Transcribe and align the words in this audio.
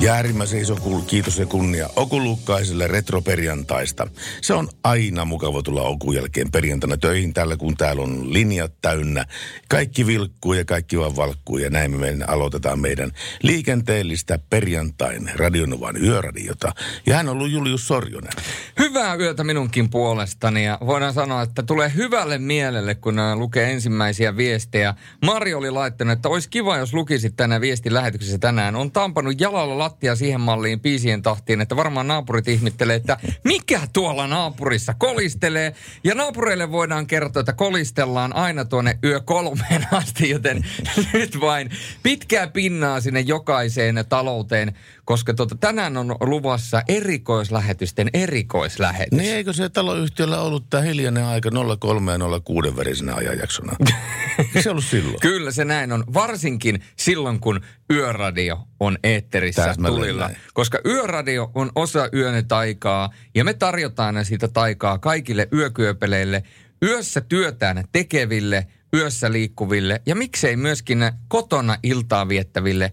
Ja 0.00 0.12
äärimmäisen 0.12 0.60
iso 0.60 0.74
kul- 0.74 1.04
kiitos 1.06 1.38
ja 1.38 1.46
kunnia 1.46 1.88
Okulukkaiselle 1.96 2.86
retroperjantaista. 2.86 4.06
Se 4.40 4.54
on 4.54 4.68
aina 4.84 5.24
mukava 5.24 5.62
tulla 5.62 5.82
Okun 5.82 6.14
jälkeen 6.14 6.50
perjantaina 6.52 6.96
töihin 6.96 7.34
täällä, 7.34 7.56
kun 7.56 7.76
täällä 7.76 8.02
on 8.02 8.32
linjat 8.32 8.72
täynnä. 8.82 9.24
Kaikki 9.68 10.06
vilkkuu 10.06 10.52
ja 10.52 10.64
kaikki 10.64 10.98
vaan 10.98 11.16
valkkuu 11.16 11.58
ja 11.58 11.70
näin 11.70 11.96
me 11.96 12.16
aloitetaan 12.26 12.80
meidän 12.80 13.12
liikenteellistä 13.42 14.38
perjantain 14.50 15.30
Radionovan 15.34 15.96
yöradiota. 16.04 16.72
Ja 17.06 17.16
hän 17.16 17.28
on 17.28 17.36
ollut 17.36 17.50
Julius 17.50 17.88
Sorjonen. 17.88 18.32
Hyvää 18.78 19.14
yötä 19.14 19.44
minunkin 19.44 19.90
puolestani 19.90 20.64
ja 20.64 20.78
voidaan 20.86 21.14
sanoa, 21.14 21.42
että 21.42 21.62
tulee 21.62 21.92
hyvälle 21.96 22.38
mielelle, 22.38 22.94
kun 22.94 23.18
äh, 23.18 23.38
lukee 23.38 23.72
ensimmäisiä 23.72 24.36
viestejä. 24.36 24.94
Mari 25.24 25.54
oli 25.54 25.70
laittanut, 25.70 26.12
että 26.12 26.28
olisi 26.28 26.48
kiva, 26.48 26.76
jos 26.76 26.94
lukisit 26.94 27.36
tänään 27.36 27.60
viestin 27.60 27.94
lähetyksessä 27.94 28.38
tänään. 28.38 28.76
On 28.76 28.92
tampannut 28.92 29.40
jalalla 29.40 29.78
lattia 29.90 30.16
siihen 30.16 30.40
malliin 30.40 30.80
piisien 30.80 31.22
tahtiin, 31.22 31.60
että 31.60 31.76
varmaan 31.76 32.08
naapurit 32.08 32.48
ihmettelee, 32.48 32.96
että 32.96 33.16
mikä 33.44 33.80
tuolla 33.92 34.26
naapurissa 34.26 34.94
kolistelee. 34.94 35.74
Ja 36.04 36.14
naapureille 36.14 36.72
voidaan 36.72 37.06
kertoa, 37.06 37.40
että 37.40 37.52
kolistellaan 37.52 38.36
aina 38.36 38.64
tuonne 38.64 38.98
yö 39.04 39.20
kolmeen 39.20 39.86
asti, 39.92 40.30
joten 40.30 40.66
nyt 41.12 41.40
vain 41.40 41.70
pitkää 42.02 42.46
pinnaa 42.46 43.00
sinne 43.00 43.20
jokaiseen 43.20 44.04
talouteen, 44.08 44.76
koska 45.10 45.34
tuota, 45.34 45.54
tänään 45.54 45.96
on 45.96 46.16
luvassa 46.20 46.82
erikoislähetysten 46.88 48.10
erikoislähetys. 48.14 49.18
Niin 49.18 49.34
eikö 49.34 49.52
se 49.52 49.68
taloyhtiöllä 49.68 50.40
ollut 50.40 50.70
tämä 50.70 50.82
hiljainen 50.82 51.24
aika 51.24 51.50
03 51.80 52.12
ja 52.12 52.18
06 52.44 52.76
värisenä 52.76 53.14
ajanjaksona? 53.14 53.76
Se 54.62 54.70
ollut 54.70 54.84
silloin? 54.84 55.20
Kyllä 55.20 55.50
se 55.50 55.64
näin 55.64 55.92
on, 55.92 56.04
varsinkin 56.14 56.82
silloin 56.96 57.40
kun 57.40 57.60
yöradio 57.92 58.68
on 58.80 58.98
eetterissä 59.04 59.64
Täsmälleen 59.64 60.00
tulilla. 60.00 60.24
näin. 60.24 60.36
Koska 60.54 60.78
yöradio 60.86 61.50
on 61.54 61.70
osa 61.74 62.08
yön 62.14 62.48
taikaa 62.48 63.10
ja 63.34 63.44
me 63.44 63.54
tarjotaan 63.54 64.24
sitä 64.24 64.48
taikaa 64.48 64.98
kaikille 64.98 65.48
yökyöpeleille, 65.52 66.42
yössä 66.82 67.20
työtään 67.20 67.84
tekeville, 67.92 68.66
yössä 68.94 69.32
liikkuville 69.32 70.02
ja 70.06 70.14
miksei 70.14 70.56
myöskin 70.56 71.10
kotona 71.28 71.76
iltaa 71.82 72.28
viettäville 72.28 72.92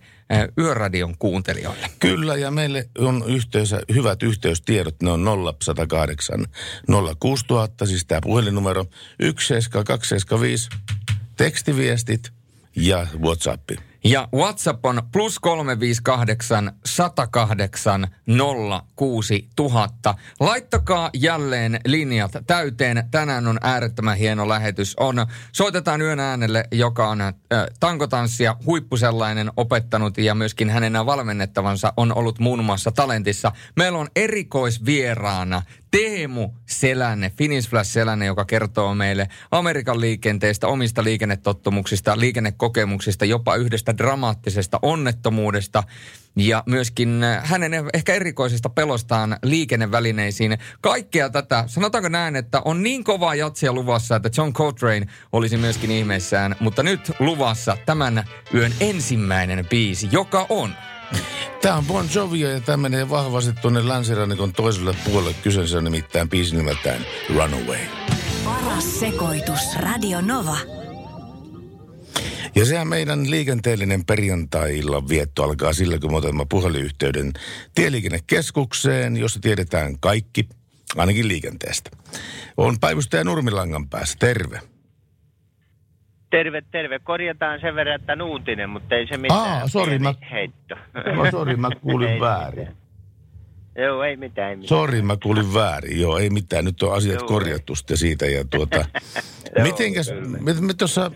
yöradion 0.57 1.17
kuuntelijoille. 1.17 1.87
Kyllä, 1.99 2.35
ja 2.35 2.51
meille 2.51 2.89
on 2.97 3.23
yhteensä 3.27 3.81
hyvät 3.93 4.23
yhteystiedot. 4.23 5.01
Ne 5.01 5.11
on 5.11 5.25
0108 5.59 6.45
06000, 7.19 7.85
siis 7.85 8.05
tämä 8.05 8.21
puhelinnumero 8.23 8.85
17275, 9.19 10.69
tekstiviestit 11.37 12.31
ja 12.75 13.07
WhatsApp. 13.19 13.69
Ja 14.03 14.27
WhatsApp 14.35 14.85
on 14.85 15.01
plus 15.11 15.39
358 15.39 16.71
108 16.85 18.07
06000. 18.95 20.15
Laittakaa 20.39 21.09
jälleen 21.13 21.79
linjat 21.85 22.31
täyteen. 22.47 23.03
Tänään 23.11 23.47
on 23.47 23.59
äärettömän 23.61 24.17
hieno 24.17 24.49
lähetys. 24.49 24.95
On, 24.99 25.25
soitetaan 25.51 26.01
yön 26.01 26.19
äänelle, 26.19 26.63
joka 26.71 27.07
on 27.07 27.21
äh, 27.21 27.33
tankotanssia 27.79 28.55
huippusellainen 28.65 29.51
opettanut 29.57 30.17
ja 30.17 30.35
myöskin 30.35 30.69
hänen 30.69 31.05
valmennettavansa 31.05 31.93
on 31.97 32.17
ollut 32.17 32.39
muun 32.39 32.63
muassa 32.63 32.91
talentissa. 32.91 33.51
Meillä 33.75 33.97
on 33.97 34.07
erikoisvieraana 34.15 35.61
Teemu 35.91 36.49
Selänne, 36.65 37.31
Finnish 37.37 37.69
Flash 37.69 37.91
Selänne, 37.91 38.25
joka 38.25 38.45
kertoo 38.45 38.95
meille 38.95 39.27
Amerikan 39.51 40.01
liikenteestä, 40.01 40.67
omista 40.67 41.03
liikennetottumuksista, 41.03 42.19
liikennekokemuksista, 42.19 43.25
jopa 43.25 43.55
yhdestä 43.55 43.97
dramaattisesta 43.97 44.79
onnettomuudesta 44.81 45.83
ja 46.35 46.63
myöskin 46.65 47.23
äh, 47.23 47.43
hänen 47.43 47.71
ehkä 47.93 48.13
erikoisesta 48.13 48.69
pelostaan 48.69 49.37
liikennevälineisiin. 49.43 50.57
Kaikkea 50.81 51.29
tätä, 51.29 51.63
sanotaanko 51.67 52.09
näin, 52.09 52.35
että 52.35 52.61
on 52.65 52.83
niin 52.83 53.03
kovaa 53.03 53.35
jatsia 53.35 53.73
luvassa, 53.73 54.15
että 54.15 54.29
John 54.37 54.53
Coltrane 54.53 55.07
olisi 55.31 55.57
myöskin 55.57 55.91
ihmeissään, 55.91 56.55
mutta 56.59 56.83
nyt 56.83 57.11
luvassa 57.19 57.77
tämän 57.85 58.23
yön 58.53 58.71
ensimmäinen 58.79 59.65
biisi, 59.69 60.09
joka 60.11 60.45
on 60.49 60.73
Tämä 61.61 61.75
on 61.75 61.85
Bon 61.85 62.09
Jovia 62.15 62.51
ja 62.51 62.61
tämä 62.61 62.77
menee 62.77 63.09
vahvasti 63.09 63.53
tuonne 63.61 63.87
länsirannikon 63.87 64.53
toiselle 64.53 64.95
puolelle. 65.05 65.35
Kyseessä 65.43 65.77
on 65.77 65.83
nimittäin 65.83 66.29
biisi 66.29 66.55
nimeltään 66.55 67.05
Runaway. 67.29 67.79
Paras 68.45 68.99
sekoitus. 68.99 69.59
Radio 69.79 70.21
Nova. 70.21 70.57
Ja 72.55 72.65
sehän 72.65 72.87
meidän 72.87 73.31
liikenteellinen 73.31 74.05
perjantai-illan 74.05 75.09
vietto 75.09 75.43
alkaa 75.43 75.73
sillä, 75.73 75.99
kun 75.99 76.11
me 76.11 76.17
otamme 76.17 76.45
puhelinyhteyden 76.49 77.33
tieliikennekeskukseen, 77.75 79.17
jossa 79.17 79.39
tiedetään 79.39 79.99
kaikki, 79.99 80.49
ainakin 80.95 81.27
liikenteestä. 81.27 81.89
On 82.57 82.79
päivystäjä 82.79 83.23
Nurmilangan 83.23 83.89
päässä. 83.89 84.17
Terve. 84.19 84.61
Terve, 86.29 86.61
terve. 86.71 86.99
Korjataan 86.99 87.59
sen 87.61 87.75
verran, 87.75 87.95
että 87.95 88.15
nuutinen, 88.15 88.69
mutta 88.69 88.95
ei 88.95 89.07
se 89.07 89.17
mitään. 89.17 89.39
Aa, 89.39 89.67
sori, 89.67 89.99
mä- 89.99 90.13
Heitto. 90.31 90.75
No, 91.15 91.31
sori, 91.31 91.55
mä 91.55 91.69
kuulin 91.81 92.09
Ei 92.09 92.19
väärin. 92.19 92.59
mitään. 92.59 92.77
Joo, 93.85 94.03
ei 94.03 94.17
mitään, 94.17 94.49
ei 94.49 94.55
mitään. 94.55 94.67
Sori, 94.69 95.01
mä 95.01 95.17
kuulin 95.23 95.53
väärin. 95.53 96.01
Joo, 96.01 96.17
ei 96.17 96.29
mitään. 96.29 96.65
Nyt 96.65 96.83
on 96.83 96.93
asiat 96.93 97.19
Joo. 97.19 97.27
korjattu 97.27 97.75
sitten 97.75 97.97
siitä. 97.97 98.25
Ja 98.25 98.45
tuota, 98.45 98.75
Joo, 99.55 99.63
mitenkäs, 99.65 100.11
me, 100.39 100.53
me 100.53 100.73
tuossa, 100.73 101.11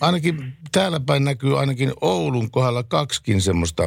ainakin 0.00 0.52
täällä 0.72 1.00
päin 1.00 1.24
näkyy 1.24 1.60
ainakin 1.60 1.92
Oulun 2.00 2.50
kohdalla 2.50 2.82
kaksikin 2.82 3.40
semmoista 3.40 3.82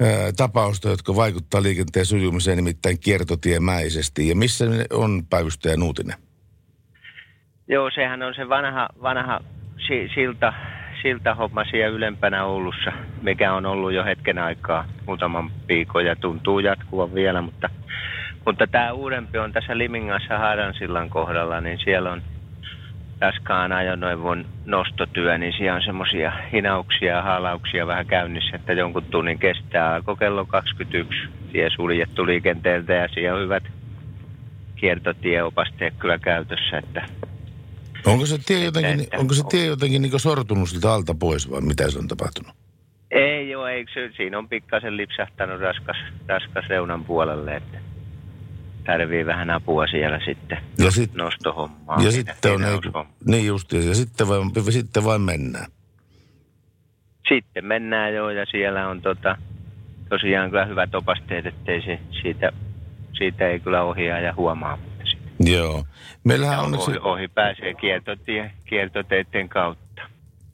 ää, 0.00 0.32
tapausta, 0.36 0.88
jotka 0.88 1.16
vaikuttaa 1.16 1.62
liikenteen 1.62 2.06
sujumiseen, 2.06 2.56
nimittäin 2.56 2.98
kiertotiemäisesti. 3.00 4.28
Ja 4.28 4.36
missä 4.36 4.66
ne 4.66 4.84
on 4.92 5.22
päivystäjä 5.30 5.76
Nuutinen? 5.76 6.16
Joo, 7.68 7.90
sehän 7.94 8.22
on 8.22 8.34
se 8.34 8.48
vanha, 8.48 8.88
vanha 9.02 9.40
si, 9.86 10.10
silta, 10.14 10.52
siellä 11.70 11.96
ylempänä 11.96 12.44
Oulussa, 12.44 12.92
mikä 13.22 13.52
on 13.52 13.66
ollut 13.66 13.92
jo 13.92 14.04
hetken 14.04 14.38
aikaa, 14.38 14.84
muutaman 15.06 15.50
viikon 15.68 16.06
ja 16.06 16.16
tuntuu 16.16 16.58
jatkuvan 16.58 17.14
vielä, 17.14 17.42
mutta, 17.42 17.68
mutta 18.46 18.66
tämä 18.66 18.92
uudempi 18.92 19.38
on 19.38 19.52
tässä 19.52 19.78
Limingassa 19.78 20.38
Haadansillan 20.38 21.10
kohdalla, 21.10 21.60
niin 21.60 21.78
siellä 21.84 22.12
on 22.12 22.22
raskaan 23.20 23.72
ajoneuvon 23.72 24.46
nostotyö, 24.64 25.38
niin 25.38 25.52
siellä 25.56 25.76
on 25.76 25.82
semmoisia 25.82 26.32
hinauksia 26.52 27.14
ja 27.14 27.22
haalauksia 27.22 27.86
vähän 27.86 28.06
käynnissä, 28.06 28.56
että 28.56 28.72
jonkun 28.72 29.04
tunnin 29.10 29.38
kestää. 29.38 29.94
Alkoi 29.94 30.16
kello 30.16 30.46
21 30.46 31.20
tie 31.52 31.70
suljettu 31.70 32.26
liikenteeltä 32.26 32.92
ja 32.92 33.08
siellä 33.08 33.36
on 33.36 33.44
hyvät 33.44 33.64
kiertotieopasteet 34.76 35.94
kyllä 35.98 36.18
käytössä, 36.18 36.78
että 36.78 37.02
Onko 38.06 38.26
se 38.26 38.38
tie 38.38 38.64
jotenkin, 38.64 39.00
Että- 39.00 39.18
onko 39.18 39.34
se 39.34 39.42
tie 39.48 39.66
jotenkin 39.66 40.02
niin 40.02 40.20
sortunut 40.20 40.68
siltä 40.68 40.92
alta 40.94 41.14
pois 41.14 41.50
vai 41.50 41.60
mitä 41.60 41.90
se 41.90 41.98
on 41.98 42.08
tapahtunut? 42.08 42.52
Ei 43.10 43.50
joo, 43.50 43.66
ei, 43.66 43.84
se, 43.94 44.10
siinä 44.16 44.38
on 44.38 44.48
pikkasen 44.48 44.96
lipsahtanut 44.96 45.60
raskas, 45.60 45.96
raskas 46.28 46.64
reunan 46.68 47.04
puolelle, 47.04 47.56
että 47.56 47.78
tarvii 48.86 49.26
vähän 49.26 49.50
apua 49.50 49.86
siellä 49.86 50.20
sitten 50.24 50.58
Ja, 50.78 50.90
sit, 50.90 51.14
nostohommaa. 51.14 52.02
ja 52.02 52.10
sitten 52.10 52.52
on, 52.52 52.64
hinaushommaa. 52.64 53.12
niin 53.26 53.46
just, 53.46 53.72
ja 53.72 53.94
sitten 53.94 54.28
vain, 54.28 54.50
sitten 54.70 55.04
vain 55.04 55.20
mennään. 55.20 55.66
Sitten 57.28 57.64
mennään 57.64 58.14
joo 58.14 58.30
ja 58.30 58.46
siellä 58.50 58.88
on 58.88 59.02
tota, 59.02 59.36
tosiaan 60.08 60.50
kyllä 60.50 60.64
hyvät 60.64 60.94
opasteet, 60.94 61.46
ettei 61.46 61.82
se, 61.82 61.98
siitä, 62.22 62.52
siitä 63.18 63.48
ei 63.48 63.60
kyllä 63.60 63.82
ohjaa 63.82 64.20
ja 64.20 64.34
huomaa. 64.36 64.78
Joo. 65.44 65.84
Meillähän 66.24 66.60
onneksi, 66.60 66.90
ohi, 66.90 66.98
ohi 66.98 67.28
pääsee 67.28 67.74
kiertotie, 67.74 68.50
kiertoteiden 68.64 69.48
kautta. 69.48 70.02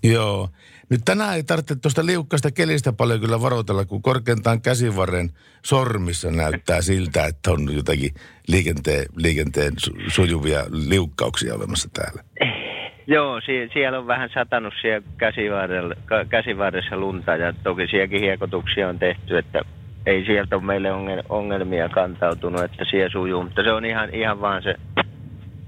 Joo. 0.02 0.48
Nyt 0.90 1.00
tänään 1.04 1.36
ei 1.36 1.42
tarvitse 1.42 1.76
tuosta 1.76 2.06
liukkasta 2.06 2.50
kelistä 2.50 2.92
paljon 2.92 3.20
kyllä 3.20 3.40
varoitella, 3.40 3.84
kun 3.84 4.02
korkeintaan 4.02 4.60
käsivarren 4.60 5.30
sormissa 5.64 6.30
näyttää 6.30 6.82
siltä, 6.82 7.26
että 7.26 7.50
on 7.50 7.74
jotakin 7.76 8.10
liikenteen, 8.48 9.06
liikenteen 9.16 9.72
su- 9.72 10.10
sujuvia 10.10 10.64
liukkauksia 10.88 11.54
olemassa 11.54 11.88
täällä. 11.92 12.22
Joo, 13.06 13.40
sie, 13.40 13.68
siellä 13.72 13.98
on 13.98 14.06
vähän 14.06 14.30
satanut 14.34 14.74
siellä 14.80 15.06
käsivarrella, 15.16 15.94
käsivarressa 16.28 16.96
lunta 16.96 17.36
ja 17.36 17.52
toki 17.52 17.86
sielläkin 17.86 18.20
hiekotuksia 18.20 18.88
on 18.88 18.98
tehty, 18.98 19.38
että 19.38 19.62
ei 20.06 20.24
sieltä 20.24 20.56
ole 20.56 20.64
meille 20.64 20.88
ongel- 20.92 21.26
ongelmia 21.28 21.88
kantautunut, 21.88 22.62
että 22.62 22.84
siellä 22.90 23.10
sujuu, 23.10 23.42
mutta 23.42 23.62
se 23.62 23.72
on 23.72 23.84
ihan, 23.84 24.14
ihan 24.14 24.40
vaan 24.40 24.62
se 24.62 24.74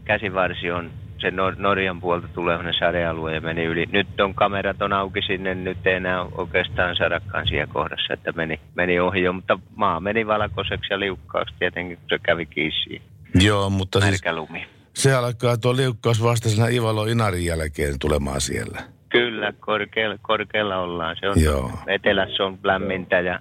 käsivarsi 0.05 0.71
on 0.71 0.91
se 1.21 1.31
Nor- 1.31 1.57
Norjan 1.59 2.01
puolta 2.01 2.29
tulevana 2.29 2.73
sadealue 2.79 3.35
ja 3.35 3.41
meni 3.41 3.65
yli. 3.65 3.87
Nyt 3.93 4.21
on 4.21 4.35
kamerat 4.35 4.83
on 4.83 4.93
auki 4.93 5.23
sinne, 5.27 5.55
nyt 5.55 5.87
ei 5.87 5.95
enää 5.95 6.23
oikeastaan 6.23 6.97
saadakaan 6.97 7.47
siellä 7.49 7.73
kohdassa, 7.73 8.15
että 8.15 8.33
meni, 8.33 8.61
meni 8.75 9.01
ohi 9.01 9.23
jo, 9.23 9.33
mutta 9.33 9.59
maa 9.77 10.01
meni 10.01 10.27
valkoiseksi 10.27 10.95
ja 10.95 11.01
liukkaaksi 11.01 11.55
tietenkin, 11.59 11.97
kun 11.97 12.07
se 12.09 12.19
kävi 12.23 12.47
kiisiin. 12.47 13.03
Joo, 13.41 13.71
mutta 13.71 14.01
siis 14.01 14.23
lumi. 14.33 14.67
se 14.95 15.15
alkaa 15.15 15.57
tuo 15.57 15.77
liukkaus 15.77 16.23
vastaisena 16.23 16.69
Ivalo 16.69 17.07
Inarin 17.07 17.45
jälkeen 17.45 17.99
tulemaan 17.99 18.41
siellä. 18.41 18.79
Kyllä, 19.09 19.53
korkealla, 19.61 20.17
korkealla 20.23 20.77
ollaan. 20.77 21.17
Se 21.21 21.29
on, 21.29 21.43
Joo. 21.43 21.71
etelässä 21.87 22.45
on 22.45 22.59
lämmintä 22.65 23.21
ja 23.21 23.41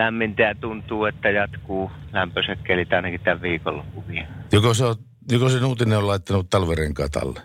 lämmintä 0.00 0.42
ja 0.42 0.54
tuntuu, 0.54 1.04
että 1.04 1.30
jatkuu 1.30 1.90
lämpöiset 2.12 2.58
kelit 2.64 2.92
ainakin 2.92 3.20
tämän 3.20 3.42
viikonloppuun 3.42 4.08
vielä. 4.08 4.26
Joko 4.52 4.74
se, 4.74 4.84
on, 4.84 4.94
joko 5.32 5.48
se 5.48 5.64
uutinen 5.64 5.98
on 5.98 6.06
laittanut 6.06 6.50
talverenkaat 6.50 7.16
alle? 7.16 7.40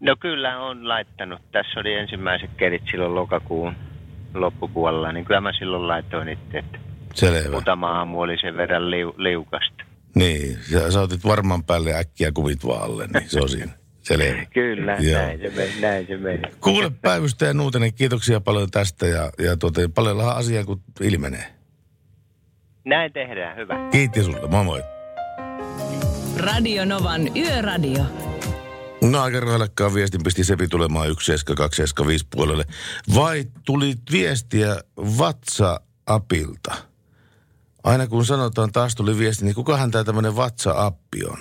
No 0.00 0.16
kyllä 0.20 0.58
on 0.58 0.88
laittanut. 0.88 1.40
Tässä 1.52 1.80
oli 1.80 1.94
ensimmäiset 1.94 2.50
kelit 2.56 2.82
silloin 2.90 3.14
lokakuun 3.14 3.74
loppupuolella, 4.34 5.12
niin 5.12 5.24
kyllä 5.24 5.40
mä 5.40 5.52
silloin 5.58 5.88
laitoin 5.88 6.28
itse, 6.28 6.58
että 6.58 6.78
Selvä. 7.14 7.50
muutama 7.50 7.98
aamu 7.98 8.20
oli 8.20 8.38
sen 8.40 8.56
verran 8.56 8.90
liu, 8.90 9.14
liukasta. 9.16 9.84
Niin, 10.14 10.58
sä, 10.72 10.90
sä 10.90 11.00
otit 11.00 11.24
varmaan 11.24 11.64
päälle 11.64 11.94
äkkiä 11.94 12.32
kumit 12.32 12.66
vaan 12.66 12.82
alle, 12.82 13.06
niin 13.06 13.30
se 13.30 13.40
on 13.40 13.48
siinä. 13.48 13.72
Selvä. 14.04 14.46
Kyllä, 14.54 14.96
Joo. 15.00 15.22
näin 15.22 15.40
se, 15.40 15.50
meni, 15.56 15.80
näin 15.80 16.06
se 16.06 16.16
meni. 16.16 16.42
Kuule 16.60 16.90
päivystäjä 16.90 17.52
Nuutinen, 17.52 17.94
kiitoksia 17.94 18.40
paljon 18.40 18.70
tästä 18.70 19.06
ja, 19.06 19.30
ja 19.38 19.56
tuota, 19.56 19.80
paljonhan 19.94 20.36
asiaa 20.36 20.64
kun 20.64 20.82
ilmenee. 21.00 21.54
Näin 22.84 23.12
tehdään, 23.12 23.56
hyvä. 23.56 23.88
Kiitti 23.92 24.22
sulle, 24.22 24.48
moi 24.48 24.64
moi. 24.64 24.82
Radio 26.36 26.84
Novan 26.84 27.36
Yöradio. 27.36 28.04
No 29.02 29.22
aika 29.22 29.40
rohjelekkaan 29.40 29.94
viestin 29.94 30.22
pisti 30.22 30.44
Sepi 30.44 30.68
tulemaan 30.68 31.06
17275 31.06 32.26
puolelle. 32.30 32.64
Vai 33.14 33.44
tuli 33.64 33.94
viestiä 34.12 34.76
WhatsAppilta? 35.18 36.74
Aina 37.84 38.06
kun 38.06 38.24
sanotaan 38.24 38.72
taas 38.72 38.94
tuli 38.94 39.18
viesti, 39.18 39.44
niin 39.44 39.54
kukahan 39.54 39.90
tämä 39.90 40.04
tämmöinen 40.04 40.36
WhatsApp 40.36 40.98
on? 41.30 41.38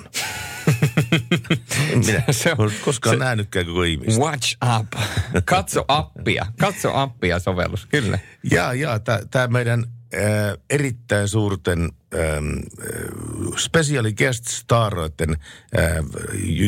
Minä 2.06 2.24
Se 2.32 2.52
on- 2.58 2.72
koskaan 2.86 3.20
nähnytkään 3.20 3.66
koko 3.66 3.84
ihmistä. 3.84 4.22
Watch 4.22 4.58
up. 4.80 4.88
Katso 5.46 5.86
appia. 5.88 6.46
Katso 6.60 6.96
appia 6.96 7.40
sovellus, 7.40 7.86
kyllä. 7.86 8.20
Ja, 8.52 8.74
ja 8.74 9.00
tämä 9.32 9.48
meidän 9.48 9.84
äh, 10.16 10.22
erittäin 10.70 11.28
suurten 11.28 11.90
ähm, 12.16 12.46
äh, 12.50 13.58
special 13.58 14.06
guest 14.18 14.46
staroiden 14.48 15.32
äh, 15.80 15.92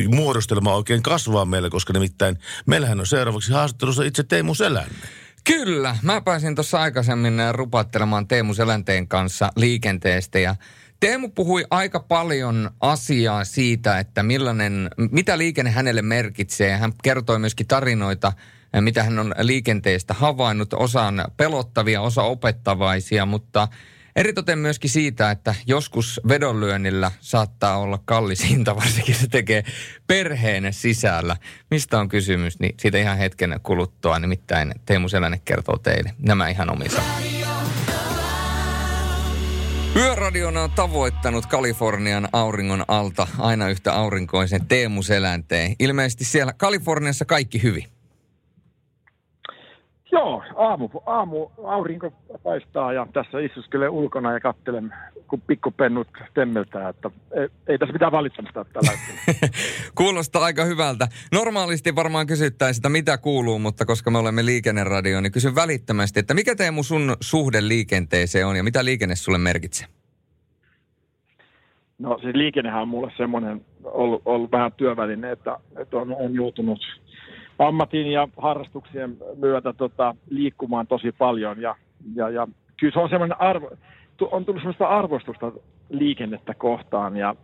muodostelma 0.08 0.76
oikein 0.76 1.04
kasvaa 1.04 1.46
meillä, 1.46 1.70
koska 1.70 1.94
nimittäin 1.94 2.38
meillähän 2.66 3.00
on 3.00 3.08
seuraavaksi 3.08 3.52
haastattelussa 3.52 4.04
itse 4.04 4.24
Teemu 4.24 4.56
Selänne. 4.56 4.96
Kyllä, 5.44 5.98
mä 6.02 6.22
pääsin 6.22 6.56
tuossa 6.56 6.82
aikaisemmin 6.82 7.40
äh, 7.40 7.54
rupattelemaan 7.54 8.28
Teemu 8.28 8.54
Selänteen 8.54 9.08
kanssa 9.08 9.52
liikenteestä 9.56 10.40
ja 10.40 10.56
Teemu 11.06 11.30
puhui 11.30 11.66
aika 11.70 12.00
paljon 12.00 12.72
asiaa 12.80 13.44
siitä, 13.44 14.00
että 14.00 14.24
millainen, 14.24 14.90
mitä 15.12 15.38
liikenne 15.38 15.72
hänelle 15.72 16.02
merkitsee. 16.02 16.78
Hän 16.78 16.94
kertoi 17.04 17.40
myöskin 17.40 17.68
tarinoita, 17.68 18.34
mitä 18.82 19.04
hän 19.04 19.20
on 19.20 19.34
liikenteestä 19.42 20.14
havainnut. 20.14 20.74
Osa 20.74 21.02
on 21.02 21.26
pelottavia, 21.38 22.02
osa 22.02 22.24
opettavaisia, 22.24 23.26
mutta 23.26 23.68
eritoten 24.16 24.60
myöskin 24.60 24.90
siitä, 24.90 25.32
että 25.32 25.56
joskus 25.68 26.22
vedonlyönnillä 26.28 27.12
saattaa 27.20 27.78
olla 27.78 28.00
kallis 28.06 28.50
hinta, 28.50 28.76
varsinkin 28.82 29.16
se 29.16 29.28
tekee 29.28 29.64
perheen 30.08 30.74
sisällä. 30.74 31.38
Mistä 31.72 32.00
on 32.00 32.10
kysymys, 32.10 32.60
niin 32.60 32.76
siitä 32.80 32.98
ihan 32.98 33.18
hetken 33.18 33.60
kuluttua. 33.64 34.20
Nimittäin 34.20 34.74
Teemu 34.86 35.10
Selänne 35.10 35.42
kertoo 35.46 35.78
teille 35.78 36.14
nämä 36.20 36.48
ihan 36.50 36.72
omissa. 36.72 37.02
Yöradiona 39.96 40.64
on 40.64 40.72
tavoittanut 40.72 41.46
Kalifornian 41.46 42.30
auringon 42.34 42.86
alta 42.88 43.28
aina 43.40 43.70
yhtä 43.70 43.94
aurinkoisen 43.94 44.66
Teemu 44.68 45.04
Selänteen. 45.04 45.76
Ilmeisesti 45.80 46.26
siellä 46.26 46.54
Kaliforniassa 46.54 47.26
kaikki 47.26 47.64
hyvin. 47.64 47.95
Joo, 50.16 50.44
aamu, 50.56 50.90
aamu 51.06 51.50
aurinko 51.64 52.14
paistaa 52.44 52.94
ja 52.94 53.08
tässä 53.14 53.40
istuskelen 53.40 53.90
ulkona 53.90 54.34
ja 54.34 54.40
katselen, 54.40 54.94
kun 55.28 55.42
pikkupennut 55.42 56.08
temmeltää, 56.34 56.90
että 56.90 57.12
ei, 57.34 57.48
ei 57.68 57.78
tässä 57.78 57.94
mitään 57.94 58.12
valittamista 58.12 58.60
ole 58.60 58.68
tällä. 58.74 58.92
Kuulostaa 59.96 60.44
aika 60.44 60.66
hyvältä. 60.66 61.08
Normaalisti 61.32 61.96
varmaan 61.96 62.28
kysyttäisiin, 62.28 62.80
että 62.80 62.90
mitä 62.90 63.18
kuuluu, 63.18 63.60
mutta 63.60 63.86
koska 63.86 64.12
me 64.12 64.18
olemme 64.18 64.46
liikenneradio, 64.46 65.22
niin 65.22 65.32
kysyn 65.32 65.56
välittömästi, 65.56 66.20
että 66.20 66.34
mikä 66.34 66.56
Teemu 66.56 66.84
sun 66.84 67.16
suhde 67.20 67.68
liikenteeseen 67.68 68.48
on 68.48 68.56
ja 68.56 68.64
mitä 68.64 68.86
liikenne 68.86 69.16
sulle 69.16 69.38
merkitsee? 69.38 69.88
No 72.00 72.20
siis 72.22 72.36
liikennehän 72.36 72.82
on 72.82 72.88
mulle 72.88 73.12
semmoinen 73.18 73.66
ollut, 73.84 74.22
ollut 74.26 74.52
vähän 74.52 74.72
työväline, 74.72 75.32
että, 75.32 75.60
että 75.78 75.98
on, 75.98 76.16
on 76.16 76.36
joutunut 76.36 76.80
ammatin 77.60 78.12
ja 78.12 78.28
harrastuksien 78.38 79.18
myötä 79.38 79.74
tota, 79.74 80.16
liikkumaan 80.30 80.88
tosi 80.88 81.12
paljon 81.12 81.62
ja, 81.62 81.76
ja, 82.16 82.30
ja 82.30 82.48
kyllä 82.80 82.94
se 82.94 83.00
on 83.00 83.10
semmoinen 83.10 83.42
arvo, 83.42 83.72
on 84.32 84.46
tullut 84.46 84.62
semmoista 84.62 84.88
arvostusta 84.88 85.52
liikennettä 85.90 86.54
kohtaan 86.54 87.18
ja 87.18 87.36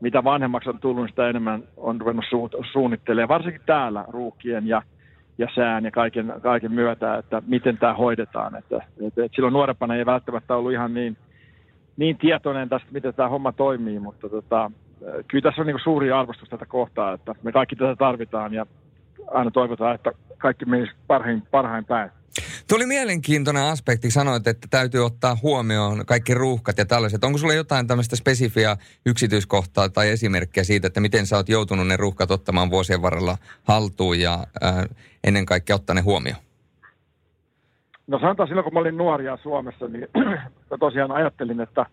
mitä 0.00 0.24
vanhemmaksi 0.24 0.68
on 0.68 0.78
tullut, 0.78 1.02
niin 1.02 1.08
sitä 1.08 1.28
enemmän 1.28 1.62
on 1.76 2.00
ruvennut 2.00 2.24
su- 2.24 2.66
suunnittelemaan, 2.72 3.28
varsinkin 3.28 3.62
täällä 3.66 4.04
ruuhkien 4.08 4.68
ja, 4.68 4.82
ja 5.38 5.48
sään 5.54 5.84
ja 5.84 5.90
kaiken, 5.90 6.34
kaiken 6.42 6.72
myötä, 6.72 7.16
että 7.16 7.42
miten 7.46 7.78
tämä 7.78 7.94
hoidetaan. 7.94 8.56
Että, 8.56 8.76
että, 8.76 9.24
että 9.24 9.34
silloin 9.36 9.52
nuorempana 9.52 9.94
ei 9.94 10.06
välttämättä 10.06 10.56
ollut 10.56 10.72
ihan 10.72 10.94
niin, 10.94 11.16
niin 11.96 12.18
tietoinen 12.18 12.68
tästä, 12.68 12.88
miten 12.90 13.14
tämä 13.14 13.28
homma 13.28 13.52
toimii, 13.52 13.98
mutta 13.98 14.28
tota, 14.28 14.70
kyllä 15.28 15.42
tässä 15.42 15.62
on 15.62 15.66
niin 15.66 15.80
suuri 15.82 16.12
arvostus 16.12 16.48
tätä 16.48 16.66
kohtaa, 16.66 17.12
että 17.12 17.34
me 17.42 17.52
kaikki 17.52 17.76
tätä 17.76 17.96
tarvitaan 17.96 18.54
ja 18.54 18.66
aina 19.26 19.50
toivotaan, 19.50 19.94
että 19.94 20.12
kaikki 20.38 20.64
menisi 20.64 20.92
parhain, 21.06 21.42
parhain 21.50 21.84
päin. 21.84 22.10
Tuli 22.68 22.86
mielenkiintoinen 22.86 23.62
aspekti. 23.62 24.10
Sanoit, 24.10 24.46
että 24.46 24.68
täytyy 24.70 25.04
ottaa 25.04 25.36
huomioon 25.42 26.06
kaikki 26.06 26.34
ruuhkat 26.34 26.78
ja 26.78 26.84
tällaiset. 26.84 27.24
Onko 27.24 27.38
sulla 27.38 27.54
jotain 27.54 27.86
tämmöistä 27.86 28.16
spesifiä 28.16 28.76
yksityiskohtaa 29.06 29.88
tai 29.88 30.10
esimerkkiä 30.10 30.64
siitä, 30.64 30.86
että 30.86 31.00
miten 31.00 31.26
sä 31.26 31.36
oot 31.36 31.48
joutunut 31.48 31.86
ne 31.86 31.96
ruuhkat 31.96 32.30
ottamaan 32.30 32.70
vuosien 32.70 33.02
varrella 33.02 33.36
haltuun 33.64 34.20
ja 34.20 34.32
äh, 34.64 34.84
ennen 35.24 35.46
kaikkea 35.46 35.76
ottaa 35.76 35.94
ne 35.94 36.00
huomioon? 36.00 36.40
No 38.06 38.18
sanotaan 38.18 38.48
silloin, 38.48 38.64
kun 38.64 38.74
mä 38.74 38.80
olin 38.80 38.96
nuoria 38.96 39.38
Suomessa, 39.42 39.88
niin 39.88 40.08
mä 40.70 40.78
tosiaan 40.80 41.12
ajattelin, 41.12 41.60
että 41.60 41.86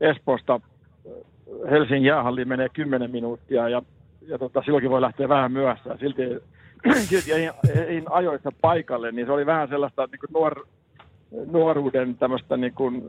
Espoosta 0.00 0.60
Helsingin 1.70 2.04
jäähalliin 2.04 2.48
menee 2.48 2.68
10 2.68 3.10
minuuttia 3.10 3.68
ja, 3.68 3.82
ja 4.28 4.38
tota, 4.38 4.62
silloinkin 4.64 4.90
voi 4.90 5.00
lähteä 5.00 5.28
vähän 5.28 5.52
myöhässä. 5.52 5.96
Silti, 6.00 6.22
silti 7.08 7.32
ei, 7.32 7.50
ei 7.86 8.02
ajoissa 8.10 8.52
paikalle, 8.60 9.12
niin 9.12 9.26
se 9.26 9.32
oli 9.32 9.46
vähän 9.46 9.68
sellaista 9.68 10.08
niin 10.12 10.20
kuin 10.20 10.32
nuor, 10.32 10.66
nuoruuden 11.52 12.16
tämmöistä 12.16 12.56
niin 12.56 12.74
kuin, 12.74 13.02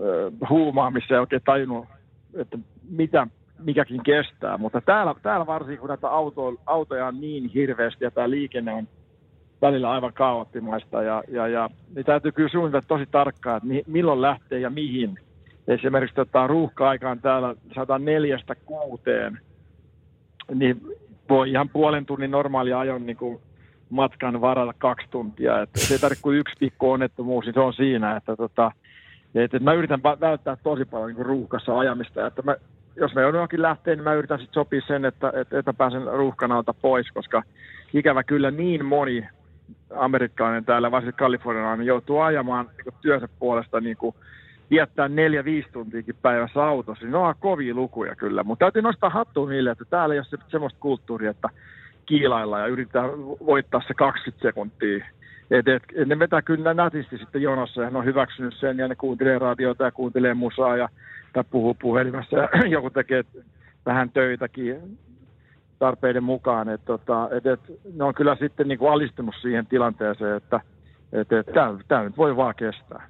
huumaa, 0.50 0.92
missä 0.92 1.14
ei 1.14 1.20
oikein 1.20 1.42
tajunnut, 1.46 1.86
että 2.34 2.58
mitä 2.90 3.28
mikäkin 3.60 4.04
kestää. 4.04 4.58
Mutta 4.58 4.82
täällä, 4.82 5.16
täällä 5.22 5.46
varsinkin, 5.46 5.80
kun 5.80 5.90
näitä 5.90 6.10
auto, 6.10 6.56
autoja 6.66 7.08
on 7.08 7.22
niin 7.22 7.50
hirveästi 7.50 8.04
ja 8.04 8.12
tämä 8.12 8.30
liikenne 8.30 8.74
on 8.74 8.88
välillä 9.62 9.92
aivan 9.92 10.14
kaoottimaista 10.14 11.04
ja, 11.04 11.24
ja, 11.28 11.48
ja 11.48 11.70
niin 11.96 12.06
täytyy 12.06 12.32
kyllä 12.32 12.50
suunnitella 12.50 12.86
tosi 12.88 13.06
tarkkaan, 13.12 13.58
että 13.58 13.68
mi, 13.68 13.84
milloin 13.88 14.22
lähtee 14.22 14.60
ja 14.60 14.70
mihin. 14.70 15.20
Esimerkiksi 15.68 16.16
tota, 16.16 16.48
ruuhka-aikaan 16.48 17.22
täällä 17.22 17.56
saadaan 17.76 18.06
neljästä 18.06 18.56
kuuteen, 18.56 19.40
niin 20.54 20.82
voi 21.30 21.50
ihan 21.50 21.70
puolen 21.70 22.06
tunnin 22.06 22.32
normaali 22.32 22.74
ajon 22.74 23.06
niin 23.06 23.18
kuin 23.18 23.40
matkan 23.90 24.42
varalla 24.42 24.74
kaksi 24.78 25.08
tuntia. 25.12 25.62
Että 25.62 25.80
se 25.80 25.94
ei 25.94 26.00
tarvitse 26.00 26.22
kuin 26.22 26.38
yksi 26.38 26.56
pikku 26.60 26.92
onnettomuus, 26.92 27.46
niin 27.46 27.54
se 27.54 27.60
on 27.60 27.74
siinä, 27.74 28.16
että 28.16 28.36
tota, 28.36 28.72
että 29.36 29.60
mä 29.60 29.74
yritän 29.74 30.04
välttää 30.04 30.58
tosi 30.64 30.86
paljon 30.86 31.08
niin 31.08 31.16
kuin 31.16 31.26
ruuhkassa 31.26 31.80
ajamista. 31.80 32.28
Että 32.28 32.42
mä, 32.42 32.56
jos 32.96 33.16
mä 33.16 33.22
joudun 33.22 33.38
johonkin 33.38 33.62
lähteä, 33.62 33.96
niin 33.96 34.04
mä 34.04 34.14
yritän 34.14 34.40
sitten 34.40 34.54
sopia 34.54 34.82
sen, 34.88 35.06
että, 35.06 35.32
että, 35.36 35.60
että 35.60 35.74
pääsen 35.74 36.04
ruuhkan 36.04 36.52
alta 36.52 36.74
pois, 36.74 37.12
koska 37.12 37.44
ikävä 37.94 38.24
kyllä 38.24 38.52
niin 38.52 38.86
moni 38.86 39.28
amerikkalainen 39.96 40.66
täällä, 40.66 40.92
varsinkin 40.92 41.20
kalifornialainen, 41.20 41.88
joutuu 41.88 42.20
ajamaan 42.20 42.70
niin 42.86 42.96
työnsä 43.02 43.30
puolesta 43.40 43.80
niin 43.80 43.98
kuin 43.98 44.16
viettää 44.72 45.08
neljä, 45.08 45.46
viisi 45.46 45.70
tuntiakin 45.72 46.16
päivässä 46.22 46.64
autossa, 46.64 47.06
niin 47.06 47.12
ne 47.12 47.18
on 47.18 47.36
kovia 47.40 47.74
lukuja 47.74 48.16
kyllä. 48.16 48.44
Mutta 48.44 48.66
täytyy 48.66 48.82
nostaa 48.82 49.10
hattua 49.10 49.50
niille, 49.50 49.72
että 49.72 49.86
täällä 49.90 50.16
ei 50.16 50.20
ole 50.20 50.26
se, 50.26 50.38
semmoista 50.48 50.80
kulttuuria, 50.80 51.32
että 51.32 51.50
kiilailla 52.06 52.60
ja 52.60 52.68
yritetään 52.68 53.10
voittaa 53.46 53.82
se 53.88 53.94
20 53.94 54.42
sekuntia. 54.42 55.06
Et, 55.52 55.68
et, 55.68 55.84
ne 56.06 56.20
vetää 56.20 56.42
kyllä 56.42 56.74
nätisti 56.74 57.18
sitten 57.18 57.42
jonossa 57.42 57.82
ja 57.82 57.90
ne 57.90 57.98
on 57.98 58.06
hyväksynyt 58.06 58.54
sen 58.54 58.78
ja 58.78 58.88
ne 58.88 58.96
kuuntelee 58.96 59.40
radiota 59.40 59.84
ja 59.84 59.92
kuuntelee 59.92 60.34
musaa 60.34 60.78
ja 60.78 60.90
tai 61.34 61.44
puhuu 61.52 61.74
puhelimessa 61.82 62.38
ja 62.38 62.50
joku 62.76 62.90
tekee 62.90 63.24
vähän 63.86 64.10
töitäkin 64.10 64.98
tarpeiden 65.80 66.24
mukaan. 66.24 66.70
Et, 66.70 66.86
tota, 66.86 67.30
et, 67.32 67.46
et, 67.46 67.60
ne 67.96 68.04
on 68.04 68.14
kyllä 68.14 68.36
sitten 68.36 68.68
niin 68.68 68.80
kuin 68.80 68.92
alistunut 68.92 69.36
siihen 69.42 69.68
tilanteeseen, 69.68 70.38
että 70.38 70.62
että 71.14 71.40
et, 71.40 71.46
tämä 71.88 72.04
nyt 72.04 72.18
voi 72.18 72.36
vaan 72.36 72.56
kestää. 72.56 73.10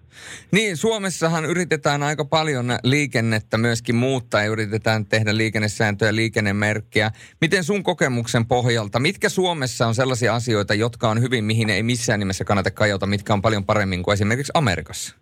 Niin, 0.51 0.77
Suomessahan 0.77 1.45
yritetään 1.45 2.03
aika 2.03 2.25
paljon 2.25 2.65
liikennettä 2.83 3.57
myöskin 3.57 3.95
muuttaa 3.95 4.41
ja 4.41 4.47
yritetään 4.47 5.05
tehdä 5.05 5.37
liikennesääntöjä, 5.37 6.15
liikennemerkkiä. 6.15 7.11
Miten 7.41 7.63
sun 7.63 7.83
kokemuksen 7.83 8.45
pohjalta, 8.45 8.99
mitkä 8.99 9.29
Suomessa 9.29 9.87
on 9.87 9.95
sellaisia 9.95 10.35
asioita, 10.35 10.73
jotka 10.73 11.09
on 11.09 11.21
hyvin, 11.21 11.43
mihin 11.43 11.69
ei 11.69 11.83
missään 11.83 12.19
nimessä 12.19 12.43
kannata 12.43 12.71
kajota, 12.71 13.05
mitkä 13.05 13.33
on 13.33 13.41
paljon 13.41 13.65
paremmin 13.65 14.03
kuin 14.03 14.13
esimerkiksi 14.13 14.51
Amerikassa? 14.53 15.15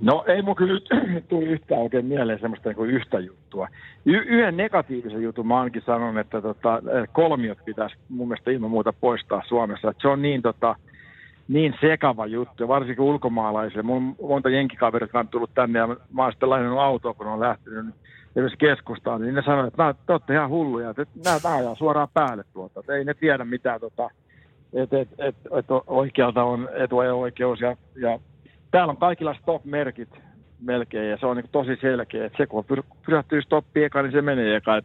No 0.00 0.24
ei 0.26 0.42
mun 0.42 0.56
kyllä 0.56 0.80
tuli 1.28 1.44
yhtään 1.44 1.80
oikein 1.80 2.06
mieleen 2.06 2.40
semmoista 2.40 2.68
niin 2.68 2.76
kuin 2.76 2.90
yhtä 2.90 3.18
juttua. 3.18 3.68
Y- 4.04 4.24
yhden 4.26 4.56
negatiivisen 4.56 5.22
jutun 5.22 5.46
mä 5.46 5.58
ainakin 5.58 5.82
sanon, 5.86 6.18
että 6.18 6.42
tota, 6.42 6.82
kolmiot 7.12 7.58
pitäisi 7.64 7.96
mun 8.08 8.28
mielestä 8.28 8.50
ilman 8.50 8.70
muuta 8.70 8.92
poistaa 8.92 9.42
Suomessa. 9.48 9.90
Että 9.90 10.02
se 10.02 10.08
on 10.08 10.22
niin, 10.22 10.42
tota, 10.42 10.76
niin 11.48 11.74
sekava 11.80 12.26
juttu, 12.26 12.68
varsinkin 12.68 13.04
ulkomaalaisille. 13.04 13.82
Mun 13.82 14.16
monta 14.22 14.48
jenkikaverit 14.48 15.14
on 15.14 15.28
tullut 15.28 15.54
tänne, 15.54 15.78
ja 15.78 15.86
mä 15.86 16.22
oon 16.22 16.32
sitten 16.32 16.50
lainannut 16.50 16.80
autoa, 16.80 17.14
kun 17.14 17.26
on 17.26 17.40
lähtenyt 17.40 17.94
esimerkiksi 18.36 18.58
keskustaan, 18.58 19.20
niin 19.20 19.34
ne 19.34 19.42
sanoo, 19.42 19.66
että 19.66 19.94
te 20.06 20.12
olette 20.12 20.34
ihan 20.34 20.50
hulluja, 20.50 20.90
että 20.90 21.06
nämä, 21.24 21.56
ajaa 21.56 21.74
suoraan 21.74 22.08
päälle 22.14 22.44
että 22.80 22.94
ei 22.94 23.04
ne 23.04 23.14
tiedä 23.14 23.44
mitään, 23.44 23.80
tota, 23.80 24.10
että 24.72 25.00
et, 25.00 25.08
et, 25.18 25.36
et 25.58 25.66
oikealta 25.86 26.44
on 26.44 26.68
etuajo-oikeus 26.74 27.60
ja, 27.60 27.76
ja 27.96 28.18
täällä 28.76 28.90
on 28.90 28.96
kaikilla 28.96 29.34
stop-merkit 29.34 30.20
melkein 30.60 31.10
ja 31.10 31.16
se 31.16 31.26
on 31.26 31.36
niin 31.36 31.48
tosi 31.52 31.76
selkeä, 31.80 32.26
että 32.26 32.36
se 32.36 32.46
kun 32.46 32.64
pysähtyy 33.06 33.42
stoppi 33.42 33.84
eka, 33.84 34.02
niin 34.02 34.12
se 34.12 34.22
menee 34.22 34.56
eka. 34.56 34.76
Et, 34.76 34.84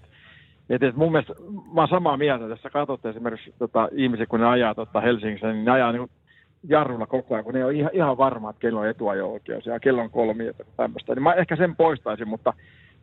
et, 0.69 0.83
et 0.83 0.95
mun 0.95 1.12
mielestä 1.12 1.33
mä 1.74 1.81
oon 1.81 1.88
samaa 1.88 2.17
mieltä, 2.17 2.50
tässä 2.50 2.69
katsotte 2.69 3.10
esimerkiksi 3.10 3.53
tota, 3.60 3.89
ihmisiä, 3.91 4.25
kun 4.25 4.39
ne 4.39 4.45
ajaa 4.45 4.75
tota 4.75 5.01
Helsingissä, 5.01 5.53
niin 5.53 5.65
ne 5.65 5.71
ajaa 5.71 5.91
niin 5.91 6.10
jarrulla 6.63 7.07
koko 7.07 7.33
ajan, 7.33 7.43
kun 7.43 7.53
ne 7.53 7.65
ole 7.65 7.74
ihan, 7.74 7.91
ihan 7.93 8.17
varma, 8.17 8.50
että 8.50 8.60
kello 8.60 8.79
on 8.79 8.88
etuajo-oikeus 8.88 9.65
ja 9.65 9.79
kello 9.79 10.01
on 10.01 10.10
kolmi 10.10 10.45
ja 10.45 10.53
tämmöistä. 10.77 11.15
Niin 11.15 11.24
mä 11.24 11.33
ehkä 11.33 11.55
sen 11.55 11.75
poistaisin, 11.75 12.27
mutta 12.27 12.53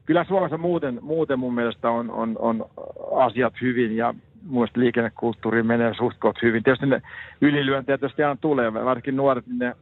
kyllä 0.07 0.25
Suomessa 0.25 0.59
muuten, 0.59 0.99
muuten 1.03 1.39
mun 1.39 1.55
mielestä 1.55 1.91
on, 1.91 2.11
on, 2.11 2.37
on 2.39 2.65
asiat 3.17 3.55
hyvin 3.61 3.97
ja 3.97 4.15
mun 4.43 4.55
mielestä 4.55 4.81
liikennekulttuuri 4.81 5.63
menee 5.63 5.95
suht 5.95 6.43
hyvin. 6.43 6.63
Tietysti 6.63 6.87
ne 6.87 7.03
ylilyöntejä 7.41 7.99
tietysti 7.99 8.23
aina 8.23 8.39
tulee, 8.41 8.75
varsinkin 8.75 9.17
nuoret, 9.17 9.47
niin 9.47 9.59
ne 9.59 9.75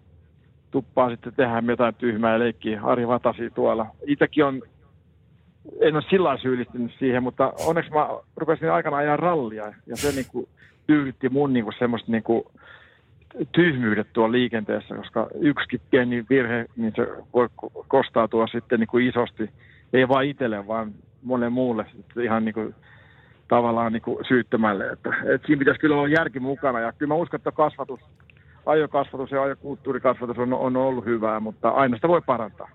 tuppaa 0.77 1.11
sitten 1.11 1.33
tehdä 1.37 1.63
jotain 1.69 1.95
tyhmää 1.95 2.33
ja 2.33 2.39
leikkiä. 2.39 2.81
Ari 2.83 3.09
Vatasi 3.09 3.51
tuolla. 3.51 3.87
Itsekin 4.07 4.45
on, 4.45 4.63
en 5.81 5.95
ole 5.95 6.05
sillä 6.11 6.37
syyllistynyt 6.37 6.93
siihen, 6.99 7.23
mutta 7.23 7.53
onneksi 7.67 7.91
mä 7.91 8.09
rupesin 8.37 8.73
aikana 8.73 8.97
ajaa 8.97 9.17
rallia 9.17 9.73
ja 9.87 9.97
se 9.97 10.13
niin 10.13 10.27
kuin 10.33 10.49
tyydytti 10.87 11.29
mun 11.29 11.53
niin 11.53 11.65
kuin 11.65 11.75
semmoista 11.79 12.13
niin 12.13 12.23
kuin 12.23 12.45
tyhmyydet 13.53 14.07
tuolla 14.13 14.33
liikenteessä, 14.33 14.95
koska 14.95 15.29
yksikin 15.41 15.81
pieni 15.91 16.25
virhe, 16.31 16.67
niin 16.77 16.93
se 16.97 17.09
voi 17.35 17.49
kostautua 17.89 18.47
sitten 18.47 18.81
niin 18.81 18.89
kuin 18.89 19.09
isosti. 19.09 19.51
Ei 19.93 20.09
vain 20.09 20.31
itselle, 20.31 20.67
vaan 20.67 20.93
monen 21.23 21.53
muulle 21.53 21.87
sitten 21.97 22.25
ihan 22.25 22.45
niin 22.45 22.55
kuin 22.55 22.75
tavallaan 23.49 23.93
niin 23.93 24.03
kuin 24.03 24.25
syyttämälle. 24.29 24.87
Että, 24.91 25.11
että 25.35 25.47
siinä 25.47 25.59
pitäisi 25.59 25.81
kyllä 25.81 25.97
olla 25.97 26.09
järki 26.09 26.41
mukana 26.41 26.81
ja 26.81 26.93
kyllä 26.93 27.15
mä 27.15 27.21
uskon, 27.21 27.39
että 27.39 27.53
kasvatus 27.53 28.01
ajokasvatus 28.67 29.31
ja 29.31 29.43
ajokulttuurikasvatus 29.43 30.39
on, 30.39 30.53
on 30.53 30.77
ollut 30.77 31.05
hyvää, 31.05 31.41
mutta 31.41 31.69
aina 31.69 31.97
sitä 31.97 32.09
voi 32.09 32.23
parantaa. 32.27 32.69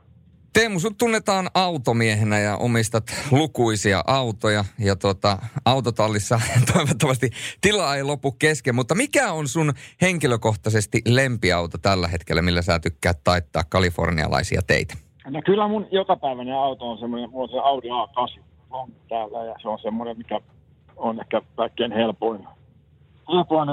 Teemu, 0.53 0.79
sut 0.79 0.97
tunnetaan 0.97 1.49
automiehenä 1.53 2.39
ja 2.39 2.57
omistat 2.57 3.03
lukuisia 3.31 4.03
autoja 4.07 4.63
ja 4.79 4.95
tuota, 4.95 5.37
autotallissa 5.65 6.41
toivottavasti 6.73 7.29
tila 7.61 7.95
ei 7.95 8.03
lopu 8.03 8.31
kesken, 8.31 8.75
mutta 8.75 8.95
mikä 8.95 9.31
on 9.31 9.47
sun 9.47 9.73
henkilökohtaisesti 10.01 11.01
lempiauto 11.07 11.77
tällä 11.77 12.07
hetkellä, 12.07 12.41
millä 12.41 12.61
sä 12.61 12.79
tykkäät 12.79 13.17
taittaa 13.23 13.63
kalifornialaisia 13.69 14.61
teitä? 14.67 14.93
No 15.29 15.41
kyllä 15.45 15.67
mun 15.67 15.87
jokapäiväinen 15.91 16.55
auto 16.55 16.91
on 16.91 16.97
semmoinen, 16.97 17.29
mulla 17.29 17.43
on 17.43 17.49
se 17.49 17.59
Audi 17.59 17.87
A8 17.87 18.41
on 18.71 18.89
täällä 19.09 19.45
ja 19.45 19.55
se 19.61 19.67
on 19.67 19.79
semmoinen, 19.79 20.17
mikä 20.17 20.39
on 20.95 21.19
ehkä 21.19 21.41
kaikkein 21.55 21.91
helpoin, 21.91 22.47
helpoin 23.29 23.69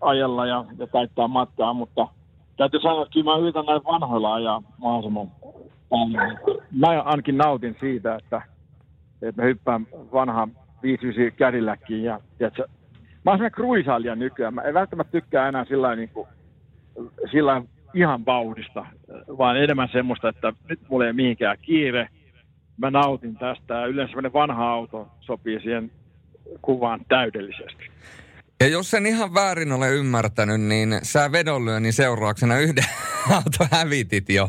ajella 0.00 0.46
ja, 0.46 0.64
ja 0.78 0.86
taittaa 0.86 1.28
matkaa, 1.28 1.72
mutta 1.72 2.08
täytyy 2.56 2.80
sanoa, 2.80 3.02
että 3.02 3.12
kyllä 3.12 3.32
mä 3.32 3.38
yritän 3.38 3.66
näin 3.66 3.84
vanhoilla 3.84 4.34
ajaa 4.34 4.62
mahdollisimman 4.78 5.30
paljon. 5.88 6.38
Mä 6.72 7.02
ainakin 7.02 7.36
nautin 7.36 7.76
siitä, 7.80 8.14
että, 8.14 8.42
että 9.22 9.42
mä 9.42 9.46
hyppään 9.46 9.86
vanhaan 10.12 10.50
59 10.82 11.38
kädilläkin 11.38 12.02
ja 12.02 12.20
tiedätkö, 12.38 12.68
mä 13.24 13.30
oon 13.30 13.50
kruisailija 13.52 14.14
nykyään. 14.14 14.54
Mä 14.54 14.62
en 14.62 14.74
välttämättä 14.74 15.12
tykkää 15.12 15.48
enää 15.48 15.64
sillä 15.64 15.96
niin 15.96 16.10
sillä 17.30 17.62
ihan 17.94 18.26
vauhdista, 18.26 18.86
vaan 19.38 19.56
enemmän 19.56 19.88
semmoista, 19.92 20.28
että 20.28 20.52
nyt 20.68 20.80
mulla 20.88 21.06
ei 21.06 21.12
mihinkään 21.12 21.56
kiire. 21.62 22.08
Mä 22.76 22.90
nautin 22.90 23.36
tästä 23.36 23.74
ja 23.74 23.86
yleensä 23.86 24.10
semmoinen 24.10 24.32
vanha 24.32 24.70
auto 24.70 25.08
sopii 25.20 25.60
siihen 25.60 25.90
kuvaan 26.62 27.00
täydellisesti. 27.08 27.90
Ja 28.60 28.68
jos 28.68 28.90
sen 28.90 29.06
ihan 29.06 29.34
väärin 29.34 29.72
ole 29.72 29.90
ymmärtänyt, 29.90 30.60
niin 30.60 30.98
sä 31.02 31.32
vedonlyönnin 31.32 31.92
seurauksena 31.92 32.58
yhden 32.58 32.84
auto 33.34 33.76
hävitit 33.76 34.28
jo. 34.28 34.48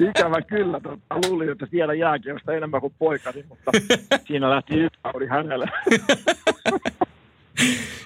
Ikävä 0.08 0.42
kyllä. 0.42 0.80
Tota, 0.80 1.28
luulin, 1.28 1.50
että 1.50 1.66
siellä 1.70 1.94
jääkiekosta 1.94 2.52
enemmän 2.52 2.80
kuin 2.80 2.94
poikani, 2.98 3.44
mutta 3.48 3.70
siinä 4.26 4.50
lähti 4.50 4.74
yksi 4.74 5.00
Audi 5.04 5.26
hänelle. 5.26 5.66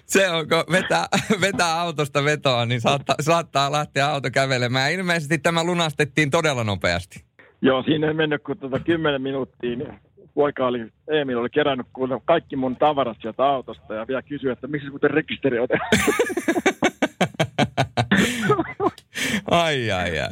Se 0.06 0.30
on, 0.30 0.48
kun 0.48 0.64
vetää, 0.72 1.06
vetää 1.40 1.80
autosta 1.80 2.24
vetoa, 2.24 2.66
niin 2.66 2.80
saattaa, 2.80 3.16
saattaa 3.20 3.72
lähteä 3.72 4.06
auto 4.06 4.30
kävelemään. 4.30 4.92
Ilmeisesti 4.92 5.38
tämä 5.38 5.64
lunastettiin 5.64 6.30
todella 6.30 6.64
nopeasti. 6.64 7.24
Joo, 7.62 7.82
siinä 7.82 8.08
ei 8.08 8.14
mennyt 8.14 8.42
kuin 8.42 8.58
tuota 8.58 8.78
10 8.78 9.22
minuuttia, 9.22 9.76
niin 9.76 10.00
poika 10.34 10.66
oli, 10.66 10.87
Emil 11.08 11.38
oli 11.38 11.50
kerännyt 11.50 11.87
kaikki 12.25 12.56
mun 12.56 12.76
tavarat 12.76 13.16
sieltä 13.20 13.44
autosta 13.44 13.94
ja 13.94 14.08
vielä 14.08 14.22
kysyi, 14.22 14.50
että 14.50 14.66
miksi 14.66 14.90
muuten 14.90 15.10
rekisteri 15.10 15.58
on 15.58 15.68
Ai, 19.50 19.90
ai, 19.90 20.20
ai. 20.20 20.30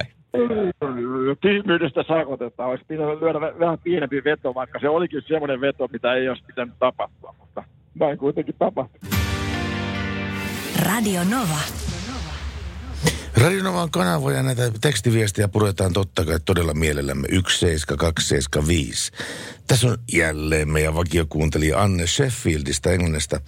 Tyhmyydestä 1.40 2.04
sakotetaan. 2.08 2.70
Olisi 2.70 2.84
pitänyt 2.88 3.20
lyödä 3.20 3.40
vähän 3.40 3.78
pienempi 3.82 4.24
veto, 4.24 4.54
vaikka 4.54 4.78
se 4.78 4.88
olikin 4.88 5.22
semmoinen 5.28 5.60
veto, 5.60 5.88
mitä 5.92 6.14
ei 6.14 6.28
olisi 6.28 6.44
pitänyt 6.46 6.74
tapahtua, 6.78 7.34
mutta 7.38 7.64
näin 8.00 8.18
kuitenkin 8.18 8.54
tapahtui. 8.58 9.00
Radio 10.86 11.20
Nova. 11.30 11.97
Radionovan 13.38 13.90
kanavoja 13.90 14.42
näitä 14.42 14.72
tekstiviestejä 14.80 15.48
puretaan 15.48 15.92
totta 15.92 16.24
kai 16.24 16.40
todella 16.40 16.74
mielellämme 16.74 17.28
17275. 17.28 19.12
Tässä 19.66 19.88
on 19.88 19.98
jälleen 20.12 20.68
meidän 20.68 20.94
vakiokuuntelija 20.94 21.82
Anne 21.82 22.06
Sheffieldistä 22.06 22.90
Englannista. 22.90 23.40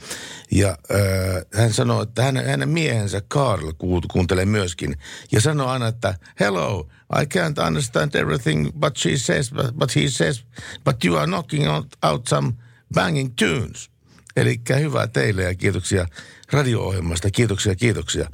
Ja 0.50 0.68
äh, 0.68 1.60
hän 1.60 1.72
sanoo, 1.72 2.02
että 2.02 2.22
hänen, 2.22 2.46
hänen 2.46 2.68
miehensä 2.68 3.20
Carl 3.20 3.72
kuuntelee 4.12 4.44
myöskin. 4.44 4.96
Ja 5.32 5.40
sanoo 5.40 5.68
aina, 5.68 5.88
että 5.88 6.14
hello, 6.40 6.88
I 7.22 7.24
can't 7.38 7.66
understand 7.66 8.14
everything 8.14 8.68
but 8.80 8.96
she 8.96 9.16
says, 9.16 9.50
but, 9.50 9.74
but 9.78 9.96
he 9.96 10.08
says, 10.08 10.44
but 10.84 11.04
you 11.04 11.16
are 11.16 11.26
knocking 11.26 11.64
out 12.02 12.26
some 12.28 12.52
banging 12.94 13.32
tunes. 13.38 13.90
Eli 14.36 14.60
hyvää 14.78 15.06
teille 15.06 15.42
ja 15.42 15.54
kiitoksia 15.54 16.06
radio-ohjelmasta. 16.52 17.30
Kiitoksia, 17.30 17.74
kiitoksia. 17.76 18.30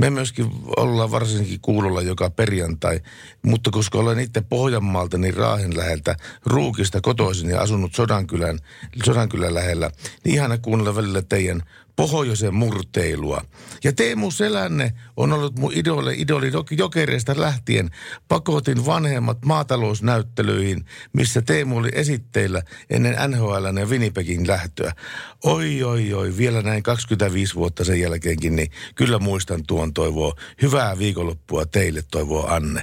Me 0.00 0.10
myöskin 0.10 0.46
ollaan 0.76 1.10
varsinkin 1.10 1.60
kuulolla 1.60 2.02
joka 2.02 2.30
perjantai, 2.30 3.00
mutta 3.42 3.70
koska 3.70 3.98
olen 3.98 4.18
itse 4.18 4.40
Pohjanmaalta, 4.40 5.18
niin 5.18 5.34
Raahen 5.34 5.76
läheltä 5.76 6.16
Ruukista 6.46 7.00
kotoisin 7.00 7.50
ja 7.50 7.60
asunut 7.60 7.94
Sodankylän, 7.94 8.58
Sodankylän 9.04 9.54
lähellä, 9.54 9.90
niin 10.24 10.34
ihana 10.34 10.58
kuunnella 10.58 10.96
välillä 10.96 11.22
teidän 11.22 11.62
pohjoisen 12.08 12.54
murteilua. 12.54 13.44
Ja 13.84 13.92
Teemu 13.92 14.30
Selänne 14.30 14.92
on 15.16 15.32
ollut 15.32 15.58
mun 15.58 15.72
idoli, 15.74 16.14
idoli 16.18 16.52
jokereista 16.70 17.34
lähtien. 17.36 17.90
Pakotin 18.28 18.86
vanhemmat 18.86 19.44
maatalousnäyttelyihin, 19.44 20.84
missä 21.12 21.42
Teemu 21.42 21.76
oli 21.76 21.88
esitteillä 21.92 22.62
ennen 22.90 23.16
NHL 23.28 23.78
ja 23.78 23.86
Winnipegin 23.86 24.48
lähtöä. 24.48 24.92
Oi, 25.44 25.82
oi, 25.82 26.14
oi, 26.14 26.36
vielä 26.36 26.62
näin 26.62 26.82
25 26.82 27.54
vuotta 27.54 27.84
sen 27.84 28.00
jälkeenkin, 28.00 28.56
niin 28.56 28.70
kyllä 28.94 29.18
muistan 29.18 29.66
tuon 29.66 29.94
toivoa. 29.94 30.34
Hyvää 30.62 30.98
viikonloppua 30.98 31.66
teille 31.66 32.02
toivoo 32.10 32.46
Anne. 32.46 32.82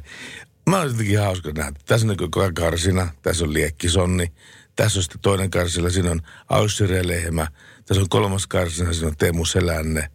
Mä 0.69 0.77
oon 0.77 0.87
jotenkin 0.87 1.19
hauska 1.19 1.51
nähdä. 1.51 1.79
Tässä 1.85 2.07
on 2.07 2.53
karsina, 2.53 3.07
tässä 3.21 3.45
on 3.45 3.53
liekkisonni, 3.53 4.31
tässä 4.75 4.99
on 4.99 5.03
sitten 5.03 5.21
toinen 5.21 5.49
karsilla, 5.49 5.89
siinä 5.89 6.11
on 6.11 6.21
Aussire 6.49 7.07
Lehmä, 7.07 7.47
tässä 7.87 8.01
on 8.01 8.09
kolmas 8.09 8.47
karsina, 8.47 8.93
siinä 8.93 9.07
on 9.07 9.17
Teemu 9.17 9.45
Selänne. 9.45 10.09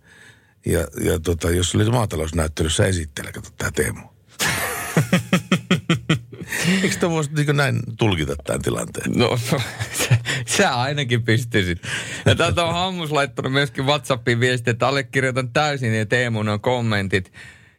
Ja, 0.67 0.81
ja 0.81 1.21
tota, 1.21 1.51
jos 1.51 1.75
oli 1.75 1.91
maatalousnäyttelyssä 1.91 2.87
esittele, 2.87 3.33
kato 3.33 3.49
tämä 3.59 3.71
Teemu. 3.71 4.01
Eikö 6.83 6.97
tämä 7.01 7.11
voisi 7.11 7.31
niin 7.33 7.57
näin 7.57 7.81
tulkita 7.99 8.37
tämän 8.45 8.63
tilanteen? 8.63 9.13
No, 9.13 9.29
no 9.29 9.39
sä, 9.99 10.19
sä 10.47 10.81
ainakin 10.81 11.23
pystyisit. 11.23 11.83
Ja 12.27 12.35
täältä 12.35 12.65
on 12.65 12.75
Hammus 12.75 13.13
laittanut 13.13 13.53
myöskin 13.53 13.87
WhatsAppiin 13.87 14.41
viesti, 14.41 14.71
että 14.71 14.89
allekirjoitan 14.89 15.53
täysin 15.53 15.95
ja 15.95 16.07
Teemun 16.07 16.49
on 16.49 16.61
kommentit. 16.61 17.33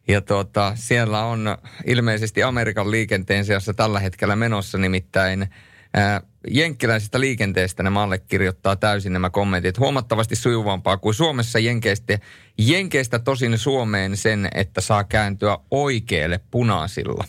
Ja 0.08 0.22
tuota, 0.22 0.72
siellä 0.76 1.26
on 1.26 1.58
ilmeisesti 1.86 2.44
Amerikan 2.44 2.92
liikenteen 2.92 3.46
sijassa 3.46 3.74
tällä 3.74 4.00
hetkellä 4.00 4.36
menossa 4.36 4.78
nimittäin 4.78 5.50
ää, 5.94 6.22
jenkkiläisestä 6.52 7.20
liikenteestä 7.20 7.84
nämä 7.84 8.04
allekirjoittaa 8.04 8.76
täysin 8.76 9.14
nämä 9.14 9.30
kommentit. 9.30 9.80
Huomattavasti 9.80 10.36
sujuvampaa 10.36 10.98
kuin 10.98 11.14
Suomessa 11.14 11.60
jenkeistä. 11.60 12.20
Jenkeistä 12.58 13.20
tosin 13.20 13.58
Suomeen 13.58 14.18
sen, 14.18 14.50
että 14.56 14.82
saa 14.82 15.04
kääntyä 15.04 15.58
oikealle 15.72 16.40
punaisilla. 16.52 17.24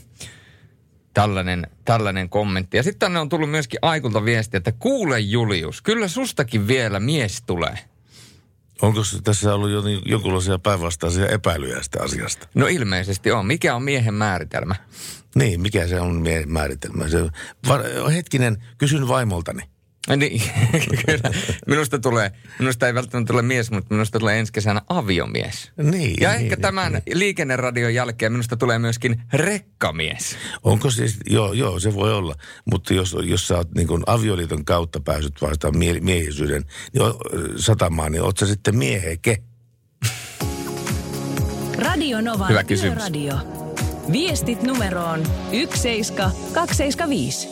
Tällainen, 1.14 1.66
tällainen 1.84 2.28
kommentti. 2.28 2.76
Ja 2.76 2.82
sitten 2.82 2.98
tänne 2.98 3.18
on 3.18 3.28
tullut 3.28 3.50
myöskin 3.50 3.78
Aikulta 3.82 4.24
viesti, 4.24 4.56
että 4.56 4.72
kuule 4.72 5.20
Julius, 5.20 5.82
kyllä 5.82 6.08
sustakin 6.08 6.68
vielä 6.68 7.00
mies 7.00 7.42
tulee. 7.46 7.78
Onko 8.82 9.00
tässä 9.24 9.54
ollut 9.54 9.70
jo 9.70 9.80
niin 9.80 10.02
jonkinlaisia 10.06 10.58
päinvastaisia 10.58 11.26
epäilyjä 11.26 11.76
tästä 11.76 12.02
asiasta? 12.02 12.48
No 12.54 12.66
ilmeisesti 12.66 13.32
on. 13.32 13.46
Mikä 13.46 13.74
on 13.74 13.82
miehen 13.82 14.14
määritelmä? 14.14 14.74
Niin, 15.34 15.60
mikä 15.60 15.86
se 15.86 16.00
on 16.00 16.24
määritelmä? 16.46 17.08
Se, 17.08 17.30
var, 17.68 17.82
hetkinen, 18.10 18.64
kysyn 18.78 19.08
vaimoltani. 19.08 19.62
Niin, 20.16 20.42
kyllä. 21.06 21.30
Minusta 21.66 21.98
tulee, 21.98 22.32
minusta 22.58 22.86
ei 22.86 22.94
välttämättä 22.94 23.32
tule 23.32 23.42
mies, 23.42 23.70
mutta 23.70 23.94
minusta 23.94 24.18
tulee 24.18 24.38
ensi 24.38 24.52
kesänä 24.52 24.82
aviomies. 24.88 25.72
Niin. 25.82 26.16
Ja 26.20 26.28
niin, 26.30 26.42
ehkä 26.42 26.56
niin, 26.56 26.62
tämän 26.62 26.92
niin. 26.92 27.18
liikenneradion 27.18 27.94
jälkeen 27.94 28.32
minusta 28.32 28.56
tulee 28.56 28.78
myöskin 28.78 29.22
rekkamies. 29.32 30.36
Onko 30.62 30.90
siis, 30.90 31.18
joo, 31.26 31.52
joo, 31.52 31.80
se 31.80 31.94
voi 31.94 32.12
olla. 32.12 32.34
Mutta 32.70 32.94
jos, 32.94 33.16
jos 33.22 33.48
sä 33.48 33.56
oot 33.56 33.74
niin 33.74 33.88
avioliiton 34.06 34.64
kautta 34.64 35.00
päässyt 35.00 35.42
vastaan 35.42 35.78
mie- 35.78 36.00
miehisyyden 36.00 36.64
niin, 36.92 37.02
o- 37.02 37.20
satamaan, 37.56 38.12
niin 38.12 38.22
oot 38.22 38.36
sä 38.36 38.46
sitten 38.46 38.78
mieheke? 38.78 39.42
Radio 41.78 42.20
Novan 42.20 42.48
Hyvä 42.48 42.64
kysymys. 42.64 42.98
Yöradio. 42.98 43.63
Viestit 44.12 44.62
numeroon 44.62 45.22
17275. 45.50 47.48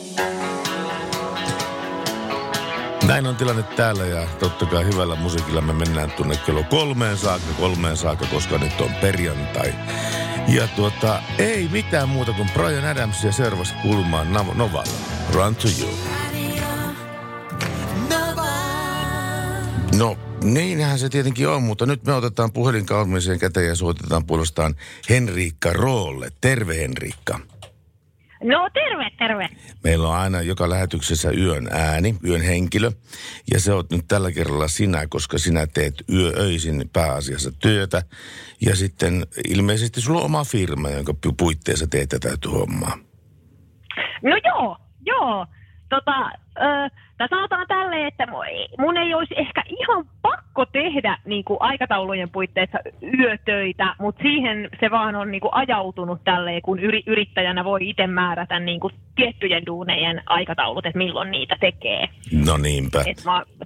Näin 3.07 3.27
on 3.27 3.35
tilanne 3.35 3.63
täällä 3.63 4.05
ja 4.05 4.27
totta 4.39 4.65
kai 4.65 4.85
hyvällä 4.85 5.15
musiikilla 5.15 5.61
me 5.61 5.73
mennään 5.73 6.11
tuonne 6.11 6.37
kello 6.45 6.63
kolmeen 6.69 7.17
saakka, 7.17 7.53
kolmeen 7.59 7.97
saakka, 7.97 8.25
koska 8.31 8.57
nyt 8.57 8.81
on 8.81 8.91
perjantai. 9.01 9.73
Ja 10.47 10.67
tuota, 10.67 11.19
ei 11.37 11.67
mitään 11.71 12.09
muuta 12.09 12.33
kuin 12.33 12.49
Brian 12.53 12.85
Adams 12.85 13.23
ja 13.23 13.31
seuraavaksi 13.31 13.73
kuulumaan 13.81 14.27
Nav- 14.33 14.55
Novalla. 14.55 14.93
Run 15.33 15.55
to 15.55 15.67
you. 15.79 15.89
No, 19.97 20.17
niinhän 20.43 20.99
se 20.99 21.09
tietenkin 21.09 21.49
on, 21.49 21.63
mutta 21.63 21.85
nyt 21.85 22.05
me 22.05 22.13
otetaan 22.13 22.53
puhelin 22.53 22.85
kalmiseen 22.85 23.39
käteen 23.39 23.67
ja 23.67 23.75
soitetaan 23.75 24.25
puolestaan 24.25 24.75
Henriikka 25.09 25.73
Roolle. 25.73 26.29
Terve 26.41 26.77
Henriikka. 26.77 27.39
No 28.43 28.69
terve, 28.73 29.09
terve. 29.17 29.49
Meillä 29.83 30.07
on 30.07 30.15
aina 30.15 30.41
joka 30.41 30.69
lähetyksessä 30.69 31.31
yön 31.31 31.67
ääni, 31.71 32.15
yön 32.27 32.41
henkilö. 32.41 32.91
Ja 33.53 33.59
se 33.59 33.73
on 33.73 33.83
nyt 33.91 34.05
tällä 34.07 34.31
kerralla 34.31 34.67
sinä, 34.67 35.07
koska 35.09 35.37
sinä 35.37 35.67
teet 35.67 35.93
yööisin 36.09 36.89
pääasiassa 36.93 37.51
työtä. 37.51 38.03
Ja 38.61 38.75
sitten 38.75 39.27
ilmeisesti 39.49 40.01
sulla 40.01 40.19
on 40.19 40.25
oma 40.25 40.43
firma, 40.43 40.89
jonka 40.89 41.13
pu- 41.27 41.33
puitteissa 41.37 41.87
teet 41.87 42.09
tätä 42.09 42.29
hommaa. 42.51 42.97
No 44.23 44.37
joo, 44.45 44.77
joo. 45.05 45.47
Tota, 45.89 46.31
ö, 46.57 46.89
tai 47.23 47.29
sanotaan 47.29 47.67
tälleen, 47.67 48.07
että 48.07 48.27
mun 48.79 48.97
ei 48.97 49.13
olisi 49.13 49.33
ehkä 49.37 49.63
ihan 49.67 50.05
pakko 50.21 50.65
tehdä 50.65 51.17
niin 51.25 51.43
kuin 51.43 51.57
aikataulujen 51.61 52.29
puitteissa 52.29 52.77
yötöitä, 53.19 53.95
mutta 53.99 54.21
siihen 54.21 54.69
se 54.79 54.91
vaan 54.91 55.15
on 55.15 55.31
niin 55.31 55.41
kuin 55.41 55.53
ajautunut 55.53 56.23
tälleen, 56.23 56.61
kun 56.61 56.79
yri, 56.79 57.03
yrittäjänä 57.07 57.63
voi 57.63 57.89
itse 57.89 58.07
määrätä 58.07 58.59
niin 58.59 58.79
kuin 58.79 58.93
tiettyjen 59.15 59.65
duunejen 59.65 60.21
aikataulut, 60.25 60.85
että 60.85 60.97
milloin 60.97 61.31
niitä 61.31 61.55
tekee. 61.59 62.09
No 62.45 62.57
niinpä. 62.57 63.03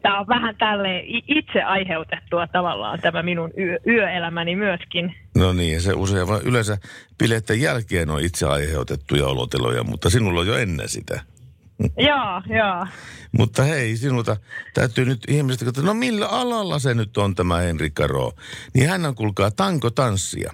Tämä 0.02 0.20
on 0.20 0.28
vähän 0.28 0.56
tälle 0.56 1.04
itse 1.28 1.64
aiheutettua 1.64 2.48
tavallaan 2.48 3.00
tämä 3.00 3.24
minun 3.24 3.52
yö, 3.58 3.78
yöelämäni 3.88 4.56
myöskin. 4.56 5.16
No 5.38 5.54
niin, 5.54 5.82
se 5.82 5.94
usein 5.94 6.28
vaan 6.28 6.42
yleensä 6.46 6.78
bileiden 7.18 7.62
jälkeen 7.62 8.10
on 8.10 8.22
itse 8.22 8.46
aiheutettuja 8.46 9.28
olotiloja, 9.28 9.84
mutta 9.84 10.10
sinulla 10.10 10.40
on 10.40 10.48
jo 10.48 10.58
ennen 10.58 10.90
sitä. 10.90 11.37
Joo, 11.80 12.58
joo. 12.58 12.88
Mutta 13.32 13.64
hei, 13.64 13.98
sinulta 13.98 14.38
täytyy 14.74 15.06
nyt 15.06 15.24
ihmiset 15.28 15.64
katsoa, 15.64 15.84
no 15.84 15.94
millä 15.94 16.28
alalla 16.28 16.80
se 16.80 16.94
nyt 16.94 17.18
on 17.18 17.36
tämä 17.36 17.58
Henrikka 17.58 18.08
Roo? 18.08 18.34
Niin 18.74 18.90
hän 18.90 19.06
on, 19.06 19.16
kuulkaa, 19.16 19.52
tankotanssia. 19.52 20.54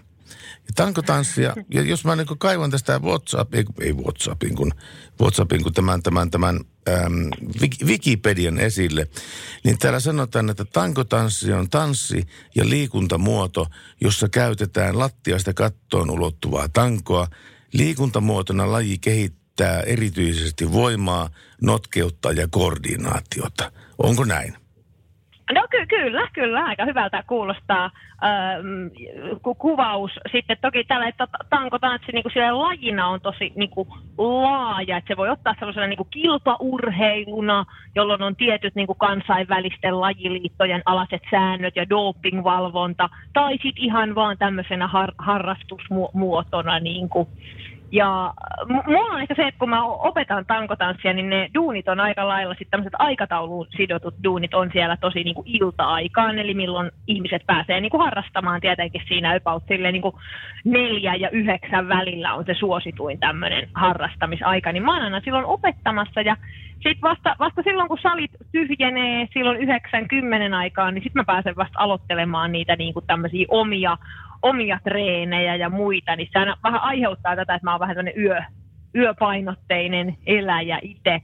Ja 0.67 0.73
tankotanssia, 0.75 1.55
ja 1.73 1.81
jos 1.81 2.05
mä 2.05 2.15
niin 2.15 2.27
kaivan 2.37 2.71
tästä 2.71 2.99
WhatsApp, 2.99 3.55
ei, 3.55 3.93
WhatsAppin, 3.93 4.55
kun, 4.55 4.71
WhatsAppin, 5.21 5.63
kun 5.63 5.73
tämän, 5.73 6.03
tämän, 6.03 6.31
tämän 6.31 6.59
äm, 6.89 7.29
Wik- 7.61 7.85
Wikipedian 7.85 8.59
esille, 8.59 9.07
niin 9.63 9.77
täällä 9.77 9.99
sanotaan, 9.99 10.49
että 10.49 10.65
tankotanssi 10.65 11.53
on 11.53 11.69
tanssi 11.69 12.27
ja 12.55 12.69
liikuntamuoto, 12.69 13.67
jossa 14.01 14.29
käytetään 14.29 14.99
lattiasta 14.99 15.53
kattoon 15.53 16.09
ulottuvaa 16.09 16.69
tankoa. 16.69 17.27
Liikuntamuotona 17.73 18.71
laji 18.71 18.97
kehittää 19.57 19.81
erityisesti 19.93 20.71
voimaa, 20.73 21.29
notkeutta 21.61 22.31
ja 22.31 22.47
koordinaatiota. 22.51 23.71
Onko 23.97 24.23
näin? 24.23 24.53
No 25.53 25.67
ky- 25.69 25.85
kyllä, 25.85 26.27
kyllä, 26.33 26.63
aika 26.63 26.85
hyvältä 26.85 27.23
kuulostaa 27.27 27.91
öö, 28.23 28.29
ku- 29.41 29.55
kuvaus. 29.55 30.11
Sitten 30.31 30.57
toki 30.61 30.83
tällä, 30.83 31.07
että 31.07 31.27
ta- 31.27 31.45
tankotanssi 31.49 32.11
niin 32.11 32.23
kuin 32.23 32.57
lajina 32.57 33.07
on 33.07 33.21
tosi 33.21 33.51
niin 33.55 33.69
kuin 33.69 33.89
laaja, 34.17 34.97
että 34.97 35.07
se 35.07 35.17
voi 35.17 35.29
ottaa 35.29 35.55
sellaisena 35.59 35.87
niin 35.87 35.97
kuin 35.97 36.09
kilpaurheiluna, 36.09 37.65
jolloin 37.95 38.21
on 38.21 38.35
tietyt 38.35 38.75
niin 38.75 38.87
kuin 38.87 38.97
kansainvälisten 38.97 40.01
lajiliittojen 40.01 40.81
alaset 40.85 41.21
säännöt 41.31 41.75
ja 41.75 41.89
dopingvalvonta, 41.89 43.09
tai 43.33 43.51
sitten 43.51 43.83
ihan 43.83 44.15
vaan 44.15 44.37
tämmöisenä 44.37 44.87
har- 44.87 45.15
harrastusmuotona 45.17 46.79
niin 46.79 47.09
kuin 47.09 47.27
ja 47.93 48.33
m- 48.69 48.91
mulla 48.91 49.13
on 49.13 49.21
ehkä 49.21 49.35
se, 49.35 49.47
että 49.47 49.59
kun 49.59 49.69
mä 49.69 49.85
opetan 49.85 50.45
tankotanssia, 50.45 51.13
niin 51.13 51.29
ne 51.29 51.49
duunit 51.53 51.87
on 51.87 51.99
aika 51.99 52.27
lailla 52.27 52.53
sitten 52.53 52.71
tämmöiset 52.71 52.93
aikatauluun 52.99 53.67
sidotut 53.77 54.15
duunit 54.23 54.53
on 54.53 54.69
siellä 54.73 54.97
tosi 54.97 55.23
niin 55.23 55.35
kuin 55.35 55.47
ilta-aikaan, 55.47 56.39
eli 56.39 56.53
milloin 56.53 56.91
ihmiset 57.07 57.41
pääsee 57.45 57.81
niin 57.81 57.89
kuin 57.89 58.03
harrastamaan 58.03 58.61
tietenkin 58.61 59.01
siinä 59.07 59.35
about 59.35 59.63
silleen 59.67 59.93
niin 59.93 60.01
kuin 60.01 60.15
neljä 60.65 61.15
ja 61.15 61.29
yhdeksän 61.29 61.89
välillä 61.89 62.33
on 62.33 62.45
se 62.45 62.53
suosituin 62.53 63.19
tämmöinen 63.19 63.69
harrastamisaika, 63.73 64.71
niin 64.71 64.83
mä 64.83 64.93
oon 64.93 65.03
aina 65.03 65.21
silloin 65.21 65.45
opettamassa 65.45 66.21
ja 66.21 66.37
sitten 66.83 67.01
vasta, 67.01 67.35
vasta 67.39 67.61
silloin, 67.63 67.87
kun 67.89 67.97
salit 68.01 68.31
tyhjenee 68.51 69.27
silloin 69.33 69.57
90 69.57 70.57
aikaan, 70.57 70.93
niin 70.93 71.03
sitten 71.03 71.19
mä 71.19 71.23
pääsen 71.23 71.55
vasta 71.55 71.79
aloittelemaan 71.79 72.51
niitä 72.51 72.75
niin 72.75 72.93
kuin 72.93 73.05
tämmöisiä 73.07 73.45
omia, 73.49 73.97
omia 74.43 74.79
treenejä 74.83 75.55
ja 75.55 75.69
muita, 75.69 76.15
niin 76.15 76.29
se 76.31 76.39
aina 76.39 76.57
vähän 76.63 76.81
aiheuttaa 76.81 77.35
tätä, 77.35 77.55
että 77.55 77.65
mä 77.65 77.71
oon 77.71 77.79
vähän 77.79 77.95
tämmöinen 77.95 78.23
yö, 78.23 78.41
yöpainotteinen 78.95 80.17
eläjä 80.25 80.79
itse. 80.81 81.21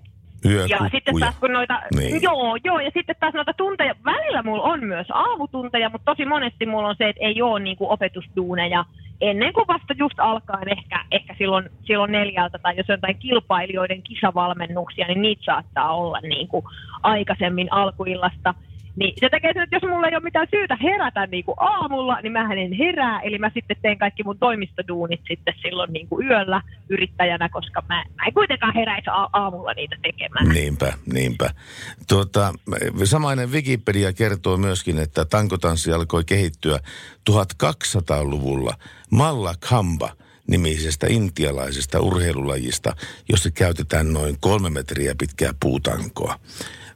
Ja 0.70 0.78
sitten 0.92 1.20
taas 1.20 1.36
kun 1.40 1.54
noita, 1.54 1.82
Niin. 1.96 2.22
joo, 2.22 2.58
joo, 2.64 2.80
ja 2.80 2.92
sitten 2.94 3.16
taas 3.20 3.34
noita 3.34 3.54
tunteja, 3.54 3.96
välillä 4.06 4.44
mulla 4.44 4.64
on 4.64 4.84
myös 4.84 5.08
aamutunteja, 5.14 5.90
mutta 5.90 6.12
tosi 6.12 6.26
monesti 6.26 6.66
mulla 6.66 6.88
on 6.88 6.96
se, 6.98 7.10
että 7.10 7.26
ei 7.26 7.42
ole 7.42 7.60
niinku 7.60 7.92
opetusduuneja 7.92 8.86
ennen 9.22 9.54
kuin 9.54 9.68
vasta 9.68 9.94
just 9.98 10.20
alkaen 10.20 10.78
ehkä, 10.78 11.06
ehkä 11.12 11.36
silloin, 11.38 11.70
silloin 11.84 12.12
neljältä, 12.12 12.58
tai 12.60 12.78
jos 12.78 12.90
on 12.90 12.94
jotain 12.94 13.18
kilpailijoiden 13.20 14.02
kisavalmennuksia, 14.02 15.08
niin 15.08 15.22
niitä 15.22 15.44
saattaa 15.46 15.96
olla 15.96 16.20
niinku 16.22 16.64
aikaisemmin 17.04 17.74
alkuillasta. 17.74 18.54
Niin 19.00 19.14
se 19.20 19.30
tekee 19.30 19.54
sen, 19.54 19.64
että 19.64 19.76
jos 19.76 19.84
mulla 19.84 20.08
ei 20.08 20.16
ole 20.16 20.24
mitään 20.24 20.48
syytä 20.52 20.78
herätä 20.84 21.28
niin 21.28 21.46
kuin 21.46 21.56
aamulla, 21.60 22.22
niin 22.22 22.32
mä 22.32 22.54
en 22.54 22.74
herää. 22.74 23.20
Eli 23.20 23.38
mä 23.38 23.52
sitten 23.54 23.78
teen 23.82 23.98
kaikki 23.98 24.24
mun 24.24 24.40
toimistoduunit 24.40 25.22
sitten 25.28 25.54
silloin 25.62 25.94
niin 25.94 26.08
kuin 26.08 26.28
yöllä 26.28 26.62
yrittäjänä, 26.90 27.50
koska 27.50 27.84
mä, 27.90 28.04
mä 28.16 28.26
en 28.28 28.34
kuitenkaan 28.34 28.74
heräisi 28.76 29.10
aamulla 29.34 29.74
niitä 29.74 29.96
tekemään. 30.02 30.50
Niinpä, 30.50 30.94
niinpä. 31.14 31.50
Tuota, 32.10 32.54
samainen 33.04 33.52
Wikipedia 33.52 34.14
kertoo 34.14 34.58
myöskin, 34.58 35.00
että 35.00 35.26
tankotanssi 35.26 35.94
alkoi 35.94 36.24
kehittyä 36.24 36.80
1200-luvulla 37.30 38.74
Malla 39.12 39.54
Khamba 39.68 40.10
nimisestä 40.48 41.08
intialaisesta 41.10 42.00
urheilulajista, 42.00 42.96
jossa 43.30 43.52
käytetään 43.52 44.14
noin 44.14 44.38
kolme 44.40 44.70
metriä 44.70 45.16
pitkää 45.20 45.52
puutankoa. 45.60 46.40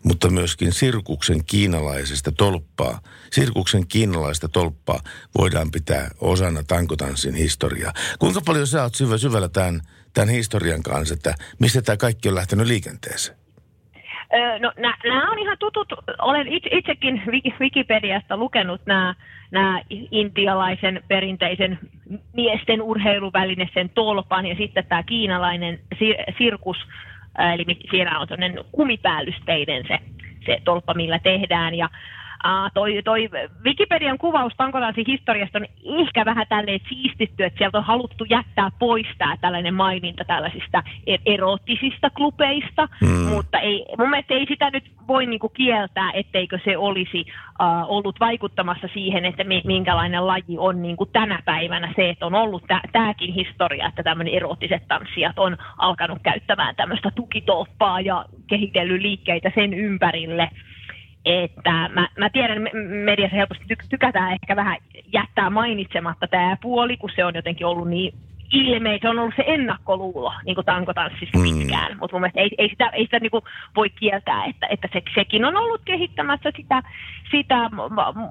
Mutta 0.04 0.30
myöskin 0.30 0.72
sirkuksen 0.72 1.46
kiinalaisesta 1.46 2.32
tolppaa, 2.32 3.00
sirkuksen 3.32 3.88
kiinalaista 3.88 4.48
tolppaa 4.50 5.00
voidaan 5.38 5.72
pitää 5.72 6.08
osana 6.22 6.64
tankotanssin 6.68 7.36
historiaa. 7.36 7.94
Kuinka 8.20 8.42
paljon 8.46 8.68
sä 8.68 8.84
oot 8.84 8.96
syvä, 8.96 9.18
syvällä 9.18 9.50
tämän, 9.50 9.82
tämän 10.14 10.30
historian 10.30 10.84
kanssa, 10.84 11.14
että 11.14 11.36
mistä 11.60 11.82
tämä 11.82 11.98
kaikki 11.98 12.30
on 12.30 12.36
lähtenyt 12.36 12.68
liikenteeseen? 12.68 13.44
No 14.60 14.72
nämä 15.04 15.32
on 15.32 15.40
ihan 15.40 15.58
tutut, 15.60 15.94
olen 16.22 16.48
itse, 16.48 16.70
itsekin 16.72 17.22
Wikipediasta 17.60 18.38
lukenut 18.38 18.82
nämä, 18.86 19.16
nämä 19.52 19.82
intialaisen 20.12 21.04
perinteisen 21.08 21.80
miesten 22.34 22.82
urheiluväline, 22.82 23.70
sen 23.74 23.90
tolpan 23.90 24.46
ja 24.46 24.56
sitten 24.56 24.86
tämä 24.86 25.04
kiinalainen 25.04 25.80
sir- 25.96 26.34
sirkus, 26.38 26.78
eli 27.40 27.66
siinä 27.92 28.20
on 28.20 28.28
sellainen 28.28 28.66
kumipäällysteinen 28.72 29.84
se, 29.88 30.00
se 30.46 30.62
tolppa, 30.66 30.94
millä 30.94 31.20
tehdään. 31.20 31.76
Ja 31.76 31.90
Uh, 32.48 32.72
toi, 32.74 33.02
toi 33.06 33.30
Wikipedian 33.66 34.18
kuvaus 34.18 34.54
tankotanssin 34.58 35.06
historiasta 35.08 35.58
on 35.58 35.66
ehkä 36.00 36.26
vähän 36.26 36.46
tälleen 36.50 36.80
siistitty, 36.90 37.44
että 37.44 37.58
sieltä 37.58 37.78
on 37.78 37.84
haluttu 37.84 38.26
jättää 38.30 38.70
pois 38.80 39.08
tää 39.18 39.38
tällainen 39.42 39.74
maininta 39.74 40.26
tällaisista 40.26 40.84
er- 41.08 41.22
erottisista 41.26 42.10
klubeista, 42.10 42.88
mm. 43.02 43.10
mutta 43.10 43.60
ei, 43.60 43.86
mun 43.98 44.10
mielestä 44.10 44.34
ei 44.34 44.46
sitä 44.46 44.70
nyt 44.70 44.92
voi 45.08 45.26
niinku 45.26 45.50
kieltää, 45.50 46.12
etteikö 46.14 46.60
se 46.64 46.78
olisi 46.78 47.20
uh, 47.20 47.66
ollut 47.88 48.20
vaikuttamassa 48.20 48.88
siihen, 48.94 49.26
että 49.26 49.44
minkälainen 49.64 50.28
laji 50.28 50.58
on 50.58 50.82
niinku 50.82 51.06
tänä 51.06 51.40
päivänä. 51.46 51.94
Se, 51.96 52.10
että 52.10 52.26
on 52.26 52.36
ollut 52.36 52.64
tämäkin 52.92 53.34
historia, 53.34 53.88
että 53.88 54.04
tämmöinen 54.04 54.34
erottiset 54.34 54.88
tanssijat 54.88 55.40
on 55.40 55.58
alkanut 55.78 56.20
käyttämään 56.24 56.76
tämmöistä 56.76 57.12
tukitoppaa 57.12 58.02
ja 58.02 58.26
kehitellyt 58.48 59.02
liikkeitä 59.02 59.52
sen 59.56 59.74
ympärille 59.74 60.50
että 61.26 61.90
mä, 61.90 62.08
mä 62.18 62.30
tiedän, 62.30 62.68
mediassa 63.06 63.36
helposti 63.36 63.64
ty- 63.74 63.88
tykätään 63.90 64.34
ehkä 64.34 64.56
vähän 64.56 64.78
jättää 65.14 65.50
mainitsematta 65.50 66.28
tämä 66.28 66.58
puoli, 66.62 66.98
kun 66.98 67.10
se 67.16 67.26
on 67.26 67.36
jotenkin 67.36 67.68
ollut 67.68 67.90
niin 67.90 68.14
ilmeisesti, 68.54 69.02
se 69.02 69.10
on 69.10 69.20
ollut 69.20 69.34
se 69.36 69.44
ennakkoluulo 69.48 70.34
niin 70.46 70.56
kuin 70.56 70.66
tankotanssissa 70.66 71.38
mm. 71.38 71.44
pitkään, 71.44 71.98
mutta 72.00 72.16
mun 72.16 72.22
mielestä 72.22 72.40
ei, 72.42 72.50
ei 72.58 72.70
sitä, 72.70 72.90
ei 72.90 73.04
sitä 73.04 73.20
niin 73.20 73.32
kuin 73.32 73.44
voi 73.76 73.90
kieltää, 73.90 74.46
että, 74.46 74.68
että 74.70 74.88
se, 74.94 75.02
sekin 75.16 75.46
on 75.46 75.58
ollut 75.58 75.82
kehittämässä 75.86 76.52
sitä, 76.58 76.84
sitä 77.32 77.70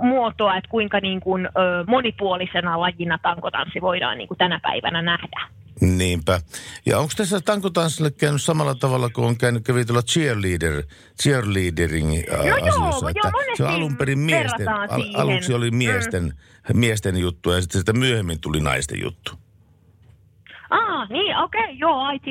muotoa, 0.01 0.57
että 0.57 0.71
kuinka 0.71 1.01
niin 1.01 1.21
kuin, 1.21 1.47
ö, 1.47 1.85
monipuolisena 1.87 2.81
lajina 2.81 3.19
tankotanssi 3.23 3.81
voidaan 3.81 4.19
niin 4.19 4.29
kuin 4.29 4.39
tänä 4.39 4.61
päivänä 4.63 5.03
nähdä. 5.03 5.41
Niinpä. 5.81 6.41
Ja 6.87 6.99
onko 6.99 7.13
tässä 7.17 7.41
tankotanssille 7.41 8.11
käynyt 8.11 8.43
samalla 8.43 8.75
tavalla 8.75 9.11
kuin 9.11 9.27
on 9.27 9.37
käynyt 9.37 9.65
kävi 9.65 9.85
tuolla 9.85 10.03
cheerleader, 10.03 10.83
cheerleadering 11.23 12.09
no 12.09 12.69
asioissa? 12.69 13.11
Joo, 13.11 13.33
joo, 13.47 13.57
se 13.57 13.67
alun 13.67 13.97
perin 13.97 14.19
miesten, 14.19 14.69
al, 14.69 15.03
aluksi 15.15 15.55
oli 15.55 15.71
miesten, 15.71 16.25
mm. 16.25 16.79
miesten 16.79 17.17
juttu 17.17 17.51
ja 17.51 17.61
sitten 17.61 17.81
sitä 17.81 17.93
myöhemmin 17.93 18.41
tuli 18.41 18.61
naisten 18.61 19.03
juttu. 19.03 19.42
Ah, 20.73 21.09
niin, 21.11 21.37
okei, 21.37 21.61
okay, 21.61 21.75
joo, 21.75 22.11
IT 22.11 22.27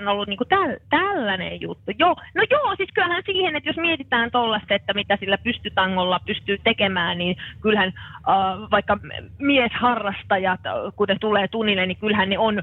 on 0.00 0.08
ollut 0.08 0.28
niinku 0.28 0.44
täl, 0.44 0.76
tällainen 0.90 1.60
juttu. 1.60 1.92
Joo, 1.98 2.16
no 2.34 2.42
joo, 2.50 2.76
siis 2.76 2.90
kyllähän 2.94 3.22
siihen, 3.26 3.56
että 3.56 3.68
jos 3.68 3.76
mietitään 3.76 4.30
tuollaista, 4.30 4.74
että 4.74 4.94
mitä 4.94 5.16
sillä 5.20 5.38
pystytangolla 5.38 6.20
pystyy 6.26 6.58
tekemään, 6.64 7.18
niin 7.18 7.36
kyllähän 7.60 7.92
äh, 8.28 8.70
vaikka 8.70 8.98
miesharrastajat, 9.38 10.60
ne 11.08 11.16
tulee 11.20 11.48
tunnille, 11.48 11.86
niin 11.86 11.96
kyllähän 11.96 12.30
ne 12.30 12.38
on 12.38 12.62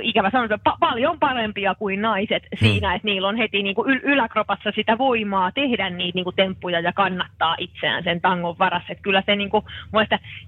ikävä 0.00 0.30
sanoa, 0.30 0.58
pa- 0.68 0.76
paljon 0.80 1.18
parempia 1.18 1.74
kuin 1.74 2.02
naiset 2.02 2.42
hmm. 2.42 2.68
siinä, 2.68 2.94
että 2.94 3.06
niillä 3.06 3.28
on 3.28 3.36
heti 3.36 3.62
niin 3.62 3.74
kuin 3.74 3.88
yl- 3.88 4.02
yläkropassa 4.02 4.72
sitä 4.74 4.98
voimaa 4.98 5.52
tehdä 5.52 5.90
niitä 5.90 6.16
niin 6.16 6.24
kuin 6.24 6.36
temppuja 6.36 6.80
ja 6.80 6.92
kannattaa 6.92 7.56
itseään 7.58 8.04
sen 8.04 8.20
tangon 8.20 8.58
varassa. 8.58 8.92
Että 8.92 9.02
kyllä 9.02 9.22
se 9.26 9.36
niin 9.36 9.50
kuin, 9.50 9.64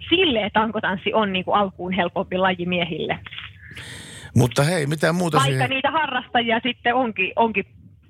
silleen 0.08 0.50
tankotanssi 0.52 1.14
on 1.14 1.32
niin 1.32 1.44
kuin 1.44 1.56
alkuun 1.56 1.92
helpompi 1.92 2.38
laji 2.38 2.66
miehille. 2.66 3.18
Mutta 4.36 4.62
hei, 4.62 4.86
mitä 4.86 5.12
muuta 5.12 5.36
Vaikka 5.36 5.50
siihen... 5.50 5.70
niitä 5.70 5.90
harrastajia 5.90 6.60
sitten 6.62 6.94
onkin, 6.94 7.32
onkin 7.36 7.64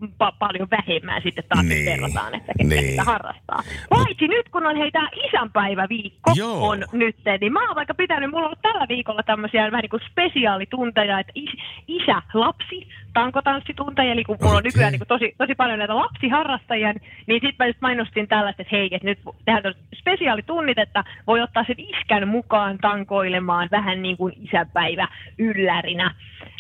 pa- 0.09 0.37
paljon 0.39 0.69
vähemmän 0.71 1.23
sitten 1.23 1.45
taas 1.49 1.67
niin. 1.67 1.87
verrataan, 1.87 2.35
että 2.35 2.53
ketkä 2.59 2.75
niin. 2.75 2.87
niitä 2.87 3.05
harrastaa. 3.05 3.63
Paitsi 3.91 4.29
nyt 4.29 4.49
kun 4.49 4.67
on 4.67 4.77
heitä 4.77 5.01
isänpäiväviikko 5.27 6.33
Joo. 6.37 6.69
on 6.69 6.85
nyt, 6.93 7.17
niin 7.41 7.53
mä 7.53 7.67
oon 7.67 7.77
vaikka 7.77 7.95
pitänyt, 7.95 8.31
mulla 8.31 8.49
on 8.49 8.57
tällä 8.63 8.87
viikolla 8.89 9.23
tämmöisiä 9.23 9.71
vähän 9.71 9.83
niin 9.83 9.91
kuin 9.91 10.03
spesiaalitunteja, 10.11 11.19
että 11.19 11.33
is, 11.35 11.51
isä, 11.89 12.23
lapsi, 12.35 12.89
tankotanssitunteja, 13.13 14.13
eli 14.13 14.25
kun 14.25 14.37
mulla 14.41 14.47
okay. 14.47 14.59
on 14.59 14.65
nykyään 14.65 14.93
niin 14.93 15.01
kuin 15.01 15.09
tosi, 15.09 15.35
tosi 15.39 15.55
paljon 15.55 15.79
näitä 15.79 15.97
lapsiharrastajia, 15.97 16.93
niin 17.27 17.41
sitten 17.41 17.55
mä 17.59 17.67
just 17.67 17.81
mainostin 17.81 18.29
tällaista, 18.29 18.63
että 18.63 18.77
hei, 18.77 18.89
että 18.93 19.09
nyt 19.09 19.19
tehdään 19.45 19.75
spesiaalitunnit, 20.01 20.79
että 20.79 21.05
voi 21.27 21.41
ottaa 21.41 21.65
sen 21.67 21.77
iskän 21.79 22.29
mukaan 22.29 22.79
tankoilemaan 22.79 23.69
vähän 23.71 24.03
niin 24.03 24.17
kuin 24.17 24.33
isäpäivä 24.41 25.09
yllärinä. 25.39 26.15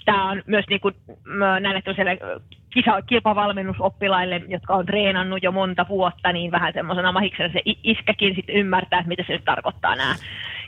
Tämä 0.04 0.30
on 0.30 0.42
myös 0.46 0.64
niin 0.68 0.80
kuin, 0.80 0.94
näille 1.60 1.82
kisa, 2.74 3.02
kilpavalmennusoppilaille, 3.02 4.42
jotka 4.48 4.74
on 4.74 4.86
treenannut 4.86 5.42
jo 5.42 5.52
monta 5.52 5.86
vuotta, 5.88 6.32
niin 6.32 6.50
vähän 6.50 6.72
semmoisena 6.72 7.12
mahiksena 7.12 7.52
se 7.52 7.60
iskäkin 7.82 8.34
sitten 8.34 8.54
ymmärtää, 8.54 8.98
että 8.98 9.08
mitä 9.08 9.24
se 9.26 9.32
nyt 9.32 9.44
tarkoittaa 9.44 9.96
nämä 9.96 10.14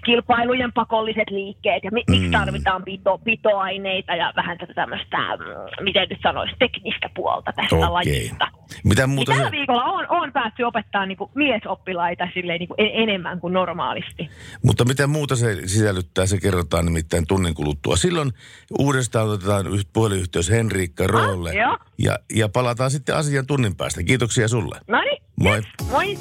kilpailujen 0.06 0.72
pakolliset 0.72 1.30
liikkeet 1.30 1.84
ja 1.84 1.90
mi- 1.90 2.04
mm. 2.08 2.12
miksi 2.12 2.30
tarvitaan 2.30 2.82
pito, 2.84 3.18
pitoaineita 3.24 4.14
ja 4.14 4.32
vähän 4.36 4.58
tätä 4.58 4.74
tämmöistä, 4.74 5.16
mm, 5.18 5.84
miten 5.84 6.06
nyt 6.10 6.18
sanoisi, 6.22 6.54
teknistä 6.58 7.10
puolta 7.14 7.52
tästä 7.56 7.76
okay. 7.76 7.90
lajista. 7.90 8.48
Mitä 8.84 9.06
muuta 9.06 9.32
niin 9.32 9.38
tällä 9.38 9.50
se... 9.50 9.56
viikolla 9.56 9.84
on, 9.84 10.06
on 10.08 10.32
päästy 10.32 10.62
opettaa 10.62 11.06
niin 11.06 11.18
kuin 11.18 11.30
miesoppilaita 11.34 12.28
silleen 12.34 12.58
niin 12.58 12.68
kuin 12.68 12.78
enemmän 12.78 13.40
kuin 13.40 13.52
normaalisti. 13.52 14.30
Mutta 14.64 14.84
mitä 14.84 15.06
muuta 15.06 15.36
se 15.36 15.54
sisällyttää, 15.66 16.26
se 16.26 16.40
kerrotaan 16.40 16.84
nimittäin 16.84 17.26
tunnin 17.26 17.54
kuluttua. 17.54 17.96
Silloin 17.96 18.30
uudestaan 18.78 19.28
otetaan 19.28 19.66
puhelinyhteys 19.92 20.50
Henriikka 20.50 21.06
Roolle 21.06 21.50
ah, 21.64 21.78
ja, 21.98 22.18
ja 22.34 22.48
palataan 22.48 22.90
sitten 22.90 23.16
asian 23.16 23.46
tunnin 23.46 23.76
päästä. 23.76 24.02
Kiitoksia 24.02 24.48
sulle. 24.48 24.80
No 24.88 25.00
niin. 25.00 25.22
Moi. 25.40 25.62
Moi. 25.90 26.18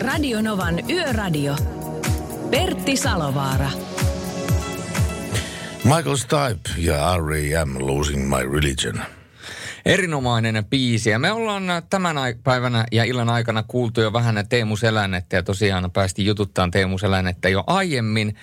Radio 0.00 0.42
Novan 0.42 0.90
Yöradio. 0.90 1.83
Pertti 2.50 2.96
Salovaara. 2.96 3.70
Michael 5.84 6.16
Stipe 6.16 6.70
ja 6.78 7.16
R.E.M. 7.16 7.76
Losing 7.78 8.28
My 8.28 8.52
Religion. 8.52 9.00
Erinomainen 9.84 10.64
biisi. 10.64 11.10
Ja 11.10 11.18
me 11.18 11.32
ollaan 11.32 11.62
tämän 11.90 12.16
päivänä 12.44 12.86
ja 12.92 13.04
illan 13.04 13.30
aikana 13.30 13.62
kuultu 13.62 14.00
jo 14.00 14.12
vähän 14.12 14.46
Teemu 14.48 14.76
Selännettä 14.76 15.36
ja 15.36 15.42
tosiaan 15.42 15.90
päästi 15.90 16.26
jututtaan 16.26 16.70
Teemu 16.70 16.98
Selännettä 16.98 17.48
jo 17.48 17.64
aiemmin. 17.66 18.36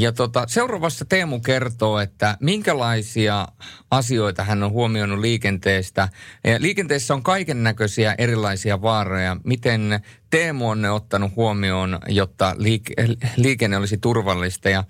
Ja 0.00 0.12
tota, 0.12 0.44
seuraavassa 0.48 1.04
Teemu 1.04 1.40
kertoo, 1.40 1.98
että 1.98 2.36
minkälaisia 2.40 3.48
asioita 3.90 4.44
hän 4.44 4.62
on 4.62 4.70
huomioinut 4.70 5.18
liikenteestä. 5.18 6.08
Liikenteessä 6.58 7.14
on 7.14 7.22
kaiken 7.22 7.62
näköisiä 7.62 8.14
erilaisia 8.18 8.82
vaaroja. 8.82 9.36
Miten 9.44 10.00
Teemu 10.30 10.68
on 10.68 10.82
ne 10.82 10.90
ottanut 10.90 11.36
huomioon, 11.36 11.98
jotta 12.08 12.54
liik- 12.58 13.16
liikenne 13.36 13.76
olisi 13.76 13.98
turvallista. 13.98 14.68
Ja 14.68 14.84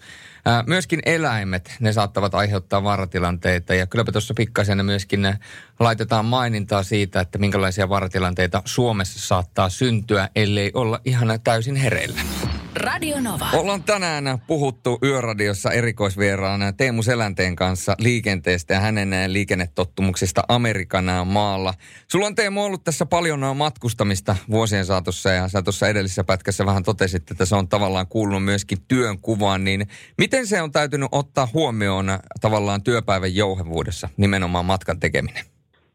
ää, 0.44 0.64
myöskin 0.66 1.00
eläimet, 1.06 1.76
ne 1.80 1.92
saattavat 1.92 2.34
aiheuttaa 2.34 2.84
vaaratilanteita. 2.84 3.74
Ja 3.74 3.86
kylläpä 3.86 4.12
tuossa 4.12 4.34
pikkasen 4.34 4.86
myöskin 4.86 5.34
laitetaan 5.80 6.24
mainintaa 6.24 6.82
siitä, 6.82 7.20
että 7.20 7.38
minkälaisia 7.38 7.88
vaaratilanteita 7.88 8.62
Suomessa 8.64 9.28
saattaa 9.28 9.68
syntyä, 9.68 10.28
ellei 10.36 10.70
olla 10.74 11.00
ihan 11.04 11.40
täysin 11.44 11.76
hereillä. 11.76 12.20
Radio 12.76 13.20
Nova. 13.20 13.46
Ollaan 13.52 13.82
tänään 13.82 14.24
puhuttu 14.46 14.98
Yöradiossa 15.02 15.70
erikoisvieraana 15.70 16.72
Teemu 16.72 17.02
Selänteen 17.02 17.56
kanssa 17.56 17.94
liikenteestä 17.98 18.74
ja 18.74 18.80
hänen 18.80 19.32
liikennetottumuksista 19.32 20.42
Amerikan 20.48 21.04
maalla. 21.24 21.74
Sulla 22.08 22.26
on 22.26 22.34
Teemu 22.34 22.64
ollut 22.64 22.84
tässä 22.84 23.06
paljon 23.06 23.56
matkustamista 23.56 24.36
vuosien 24.50 24.84
saatossa 24.84 25.30
ja 25.30 25.48
sä 25.48 25.62
tuossa 25.62 25.88
edellisessä 25.88 26.24
pätkässä 26.24 26.66
vähän 26.66 26.82
totesit, 26.82 27.30
että 27.30 27.44
se 27.44 27.56
on 27.56 27.68
tavallaan 27.68 28.06
kuulunut 28.06 28.44
myöskin 28.44 28.78
työn 28.88 29.18
kuvaan. 29.18 29.64
Niin 29.64 29.86
miten 30.18 30.46
se 30.46 30.62
on 30.62 30.72
täytynyt 30.72 31.08
ottaa 31.12 31.48
huomioon 31.54 32.06
tavallaan 32.40 32.82
työpäivän 32.82 33.34
jouhevuudessa 33.34 34.08
nimenomaan 34.16 34.64
matkan 34.64 35.00
tekeminen? 35.00 35.44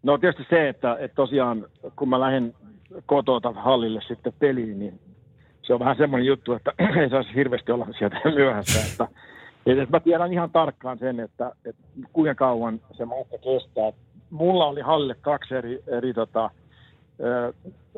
No 0.03 0.17
tietysti 0.17 0.43
se, 0.49 0.69
että, 0.69 0.97
että 0.99 1.15
tosiaan 1.15 1.65
kun 1.95 2.09
mä 2.09 2.19
lähden 2.19 2.55
kotota 3.05 3.51
hallille 3.51 4.01
sitten 4.07 4.33
peliin, 4.39 4.79
niin 4.79 4.99
se 5.69 5.73
on 5.73 5.79
vähän 5.79 5.97
semmoinen 5.97 6.25
juttu, 6.25 6.53
että 6.53 6.73
ei 7.01 7.10
saisi 7.10 7.36
hirveästi 7.36 7.71
olla 7.71 7.88
sieltä 7.97 8.21
myöhässä. 8.36 8.79
Että, 8.91 9.08
että 9.65 9.97
mä 9.97 9.99
tiedän 9.99 10.34
ihan 10.34 10.51
tarkkaan 10.51 10.99
sen, 10.99 11.19
että, 11.19 11.51
että 11.65 11.82
kuinka 12.13 12.36
kauan 12.36 12.82
se 12.97 13.05
matka 13.05 13.38
kestää. 13.38 13.91
Mulla 14.29 14.65
oli 14.65 14.82
hallille 14.82 15.15
kaksi 15.21 15.55
eri, 15.55 15.84
eri 15.88 16.13
tota, 16.13 16.49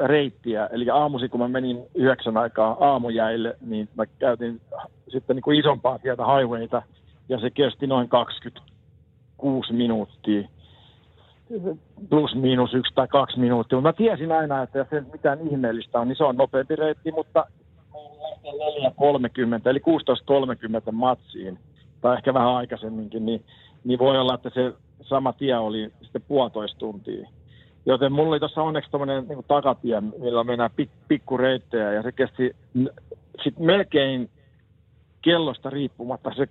reittiä. 0.05 0.67
Eli 0.67 0.89
aamusi, 0.89 1.29
kun 1.29 1.39
mä 1.39 1.47
menin 1.47 1.83
yhdeksän 1.95 2.37
aikaa 2.37 2.77
aamujäille, 2.79 3.57
niin 3.61 3.89
mä 3.95 4.05
käytin 4.05 4.61
sitten 5.07 5.35
niin 5.35 5.43
kuin 5.43 5.59
isompaa 5.59 5.99
tietä 5.99 6.23
highwayta, 6.23 6.81
ja 7.29 7.39
se 7.39 7.49
kesti 7.49 7.87
noin 7.87 8.09
26 8.09 9.73
minuuttia 9.73 10.47
plus 12.09 12.35
miinus 12.35 12.73
yksi 12.73 12.93
tai 12.95 13.07
kaksi 13.07 13.39
minuuttia. 13.39 13.77
Mutta 13.77 13.89
mä 13.89 13.93
tiesin 13.93 14.31
aina, 14.31 14.63
että 14.63 14.77
jos 14.77 14.87
mitään 15.11 15.47
ihmeellistä 15.47 15.99
on, 15.99 16.07
niin 16.07 16.15
se 16.15 16.23
on 16.23 16.35
nopeampi 16.35 16.75
reitti, 16.75 17.11
mutta 17.11 17.45
4.30, 18.31 19.69
eli 19.69 19.79
16.30 20.85 20.91
matsiin, 20.91 21.59
tai 22.01 22.17
ehkä 22.17 22.33
vähän 22.33 22.55
aikaisemminkin, 22.55 23.25
niin, 23.25 23.43
niin 23.83 23.99
voi 23.99 24.17
olla, 24.17 24.33
että 24.33 24.49
se 24.53 24.73
sama 25.01 25.33
tie 25.33 25.57
oli 25.57 25.91
sitten 26.01 26.21
puolitoista 26.27 26.79
tuntia. 26.79 27.29
Joten 27.85 28.11
mulla 28.11 28.29
oli 28.29 28.39
tuossa 28.39 28.61
onneksi 28.61 28.91
tämmöinen 28.91 29.27
niin 29.27 29.45
takatie, 29.47 30.01
millä 30.01 30.43
mennään 30.43 30.71
pik, 30.75 30.89
pikkureittejä, 31.07 31.93
ja 31.93 32.03
se 32.03 32.11
kesti 32.11 32.55
sit 33.43 33.59
melkein 33.59 34.29
kellosta 35.21 35.69
riippumatta 35.69 36.31
se 36.35 36.43
33-34 36.43 36.47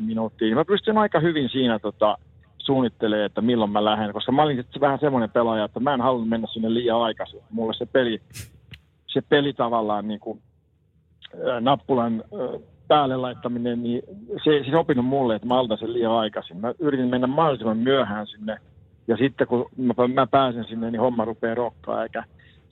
minuuttia. 0.00 0.54
Mä 0.54 0.64
pystyn 0.64 0.98
aika 0.98 1.20
hyvin 1.20 1.48
siinä 1.48 1.78
tota, 1.78 2.18
suunnittelee, 2.58 3.24
että 3.24 3.40
milloin 3.40 3.70
mä 3.70 3.84
lähden, 3.84 4.12
koska 4.12 4.32
mä 4.32 4.42
olin 4.42 4.64
vähän 4.80 4.98
semmoinen 4.98 5.30
pelaaja, 5.30 5.64
että 5.64 5.80
mä 5.80 5.94
en 5.94 6.00
halunnut 6.00 6.28
mennä 6.28 6.48
sinne 6.52 6.74
liian 6.74 7.02
aikaisin. 7.02 7.40
Mulle 7.50 7.74
se 7.74 7.86
peli, 7.86 8.20
se 9.12 9.20
peli 9.28 9.52
tavallaan 9.52 10.08
niin 10.08 10.20
kuin, 10.20 10.40
nappulan 11.60 12.24
päälle 12.88 13.16
laittaminen, 13.16 13.82
niin 13.82 14.02
se 14.44 14.50
ei 14.50 14.62
siis 14.62 14.74
opinut 14.74 15.06
mulle, 15.06 15.34
että 15.34 15.48
mä 15.48 15.58
altan 15.58 15.78
sen 15.78 15.92
liian 15.92 16.12
aikaisin. 16.12 16.56
Mä 16.56 16.74
yritin 16.78 17.08
mennä 17.08 17.26
mahdollisimman 17.26 17.76
myöhään 17.76 18.26
sinne, 18.26 18.56
ja 19.08 19.16
sitten 19.16 19.46
kun 19.46 19.66
mä, 19.76 19.94
mä 20.14 20.26
pääsen 20.26 20.64
sinne, 20.64 20.90
niin 20.90 21.00
homma 21.00 21.24
rupeaa 21.24 21.54
rokkaa, 21.54 22.02
eikä 22.02 22.24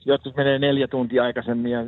jotkut 0.05 0.35
menee 0.35 0.59
neljä 0.59 0.87
tuntia 0.87 1.23
aikaisemmin 1.23 1.71
ja 1.71 1.85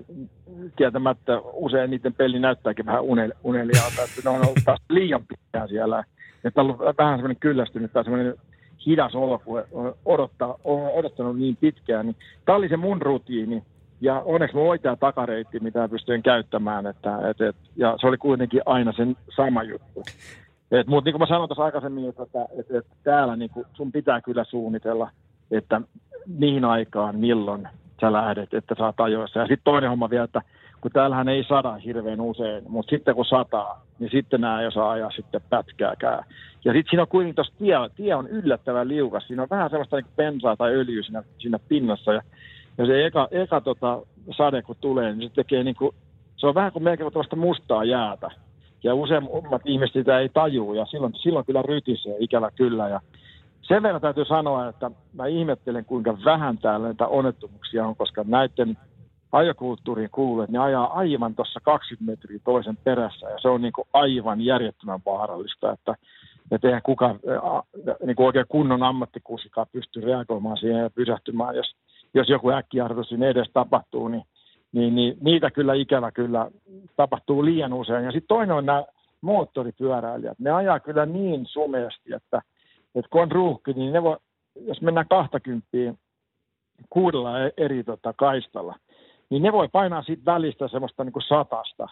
tietämättä 0.75 1.41
usein 1.53 1.89
niiden 1.89 2.13
peli 2.13 2.39
näyttääkin 2.39 2.85
vähän 2.85 3.01
unel, 3.01 3.33
uneliaalta, 3.43 4.01
että 4.03 4.21
ne 4.23 4.29
on 4.29 4.45
ollut 4.45 4.59
taas 4.65 4.79
liian 4.89 5.25
pitkään 5.27 5.69
siellä 5.69 6.03
että 6.43 6.61
on 6.61 6.67
ollut 6.67 6.97
vähän 6.97 7.17
semmoinen 7.17 7.39
kyllästynyt 7.39 7.93
tai 7.93 8.03
semmoinen 8.03 8.35
hidas 8.85 9.15
olo, 9.15 9.39
kun 9.39 9.63
odottaa, 10.05 10.57
on 10.63 10.91
odottanut 10.91 11.39
niin 11.39 11.57
pitkään. 11.57 12.05
Niin 12.05 12.15
tämä 12.45 12.55
oli 12.55 12.69
se 12.69 12.77
mun 12.77 13.01
rutiini. 13.01 13.63
Ja 14.01 14.21
onneksi 14.25 14.55
mulla 14.55 14.69
oli 14.69 14.79
tämä 14.79 14.95
takareitti, 14.95 15.59
mitä 15.59 15.89
pystyin 15.89 16.23
käyttämään. 16.23 16.85
Että, 16.87 17.29
et, 17.29 17.41
et, 17.41 17.55
ja 17.75 17.95
se 18.01 18.07
oli 18.07 18.17
kuitenkin 18.17 18.61
aina 18.65 18.91
sen 18.91 19.17
sama 19.35 19.63
juttu. 19.63 20.03
Mutta 20.87 21.07
niin 21.07 21.13
kuin 21.13 21.19
mä 21.19 21.25
sanoin 21.25 21.49
tuossa 21.49 21.63
aikaisemmin, 21.63 22.09
että, 22.09 22.23
että, 22.23 22.45
että, 22.59 22.77
että 22.77 22.95
täällä 23.03 23.35
niin 23.35 23.49
kuin 23.49 23.65
sun 23.73 23.91
pitää 23.91 24.21
kyllä 24.21 24.43
suunnitella, 24.43 25.09
että 25.51 25.81
mihin 26.27 26.65
aikaan, 26.65 27.15
milloin 27.15 27.67
sä 28.01 28.11
lähdet, 28.11 28.53
että 28.53 28.75
saat 28.77 28.99
ajoissa. 28.99 29.39
Ja 29.39 29.45
sitten 29.47 29.63
toinen 29.63 29.89
homma 29.89 30.09
vielä, 30.09 30.23
että 30.23 30.41
kun 30.81 30.91
täällähän 30.91 31.29
ei 31.29 31.43
sada 31.43 31.73
hirveän 31.73 32.21
usein, 32.21 32.63
mutta 32.67 32.89
sitten 32.89 33.15
kun 33.15 33.25
sataa, 33.25 33.85
niin 33.99 34.11
sitten 34.11 34.41
nämä 34.41 34.61
ei 34.61 34.67
osaa 34.67 34.91
ajaa 34.91 35.11
sitten 35.11 35.41
pätkääkään. 35.49 36.23
Ja 36.65 36.73
sitten 36.73 36.89
siinä 36.89 37.01
on 37.01 37.07
kuitenkin 37.07 37.35
tuossa 37.35 37.53
tie, 37.59 37.75
tie 37.95 38.15
on 38.15 38.27
yllättävän 38.27 38.87
liukas, 38.87 39.27
siinä 39.27 39.43
on 39.43 39.49
vähän 39.49 39.69
sellaista 39.69 39.95
niin 39.95 40.05
bensaa 40.15 40.55
tai 40.55 40.73
öljyä 40.73 41.03
siinä, 41.03 41.23
siinä 41.37 41.59
pinnassa, 41.67 42.13
ja, 42.13 42.21
ja 42.77 42.85
se 42.85 43.05
eka, 43.05 43.27
eka 43.31 43.61
tota, 43.61 44.01
sade 44.37 44.61
kun 44.61 44.75
tulee, 44.81 45.15
niin 45.15 45.29
se 45.29 45.35
tekee 45.35 45.63
niin 45.63 45.75
kuin, 45.75 45.95
se 46.37 46.47
on 46.47 46.55
vähän 46.55 46.71
kuin 46.71 46.83
melkein 46.83 47.13
tuosta 47.13 47.35
mustaa 47.35 47.83
jäätä. 47.83 48.29
Ja 48.83 48.95
useimmat 48.95 49.61
ihmiset 49.65 49.93
sitä 49.93 50.19
ei 50.19 50.29
tajuu, 50.29 50.73
ja 50.73 50.85
silloin, 50.85 51.13
silloin 51.15 51.45
kyllä 51.45 51.61
rytisee, 51.61 52.15
ikävä 52.19 52.51
kyllä. 52.51 52.89
Ja 52.89 52.99
sen 53.61 53.83
verran 53.83 54.01
täytyy 54.01 54.25
sanoa, 54.25 54.69
että 54.69 54.91
mä 55.13 55.25
ihmettelen, 55.25 55.85
kuinka 55.85 56.17
vähän 56.25 56.57
täällä 56.57 56.85
näitä 56.85 57.07
onnettomuuksia 57.07 57.85
on, 57.85 57.95
koska 57.95 58.23
näiden 58.27 58.77
ajokulttuuriin 59.31 60.09
kuuluu, 60.11 60.41
että 60.41 60.51
ne 60.51 60.59
ajaa 60.59 60.93
aivan 60.93 61.35
tuossa 61.35 61.59
20 61.63 62.11
metriä 62.11 62.39
toisen 62.43 62.77
perässä 62.83 63.29
ja 63.29 63.39
se 63.41 63.47
on 63.47 63.61
niin 63.61 63.73
kuin 63.73 63.87
aivan 63.93 64.41
järjettömän 64.41 64.99
vaarallista, 65.05 65.71
että 65.71 65.95
että 66.51 66.67
eihän 66.67 66.81
kukaan 66.81 67.19
niin 68.05 68.15
kuin 68.15 68.25
oikein 68.25 68.45
kunnon 68.49 68.83
ammattikusikaan 68.83 69.67
pysty 69.71 70.01
reagoimaan 70.01 70.57
siihen 70.57 70.81
ja 70.81 70.89
pysähtymään, 70.89 71.55
jos, 71.55 71.75
jos 72.13 72.29
joku 72.29 72.49
äkkijarrutus 72.49 73.09
siinä 73.09 73.27
edes 73.27 73.49
tapahtuu, 73.53 74.07
niin, 74.07 74.23
niin, 74.71 74.95
niin, 74.95 75.17
niitä 75.21 75.51
kyllä 75.51 75.73
ikävä 75.73 76.11
kyllä 76.11 76.51
tapahtuu 76.95 77.45
liian 77.45 77.73
usein. 77.73 78.05
Ja 78.05 78.11
sitten 78.11 78.27
toinen 78.27 78.55
on 78.55 78.65
nämä 78.65 78.83
moottoripyöräilijät. 79.21 80.39
Ne 80.39 80.51
ajaa 80.51 80.79
kyllä 80.79 81.05
niin 81.05 81.45
sumeasti, 81.45 82.13
että, 82.13 82.41
että 82.95 83.09
kun 83.09 83.21
on 83.21 83.31
ruuhki, 83.31 83.73
niin 83.73 83.93
ne 83.93 84.03
voi, 84.03 84.17
jos 84.65 84.81
mennään 84.81 85.07
20 85.09 85.67
kuudella 86.89 87.31
eri 87.57 87.83
tota, 87.83 88.13
kaistalla, 88.13 88.75
niin 89.29 89.43
ne 89.43 89.51
voi 89.51 89.67
painaa 89.67 90.03
siitä 90.03 90.25
välistä 90.25 90.67
semmoista 90.67 91.03
niin 91.03 91.13
kuin 91.13 91.23
satasta. 91.23 91.87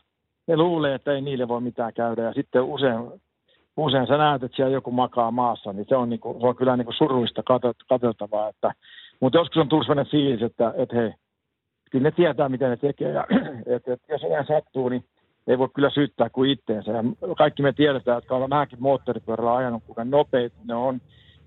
Ne 0.48 0.58
luulee, 0.58 0.96
että 0.96 1.12
ei 1.12 1.22
niille 1.22 1.48
voi 1.48 1.62
mitään 1.62 1.94
käydä 1.94 2.24
ja 2.24 2.34
sitten 2.34 2.64
usein, 2.64 3.22
usein 3.78 4.08
sä 4.08 4.18
näet, 4.18 4.44
että 4.44 4.56
siellä 4.56 4.74
joku 4.74 4.92
makaa 4.92 5.32
maassa, 5.32 5.74
niin 5.74 5.86
se 5.90 5.96
on, 5.96 6.10
niin 6.10 6.20
kuin, 6.20 6.42
se 6.42 6.48
on 6.48 6.56
kyllä 6.56 6.78
niin 6.78 6.86
kuin 6.86 6.96
surullista 6.98 7.44
katseltavaa. 7.90 8.50
Että, 8.50 8.72
mutta 9.20 9.38
joskus 9.38 9.58
on 9.58 9.70
tullut 9.70 9.86
sellainen 9.86 10.12
fiilis, 10.12 10.42
että, 10.42 10.74
että 10.78 10.96
hei, 10.96 11.14
kyllä 11.92 12.04
ne 12.04 12.12
tietää, 12.12 12.50
miten 12.50 12.70
ne 12.70 12.78
tekee 12.78 13.12
ja 13.12 13.28
että, 13.76 13.94
että 13.94 14.14
jos 14.14 14.24
enää 14.24 14.46
sattuu, 14.48 14.90
niin 14.90 15.06
ei 15.48 15.58
voi 15.58 15.70
kyllä 15.76 15.90
syyttää 15.90 16.30
kuin 16.30 16.52
itteensä. 16.52 16.92
Ja 16.92 17.04
kaikki 17.38 17.62
me 17.62 17.74
tiedetään, 17.74 18.18
että 18.18 18.34
ollaan 18.34 18.50
vähänkin 18.50 18.82
moottoripyörällä 18.82 19.56
ajanut, 19.56 19.84
kuinka 19.86 20.04
nopeita 20.04 20.56
ne 20.64 20.76
on 20.76 21.02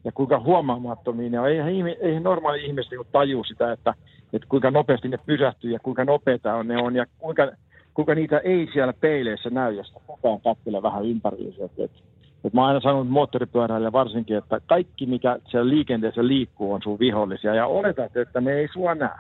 ja 0.05 0.13
kuinka 0.13 0.41
huomaamattomia 0.41 1.31
ne 1.31 1.41
on. 1.41 1.49
Ei, 1.49 1.59
ei, 1.59 1.97
ei 2.01 2.21
normaali 2.21 2.65
ihmiset 2.65 2.93
niin 2.93 3.45
sitä, 3.45 3.73
että 3.73 3.95
että 4.33 4.49
kuinka 4.49 4.71
nopeasti 4.71 5.09
ne 5.09 5.19
pysähtyy 5.27 5.71
ja 5.71 5.79
kuinka 5.79 6.05
nopeita 6.05 6.55
on 6.55 6.69
ne 6.69 6.83
on 6.83 6.97
ja 6.97 7.07
kuinka, 7.19 7.53
kuinka 7.95 8.15
niitä 8.15 8.39
ei 8.39 8.69
siellä 8.73 8.93
peileissä 8.93 9.51
näy, 9.51 9.75
jos 9.75 9.93
kukaan 10.07 10.41
katselee 10.41 10.83
vähän 10.83 11.05
ympäriinsä. 11.05 11.65
Et, 11.79 11.91
et, 12.45 12.53
mä 12.53 12.61
oon 12.61 12.69
aina 12.69 12.81
sanonut 12.81 13.09
moottoripyöräillä 13.09 13.93
varsinkin, 13.93 14.37
että 14.37 14.61
kaikki 14.67 15.07
mikä 15.07 15.39
siellä 15.51 15.69
liikenteessä 15.69 16.27
liikkuu 16.27 16.73
on 16.73 16.83
sun 16.83 16.99
vihollisia 16.99 17.55
ja 17.55 17.67
oletat, 17.67 18.17
että 18.17 18.41
ne 18.41 18.53
ei 18.53 18.69
sua 18.73 18.95
näe. 18.95 19.19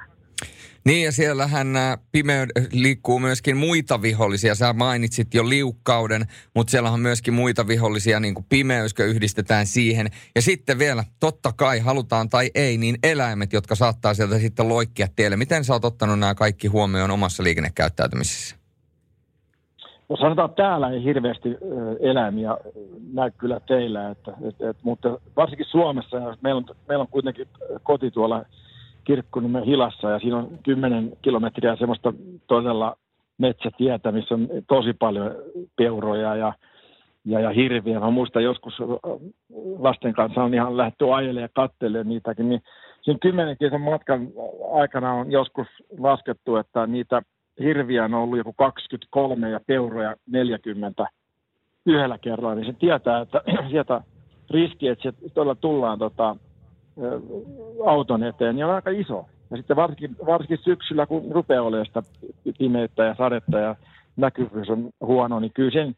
Niin 0.85 1.04
ja 1.04 1.12
siellähän 1.12 1.72
nämä 1.72 1.98
pimeyd 2.12 2.50
liikkuu 2.72 3.18
myöskin 3.18 3.56
muita 3.56 4.02
vihollisia. 4.02 4.54
Sä 4.54 4.72
mainitsit 4.72 5.35
jo 5.35 5.48
liukkauden, 5.48 6.24
mutta 6.54 6.70
siellä 6.70 6.90
on 6.90 7.00
myöskin 7.00 7.35
muita 7.35 7.66
vihollisia, 7.66 8.20
niin 8.20 8.35
kuin 8.35 8.46
pimeyskö 8.48 9.04
yhdistetään 9.04 9.66
siihen. 9.66 10.08
Ja 10.35 10.42
sitten 10.42 10.78
vielä, 10.78 11.04
totta 11.20 11.52
kai, 11.56 11.78
halutaan 11.78 12.28
tai 12.28 12.50
ei, 12.54 12.78
niin 12.78 12.96
eläimet, 13.02 13.52
jotka 13.52 13.74
saattaa 13.74 14.14
sieltä 14.14 14.38
sitten 14.38 14.68
loikkia 14.68 15.08
tielle. 15.16 15.37
Miten 15.37 15.64
sä 15.64 15.72
oot 15.72 15.85
ottanut 15.85 16.18
nämä 16.18 16.35
kaikki 16.35 16.68
huomioon 16.68 17.11
omassa 17.11 17.42
liikennekäyttäytymisessä? 17.42 18.62
No 20.12 20.16
sanotaan, 20.16 20.51
että 20.51 20.62
täällä 20.62 20.90
ei 20.90 21.05
hirveästi 21.05 21.57
eläimiä 22.01 22.57
näy 23.12 23.31
kyllä 23.38 23.61
teillä, 23.61 24.11
että, 24.11 24.33
että, 24.48 24.70
että, 24.70 24.83
mutta 24.83 25.18
varsinkin 25.37 25.66
Suomessa, 25.66 26.37
meillä 26.40 26.59
on, 26.59 26.64
meillä 26.88 27.03
on 27.03 27.09
kuitenkin 27.11 27.48
koti 27.83 28.11
tuolla 28.11 28.44
Kirkkonimen 29.05 29.64
hilassa 29.64 30.11
ja 30.11 30.18
siinä 30.18 30.37
on 30.37 30.59
10 30.62 31.12
kilometriä 31.22 31.77
semmoista 31.77 32.12
todella 32.46 32.96
metsätietä, 33.38 34.12
missä 34.12 34.35
on 34.35 34.48
tosi 34.68 34.92
paljon 34.92 35.35
peuroja 35.77 36.37
ja, 36.37 36.53
ja, 37.25 37.40
ja 37.40 37.51
hirviä. 37.51 38.01
Mä 38.01 38.11
muistan 38.11 38.44
joskus 38.44 38.75
lasten 39.79 40.12
kanssa 40.12 40.44
on 40.44 40.55
ihan 40.55 40.77
lähdetty 40.77 41.14
ajelemaan 41.14 41.42
ja 41.42 41.48
katselemaan 41.55 42.09
niitäkin, 42.09 42.48
niin 42.48 42.62
siinä 43.03 43.18
10 43.22 43.57
kilon 43.59 43.81
matkan 43.81 44.29
aikana 44.72 45.12
on 45.12 45.33
joskus 45.33 45.66
laskettu, 45.98 46.57
että 46.57 46.87
niitä 46.87 47.22
hirviä 47.60 48.04
on 48.04 48.14
ollut 48.14 48.38
joku 48.38 48.52
23 48.52 49.50
ja 49.50 49.60
peuroja 49.66 50.16
40 50.26 51.06
yhdellä 51.86 52.18
kerralla, 52.18 52.54
niin 52.54 52.66
se 52.66 52.72
tietää, 52.72 53.20
että 53.20 53.42
sieltä 53.70 54.00
riski, 54.50 54.88
että 54.88 55.12
todella 55.34 55.54
tullaan 55.54 55.98
tota, 55.98 56.36
auton 57.86 58.22
eteen, 58.22 58.56
niin 58.56 58.66
on 58.66 58.74
aika 58.74 58.90
iso. 58.90 59.26
Ja 59.50 59.56
sitten 59.56 59.76
varsinkin, 59.76 60.16
varsinkin 60.26 60.58
syksyllä, 60.64 61.06
kun 61.06 61.32
rupeaa 61.32 61.62
olemaan 61.62 61.86
sitä 61.86 62.02
pimeyttä 62.58 63.04
ja 63.04 63.14
sadetta 63.14 63.58
ja 63.58 63.76
näkyvyys 64.16 64.70
on 64.70 64.90
huono, 65.00 65.40
niin 65.40 65.52
kyllä, 65.52 65.70
sen, 65.70 65.96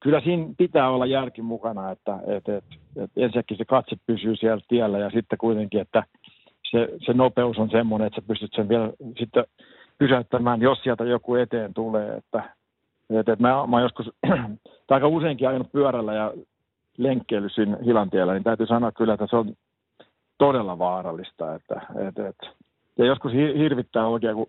kyllä 0.00 0.20
siinä 0.20 0.46
pitää 0.58 0.90
olla 0.90 1.06
järki 1.06 1.42
mukana, 1.42 1.90
että 1.90 2.18
että 2.26 2.56
että 2.56 2.74
että 2.96 3.20
ensinnäkin 3.20 3.56
se 3.56 3.64
katse 3.64 3.96
pysyy 4.06 4.36
siellä 4.36 4.62
tiellä 4.68 4.98
ja 4.98 5.10
sitten 5.10 5.38
kuitenkin, 5.38 5.80
että 5.80 6.02
se, 6.70 6.88
se 7.06 7.12
nopeus 7.12 7.58
on 7.58 7.70
semmoinen, 7.70 8.06
että 8.06 8.20
sä 8.20 8.26
pystyt 8.26 8.50
sen 8.54 8.68
vielä 8.68 8.92
sitten 9.18 9.44
pysäyttämään, 9.98 10.60
jos 10.62 10.78
sieltä 10.82 11.04
joku 11.04 11.34
eteen 11.34 11.74
tulee. 11.74 12.16
Että, 12.16 12.42
että, 13.10 13.32
että 13.32 13.48
mä, 13.48 13.66
mä 13.66 13.80
joskus, 13.80 14.10
aika 14.90 15.08
useinkin 15.08 15.48
ajanut 15.48 15.72
pyörällä 15.72 16.14
ja 16.14 16.32
lenkkeily 16.98 17.48
siinä 17.48 17.78
Hilantiellä, 17.84 18.32
niin 18.32 18.44
täytyy 18.44 18.66
sanoa 18.66 18.92
kyllä, 18.92 19.14
että 19.14 19.26
se 19.30 19.36
on 19.36 19.54
todella 20.38 20.78
vaarallista. 20.78 21.54
Että, 21.54 21.80
et, 22.08 22.18
et. 22.18 22.36
Ja 22.98 23.04
joskus 23.04 23.32
hi- 23.32 23.58
hirvittää 23.58 24.06
oikein, 24.06 24.34
kun 24.34 24.46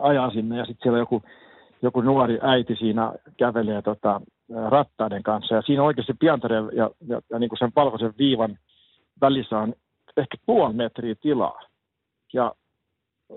ajaa 0.00 0.30
sinne 0.30 0.56
ja 0.56 0.64
sitten 0.64 0.82
siellä 0.82 0.98
joku, 0.98 1.22
joku 1.82 2.00
nuori 2.00 2.38
äiti 2.42 2.76
siinä 2.76 3.12
kävelee 3.36 3.82
tota, 3.82 4.20
rattaiden 4.68 5.22
kanssa. 5.22 5.54
Ja 5.54 5.62
siinä 5.62 5.82
oikeasti 5.82 6.14
piantareen 6.14 6.70
ja, 6.72 6.90
ja, 7.06 7.20
ja 7.30 7.38
niin 7.38 7.48
kuin 7.48 7.58
sen 7.58 7.72
valkoisen 7.76 8.14
viivan 8.18 8.58
välissä 9.20 9.58
on 9.58 9.74
ehkä 10.16 10.36
puoli 10.46 10.74
metriä 10.74 11.14
tilaa. 11.14 11.60
Ja 12.32 12.54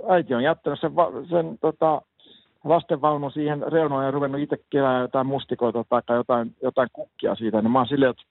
äiti 0.10 0.36
on 0.36 0.44
jättänyt 0.44 0.80
sen, 0.80 0.92
sen 1.30 1.58
tota, 1.62 2.02
lastenvaunu 2.64 3.30
siihen 3.30 3.72
reunoon 3.72 4.06
ja 4.06 4.12
ruvennut 4.12 4.42
itse 4.42 4.58
kerää 4.70 5.02
jotain 5.02 5.28
mustikoita 5.28 5.86
tai 5.90 6.18
jotain, 6.18 6.56
jotain 6.62 6.90
kukkia 6.94 7.36
siitä. 7.36 7.62
Niin 7.62 7.72
mä 7.72 7.80
oon 7.80 7.88
silleen, 7.88 8.12
että 8.12 8.24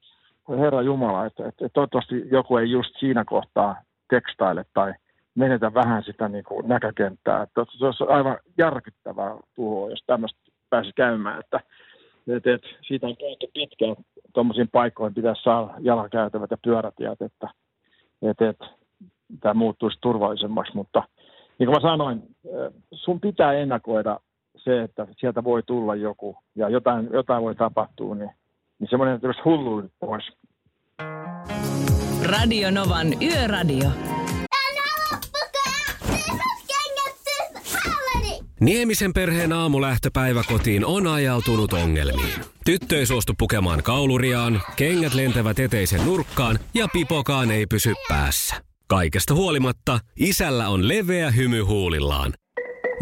Herra 0.59 0.83
Jumala, 0.83 1.27
että, 1.27 1.49
että, 1.49 1.68
toivottavasti 1.68 2.25
joku 2.31 2.57
ei 2.57 2.70
just 2.70 2.90
siinä 2.99 3.25
kohtaa 3.25 3.77
tekstaile 4.11 4.64
tai 4.75 4.94
menetä 5.35 5.75
vähän 5.75 6.03
sitä 6.03 6.29
niin 6.29 6.44
kuin 6.44 6.68
näkökenttää. 6.68 7.42
Että 7.42 7.64
se 7.79 7.87
olisi 7.87 8.05
aivan 8.09 8.38
järkyttävää 8.59 9.37
tuhoa, 9.55 9.90
jos 9.90 10.05
tämmöistä 10.07 10.40
pääsi 10.70 10.90
käymään. 10.96 11.40
Että, 11.40 11.61
että, 12.29 12.55
että 12.55 12.68
siitä 12.87 13.07
on 13.07 13.16
puhuttu 13.18 13.46
pitkään, 13.55 13.96
tuommoisiin 14.33 14.68
paikkoihin 14.73 15.14
pitäisi 15.14 15.42
saada 15.42 15.75
jalkakäytävät 15.81 16.51
ja 16.51 16.57
pyörätiet, 16.64 17.23
että, 17.23 17.49
että, 18.23 18.49
että 18.49 18.66
tämä 19.40 19.55
muuttuisi 19.55 19.99
turvallisemmaksi. 20.01 20.75
Mutta 20.75 21.03
niin 21.61 21.66
kuin 21.66 21.83
mä 21.83 21.90
sanoin, 21.90 22.23
sun 22.92 23.20
pitää 23.20 23.53
ennakoida 23.53 24.20
se, 24.57 24.83
että 24.83 25.07
sieltä 25.18 25.44
voi 25.44 25.62
tulla 25.62 25.94
joku 25.94 26.37
ja 26.55 26.68
jotain, 26.68 27.09
jotain 27.12 27.42
voi 27.42 27.55
tapahtua, 27.55 28.14
niin, 28.14 28.31
niin 28.79 28.88
semmoinen, 28.90 29.20
hullu 29.44 29.83
pois. 30.01 30.33
Radio 32.25 32.70
Novan 32.70 33.07
Yöradio. 33.23 33.90
Niemisen 38.61 39.12
perheen 39.12 39.53
aamulähtöpäivä 39.53 40.42
kotiin 40.49 40.87
on 40.87 41.07
ajautunut 41.07 41.73
ongelmiin. 41.73 42.40
Tyttö 42.64 42.96
ei 42.96 43.07
suostu 43.07 43.33
pukemaan 43.38 43.83
kauluriaan, 43.83 44.61
kengät 44.77 45.14
lentävät 45.14 45.59
eteisen 45.59 46.07
nurkkaan 46.07 46.59
ja 46.75 46.88
pipokaan 46.92 47.51
ei 47.51 47.66
pysy 47.66 47.94
päässä. 48.09 48.70
Kaikesta 48.90 49.35
huolimatta, 49.35 50.00
isällä 50.16 50.68
on 50.68 50.88
leveä 50.88 51.31
hymy 51.31 51.61
huulillaan. 51.61 52.33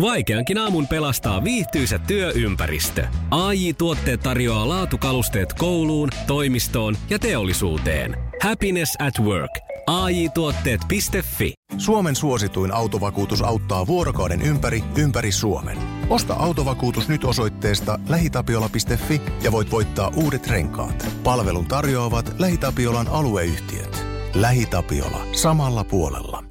Vaikeankin 0.01 0.59
aamun 0.59 0.88
pelastaa 0.88 1.44
viihtyisä 1.44 1.98
työympäristö. 1.98 3.07
AI 3.31 3.72
Tuotteet 3.72 4.20
tarjoaa 4.20 4.68
laatukalusteet 4.68 5.53
kouluun, 5.53 6.09
toimistoon 6.27 6.96
ja 7.11 7.18
teollisuuteen. 7.18 8.16
Happiness 8.42 8.96
at 8.98 9.24
work. 9.24 9.51
AI 9.87 10.29
Tuotteet.fi 10.29 11.53
Suomen 11.79 12.16
suosituin 12.16 12.74
autovakuutus 12.74 13.42
auttaa 13.42 13.87
vuorokauden 13.87 14.42
ympäri, 14.42 14.85
ympäri 14.98 15.33
Suomen. 15.33 15.79
Osta 16.09 16.35
autovakuutus 16.35 17.09
nyt 17.09 17.24
osoitteesta 17.24 17.98
lähitapiola.fi 18.09 19.20
ja 19.42 19.53
voit 19.53 19.70
voittaa 19.70 20.12
uudet 20.16 20.46
renkaat. 20.46 21.07
Palvelun 21.24 21.66
tarjoavat 21.66 22.35
LähiTapiolan 22.38 23.09
alueyhtiöt. 23.09 24.08
LähiTapiola. 24.35 25.27
Samalla 25.33 25.85
puolella. 25.85 26.45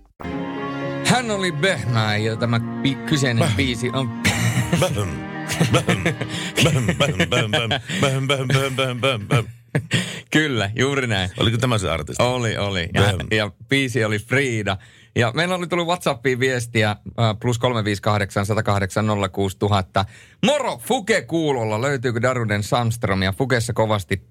Hän 1.06 1.32
oli 1.32 1.52
Behmää 1.52 2.18
ja 2.18 2.36
tämä 2.36 2.58
bi- 2.58 3.10
kyseinen 3.10 3.52
biisi 3.56 3.90
on... 3.94 4.10
Bäm, 4.80 4.94
bäm, 5.72 6.04
bäm, 7.00 7.50
bäm, 8.28 8.28
bäm, 8.76 9.00
bäm, 9.02 9.28
bäm. 9.28 9.46
Kyllä, 10.32 10.72
juuri 10.76 11.08
näin. 11.08 11.30
Oliko 11.38 11.58
tämä 11.58 11.78
se 11.78 11.90
artisti? 11.90 12.24
Oli, 12.24 12.58
oli. 12.58 12.90
Ja, 12.94 13.14
ja 13.38 13.52
biisi 13.70 14.04
oli 14.04 14.20
Frida. 14.20 14.78
Ja 15.18 15.32
meillä 15.36 15.56
oli 15.56 15.68
tullut 15.68 15.88
WhatsAppiin 15.88 16.40
viestiä 16.40 16.90
äh, 16.90 16.98
plus 17.40 17.60
358 17.60 18.46
108 18.46 19.06
06000. 19.32 20.06
Moro, 20.46 20.78
Fuke 20.78 21.22
kuulolla. 21.22 21.82
Löytyykö 21.82 22.22
Daruden 22.22 22.64
Sandström 22.64 23.22
ja 23.22 23.32
Fukessa 23.32 23.74
kovasti 23.74 24.22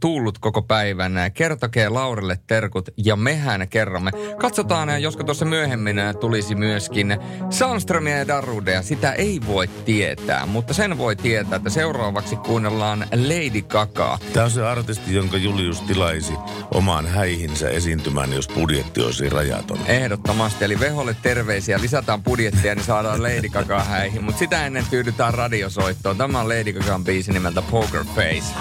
tullut 0.00 0.38
koko 0.38 0.62
päivän. 0.62 1.12
Kertokee 1.34 1.88
Laurelle 1.88 2.38
terkut 2.46 2.88
ja 2.96 3.16
mehän 3.16 3.68
kerromme. 3.68 4.10
Katsotaan, 4.38 4.88
äh, 4.88 5.00
josko 5.00 5.24
tuossa 5.24 5.44
myöhemmin 5.44 5.98
äh, 5.98 6.16
tulisi 6.16 6.54
myöskin 6.54 7.16
Sandströmiä 7.50 8.18
ja 8.18 8.28
Darudea. 8.28 8.82
Sitä 8.82 9.12
ei 9.12 9.40
voi 9.46 9.68
tietää, 9.68 10.46
mutta 10.46 10.74
sen 10.74 10.98
voi 10.98 11.16
tietää, 11.16 11.56
että 11.56 11.70
seuraavaksi 11.70 12.36
kuunnellaan 12.36 13.06
Lady 13.12 13.62
Gagaa. 13.62 14.18
Tämä 14.32 14.44
on 14.44 14.50
se 14.50 14.66
artisti, 14.66 15.14
jonka 15.14 15.36
Julius 15.36 15.80
tilaisi 15.80 16.34
omaan 16.74 17.06
häihinsä 17.06 17.68
esiintymään, 17.68 18.32
jos 18.32 18.48
budjetti 18.48 19.00
olisi 19.00 19.28
rajaton. 19.28 19.78
Ehdottomasti, 20.26 20.64
eli 20.64 20.80
Veholle 20.80 21.16
terveisiä, 21.22 21.80
lisätään 21.80 22.22
budjettia, 22.22 22.74
niin 22.74 22.84
saadaan 22.84 23.22
Lady 23.22 23.48
Gaga 23.48 23.84
häihin. 23.84 24.24
Mutta 24.24 24.38
sitä 24.38 24.66
ennen 24.66 24.84
tyydytään 24.90 25.34
radiosoittoon. 25.34 26.18
Tämä 26.18 26.40
on 26.40 26.48
Lady 26.48 26.72
Gagan 26.72 27.04
biisi 27.04 27.32
nimeltä 27.32 27.62
Poker 27.62 28.04
Face. 28.04 28.54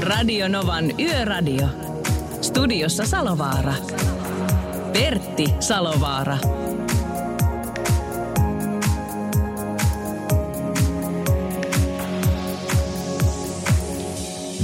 Radio 0.00 0.48
Novan 0.48 1.00
Yöradio. 1.00 1.68
Studiossa 2.40 3.06
Salovaara. 3.06 3.74
Pertti 4.92 5.54
Salovaara. 5.60 6.38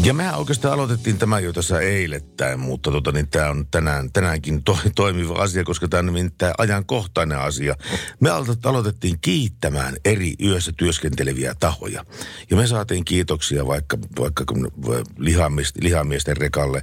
Ja 0.08 0.14
mehän 0.14 0.38
oikeastaan 0.38 0.74
aloitettiin 0.74 1.18
tämä 1.18 1.40
jo 1.40 1.52
tässä 1.52 1.80
eilettäin, 1.80 2.60
mutta 2.60 2.90
tota, 2.90 3.12
niin 3.12 3.28
tämä 3.28 3.50
on 3.50 3.66
tänään, 3.70 4.12
tänäänkin 4.12 4.64
to, 4.64 4.78
toimiva 4.94 5.34
asia, 5.34 5.64
koska 5.64 5.88
tämä 5.88 5.98
on 5.98 6.06
nimittäin 6.06 6.54
ajankohtainen 6.58 7.38
asia. 7.38 7.76
Me 8.20 8.30
alo- 8.30 8.56
aloitettiin 8.64 9.18
kiittämään 9.20 9.96
eri 10.04 10.34
yössä 10.42 10.72
työskenteleviä 10.76 11.54
tahoja. 11.60 12.04
Ja 12.50 12.56
me 12.56 12.66
saatiin 12.66 13.04
kiitoksia 13.04 13.66
vaikka, 13.66 13.98
vaikka 14.20 14.44
kun 14.44 14.72
lihamiesten, 15.18 15.84
lihamiesten 15.84 16.36
rekalle 16.36 16.82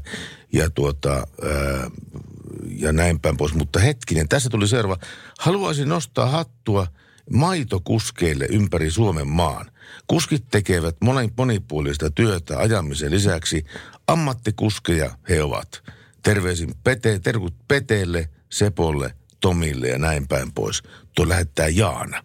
ja, 0.54 0.70
tuota, 0.70 1.14
ää, 1.14 1.92
ja 2.70 2.92
näin 2.92 3.20
päin 3.20 3.38
pois. 3.38 3.54
Mutta 3.54 3.80
hetkinen, 3.80 4.30
tässä 4.30 4.50
tuli 4.50 4.68
seuraava. 4.68 4.98
Haluaisin 5.40 5.90
nostaa 5.90 6.26
hattua 6.26 6.88
maitokuskeille 7.32 8.46
ympäri 8.50 8.92
Suomen 8.92 9.28
maan. 9.28 9.72
Kuskit 10.08 10.46
tekevät 10.52 10.96
moni- 11.04 11.34
monipuolista 11.38 12.12
työtä 12.12 12.60
ajamisen 12.60 13.12
lisäksi. 13.12 13.66
Ammattikuskeja 14.08 15.18
he 15.30 15.44
ovat. 15.44 15.84
Terveisin 16.24 16.74
Pete, 16.84 17.20
terkut 17.20 17.56
Peteelle, 17.68 18.30
Sepolle, 18.52 19.16
Tomille 19.40 19.88
ja 19.88 19.98
näin 19.98 20.28
päin 20.28 20.52
pois. 20.52 20.84
Tuo 21.16 21.30
lähettää 21.30 21.68
Jaana. 21.68 22.24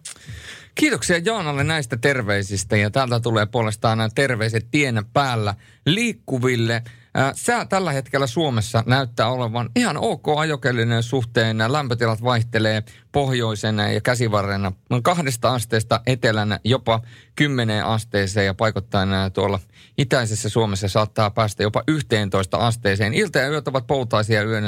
Kiitoksia 0.75 1.17
Jaanalle 1.17 1.63
näistä 1.63 1.97
terveisistä 1.97 2.77
ja 2.77 2.89
täältä 2.89 3.19
tulee 3.19 3.45
puolestaan 3.45 3.97
nämä 3.97 4.09
terveiset 4.15 4.67
tien 4.71 5.05
päällä 5.13 5.55
liikkuville. 5.85 6.83
Ää, 7.13 7.31
Sää 7.35 7.65
tällä 7.65 7.91
hetkellä 7.91 8.27
Suomessa 8.27 8.83
näyttää 8.85 9.29
olevan 9.29 9.69
ihan 9.75 9.97
ok 9.97 10.27
ajokellinen 10.37 11.03
suhteen. 11.03 11.57
Lämpötilat 11.67 12.23
vaihtelee 12.23 12.83
pohjoisen 13.11 13.77
ja 13.93 14.01
käsivarren 14.01 14.71
kahdesta 15.03 15.53
asteesta 15.53 16.01
etelän 16.07 16.59
jopa 16.63 17.01
10 17.35 17.85
asteeseen 17.85 18.45
ja 18.45 18.53
paikoittain 18.53 19.09
tuolla 19.33 19.59
itäisessä 19.97 20.49
Suomessa 20.49 20.87
saattaa 20.87 21.31
päästä 21.31 21.63
jopa 21.63 21.83
11 21.87 22.57
asteeseen. 22.57 23.13
Ilta 23.13 23.39
ja 23.39 23.49
yöt 23.49 23.67
ovat 23.67 23.87
poutaisia 23.87 24.43
yö, 24.43 24.61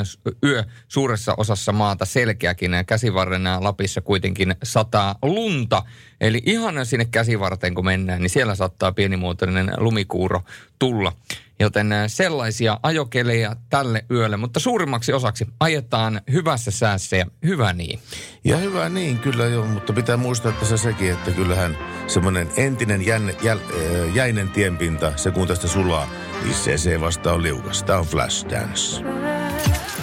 yö 0.43 0.63
suuressa 0.87 1.33
osassa 1.37 1.71
maata 1.71 2.05
selkeäkin. 2.05 2.71
Käsivarren 2.87 3.43
Lapissa 3.59 4.01
kuitenkin 4.01 4.55
sataa 4.63 5.15
lunta. 5.21 5.83
Eli 6.23 6.41
ihan 6.45 6.85
sinne 6.85 7.05
käsivarteen 7.05 7.75
kun 7.75 7.85
mennään, 7.85 8.21
niin 8.21 8.29
siellä 8.29 8.55
saattaa 8.55 8.91
pienimuotoinen 8.91 9.71
lumikuuro 9.77 10.41
tulla. 10.79 11.11
Joten 11.59 11.91
äh, 11.91 12.03
sellaisia 12.07 12.79
ajokelejä 12.83 13.55
tälle 13.69 14.05
yölle, 14.11 14.37
mutta 14.37 14.59
suurimmaksi 14.59 15.13
osaksi 15.13 15.47
ajetaan 15.59 16.21
hyvässä 16.31 16.71
säässä 16.71 17.15
ja 17.15 17.25
hyvä 17.45 17.73
niin. 17.73 17.99
Ja 18.43 18.57
hyvä 18.57 18.89
niin, 18.89 19.19
kyllä 19.19 19.45
joo, 19.45 19.65
mutta 19.65 19.93
pitää 19.93 20.17
muistaa 20.17 20.51
tässä 20.51 20.77
sekin, 20.77 21.11
että 21.11 21.31
kyllähän 21.31 21.77
semmoinen 22.07 22.49
entinen 22.57 23.05
jänne, 23.05 23.35
jäl, 23.41 23.57
äh, 23.57 24.15
jäinen 24.15 24.49
tienpinta, 24.49 25.13
se 25.15 25.31
kun 25.31 25.47
tästä 25.47 25.67
sulaa, 25.67 26.09
niin 26.43 26.55
se, 26.55 26.77
se 26.77 26.99
vasta 26.99 27.33
on 27.33 27.43
liukas. 27.43 27.83
Tämä 27.83 27.99
on 27.99 28.05
Flashdance. 28.05 29.03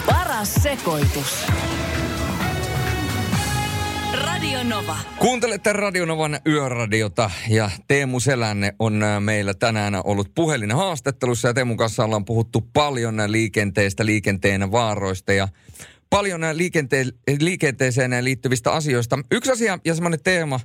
Paras 0.05 0.53
sekoitus. 0.53 1.45
Radio 4.13 4.63
Nova. 4.63 4.97
Kuuntelette 5.19 5.73
Radionovan 5.73 6.39
yöradiota 6.47 7.31
ja 7.49 7.69
Teemu 7.87 8.19
Selänne 8.19 8.75
on 8.79 9.03
äh, 9.03 9.21
meillä 9.21 9.53
tänään 9.53 10.01
ollut 10.03 10.31
puhelinhaastattelussa 10.35 11.47
ja 11.47 11.53
Teemun 11.53 11.77
kanssa 11.77 12.05
ollaan 12.05 12.25
puhuttu 12.25 12.69
paljon 12.73 13.15
liikenteestä, 13.27 14.05
liikenteen 14.05 14.71
vaaroista 14.71 15.33
ja 15.33 15.47
paljon 16.09 16.41
liikente- 16.41 17.35
liikenteeseen 17.39 18.25
liittyvistä 18.25 18.71
asioista. 18.71 19.19
Yksi 19.31 19.51
asia 19.51 19.79
ja 19.85 19.95
semmoinen 19.95 20.23
teema, 20.23 20.59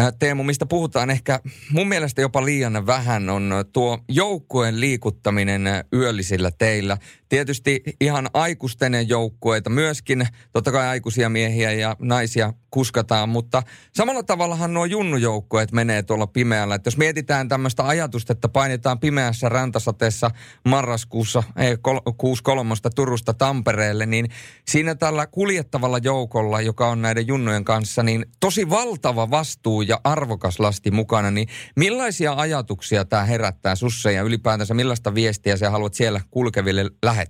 Äh, 0.00 0.12
Teemu, 0.18 0.42
mistä 0.42 0.66
puhutaan 0.66 1.10
ehkä 1.10 1.40
mun 1.70 1.88
mielestä 1.88 2.20
jopa 2.20 2.44
liian 2.44 2.86
vähän, 2.86 3.30
on 3.30 3.54
tuo 3.72 3.98
joukkueen 4.08 4.80
liikuttaminen 4.80 5.62
yöllisillä 5.92 6.50
teillä. 6.50 6.98
Tietysti 7.34 7.82
ihan 8.00 8.30
aikuisten 8.34 9.08
joukkueita 9.08 9.70
myöskin, 9.70 10.26
totta 10.52 10.72
kai 10.72 10.86
aikuisia 10.86 11.28
miehiä 11.28 11.72
ja 11.72 11.96
naisia 11.98 12.52
kuskataan, 12.70 13.28
mutta 13.28 13.62
samalla 13.92 14.22
tavallahan 14.22 14.74
nuo 14.74 14.84
junnujoukkueet 14.84 15.72
menee 15.72 16.02
tuolla 16.02 16.26
pimeällä. 16.26 16.74
Että 16.74 16.88
jos 16.88 16.96
mietitään 16.96 17.48
tämmöistä 17.48 17.86
ajatusta, 17.86 18.32
että 18.32 18.48
painetaan 18.48 19.00
pimeässä 19.00 19.48
räntäsateessa 19.48 20.30
marraskuussa 20.68 21.42
ei, 21.56 21.76
kol- 21.80 21.98
6.3. 21.98 22.90
Turusta 22.94 23.34
Tampereelle, 23.34 24.06
niin 24.06 24.28
siinä 24.68 24.94
tällä 24.94 25.26
kuljettavalla 25.26 25.98
joukolla, 25.98 26.60
joka 26.60 26.88
on 26.88 27.02
näiden 27.02 27.26
junnujen 27.26 27.64
kanssa, 27.64 28.02
niin 28.02 28.24
tosi 28.40 28.70
valtava 28.70 29.30
vastuu 29.30 29.82
ja 29.82 30.00
arvokas 30.04 30.60
lasti 30.60 30.90
mukana. 30.90 31.30
Niin 31.30 31.48
millaisia 31.76 32.34
ajatuksia 32.36 33.04
tämä 33.04 33.24
herättää 33.24 33.74
sussa 33.74 34.10
ja 34.10 34.22
ylipäätänsä 34.22 34.74
millaista 34.74 35.14
viestiä 35.14 35.56
sä 35.56 35.70
haluat 35.70 35.94
siellä 35.94 36.20
kulkeville 36.30 36.90
lähettää? 37.02 37.23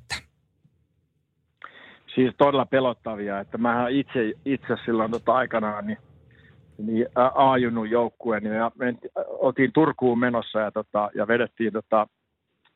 Siis 2.14 2.34
todella 2.38 2.66
pelottavia, 2.66 3.40
että 3.40 3.58
mä 3.58 3.88
itse, 3.88 4.32
itse 4.44 4.76
silloin 4.84 5.10
tota 5.10 5.34
aikanaan 5.34 5.86
niin, 5.86 5.98
niin 6.78 7.06
A-junnun 7.34 7.90
joukkueen, 7.90 8.44
ja 8.44 8.70
menti, 8.74 9.08
oltiin 9.26 9.72
Turkuun 9.72 10.18
menossa 10.18 10.60
ja, 10.60 10.70
tota, 10.70 11.10
ja 11.14 11.28
vedettiin, 11.28 11.72
tota, 11.72 12.06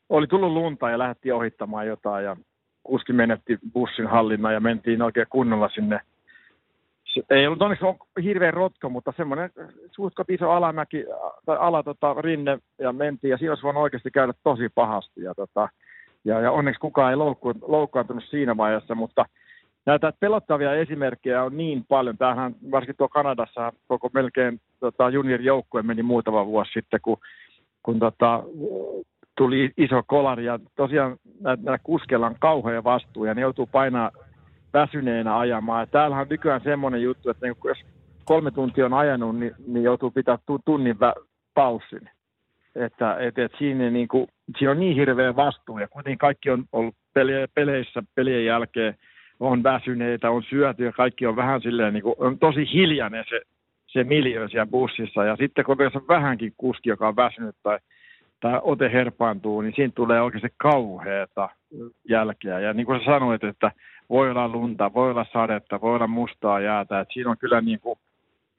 oli 0.09 0.27
tullut 0.27 0.51
lunta 0.51 0.89
ja 0.89 0.99
lähdettiin 0.99 1.33
ohittamaan 1.33 1.87
jotain 1.87 2.25
ja 2.25 2.37
kuski 2.83 3.13
menetti 3.13 3.59
bussin 3.73 4.07
hallinnan 4.07 4.53
ja 4.53 4.59
mentiin 4.59 5.01
oikein 5.01 5.27
kunnolla 5.29 5.69
sinne. 5.69 6.01
Ei 7.29 7.47
ollut 7.47 7.61
onneksi 7.61 7.85
hirveän 8.23 8.53
rotko, 8.53 8.89
mutta 8.89 9.13
semmoinen 9.17 9.49
suutkot 9.91 10.29
iso 10.29 10.51
alamäki 10.51 11.05
tai 11.45 11.57
ala 11.59 11.83
tota, 11.83 12.13
rinne 12.13 12.59
ja 12.79 12.93
mentiin 12.93 13.31
ja 13.31 13.37
siinä 13.37 13.51
olisi 13.51 13.63
voinut 13.63 13.83
oikeasti 13.83 14.11
käydä 14.11 14.33
tosi 14.43 14.69
pahasti. 14.69 15.21
Ja, 15.21 15.35
tota, 15.35 15.69
ja, 16.25 16.39
ja 16.39 16.51
onneksi 16.51 16.79
kukaan 16.79 17.11
ei 17.11 17.15
loukku, 17.15 17.53
loukkaantunut 17.61 18.23
siinä 18.29 18.57
vaiheessa, 18.57 18.95
mutta 18.95 19.25
näitä 19.85 20.13
pelottavia 20.19 20.73
esimerkkejä 20.73 21.43
on 21.43 21.57
niin 21.57 21.85
paljon. 21.89 22.17
Tämähän 22.17 22.55
varsinkin 22.71 22.95
tuo 22.97 23.09
Kanadassa 23.09 23.73
koko 23.87 24.09
melkein 24.13 24.61
tota, 24.79 25.09
junior-joukkue 25.09 25.83
meni 25.83 26.03
muutama 26.03 26.45
vuosi 26.45 26.71
sitten, 26.71 26.99
kun, 27.01 27.17
kun 27.83 27.99
tota, 27.99 28.43
tuli 29.37 29.71
iso 29.77 30.03
kolari 30.07 30.45
ja 30.45 30.59
tosiaan 30.75 31.17
näillä 31.41 31.79
kuskeilla 31.83 32.27
on 32.27 32.35
kauhea 32.39 32.83
vastuu 32.83 33.25
ja 33.25 33.33
ne 33.33 33.41
joutuu 33.41 33.69
painaa 33.71 34.11
väsyneenä 34.73 35.37
ajamaan. 35.37 35.81
Ja 35.81 35.87
täällähän 35.87 36.21
on 36.21 36.29
nykyään 36.29 36.61
semmoinen 36.63 37.01
juttu, 37.01 37.29
että 37.29 37.45
niin 37.45 37.55
jos 37.63 37.77
kolme 38.25 38.51
tuntia 38.51 38.85
on 38.85 38.93
ajanut, 38.93 39.39
niin, 39.39 39.51
niin 39.67 39.83
joutuu 39.83 40.11
pitää 40.11 40.37
tunnin 40.65 40.95
vä- 40.95 41.25
paussin. 41.53 42.09
Että 42.75 43.17
et, 43.19 43.37
et 43.37 43.51
siinä, 43.57 43.89
niin 43.89 44.07
kuin, 44.07 44.27
siinä 44.57 44.71
on 44.71 44.79
niin 44.79 44.95
hirveä 44.95 45.35
vastuu 45.35 45.77
ja 45.77 45.87
kuitenkin 45.87 46.17
kaikki 46.17 46.49
on 46.49 46.63
ollut 46.71 46.95
pele- 47.13 47.47
peleissä 47.53 48.03
pelien 48.15 48.45
jälkeen 48.45 48.95
on 49.39 49.63
väsyneitä, 49.63 50.31
on 50.31 50.43
syöty 50.43 50.85
ja 50.85 50.91
kaikki 50.91 51.25
on 51.25 51.35
vähän 51.35 51.61
silleen, 51.61 51.93
niin 51.93 52.03
kuin, 52.03 52.15
on 52.17 52.39
tosi 52.39 52.73
hiljainen 52.73 53.23
se, 53.29 53.41
se 53.87 54.03
miljö 54.03 54.47
siellä 54.49 54.65
bussissa. 54.65 55.23
Ja 55.23 55.35
sitten 55.35 55.65
kun 55.65 55.77
on 55.81 56.07
vähänkin 56.07 56.53
kuski, 56.57 56.89
joka 56.89 57.07
on 57.07 57.15
väsynyt 57.15 57.55
tai 57.63 57.79
tämä 58.39 58.59
ote 58.59 58.91
herpaantuu, 58.91 59.61
niin 59.61 59.73
siinä 59.75 59.91
tulee 59.95 60.21
oikeasti 60.21 60.53
kauheata 60.57 61.49
jälkeä. 62.09 62.59
Ja 62.59 62.73
niin 62.73 62.85
kuin 62.85 62.99
sä 62.99 63.05
sanoit, 63.05 63.43
että 63.43 63.71
voi 64.09 64.31
olla 64.31 64.47
lunta, 64.47 64.93
voi 64.93 65.11
olla 65.11 65.25
sadetta, 65.33 65.81
voi 65.81 65.95
olla 65.95 66.07
mustaa 66.07 66.59
jäätä. 66.59 66.99
Että 66.99 67.13
siinä 67.13 67.29
on 67.29 67.37
kyllä 67.37 67.61
niin 67.61 67.79
kuin, 67.79 67.99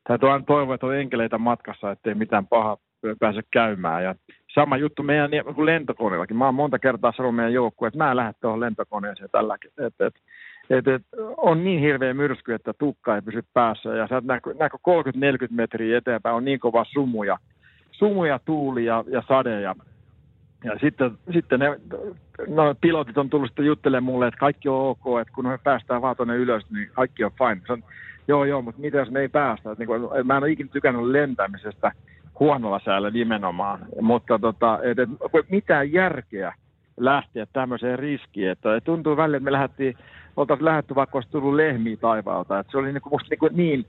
täytyy 0.09 0.31
aina 0.31 0.45
toivoa, 0.45 0.75
että 0.75 0.87
on 0.87 0.97
enkeleitä 0.97 1.39
matkassa, 1.39 1.91
ettei 1.91 2.15
mitään 2.15 2.47
pahaa 2.47 2.77
pääse 3.21 3.43
käymään. 3.51 4.05
Ja 4.05 4.15
sama 4.55 4.77
juttu 4.77 5.03
meidän 5.03 5.31
niin 5.31 5.67
lentokoneellakin. 5.67 6.37
Mä 6.37 6.45
oon 6.45 6.55
monta 6.55 6.79
kertaa 6.79 7.13
sanonut 7.17 7.37
meidän 7.37 7.53
joukkueen, 7.53 7.89
että 7.89 7.99
mä 7.99 8.11
en 8.11 8.17
lähde 8.17 8.33
tuohon 8.41 8.61
lentokoneeseen 8.61 9.31
tällä 9.33 9.57
et, 9.79 9.95
et, 10.01 10.15
et, 10.71 10.89
et, 10.89 11.03
on 11.37 11.65
niin 11.65 11.81
hirveä 11.81 12.15
myrsky, 12.15 12.55
että 12.55 12.73
tukka 12.79 13.15
ei 13.15 13.23
pysy 13.23 13.45
päässä. 13.55 13.89
Ja 13.89 14.09
sä 14.09 14.23
näkö, 14.25 14.55
näkö 14.59 14.77
30-40 14.77 14.81
metriä 15.51 15.99
eteenpäin 15.99 16.37
on 16.37 16.45
niin 16.45 16.61
kova 16.61 16.85
sumuja, 16.85 17.39
sumuja 17.93 18.41
tuuli 18.45 18.85
ja, 18.85 19.05
ja 19.09 19.23
sade. 19.29 19.61
Ja, 19.61 19.75
ja 20.65 20.79
sitten, 20.81 21.11
sitten 21.33 21.61
ne 21.61 21.81
no, 22.49 22.75
pilotit 22.81 23.19
on 23.19 23.31
tullut 23.31 23.49
sitten 23.49 23.67
juttelemaan 23.67 24.05
mulle, 24.05 24.27
että 24.27 24.41
kaikki 24.41 24.69
on 24.69 24.89
ok, 24.91 25.21
että 25.21 25.35
kun 25.35 25.47
me 25.47 25.59
päästään 25.59 26.03
vaan 26.03 26.17
tuonne 26.17 26.37
ylös, 26.37 26.71
niin 26.71 26.91
kaikki 26.93 27.25
on 27.25 27.33
fine. 27.39 27.61
Sanon, 27.67 27.85
joo, 28.29 28.45
joo, 28.45 28.63
mutta 28.63 28.81
mitä 28.81 28.99
jos 28.99 29.11
me 29.11 29.21
ei 29.21 29.29
päästä? 29.29 29.73
Että, 29.73 29.81
niin 29.81 29.87
kuin, 29.87 30.27
mä 30.27 30.37
en 30.37 30.43
ole 30.43 30.51
ikinä 30.51 30.71
tykännyt 30.73 31.05
lentämisestä 31.05 31.93
huonolla 32.41 32.81
säällä 32.85 33.11
nimenomaan, 33.11 33.79
mutta 34.01 34.39
tota, 34.39 34.79
et, 34.83 34.99
et, 34.99 35.09
mitään 35.51 35.93
järkeä 35.93 36.55
lähteä 36.97 37.47
tämmöiseen 37.53 37.99
riskiin. 37.99 38.51
Että 38.51 38.81
tuntuu 38.81 39.17
välillä, 39.17 39.37
että 39.37 39.45
me 39.45 39.53
lähdettiin, 39.53 39.97
oltaisiin 40.37 40.65
lähdetty 40.65 40.95
vaikka 40.95 41.19
olisi 41.19 41.31
tullut 41.31 41.55
lehmiä 41.55 41.97
taivaalta. 41.97 42.59
Että 42.59 42.73
se 42.73 42.79
oli 42.79 42.93
niin, 42.93 43.03
kuin, 43.03 43.13
musta 43.13 43.29
niin, 43.31 43.39
kuin 43.39 43.57
niin 43.57 43.87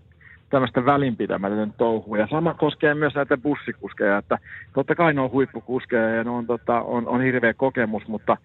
tämmöistä 0.49 0.85
välinpitämätön 0.85 1.73
touhua. 1.77 2.17
Ja 2.17 2.27
sama 2.27 2.53
koskee 2.53 2.93
myös 2.93 3.15
näitä 3.15 3.37
bussikuskeja, 3.37 4.17
että 4.17 4.37
totta 4.73 4.95
kai 4.95 5.13
ne 5.13 5.21
on 5.21 5.31
huippukuskeja 5.31 6.09
ja 6.09 6.23
ne 6.23 6.29
on, 6.29 6.47
tota, 6.47 6.81
on, 6.81 7.07
on 7.07 7.21
hirveä 7.21 7.53
kokemus, 7.53 8.07
mutta 8.07 8.37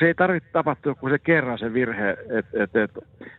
se 0.00 0.06
ei 0.06 0.14
tarvitse 0.14 0.48
tapahtua 0.52 0.94
kuin 0.94 1.12
se 1.12 1.18
kerran 1.18 1.58
se 1.58 1.72
virhe, 1.72 2.10
että 2.10 2.64
et, 2.64 2.76
et, 2.76 2.90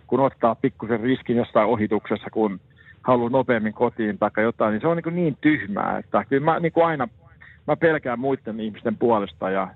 kun 0.07 0.19
ottaa 0.19 0.55
pikkusen 0.55 0.99
riskin 0.99 1.37
jostain 1.37 1.67
ohituksessa, 1.67 2.29
kun 2.29 2.59
haluaa 3.03 3.29
nopeammin 3.29 3.73
kotiin 3.73 4.17
tai 4.17 4.31
jotain, 4.37 4.71
niin 4.71 4.81
se 4.81 4.87
on 4.87 4.97
niin, 4.97 5.15
niin 5.15 5.37
tyhmää, 5.41 5.97
että 5.97 6.25
kyllä 6.25 6.45
mä 6.45 6.59
niin 6.59 6.71
kuin 6.71 6.85
aina 6.85 7.07
mä 7.67 7.75
pelkään 7.75 8.19
muiden 8.19 8.59
ihmisten 8.59 8.97
puolesta 8.97 9.49
ja, 9.49 9.67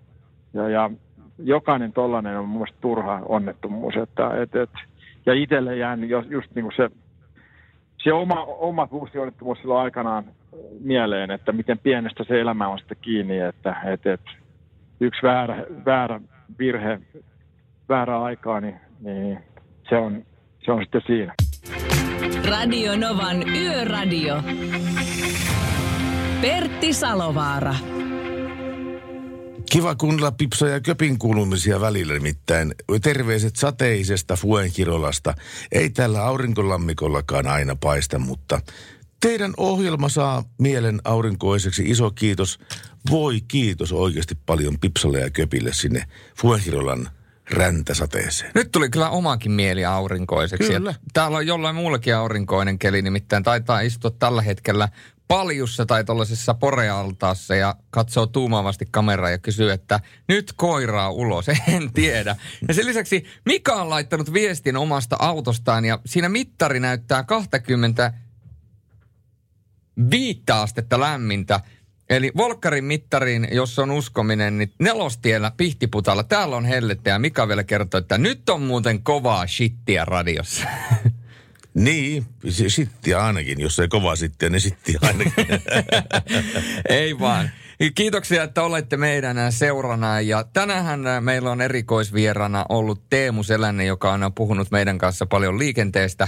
ja, 0.53 0.69
ja 0.69 0.91
jokainen 1.39 1.93
tollainen 1.93 2.39
on 2.39 2.47
mun 2.47 2.57
mielestä 2.61 2.81
turha 2.81 3.21
onnettomuus. 3.25 3.95
Että, 3.95 4.41
et, 4.41 4.55
et, 4.55 4.69
ja 5.25 5.33
itselle 5.33 5.77
jäänyt 5.77 6.09
just 6.09 6.55
niin 6.55 6.63
kuin 6.63 6.75
se 6.75 6.89
se 8.03 8.13
oma, 8.13 8.43
oma 8.43 8.87
buustionnettomuus 8.87 9.59
silloin 9.59 9.83
aikanaan 9.83 10.25
mieleen, 10.79 11.31
että 11.31 11.51
miten 11.51 11.79
pienestä 11.79 12.23
se 12.23 12.41
elämä 12.41 12.67
on 12.67 12.79
sitten 12.79 12.97
kiinni, 13.01 13.39
että, 13.39 13.75
että, 13.85 14.13
että 14.13 14.31
yksi 14.99 15.21
väärä, 15.23 15.65
väärä 15.85 16.21
virhe, 16.59 16.99
väärä 17.89 18.21
aikaa, 18.21 18.61
niin, 18.61 18.75
niin 18.99 19.39
se, 19.89 19.95
on, 19.95 20.23
se 20.65 20.71
on 20.71 20.81
sitten 20.81 21.01
siinä. 21.07 21.33
Radio 22.47 22.97
Novan 22.97 23.49
Yöradio. 23.49 24.43
Pertti 26.41 26.93
Salovaara. 26.93 27.75
Kiva 29.71 29.95
kuunnella 29.95 30.31
Pipsa 30.31 30.67
ja 30.67 30.81
Köpin 30.81 31.19
kuulumisia 31.19 31.81
välillä 31.81 32.13
nimittäin. 32.13 32.75
Terveiset 33.01 33.55
sateisesta 33.55 34.35
Fuenkirolasta. 34.35 35.33
Ei 35.71 35.89
tällä 35.89 36.25
aurinkolammikollakaan 36.25 37.47
aina 37.47 37.75
paista, 37.75 38.19
mutta 38.19 38.61
teidän 39.19 39.53
ohjelma 39.57 40.09
saa 40.09 40.43
mielen 40.59 41.01
aurinkoiseksi. 41.03 41.83
Iso 41.85 42.11
kiitos. 42.11 42.59
Voi 43.11 43.41
kiitos 43.47 43.91
oikeasti 43.91 44.35
paljon 44.45 44.79
Pipsalle 44.79 45.19
ja 45.19 45.29
Köpille 45.29 45.73
sinne 45.73 46.03
Fuenkirolan 46.41 47.09
räntäsateeseen. 47.51 48.51
Nyt 48.55 48.71
tuli 48.71 48.89
kyllä 48.89 49.09
omakin 49.09 49.51
mieli 49.51 49.85
aurinkoiseksi. 49.85 50.73
Kyllä. 50.73 50.93
Täällä 51.13 51.37
on 51.37 51.47
jollain 51.47 51.75
muullakin 51.75 52.15
aurinkoinen 52.15 52.79
keli, 52.79 53.01
nimittäin 53.01 53.43
taitaa 53.43 53.79
istua 53.79 54.11
tällä 54.11 54.41
hetkellä 54.41 54.89
paljussa 55.27 55.85
tai 55.85 56.03
tuollaisessa 56.03 56.53
porealtaassa 56.53 57.55
ja 57.55 57.75
katsoo 57.89 58.27
tuumaavasti 58.27 58.87
kameraa 58.91 59.29
ja 59.29 59.37
kysyy, 59.37 59.71
että 59.71 59.99
nyt 60.27 60.53
koiraa 60.55 61.11
ulos, 61.11 61.45
en 61.67 61.93
tiedä. 61.93 62.35
Ja 62.67 62.73
sen 62.73 62.85
lisäksi 62.85 63.25
Mika 63.45 63.73
on 63.73 63.89
laittanut 63.89 64.33
viestin 64.33 64.77
omasta 64.77 65.15
autostaan 65.19 65.85
ja 65.85 65.99
siinä 66.05 66.29
mittari 66.29 66.79
näyttää 66.79 67.23
20 67.23 68.13
viittä 70.11 70.61
astetta 70.61 70.99
lämmintä. 70.99 71.59
Eli 72.09 72.31
Volkkarin 72.37 72.83
mittariin, 72.83 73.47
jos 73.51 73.79
on 73.79 73.91
uskominen, 73.91 74.57
niin 74.57 74.71
nelostiellä 74.79 75.51
Pihtiputalla. 75.57 76.23
Täällä 76.23 76.55
on 76.55 76.65
hellettä 76.65 77.09
ja 77.09 77.19
Mika 77.19 77.47
vielä 77.47 77.63
kertoo, 77.63 77.97
että 77.97 78.17
nyt 78.17 78.49
on 78.49 78.61
muuten 78.61 79.03
kovaa 79.03 79.47
shittiä 79.47 80.05
radiossa. 80.05 80.67
Niin, 81.73 82.25
sittiä 82.67 83.19
ainakin. 83.25 83.61
Jos 83.61 83.79
ei 83.79 83.87
kovaa 83.87 84.15
sittiä, 84.15 84.49
niin 84.49 84.61
sittiä 84.61 84.99
ainakin. 85.01 85.33
ei 86.89 87.19
vaan. 87.19 87.49
Kiitoksia, 87.95 88.43
että 88.43 88.63
olette 88.63 88.97
meidän 88.97 89.51
seurana. 89.51 90.21
Ja 90.21 90.45
tänähän 90.53 90.99
meillä 91.19 91.51
on 91.51 91.61
erikoisvierana 91.61 92.65
ollut 92.69 93.01
Teemu 93.09 93.43
Selänne, 93.43 93.85
joka 93.85 94.13
on 94.13 94.33
puhunut 94.35 94.71
meidän 94.71 94.97
kanssa 94.97 95.25
paljon 95.25 95.59
liikenteestä. 95.59 96.27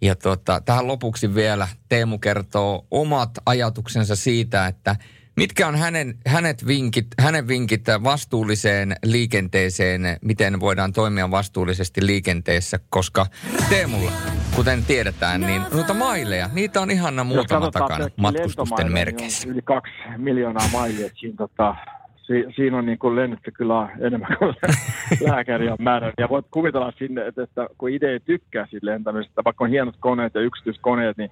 Ja 0.00 0.14
tota, 0.14 0.60
tähän 0.64 0.86
lopuksi 0.86 1.34
vielä 1.34 1.68
Teemu 1.88 2.18
kertoo 2.18 2.86
omat 2.90 3.30
ajatuksensa 3.46 4.16
siitä, 4.16 4.66
että 4.66 4.96
mitkä 5.38 5.68
on 5.68 5.76
hänen, 5.76 6.14
hänet 6.26 6.66
vinkit, 6.66 7.06
hänen 7.20 7.48
vinkit 7.48 7.84
vastuulliseen 8.04 8.96
liikenteeseen, 9.04 10.02
miten 10.22 10.60
voidaan 10.60 10.92
toimia 10.92 11.30
vastuullisesti 11.30 12.06
liikenteessä, 12.06 12.78
koska 12.90 13.26
Teemulla 13.68 14.12
kuten 14.56 14.84
tiedetään, 14.84 15.40
niin 15.40 15.62
noita 15.74 15.94
maileja, 15.94 16.48
niitä 16.52 16.80
on 16.80 16.90
ihana 16.90 17.24
muutama 17.24 17.70
takana 17.70 18.08
matkustusten 18.16 18.92
merkeissä. 18.92 19.46
Niin 19.46 19.50
on 19.50 19.54
yli 19.54 19.62
kaksi 19.62 19.92
miljoonaa 20.16 20.68
mailia. 20.72 21.10
Siinä, 21.14 21.36
tota, 21.36 21.74
si, 22.16 22.44
siinä 22.56 22.78
on 22.78 22.86
niin 22.86 22.98
kuin 22.98 23.16
lennetty 23.16 23.50
kyllä 23.50 23.88
enemmän 24.00 24.36
kuin 24.38 24.54
lääkäri 25.28 25.68
on 25.68 25.76
määrä. 25.80 26.12
Ja 26.18 26.28
voit 26.28 26.46
kuvitella 26.50 26.92
sinne, 26.98 27.26
että, 27.26 27.42
että 27.42 27.66
kun 27.78 27.90
itse 27.90 28.10
ei 28.10 28.20
tykkää 28.20 28.66
siitä 28.70 28.86
lentämisestä, 28.86 29.44
vaikka 29.44 29.64
on 29.64 29.70
hienot 29.70 29.96
koneet 30.00 30.34
ja 30.34 30.40
yksityiskoneet, 30.40 31.16
niin 31.16 31.30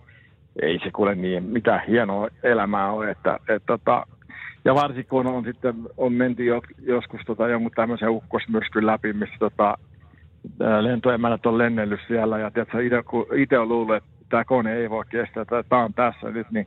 ei 0.63 0.79
se 0.85 0.91
kuule 0.91 1.15
niin 1.15 1.43
mitään 1.43 1.87
hienoa 1.89 2.29
elämää 2.43 2.93
ole. 2.93 3.11
Että, 3.11 3.39
et, 3.49 3.63
tota, 3.67 4.07
ja 4.65 4.75
varsinkin 4.75 5.07
kun 5.07 5.27
on 5.27 5.45
sitten 5.45 5.75
on 5.97 6.13
menty 6.13 6.45
jo, 6.45 6.63
joskus 6.83 7.21
tota, 7.27 7.49
jonkun 7.49 7.71
tämmöisen 7.77 8.11
ukkosmyrskyn 8.11 8.87
läpi, 8.87 9.13
missä 9.13 9.37
tota, 9.39 9.79
ää, 10.63 10.85
lentoemännät 10.85 11.47
on 11.47 11.59
lennellyt 11.59 12.01
siellä 12.09 12.39
ja 12.39 12.51
itse 13.37 13.59
on 13.59 13.69
luullut, 13.69 13.97
että 13.97 14.09
tämä 14.29 14.45
kone 14.45 14.77
ei 14.77 14.91
voi 14.91 15.05
kestää, 15.11 15.43
että 15.43 15.65
tämä 15.69 15.85
on 15.85 15.95
tässä 15.95 16.31
nyt, 16.31 16.51
niin 16.51 16.67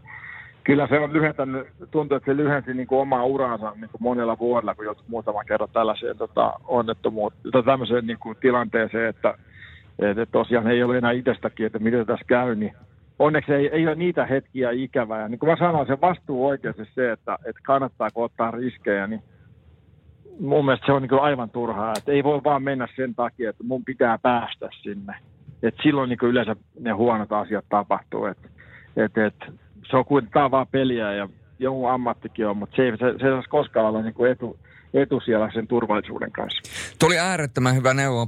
kyllä 0.63 0.87
se 0.87 0.99
on 0.99 1.13
lyhentänyt, 1.13 1.67
tuntuu, 1.91 2.17
että 2.17 2.31
se 2.31 2.37
lyhensi 2.37 2.73
niin 2.73 2.87
kuin 2.87 3.01
omaa 3.01 3.23
uraansa 3.23 3.71
niin 3.71 3.89
kuin 3.91 4.03
monella 4.03 4.39
vuodella, 4.39 4.75
kun 4.75 4.85
joutui 4.85 5.05
muutaman 5.07 5.45
kerran 5.45 5.69
tällaiseen 5.73 6.17
tota, 6.17 6.53
onnettomuuteen, 6.67 7.51
tai 7.51 7.63
tämmöiseen 7.63 8.07
niin 8.07 8.19
kuin 8.19 8.37
tilanteeseen, 8.41 9.09
että, 9.09 9.33
että 9.99 10.25
tosiaan 10.25 10.67
ei 10.67 10.83
ole 10.83 10.97
enää 10.97 11.11
itsestäkin, 11.11 11.65
että 11.65 11.79
miten 11.79 12.05
tässä 12.05 12.25
käy, 12.27 12.55
niin 12.55 12.73
onneksi 13.19 13.53
ei, 13.53 13.67
ei 13.67 13.87
ole 13.87 13.95
niitä 13.95 14.25
hetkiä 14.25 14.71
ikävää. 14.71 15.27
Niin 15.27 15.39
kuin 15.39 15.49
mä 15.49 15.57
sanoin, 15.57 15.87
se 15.87 16.01
vastuu 16.01 16.47
oikeasti 16.47 16.85
se, 16.95 17.11
että, 17.11 17.37
että 17.45 17.61
kannattaako 17.63 18.23
ottaa 18.23 18.51
riskejä, 18.51 19.07
niin 19.07 19.23
mun 20.39 20.65
mielestä 20.65 20.85
se 20.85 20.91
on 20.91 21.01
niin 21.01 21.21
aivan 21.21 21.49
turhaa. 21.49 21.93
Että 21.97 22.11
ei 22.11 22.23
voi 22.23 22.41
vaan 22.43 22.63
mennä 22.63 22.87
sen 22.95 23.15
takia, 23.15 23.49
että 23.49 23.63
mun 23.63 23.85
pitää 23.85 24.17
päästä 24.17 24.69
sinne. 24.81 25.13
Et 25.63 25.75
silloin 25.83 26.09
niin 26.09 26.19
yleensä 26.29 26.55
ne 26.79 26.91
huonot 26.91 27.31
asiat 27.31 27.65
tapahtuu. 27.69 28.25
Et, 28.25 28.37
et, 28.97 29.17
et, 29.17 29.35
se 29.89 29.97
on 29.97 30.05
kuitenkin 30.05 30.51
vaan 30.51 30.67
peliä 30.71 31.13
ja 31.13 31.29
jonkun 31.59 31.91
ammattikin 31.91 32.47
on, 32.47 32.57
mutta 32.57 32.75
se 32.75 32.83
ei 32.83 32.91
se, 32.91 33.11
se 33.11 33.19
saisi 33.19 33.49
koskaan 33.49 33.85
olla 33.85 34.01
niin 34.01 34.27
etu, 34.31 34.57
etu 34.93 35.19
siellä 35.19 35.51
sen 35.53 35.67
turvallisuuden 35.67 36.31
kanssa. 36.31 36.61
Tuo 36.99 37.07
oli 37.07 37.19
äärettömän 37.19 37.75
hyvä 37.75 37.93
neuvo. 37.93 38.27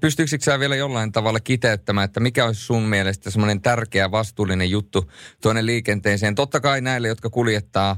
Pystyykö 0.00 0.28
sä 0.40 0.60
vielä 0.60 0.76
jollain 0.76 1.12
tavalla 1.12 1.40
kiteyttämään, 1.40 2.04
että 2.04 2.20
mikä 2.20 2.44
olisi 2.44 2.60
sun 2.60 2.82
mielestä 2.82 3.30
semmoinen 3.30 3.60
tärkeä 3.60 4.10
vastuullinen 4.10 4.70
juttu 4.70 5.10
tuonne 5.42 5.66
liikenteeseen? 5.66 6.34
Totta 6.34 6.60
kai 6.60 6.80
näille, 6.80 7.08
jotka 7.08 7.30
kuljettaa 7.30 7.96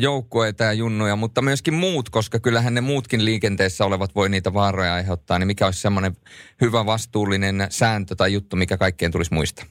joukkueita 0.00 0.64
ja 0.64 0.72
junnuja, 0.72 1.16
mutta 1.16 1.42
myöskin 1.42 1.74
muut, 1.74 2.10
koska 2.10 2.40
kyllähän 2.40 2.74
ne 2.74 2.80
muutkin 2.80 3.24
liikenteessä 3.24 3.84
olevat 3.84 4.14
voi 4.14 4.28
niitä 4.28 4.54
vaaroja 4.54 4.94
aiheuttaa, 4.94 5.38
niin 5.38 5.46
mikä 5.46 5.64
olisi 5.64 5.80
semmoinen 5.80 6.12
hyvä 6.60 6.86
vastuullinen 6.86 7.66
sääntö 7.70 8.14
tai 8.14 8.32
juttu, 8.32 8.56
mikä 8.56 8.76
kaikkien 8.76 9.12
tulisi 9.12 9.34
muistaa? 9.34 9.64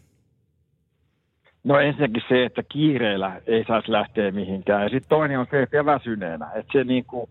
No 1.63 1.79
ensinnäkin 1.79 2.23
se, 2.29 2.45
että 2.45 2.63
kiireellä 2.63 3.41
ei 3.47 3.63
saisi 3.67 3.91
lähteä 3.91 4.31
mihinkään. 4.31 4.83
Ja 4.83 4.89
sitten 4.89 5.09
toinen 5.09 5.39
on 5.39 5.47
se, 5.51 5.61
että 5.61 5.85
väsyneenä. 5.85 6.51
Että 6.55 6.71
se 6.73 6.83
niinku, 6.83 7.29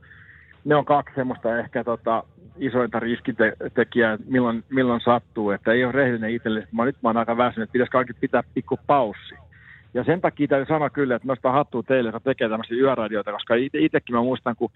ne 0.67 0.75
on 0.75 0.85
kaksi 0.85 1.15
semmoista 1.15 1.59
ehkä 1.59 1.85
tota, 1.85 2.23
isointa 2.59 3.01
riskitekijää, 3.01 4.19
milloin, 4.27 4.65
milloin 4.71 5.01
sattuu. 5.01 5.51
Että 5.51 5.73
ei 5.73 5.85
ole 5.85 5.93
rehellinen 5.93 6.31
itselle, 6.31 6.69
mä 6.73 6.85
nyt 6.85 6.97
mä 7.03 7.09
oon 7.09 7.17
aika 7.17 7.37
väsynyt, 7.37 7.67
että 7.67 7.73
pitäisi 7.73 7.91
kaikki 7.91 8.13
pitää 8.21 8.43
pikku 8.55 8.79
paussi. 8.87 9.35
Ja 9.95 10.05
sen 10.05 10.21
takia 10.21 10.49
täytyy 10.49 10.67
sanoa 10.67 10.91
kyllä, 10.91 11.17
että 11.17 11.29
nostaa 11.29 11.53
hattua 11.53 11.83
teille, 11.83 12.09
joka 12.09 12.21
tekee 12.21 12.49
tämmöisiä 12.49 12.77
yöradioita, 12.77 13.33
koska 13.33 13.55
itsekin 13.55 14.15
mä 14.15 14.23
muistan, 14.23 14.57
kun 14.57 14.71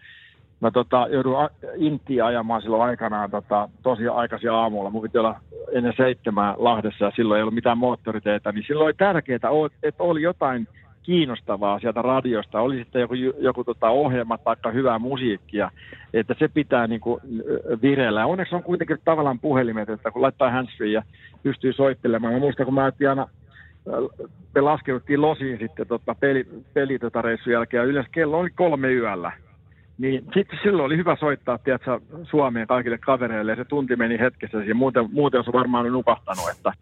mä 0.60 0.70
tota, 0.70 1.06
joudun 1.10 1.48
Intiin 1.76 2.24
ajamaan 2.24 2.62
silloin 2.62 2.82
aikanaan 2.82 3.30
tota, 3.30 3.68
tosi 3.82 4.08
aikaisin 4.08 4.50
aamulla. 4.50 4.90
Mun 4.90 5.02
piti 5.02 5.18
olla 5.18 5.40
ennen 5.72 5.94
seitsemää 5.96 6.54
Lahdessa 6.58 7.04
ja 7.04 7.12
silloin 7.16 7.38
ei 7.38 7.42
ollut 7.42 7.54
mitään 7.54 7.78
moottoriteitä. 7.78 8.52
Niin 8.52 8.64
silloin 8.66 8.84
oli 8.84 8.94
tärkeää, 8.94 9.36
että 9.82 10.02
oli 10.02 10.22
jotain 10.22 10.68
kiinnostavaa 11.02 11.78
sieltä 11.78 12.02
radiosta. 12.02 12.60
Oli 12.60 12.76
sitten 12.76 13.00
joku, 13.00 13.14
joku 13.38 13.64
tota 13.64 13.88
ohjelma 13.88 14.38
tai 14.38 14.72
hyvää 14.72 14.98
musiikkia, 14.98 15.70
että 16.14 16.34
se 16.38 16.48
pitää 16.48 16.86
niin 16.86 17.00
kuin 17.00 17.20
vireellä. 17.82 18.26
Onneksi 18.26 18.54
on 18.54 18.62
kuitenkin 18.62 18.98
tavallaan 19.04 19.38
puhelimet, 19.38 19.90
että 19.90 20.10
kun 20.10 20.22
laittaa 20.22 20.50
handsfree 20.50 20.90
ja 20.90 21.02
pystyy 21.42 21.72
soittelemaan. 21.72 22.34
Mä 22.34 22.40
muistan, 22.40 22.66
kun 22.66 22.74
mä 22.74 22.90
aina 23.08 23.28
me 24.54 24.60
laskeuduttiin 24.60 25.22
losiin 25.22 25.58
sitten 25.58 25.86
tota 25.86 26.14
peli, 26.14 26.46
peli 26.74 26.98
tota 26.98 27.22
reissun 27.22 27.52
jälkeen 27.52 27.80
ja 27.80 27.84
yleensä 27.84 28.10
kello 28.12 28.38
oli 28.38 28.50
kolme 28.50 28.92
yöllä. 28.92 29.32
Niin 29.98 30.24
sitten 30.34 30.58
silloin 30.62 30.86
oli 30.86 30.96
hyvä 30.96 31.16
soittaa, 31.16 31.58
tiedätkö, 31.58 32.00
Suomeen 32.22 32.66
kaikille 32.66 32.98
kavereille 32.98 33.52
ja 33.52 33.56
se 33.56 33.64
tunti 33.64 33.96
meni 33.96 34.18
hetkessä 34.18 34.58
ja 34.58 34.74
muuten, 34.74 35.08
muuten 35.12 35.38
olisi 35.38 35.52
varmaan 35.52 35.92
nukahtanut, 35.92 36.50
että 36.56 36.72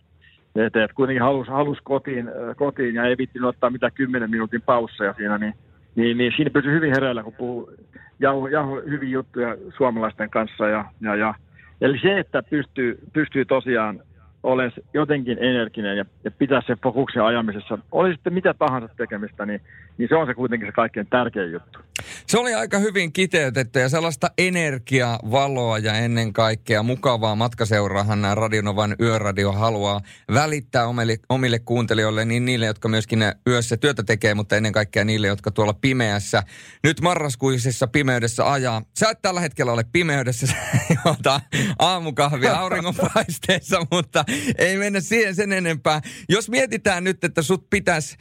et 0.65 0.93
kuitenkin 0.95 1.23
halusi 1.23 1.51
halus 1.51 1.79
kotiin, 1.83 2.31
kotiin 2.57 2.95
ja 2.95 3.05
ei 3.05 3.19
vittinyt 3.19 3.49
ottaa 3.49 3.71
mitään 3.71 3.93
kymmenen 3.93 4.31
minuutin 4.31 4.63
pausseja 4.63 5.15
siinä, 5.15 5.39
niin, 5.39 5.55
niin, 5.97 6.19
niin 6.19 6.33
siinä 6.37 6.51
pysyi 6.51 6.73
hyvin 6.73 6.93
hereillä, 6.95 7.23
kun 7.23 7.35
puhuu 7.35 7.73
jauho, 8.21 8.49
jauho 8.49 8.83
hyvin 8.91 9.11
juttuja 9.11 9.57
suomalaisten 9.77 10.31
kanssa. 10.31 10.69
Ja, 10.69 10.85
ja, 11.01 11.17
ja. 11.17 11.35
Eli 11.81 11.99
se, 11.99 12.19
että 12.19 12.43
pystyy, 12.43 12.99
pystyy 13.13 13.45
tosiaan 13.45 14.01
ole 14.43 14.73
jotenkin 14.95 15.39
energinen 15.41 15.97
ja, 15.97 16.05
ja 16.25 16.31
pitää 16.31 16.63
sen 16.67 16.77
fokuksen 16.83 17.23
ajamisessa, 17.23 17.79
oli 17.93 18.13
sitten 18.13 18.33
mitä 18.33 18.55
tahansa 18.55 18.95
tekemistä, 18.97 19.47
niin, 19.47 19.61
niin 19.99 20.09
se 20.09 20.17
on 20.17 20.27
se 20.27 20.35
kuitenkin 20.35 20.69
se 20.69 20.73
kaikkein 20.73 21.07
tärkein 21.07 21.53
juttu. 21.53 21.79
Se 22.27 22.39
oli 22.39 22.55
aika 22.55 22.79
hyvin 22.79 23.13
kiteytetty 23.13 23.79
ja 23.79 23.89
sellaista 23.89 24.31
energiaa, 24.39 25.19
valoa 25.31 25.79
ja 25.79 25.95
ennen 25.95 26.33
kaikkea 26.33 26.83
mukavaa 26.83 27.35
matkaseuraahan 27.35 28.23
nämä 28.23 28.35
Radionovan 28.35 28.97
yöradio 29.01 29.53
haluaa 29.53 30.01
välittää 30.35 30.87
omille, 30.87 31.17
omille 31.29 31.59
kuuntelijoille, 31.59 32.25
niin 32.25 32.45
niille, 32.45 32.67
jotka 32.67 32.89
myöskin 32.89 33.25
yössä 33.47 33.77
työtä 33.77 34.03
tekee, 34.03 34.35
mutta 34.35 34.57
ennen 34.57 34.73
kaikkea 34.73 35.05
niille, 35.05 35.27
jotka 35.27 35.51
tuolla 35.51 35.73
pimeässä, 35.73 36.43
nyt 36.85 37.01
marraskuisessa 37.01 37.87
pimeydessä 37.87 38.53
ajaa. 38.53 38.83
Sä 38.99 39.11
et 39.11 39.23
tällä 39.23 39.41
hetkellä 39.41 39.73
ole 39.73 39.85
pimeydessä, 39.93 40.47
jota 41.05 41.41
aamukahvia 41.79 42.59
auringonpaisteessa, 42.59 43.87
mutta 43.93 44.25
ei 44.59 44.77
mennä 44.77 45.01
siihen 45.01 45.35
sen 45.35 45.53
enempää. 45.53 46.01
Jos 46.29 46.49
mietitään 46.49 47.05
nyt, 47.05 47.25
että 47.25 47.43
sut 47.43 47.71
pitäisi 47.71 48.17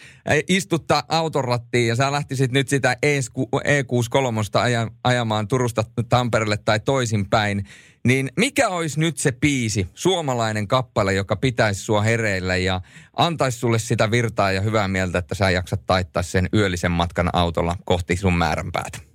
istuttaa 0.47 1.03
autorattiin 1.09 1.87
ja 1.87 1.95
sä 1.95 2.11
lähtisit 2.11 2.51
nyt 2.51 2.67
sitä 2.67 2.97
E63 3.05 4.59
aja, 4.61 4.87
ajamaan 5.03 5.47
Turusta 5.47 5.83
Tampereelle 6.09 6.57
tai 6.57 6.79
toisinpäin, 6.79 7.65
niin 8.05 8.29
mikä 8.37 8.69
olisi 8.69 8.99
nyt 8.99 9.17
se 9.17 9.31
piisi, 9.31 9.87
suomalainen 9.93 10.67
kappale, 10.67 11.13
joka 11.13 11.35
pitäisi 11.35 11.81
sua 11.81 12.01
hereillä 12.01 12.55
ja 12.55 12.81
antaisi 13.17 13.59
sulle 13.59 13.79
sitä 13.79 14.11
virtaa 14.11 14.51
ja 14.51 14.61
hyvää 14.61 14.87
mieltä, 14.87 15.19
että 15.19 15.35
sä 15.35 15.49
jaksat 15.49 15.85
taittaa 15.85 16.23
sen 16.23 16.49
yöllisen 16.53 16.91
matkan 16.91 17.29
autolla 17.33 17.75
kohti 17.85 18.15
sun 18.15 18.37
määränpäätä? 18.37 19.06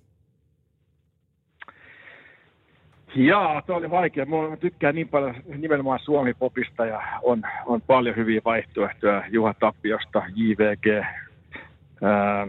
Jaa, 3.15 3.63
tuo 3.63 3.77
oli 3.77 3.91
vaikea. 3.91 4.27
Mä 4.27 4.57
tykkään 4.57 4.95
niin 4.95 5.09
paljon 5.09 5.35
nimenomaan 5.57 5.99
Suomi-popista 5.99 6.87
ja 6.87 7.03
on, 7.23 7.43
on 7.67 7.83
paljon 7.83 8.17
hyviä 8.17 8.41
vaihtoehtoja 8.45 9.23
Juha 9.31 9.55
Tappiosta, 9.55 10.23
JVG, 10.35 10.87
ää, 12.03 12.47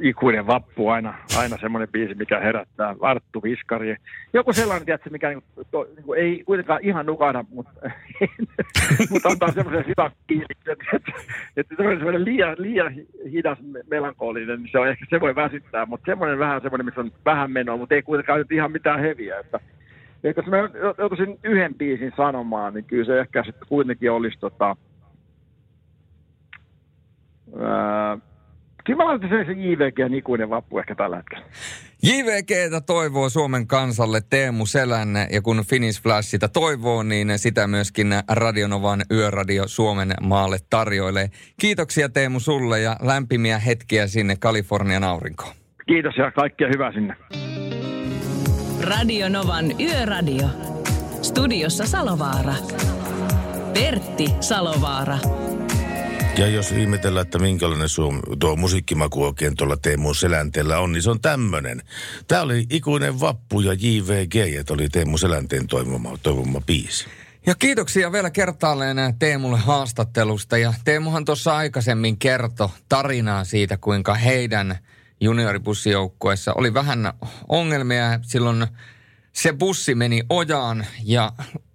ikuinen 0.00 0.46
vappu, 0.46 0.88
aina, 0.88 1.14
aina 1.38 1.56
semmoinen 1.60 1.88
biisi, 1.92 2.14
mikä 2.14 2.40
herättää, 2.40 2.94
Arttu 3.00 3.42
Viskari. 3.42 3.96
Joku 4.32 4.52
sellainen, 4.52 4.86
tiedätkö, 4.86 5.10
mikä 5.10 5.28
niin, 5.28 5.42
to, 5.70 5.88
niin 5.96 6.04
kuin 6.04 6.20
ei 6.20 6.42
kuitenkaan 6.46 6.80
ihan 6.82 7.06
nukahda, 7.06 7.44
mutta, 7.50 7.72
mutta 9.10 9.28
antaa 9.28 9.52
semmoisen 9.52 9.84
hyvän 9.86 10.10
että, 10.50 10.72
että, 10.92 11.12
että 11.56 11.74
semmoinen 11.76 12.24
liian, 12.24 12.56
liian 12.58 12.94
hidas 13.32 13.58
melankolinen, 13.90 14.62
niin 14.62 14.72
se, 14.72 14.78
on, 14.78 14.88
ehkä 14.88 15.06
se 15.10 15.20
voi 15.20 15.34
väsyttää, 15.34 15.86
mutta 15.86 16.06
semmoinen 16.06 16.38
vähän 16.38 16.60
semmoinen, 16.62 16.84
missä 16.84 17.00
on 17.00 17.12
vähän 17.24 17.50
menoa, 17.50 17.76
mutta 17.76 17.94
ei 17.94 18.02
kuitenkaan 18.02 18.38
nyt 18.38 18.52
ihan 18.52 18.72
mitään 18.72 19.00
heviä, 19.00 19.38
että 19.38 19.60
että 20.24 20.42
jos 20.42 20.50
mä 20.50 20.58
joutuisin 20.98 21.38
yhden 21.44 21.74
biisin 21.74 22.12
sanomaan, 22.16 22.74
niin 22.74 22.84
kyllä 22.84 23.04
se 23.04 23.20
ehkä 23.20 23.44
sitten 23.44 23.68
kuitenkin 23.68 24.10
olisi 24.10 24.38
tota, 24.38 24.76
ää, 27.60 28.18
Kyllä 28.84 28.96
mä 28.96 29.04
laitan 29.04 29.28
se 29.28 29.52
JVG 29.52 29.98
ja 29.98 30.16
ikuinen 30.16 30.50
vappu 30.50 30.78
ehkä 30.78 30.94
tällä 30.94 31.16
hetkellä. 31.16 31.44
JVGtä 32.02 32.80
toivoo 32.80 33.28
Suomen 33.28 33.66
kansalle 33.66 34.20
Teemu 34.30 34.66
Selänne 34.66 35.26
ja 35.30 35.42
kun 35.42 35.64
Finnish 35.68 36.02
Flash 36.02 36.28
sitä 36.28 36.48
toivoo, 36.48 37.02
niin 37.02 37.32
sitä 37.36 37.66
myöskin 37.66 38.08
Radionovan 38.28 39.02
Yöradio 39.10 39.68
Suomen 39.68 40.14
maalle 40.20 40.58
tarjoilee. 40.70 41.28
Kiitoksia 41.60 42.08
Teemu 42.08 42.40
sulle 42.40 42.80
ja 42.80 42.96
lämpimiä 43.02 43.58
hetkiä 43.58 44.06
sinne 44.06 44.36
Kalifornian 44.40 45.04
aurinkoon. 45.04 45.52
Kiitos 45.86 46.16
ja 46.16 46.30
kaikkea 46.30 46.68
hyvää 46.74 46.92
sinne. 46.92 47.14
Radionovan 48.80 49.64
Yöradio. 49.80 50.48
Studiossa 51.22 51.86
Salovaara. 51.86 52.54
Pertti 53.74 54.26
Salovaara. 54.40 55.18
Ja 56.36 56.46
jos 56.46 56.72
ihmetellään, 56.72 57.26
että 57.26 57.38
minkälainen 57.38 57.88
suom, 57.88 58.20
tuo 58.40 58.56
musiikkimaku 58.56 59.24
oikein 59.24 59.56
tuolla 59.56 59.76
Teemu 59.76 60.14
Selänteellä 60.14 60.78
on, 60.78 60.92
niin 60.92 61.02
se 61.02 61.10
on 61.10 61.20
tämmöinen. 61.20 61.82
Tämä 62.28 62.42
oli 62.42 62.66
ikuinen 62.70 63.20
vappu 63.20 63.60
ja 63.60 63.72
JVG, 63.72 64.34
että 64.58 64.74
oli 64.74 64.88
Teemu 64.88 65.18
Selänteen 65.18 65.66
toivoma, 65.66 66.18
toivoma 66.22 66.60
biisi. 66.60 67.06
Ja 67.46 67.54
kiitoksia 67.54 68.12
vielä 68.12 68.30
kertaalleen 68.30 68.96
Teemulle 69.18 69.58
haastattelusta. 69.58 70.58
Ja 70.58 70.74
Teemuhan 70.84 71.24
tuossa 71.24 71.56
aikaisemmin 71.56 72.18
kertoi 72.18 72.68
tarinaa 72.88 73.44
siitä, 73.44 73.76
kuinka 73.76 74.14
heidän 74.14 74.78
junioribussijoukkueessa 75.20 76.52
oli 76.54 76.74
vähän 76.74 77.12
ongelmia. 77.48 78.20
Silloin 78.22 78.66
se 79.32 79.52
bussi 79.52 79.94
meni 79.94 80.22
ojaan 80.30 80.86
ja 81.04 81.32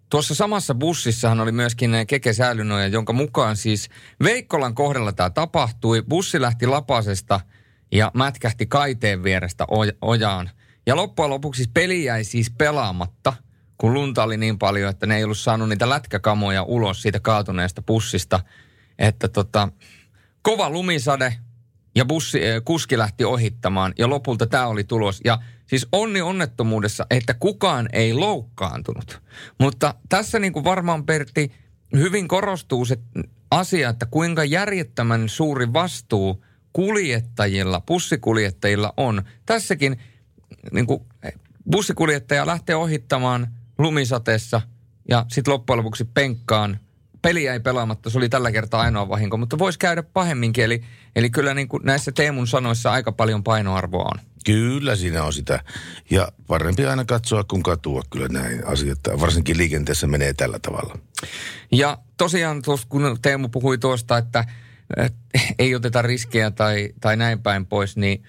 tuossa 0.10 0.36
samassa 0.36 0.76
bussissahan 0.76 1.40
oli 1.40 1.52
myöskin 1.52 1.92
Keke 2.08 2.34
Säilynoja, 2.34 2.88
jonka 2.88 3.14
mukaan 3.14 3.58
siis 3.58 3.90
Veikkolan 4.24 4.76
kohdalla 4.76 5.12
tämä 5.12 5.30
tapahtui. 5.30 6.02
Bussi 6.02 6.42
lähti 6.42 6.68
Lapasesta 6.68 7.40
ja 7.92 8.12
mätkähti 8.14 8.66
kaiteen 8.66 9.24
vierestä 9.24 9.66
ojaan. 10.02 10.50
Ja 10.86 10.96
loppujen 10.96 11.30
lopuksi 11.30 11.58
siis 11.58 11.72
peli 11.74 12.04
jäi 12.04 12.24
siis 12.24 12.52
pelaamatta– 12.58 13.34
kun 13.78 13.94
lunta 13.94 14.24
oli 14.24 14.38
niin 14.38 14.60
paljon, 14.60 14.90
että 14.90 15.06
ne 15.06 15.18
ei 15.18 15.24
ollut 15.24 15.38
saanut 15.38 15.70
niitä 15.70 15.90
lätkäkamoja 15.90 16.64
ulos 16.64 17.02
siitä 17.02 17.20
kaatuneesta 17.20 17.82
bussista, 17.82 18.40
että 19.00 19.28
tota, 19.28 19.70
kova 20.42 20.70
lumisade 20.70 21.36
ja 21.96 22.06
bussi, 22.06 22.46
eh, 22.46 22.62
kuski 22.66 22.98
lähti 22.98 23.26
ohittamaan 23.26 23.94
ja 23.98 24.10
lopulta 24.10 24.48
tämä 24.48 24.68
oli 24.68 24.84
tulos. 24.84 25.22
Ja 25.26 25.40
siis 25.68 25.88
onni 25.92 26.22
onnettomuudessa, 26.22 27.06
että 27.10 27.34
kukaan 27.34 27.90
ei 27.94 28.14
loukkaantunut. 28.14 29.22
Mutta 29.60 29.96
tässä 30.10 30.40
niin 30.40 30.54
kuin 30.54 30.66
varmaan 30.66 31.06
Pertti 31.06 31.52
hyvin 31.96 32.28
korostuu 32.28 32.86
se 32.86 32.98
asia, 33.52 33.90
että 33.90 34.06
kuinka 34.06 34.44
järjettömän 34.44 35.30
suuri 35.30 35.74
vastuu 35.74 36.46
kuljettajilla, 36.74 37.82
bussikuljettajilla 37.82 38.94
on. 38.98 39.24
Tässäkin 39.46 40.00
niin 40.72 40.88
kuin, 40.88 41.02
bussikuljettaja 41.72 42.48
lähtee 42.48 42.76
ohittamaan 42.76 43.48
lumisateessa 43.78 44.62
ja 45.10 45.26
sitten 45.28 45.54
loppujen 45.54 45.78
lopuksi 45.78 46.06
penkkaan. 46.06 46.80
Peli 47.22 47.44
jäi 47.44 47.60
pelaamatta, 47.60 48.10
se 48.10 48.18
oli 48.18 48.30
tällä 48.30 48.52
kertaa 48.52 48.82
ainoa 48.82 49.10
vahinko, 49.10 49.38
mutta 49.38 49.60
voisi 49.60 49.80
käydä 49.80 50.04
pahemminkin. 50.04 50.64
Eli, 50.64 50.84
eli 51.16 51.30
kyllä 51.30 51.54
niin 51.54 51.68
kuin 51.68 51.84
näissä 51.86 52.12
Teemun 52.12 52.48
sanoissa 52.48 52.92
aika 52.92 53.12
paljon 53.12 53.44
painoarvoa 53.44 54.10
on. 54.14 54.27
Kyllä 54.48 54.96
siinä 54.96 55.24
on 55.24 55.34
sitä. 55.34 55.64
Ja 56.10 56.28
parempi 56.48 56.86
aina 56.86 57.06
katsoa 57.06 57.44
kun 57.44 57.64
katua 57.64 58.02
kyllä 58.10 58.28
näin 58.28 58.68
asiat. 58.68 59.00
Varsinkin 59.20 59.58
liikenteessä 59.58 60.08
menee 60.08 60.34
tällä 60.34 60.60
tavalla. 60.60 60.98
Ja 61.72 61.98
tosiaan 62.18 62.62
tuossa, 62.62 62.88
kun 62.90 63.18
Teemu 63.22 63.50
puhui 63.50 63.78
tuosta, 63.78 64.18
että, 64.18 64.46
ei 65.60 65.76
oteta 65.76 66.02
riskejä 66.02 66.52
tai, 66.52 66.90
tai 67.02 67.18
näin 67.18 67.40
päin 67.40 67.66
pois, 67.66 67.98
niin– 67.98 68.24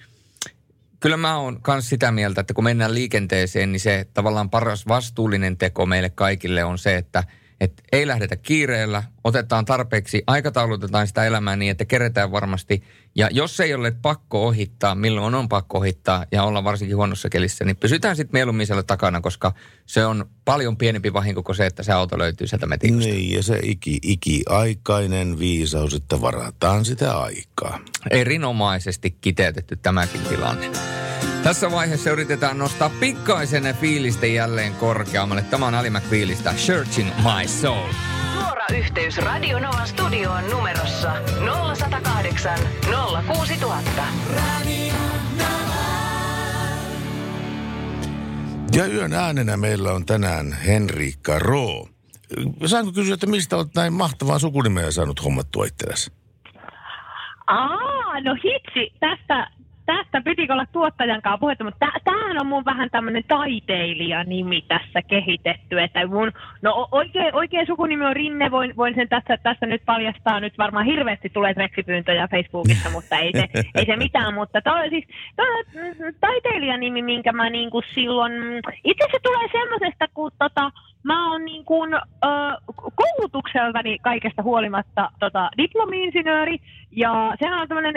kyllä 0.99 1.17
mä 1.17 1.37
oon 1.37 1.59
myös 1.67 1.89
sitä 1.89 2.11
mieltä, 2.11 2.41
että 2.41 2.53
kun 2.53 2.63
mennään 2.63 2.93
liikenteeseen, 2.93 3.71
niin 3.71 3.79
se 3.79 4.07
tavallaan 4.13 4.49
paras 4.49 4.87
vastuullinen 4.87 5.57
teko 5.57 5.85
meille 5.85 6.09
kaikille 6.09 6.63
on 6.63 6.77
se, 6.77 6.95
että– 6.95 7.23
että 7.59 7.83
ei 7.91 8.07
lähdetä 8.07 8.35
kiireellä, 8.35 9.03
otetaan 9.23 9.65
tarpeeksi, 9.65 10.23
aikataulutetaan 10.27 11.07
sitä 11.07 11.25
elämää 11.25 11.55
niin, 11.55 11.71
että 11.71 11.85
keretään 11.85 12.31
varmasti. 12.31 12.83
Ja 13.15 13.29
jos 13.31 13.59
ei 13.59 13.73
ole 13.73 13.91
pakko 13.91 14.47
ohittaa, 14.47 14.95
milloin 14.95 15.35
on 15.35 15.49
pakko 15.49 15.77
ohittaa 15.77 16.25
ja 16.31 16.43
olla 16.43 16.63
varsinkin 16.63 16.97
huonossa 16.97 17.29
kelissä, 17.29 17.65
niin 17.65 17.77
pysytään 17.77 18.15
sitten 18.15 18.37
mieluummin 18.37 18.67
siellä 18.67 18.83
takana, 18.83 19.21
koska 19.21 19.53
se 19.85 20.05
on 20.05 20.25
paljon 20.45 20.77
pienempi 20.77 21.13
vahinko 21.13 21.43
kuin 21.43 21.55
se, 21.55 21.65
että 21.65 21.83
se 21.83 21.91
auto 21.91 22.17
löytyy 22.17 22.47
sieltä 22.47 22.65
metikosta. 22.65 23.09
Niin, 23.09 23.35
ja 23.35 23.43
se 23.43 23.59
iki, 23.63 23.99
ikiaikainen 24.03 25.39
viisaus, 25.39 25.93
että 25.93 26.21
varataan 26.21 26.85
sitä 26.85 27.19
aikaa. 27.19 27.79
Erinomaisesti 28.11 29.17
kiteytetty 29.21 29.75
tämäkin 29.75 30.21
tilanne. 30.21 30.69
Tässä 31.43 31.71
vaiheessa 31.71 32.11
yritetään 32.11 32.57
nostaa 32.57 32.89
pikkaisen 32.99 33.75
fiilistä 33.81 34.25
jälleen 34.25 34.73
korkeammalle. 34.73 35.41
Tämä 35.41 35.67
on 35.67 35.75
Ali 35.75 35.89
McFeelistä 35.89 36.53
Searching 36.57 37.09
My 37.15 37.47
Soul. 37.47 37.93
Yhteys 38.77 39.17
Radio 39.17 39.59
Novan 39.59 39.87
studioon 39.87 40.43
numerossa 40.51 41.11
0108 41.11 42.59
06000. 43.27 44.03
Ja 48.75 48.85
yön 48.85 49.13
äänenä 49.13 49.57
meillä 49.57 49.91
on 49.91 50.05
tänään 50.05 50.53
Henriikka 50.53 51.39
Roo. 51.39 51.87
Saanko 52.65 52.91
kysyä, 52.91 53.13
että 53.13 53.27
mistä 53.27 53.57
olet 53.57 53.75
näin 53.75 53.93
mahtavaa 53.93 54.39
sukunimeä 54.39 54.91
saanut 54.91 55.23
hommattua 55.23 55.65
itsellesi? 55.65 56.11
Aa, 57.47 58.21
no 58.21 58.35
hitsi, 58.35 58.93
tästä 58.99 59.51
tästä 59.89 60.21
pitikö 60.21 60.53
olla 60.53 60.65
tuottajan 60.71 61.21
kanssa 61.21 61.37
puhetta, 61.37 61.63
mutta 61.63 61.87
tämähän 62.03 62.41
on 62.41 62.47
mun 62.47 62.65
vähän 62.65 62.89
tämmöinen 62.89 63.23
taiteilijanimi 63.27 64.61
tässä 64.67 65.01
kehitetty, 65.01 65.81
että 65.81 66.07
mun, 66.07 66.31
no 66.61 66.87
oikein, 66.91 67.35
oikein 67.35 67.67
sukunimi 67.67 68.05
on 68.05 68.15
Rinne, 68.15 68.51
voin, 68.51 68.75
voin 68.77 68.95
sen 68.95 69.09
tässä, 69.09 69.37
tässä 69.37 69.65
nyt 69.65 69.81
paljastaa, 69.85 70.39
nyt 70.39 70.57
varmaan 70.57 70.85
hirveästi 70.85 71.29
tulee 71.29 71.53
treksipyyntöjä 71.53 72.27
Facebookissa, 72.27 72.89
mutta 72.95 73.17
ei 73.17 73.31
se, 73.31 73.47
ei 73.75 73.85
se 73.85 73.95
mitään, 73.95 74.33
mutta 74.33 74.61
toi, 74.61 74.89
siis, 74.89 75.05
toi, 75.35 75.63
taiteilijanimi, 76.19 77.01
minkä 77.01 77.31
mä 77.31 77.49
niin 77.49 77.69
kuin 77.69 77.83
silloin, 77.93 78.33
itse 78.83 79.05
se 79.11 79.19
tulee 79.23 79.47
semmoisesta, 79.51 80.05
kun 80.13 80.31
tota, 80.39 80.71
mä 81.03 81.31
oon 81.31 81.45
niin 81.45 81.65
kuin, 81.65 81.93
ö, 81.93 81.99
koulutukseltani 82.95 83.99
kaikesta 83.99 84.43
huolimatta 84.43 85.11
tota, 85.19 85.49
diplomi-insinööri, 85.57 86.57
ja 86.91 87.33
sehän 87.39 87.59
on 87.59 87.67
tämmöinen 87.67 87.93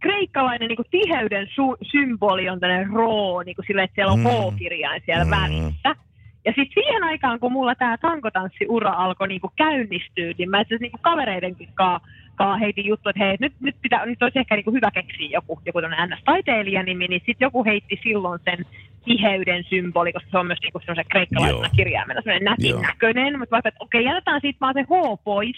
kreikkalainen 0.00 0.68
niin 0.68 0.76
kuin 0.76 0.86
tiheyden 0.90 1.46
su- 1.46 1.78
symboli 1.90 2.48
on 2.48 2.60
tämmöinen 2.60 2.90
roo, 2.90 3.42
niin 3.42 3.56
kuin 3.56 3.66
sille, 3.66 3.82
että 3.82 3.94
siellä 3.94 4.12
on 4.12 4.18
mm. 4.18 4.26
H-kirjain 4.26 5.02
siellä 5.04 5.24
mm. 5.24 5.30
välissä. 5.30 6.06
Ja 6.44 6.52
sitten 6.56 6.82
siihen 6.84 7.04
aikaan, 7.04 7.40
kun 7.40 7.52
mulla 7.52 7.74
tämä 7.74 7.98
tankotanssiura 7.98 8.90
alkoi 8.90 9.28
niin 9.28 9.40
käynnistyä, 9.56 10.32
niin 10.38 10.50
mä 10.50 10.60
itse 10.60 10.76
niin 10.80 10.92
kavereidenkin 11.00 11.68
kanssa 11.74 12.08
kaa 12.36 12.56
heitin 12.56 12.86
juttu, 12.86 13.08
että 13.08 13.24
hei, 13.24 13.36
nyt, 13.40 13.52
nyt, 13.60 13.76
pitää, 13.82 14.06
nyt 14.06 14.22
olisi 14.22 14.38
ehkä 14.38 14.56
niin 14.56 14.72
hyvä 14.72 14.90
keksiä 14.90 15.28
joku, 15.32 15.60
joku 15.66 15.80
NS-taiteilijanimi, 15.80 17.08
niin 17.08 17.22
sitten 17.26 17.46
joku 17.46 17.64
heitti 17.64 18.00
silloin 18.02 18.40
sen 18.44 18.66
tiheyden 19.04 19.64
symboli, 19.64 20.12
koska 20.12 20.30
se 20.30 20.38
on 20.38 20.46
myös 20.46 20.58
niinku 20.62 20.78
semmoisen 20.78 21.04
kreikkalaisena 21.10 21.68
kirjaimena 21.76 22.20
semmoinen 22.20 22.44
nätin 22.44 22.70
Joo. 22.70 22.80
näköinen, 22.80 23.38
mutta 23.38 23.50
vaikka, 23.50 23.68
että 23.68 23.84
okei, 23.84 24.00
okay, 24.00 24.12
jätetään 24.12 24.40
siitä 24.40 24.60
vaan 24.60 24.74
se 24.74 24.82
H 24.82 25.24
pois, 25.24 25.56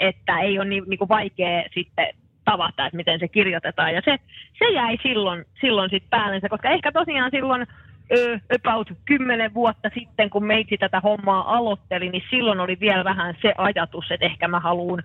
että 0.00 0.38
ei 0.38 0.58
ole 0.58 0.68
niin, 0.68 0.84
niin 0.86 0.98
kuin 0.98 1.08
vaikea 1.08 1.62
sitten 1.74 2.06
tavata, 2.44 2.86
että 2.86 2.96
miten 2.96 3.20
se 3.20 3.28
kirjoitetaan. 3.28 3.94
Ja 3.94 4.02
se, 4.04 4.16
se 4.58 4.64
jäi 4.72 4.98
silloin, 5.02 5.44
silloin 5.60 5.90
sitten 5.90 6.10
päällensä, 6.10 6.48
koska 6.48 6.70
ehkä 6.70 6.92
tosiaan 6.92 7.30
silloin 7.30 7.66
ö, 8.16 8.38
about 8.54 8.92
kymmenen 9.04 9.54
vuotta 9.54 9.90
sitten, 9.94 10.30
kun 10.30 10.44
meitsi 10.44 10.78
tätä 10.78 11.00
hommaa 11.00 11.56
aloitteli, 11.56 12.08
niin 12.08 12.24
silloin 12.30 12.60
oli 12.60 12.80
vielä 12.80 13.04
vähän 13.04 13.34
se 13.42 13.54
ajatus, 13.58 14.10
että 14.10 14.26
ehkä 14.26 14.48
mä 14.48 14.60
haluan 14.60 15.02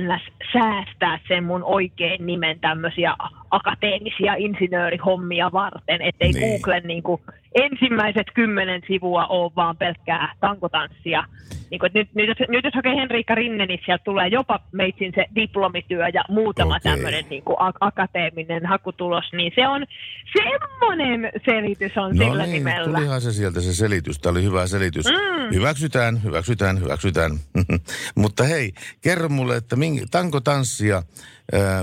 ns. 0.00 0.22
säästää 0.52 1.18
sen 1.28 1.44
mun 1.44 1.64
oikein 1.64 2.26
nimen 2.26 2.60
tämmöisiä 2.60 3.16
akateemisia 3.50 4.34
insinöörihommia 4.34 5.50
varten, 5.52 6.02
ettei 6.02 6.32
niin. 6.32 6.50
Googlen 6.50 6.82
niin 6.86 7.02
kuin 7.02 7.22
ensimmäiset 7.54 8.26
kymmenen 8.34 8.82
sivua 8.86 9.26
ole 9.26 9.52
vaan 9.56 9.76
pelkkää 9.76 10.34
tankotanssia. 10.40 11.24
Niin 11.70 11.78
kuin, 11.78 11.90
nyt, 11.94 12.08
nyt, 12.14 12.28
nyt 12.48 12.64
jos 12.64 12.74
hakee 12.74 12.96
Henriikka 12.96 13.34
Rinne, 13.34 13.66
niin 13.66 13.80
sieltä 13.84 14.04
tulee 14.04 14.28
jopa 14.28 14.60
meitsin 14.72 15.12
se 15.14 15.26
diplomityö 15.34 16.08
ja 16.14 16.24
muutama 16.28 16.76
okay. 16.76 16.92
tämmöinen 16.92 17.24
niin 17.30 17.42
kuin 17.42 17.56
akateeminen 17.80 18.66
hakutulos, 18.66 19.24
niin 19.32 19.52
se 19.54 19.68
on 19.68 19.86
semmoinen 20.32 21.30
selitys 21.44 21.96
on 21.96 22.16
no 22.16 22.24
sillä 22.24 22.42
niin, 22.42 22.52
nimellä. 22.52 22.98
tulihan 22.98 23.20
se 23.20 23.32
sieltä 23.32 23.60
se 23.60 23.74
selitys. 23.74 24.18
Tämä 24.18 24.30
oli 24.30 24.42
hyvä 24.42 24.66
selitys. 24.66 25.06
Mm. 25.06 25.54
Hyväksytään, 25.54 26.22
hyväksytään, 26.24 26.80
hyväksytään. 26.80 27.30
Mutta 28.22 28.44
hei, 28.44 28.72
kerro 29.02 29.28
mulle, 29.28 29.56
että 29.56 29.76
tankotanssia, 30.10 31.02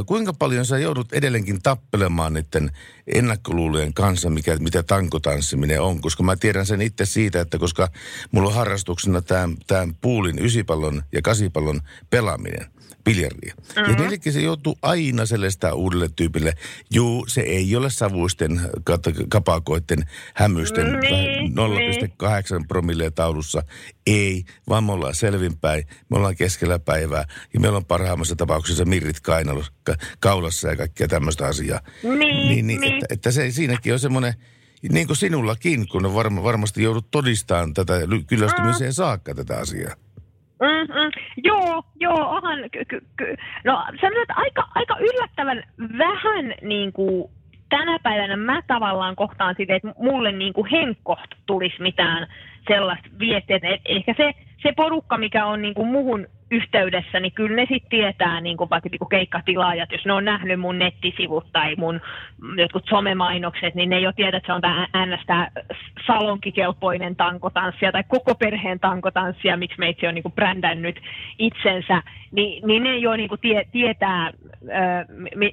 kuinka 0.06 0.34
paljon 0.34 0.66
sä 0.66 0.78
joudut 0.78 1.14
edelleenkin 1.14 1.62
tappelemaan 1.62 2.34
niiden 2.34 2.72
ennakkoluulojen 3.16 3.94
kanssa, 3.94 4.30
mikä, 4.30 4.58
mitä 4.58 4.84
tankotanssiminen 4.84 5.82
on? 5.82 6.02
Koska 6.02 6.24
mä 6.24 6.36
tiedän 6.36 6.66
sen 6.66 6.82
itse 6.82 7.06
siitä, 7.06 7.42
että 7.42 7.58
koska 7.58 7.90
mulla 8.32 8.50
on 8.50 8.56
harrastuksena 8.56 9.22
tämä 9.68 9.88
puulin, 10.02 10.40
ysipallon 10.40 11.04
ja 11.12 11.22
kasipallon 11.22 11.82
pelaaminen 12.10 12.76
biljardia. 13.06 13.54
Mm-hmm. 13.58 13.92
Ja 13.92 13.98
neljäkin 13.98 14.34
se 14.34 14.42
joutuu 14.42 14.78
aina 14.82 15.26
sellaista 15.26 15.74
uudelle 15.74 16.10
tyypille. 16.16 16.54
Juu, 16.94 17.26
se 17.28 17.42
ei 17.42 17.76
ole 17.76 17.90
savuisten 17.90 18.62
kapakoiden 19.30 20.10
hämysten 20.34 21.00
niin, 21.00 21.52
0,8 21.52 21.56
niin. 22.52 22.68
promille 22.68 23.12
taulussa. 23.12 23.64
Ei, 24.08 24.44
vaan 24.70 24.84
me 24.84 24.92
ollaan 24.92 25.16
selvinpäin, 25.16 25.88
me 26.10 26.18
ollaan 26.18 26.36
keskellä 26.36 26.80
päivää 26.80 27.28
ja 27.54 27.60
meillä 27.60 27.78
on 27.78 27.86
parhaimmassa 27.86 28.36
tapauksessa 28.36 28.86
mirrit 28.86 29.20
kainalossa, 29.20 29.55
kaulassa 30.20 30.68
ja 30.68 30.76
kaikkea 30.76 31.08
tämmöistä 31.08 31.46
asiaa. 31.46 31.80
Niin, 32.04 32.68
niin, 32.68 32.68
niin. 32.68 32.94
Että, 32.94 33.06
että 33.10 33.32
se 33.32 33.52
siinäkin 33.52 33.94
on 33.94 34.00
semmoinen, 34.00 34.34
niin 34.92 35.08
kuin 35.08 35.18
sinullakin, 35.18 35.88
kun 35.88 36.06
on 36.06 36.14
varma, 36.14 36.44
varmasti 36.44 36.84
joudut 36.84 37.12
todistamaan 37.12 37.74
tätä 37.74 37.94
kyllästymiseen 38.28 38.90
mm. 38.90 38.94
saakka 38.94 39.36
tätä 39.36 39.58
asiaa. 39.58 39.96
Mm-mm. 40.62 41.12
Joo, 41.44 41.84
joo, 42.00 42.30
onhan, 42.30 42.60
ky- 42.72 42.86
ky- 42.86 43.08
ky- 43.18 43.36
no 43.64 43.84
sanotaan, 44.02 44.22
että 44.22 44.34
aika, 44.36 44.68
aika 44.76 44.98
yllättävän 45.00 45.64
vähän 45.98 46.54
niin 46.62 46.94
kuin, 46.94 47.32
tänä 47.70 48.00
päivänä 48.04 48.38
mä 48.38 48.62
tavallaan 48.68 49.16
kohtaan 49.16 49.56
sitä, 49.58 49.76
että 49.76 49.94
mulle 50.00 50.32
niin 50.32 50.54
kuin 50.54 50.68
henkkoht 50.72 51.32
tulisi 51.46 51.82
mitään 51.82 52.28
sellaista 52.68 53.10
viestiä, 53.20 53.56
että 53.56 53.68
ehkä 53.86 54.14
se 54.18 54.34
se 54.66 54.74
porukka, 54.76 55.18
mikä 55.18 55.46
on 55.46 55.62
niin 55.62 55.74
kuin 55.74 55.88
muhun 55.88 56.28
yhteydessä, 56.52 57.20
niin 57.20 57.32
kyllä 57.32 57.56
ne 57.56 57.66
sitten 57.70 57.90
tietää 57.90 58.42
niin 58.42 58.58
kuin 58.58 58.70
vaikka 58.70 58.90
niin 58.92 59.00
kuin 59.00 59.10
keikkatilaajat, 59.10 59.92
jos 59.92 60.06
ne 60.06 60.14
on 60.14 60.26
nähnyt 60.26 60.60
mun 60.60 60.80
nettisivut 60.80 61.48
tai 61.52 61.76
mun 61.76 62.02
jotkut 62.58 62.86
somemainokset, 62.90 63.76
niin 63.76 63.90
ne 63.90 64.00
jo 64.00 64.12
tiedät, 64.12 64.36
että 64.38 64.48
se 64.48 64.54
on 64.54 64.62
tämä 64.62 64.88
äänestä 64.94 65.52
salonkikelpoinen 66.08 67.16
tankotanssia 67.16 67.92
tai 67.92 68.04
koko 68.08 68.36
perheen 68.36 68.80
tankotanssia, 68.80 69.58
miksi 69.58 69.80
meitsi 69.80 70.08
on 70.08 70.16
niin 70.16 70.24
kuin 70.24 70.36
brändännyt 70.36 71.00
itsensä, 71.40 72.02
niin, 72.32 72.68
niin 72.68 72.84
ne 72.84 72.98
jo 72.98 73.16
niin 73.16 73.30
kuin 73.30 73.42
tie, 73.42 73.64
tietää, 73.72 74.32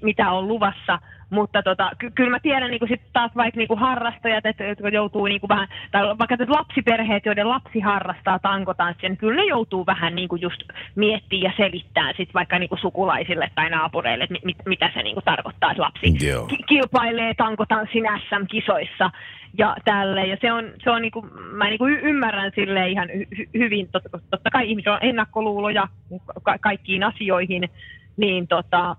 mitä 0.03 0.31
on 0.31 0.49
luvassa– 0.49 0.99
mutta 1.33 1.63
tota, 1.63 1.91
ky- 1.99 2.11
kyllä 2.11 2.31
mä 2.31 2.41
tiedän 2.41 2.71
niin 2.71 2.89
sit 2.89 3.01
taas 3.13 3.31
vaikka 3.37 3.59
niin 3.59 3.79
harrastajat, 3.79 4.47
että, 4.47 4.65
jotka 4.65 4.89
joutuu 4.89 5.27
niin 5.27 5.41
vähän, 5.49 5.69
tai 5.91 6.03
vaikka 6.19 6.37
lapsiperheet, 6.49 7.27
joiden 7.27 7.49
lapsi 7.49 7.81
harrastaa 7.81 8.39
tankotanssia, 8.39 9.09
niin 9.09 9.17
kyllä 9.17 9.43
ne 9.43 9.45
joutuu 9.45 9.87
vähän 9.87 10.15
niin 10.15 10.29
just 10.41 10.63
miettimään 10.95 11.43
ja 11.43 11.53
selittämään 11.57 12.15
sit 12.17 12.35
vaikka 12.35 12.59
niin 12.59 12.71
sukulaisille 12.81 13.51
tai 13.55 13.71
naapureille, 13.71 14.25
että 14.25 14.37
mit, 14.45 14.57
mitä 14.67 14.91
se 14.95 15.03
niin 15.03 15.17
tarkoittaa, 15.25 15.71
että 15.71 15.83
lapsi 15.83 16.27
Joo. 16.27 16.47
ki- 16.47 16.65
kilpailee 16.83 17.35
tankotanssin 17.35 18.05
SM-kisoissa 18.29 19.11
ja 19.59 19.77
tälle. 19.85 20.27
Ja 20.27 20.37
se 20.41 20.53
on, 20.53 20.65
se 20.85 20.91
on 20.91 21.03
niin 21.03 21.13
kuin, 21.13 21.27
mä 21.53 21.65
niin 21.65 21.79
kuin 21.79 22.01
ymmärrän 22.01 22.53
sille 22.55 22.89
ihan 22.89 23.09
hy- 23.09 23.49
hyvin, 23.55 23.89
totta, 23.93 24.09
totta 24.31 24.51
kai 24.51 24.71
ihmisillä 24.71 24.95
on 24.95 25.03
ennakkoluuloja 25.03 25.89
ka- 26.43 26.59
kaikkiin 26.59 27.03
asioihin, 27.03 27.69
niin 28.17 28.49
tota, 28.49 28.97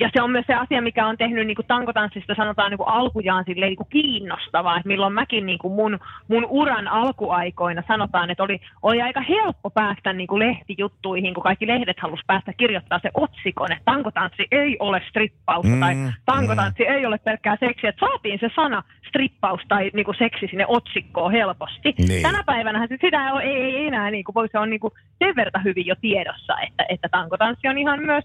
ja 0.00 0.10
se 0.12 0.22
on 0.22 0.30
myös 0.30 0.44
se 0.46 0.54
asia, 0.54 0.82
mikä 0.82 1.06
on 1.06 1.16
tehnyt 1.16 1.46
niin 1.46 1.56
kuin 1.56 1.66
tankotanssista 1.66 2.34
sanotaan 2.34 2.70
niin 2.70 2.78
kuin 2.78 2.88
alkujaan 2.88 3.44
silleen, 3.44 3.68
niin 3.68 3.76
kuin 3.76 3.90
kiinnostavaa, 3.90 4.76
että 4.76 4.88
milloin 4.88 5.12
mäkin 5.12 5.46
niin 5.46 5.58
kuin 5.58 5.74
mun, 5.74 5.98
mun 6.28 6.46
uran 6.48 6.88
alkuaikoina 6.88 7.82
sanotaan, 7.88 8.30
että 8.30 8.42
oli, 8.42 8.60
oli 8.82 9.02
aika 9.02 9.20
helppo 9.20 9.70
päästä 9.70 10.12
niin 10.12 10.26
kuin 10.26 10.38
lehtijuttuihin, 10.38 11.34
kun 11.34 11.42
kaikki 11.42 11.66
lehdet 11.66 12.00
halusi 12.00 12.22
päästä 12.26 12.52
kirjoittaa 12.52 13.00
se 13.02 13.10
otsikon, 13.14 13.72
että 13.72 13.84
tankotanssi 13.84 14.46
ei 14.50 14.76
ole 14.80 15.02
strippausta 15.08 15.72
mm, 15.72 15.80
tai 15.80 15.94
tankotanssi 16.26 16.84
mm. 16.84 16.94
ei 16.94 17.06
ole 17.06 17.18
pelkkää 17.18 17.56
seksiä, 17.60 17.90
että 17.90 18.06
saatiin 18.06 18.38
se 18.40 18.50
sana 18.56 18.82
strippaus 19.08 19.60
tai 19.68 19.90
niin 19.94 20.04
kuin 20.04 20.18
seksi 20.18 20.46
sinne 20.50 20.64
otsikkoon 20.68 21.32
helposti. 21.32 21.94
Niin. 21.98 22.22
Tänä 22.22 22.42
päivänä 22.46 22.86
sitä 22.86 23.30
ei, 23.42 23.50
ei, 23.50 23.76
ei 23.76 23.86
enää, 23.86 24.10
niin 24.10 24.24
kuin, 24.24 24.48
se 24.52 24.58
on 24.58 24.70
niin 24.70 24.80
kuin 24.80 24.92
sen 25.18 25.36
verta 25.36 25.58
hyvin 25.58 25.86
jo 25.86 25.94
tiedossa, 26.00 26.60
että, 26.66 26.84
että 26.88 27.08
tankotanssi 27.08 27.68
on 27.68 27.78
ihan 27.78 28.02
myös 28.06 28.24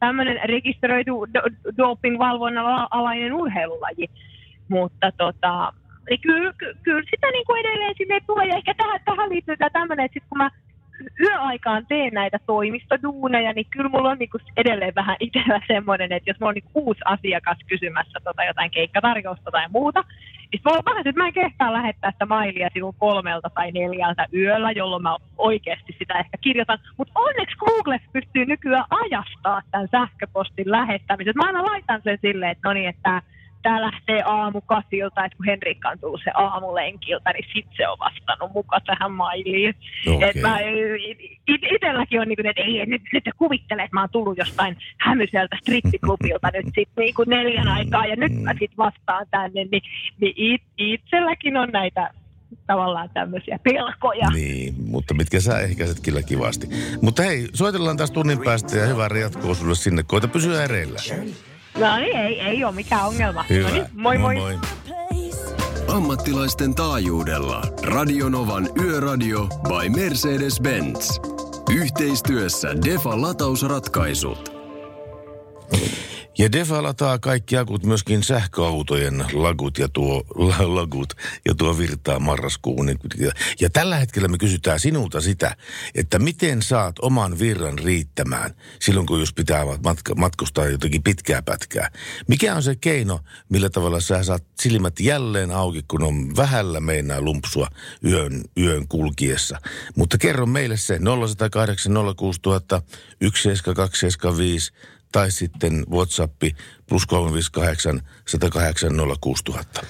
tämmöinen 0.00 0.48
rekisteröity 0.48 1.10
do- 1.10 1.74
doping-valvonnan 1.76 2.86
alainen 2.90 3.34
urheilulaji. 3.34 4.10
Mutta 4.68 5.12
tota, 5.16 5.72
niin 6.10 6.20
kyllä, 6.20 6.52
ky, 6.58 6.76
kyllä 6.82 7.02
sitä 7.10 7.30
niin 7.30 7.46
kuin 7.46 7.60
edelleen 7.60 7.94
sinne 7.98 8.20
tulee. 8.26 8.46
Ja 8.46 8.56
ehkä 8.56 8.74
tähän, 8.74 9.00
tähän 9.04 9.30
liittyy 9.30 9.56
tämä 9.56 9.70
tämmöinen, 9.70 10.04
että 10.04 10.14
sit 10.14 10.28
kun 10.28 10.38
mä 10.38 10.50
yöaikaan 11.20 11.86
teen 11.86 12.14
näitä 12.14 12.38
toimistoduuneja, 12.46 13.52
niin 13.52 13.66
kyllä 13.70 13.88
mulla 13.88 14.10
on 14.10 14.18
niinku 14.18 14.38
edelleen 14.56 14.94
vähän 14.94 15.16
itsellä 15.20 15.60
semmoinen, 15.66 16.12
että 16.12 16.30
jos 16.30 16.40
mulla 16.40 16.48
on 16.48 16.54
niinku 16.54 16.70
uusi 16.74 17.00
asiakas 17.04 17.58
kysymässä 17.66 18.18
tota 18.24 18.44
jotain 18.44 18.70
keikkatarjousta 18.70 19.50
tai 19.50 19.66
muuta, 19.68 20.04
niin 20.52 20.60
mulla 20.64 20.78
on 20.78 20.84
vähän, 20.84 21.06
että 21.06 21.20
mä 21.20 21.26
en 21.26 21.32
kehtaa 21.32 21.72
lähettää 21.72 22.10
sitä 22.10 22.26
mailia 22.26 22.68
sinun 22.72 22.94
kolmelta 22.98 23.50
tai 23.54 23.72
neljältä 23.72 24.26
yöllä, 24.34 24.70
jolloin 24.70 25.02
mä 25.02 25.16
oikeasti 25.38 25.96
sitä 25.98 26.18
ehkä 26.18 26.36
kirjoitan. 26.40 26.78
Mutta 26.96 27.12
onneksi 27.16 27.56
Google 27.56 28.00
pystyy 28.12 28.44
nykyään 28.46 28.84
ajastaa 28.90 29.62
tämän 29.70 29.88
sähköpostin 29.90 30.70
lähettämisen. 30.70 31.34
Mä 31.36 31.46
aina 31.46 31.66
laitan 31.66 32.00
sen 32.04 32.18
silleen, 32.22 32.50
että 32.50 32.68
no 32.68 32.72
niin, 32.72 32.88
että 32.88 33.22
tämä 33.62 33.80
lähtee 33.82 34.22
aamu 34.22 34.60
kasilta, 34.60 35.24
että 35.24 35.36
kun 35.36 35.46
Henrikka 35.46 35.88
on 35.88 35.98
tullut 35.98 36.20
se 36.24 36.30
aamulenkiltä, 36.34 37.32
niin 37.32 37.46
sit 37.52 37.66
se 37.76 37.88
on 37.88 37.98
vastannut 37.98 38.52
mukaan 38.54 38.82
tähän 38.86 39.12
mailiin. 39.12 39.74
Okay. 40.06 40.28
Et 40.28 40.36
mä, 40.42 40.58
it, 41.48 41.62
itelläkin 41.70 42.20
on 42.20 42.28
niin 42.28 42.36
kuin, 42.36 42.46
että 42.46 42.62
ei, 42.62 42.86
nyt, 42.86 43.02
nyt 43.12 43.24
kuvittele, 43.36 43.82
että 43.82 43.96
mä 43.96 44.00
oon 44.00 44.10
tullut 44.12 44.38
jostain 44.38 44.76
hämyseltä 45.00 45.56
strippiklubilta 45.60 46.50
nyt 46.54 46.66
sit 46.74 46.88
niin 46.96 47.14
kuin 47.14 47.28
neljän 47.28 47.68
aikaa 47.68 48.06
ja 48.06 48.16
nyt 48.16 48.32
mä 48.42 48.54
sit 48.58 48.72
vastaan 48.78 49.26
tänne, 49.30 49.64
niin, 49.64 49.82
niin 50.20 50.34
it, 50.36 50.62
itselläkin 50.78 51.56
on 51.56 51.68
näitä 51.72 52.10
tavallaan 52.66 53.10
tämmöisiä 53.14 53.58
pelkoja. 53.62 54.30
Niin, 54.30 54.74
mutta 54.86 55.14
mitkä 55.14 55.40
sä 55.40 55.60
ehkäiset 55.60 56.00
kyllä 56.00 56.22
kivasti. 56.22 56.66
Mutta 57.02 57.22
hei, 57.22 57.48
soitellaan 57.52 57.96
taas 57.96 58.10
tunnin 58.10 58.38
päästä 58.44 58.76
ja 58.76 58.86
hyvää 58.86 59.08
jatkoa 59.20 59.54
sulle 59.54 59.74
sinne. 59.74 60.02
Koita 60.02 60.28
pysyä 60.28 60.64
ereillä. 60.64 60.98
No 61.78 61.96
niin, 61.96 62.16
ei, 62.16 62.40
ei 62.40 62.64
ole 62.64 62.74
mikään 62.74 63.06
ongelma. 63.06 63.44
Hyvä. 63.48 63.68
No 63.68 63.74
niin, 63.74 63.86
moi 63.92 64.18
moi. 64.18 64.34
moi. 64.34 64.58
Ammattilaisten 65.88 66.74
taajuudella 66.74 67.62
Radionovan 67.82 68.68
Yöradio 68.84 69.46
by 69.46 69.88
Mercedes-Benz. 69.88 71.20
Yhteistyössä 71.76 72.68
Defa 72.84 73.20
latausratkaisut. 73.22 74.52
Ja 76.38 76.52
Defa 76.52 76.82
lataa 76.82 77.18
kaikki 77.18 77.56
akut, 77.56 77.84
myöskin 77.84 78.22
sähköautojen 78.22 79.24
lagut 79.32 79.78
ja 79.78 79.88
tuo, 79.88 80.24
la, 80.34 80.74
lagut 80.74 81.14
ja 81.48 81.54
tuo 81.54 81.78
virtaa 81.78 82.18
marraskuun. 82.18 82.88
Ja, 83.60 83.70
tällä 83.70 83.96
hetkellä 83.96 84.28
me 84.28 84.38
kysytään 84.38 84.80
sinulta 84.80 85.20
sitä, 85.20 85.56
että 85.94 86.18
miten 86.18 86.62
saat 86.62 86.94
oman 87.02 87.38
virran 87.38 87.78
riittämään 87.78 88.54
silloin, 88.80 89.06
kun 89.06 89.20
jos 89.20 89.32
pitää 89.32 89.64
matka, 89.84 90.14
matkustaa 90.14 90.66
jotenkin 90.66 91.02
pitkää 91.02 91.42
pätkää. 91.42 91.90
Mikä 92.28 92.54
on 92.54 92.62
se 92.62 92.76
keino, 92.76 93.20
millä 93.48 93.70
tavalla 93.70 94.00
sä 94.00 94.22
saat 94.22 94.44
silmät 94.60 95.00
jälleen 95.00 95.50
auki, 95.50 95.84
kun 95.88 96.02
on 96.02 96.36
vähällä 96.36 96.80
meinaa 96.80 97.20
lumpsua 97.20 97.68
yön, 98.04 98.44
yön 98.56 98.88
kulkiessa. 98.88 99.60
Mutta 99.96 100.18
kerro 100.18 100.46
meille 100.46 100.76
se 100.76 100.98
0108 100.98 101.92
06000 102.16 102.82
17275 103.20 104.72
tai 105.12 105.30
sitten 105.30 105.86
WhatsApp 105.90 106.42
plus 106.88 107.06
358 107.06 108.02
108 108.26 108.92
06000. 109.20 109.80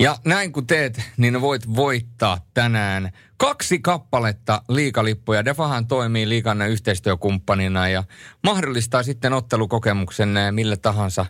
Ja 0.00 0.16
näin 0.24 0.52
kun 0.52 0.66
teet, 0.66 1.02
niin 1.16 1.40
voit 1.40 1.74
voittaa 1.76 2.40
tänään 2.54 3.10
kaksi 3.36 3.78
kappaletta 3.78 4.62
liikalippuja. 4.68 5.44
Defahan 5.44 5.86
toimii 5.86 6.28
liikanne 6.28 6.68
yhteistyökumppanina 6.68 7.88
ja 7.88 8.04
mahdollistaa 8.42 9.02
sitten 9.02 9.32
ottelukokemuksen 9.32 10.36
eh, 10.36 10.52
millä 10.52 10.76
tahansa 10.76 11.26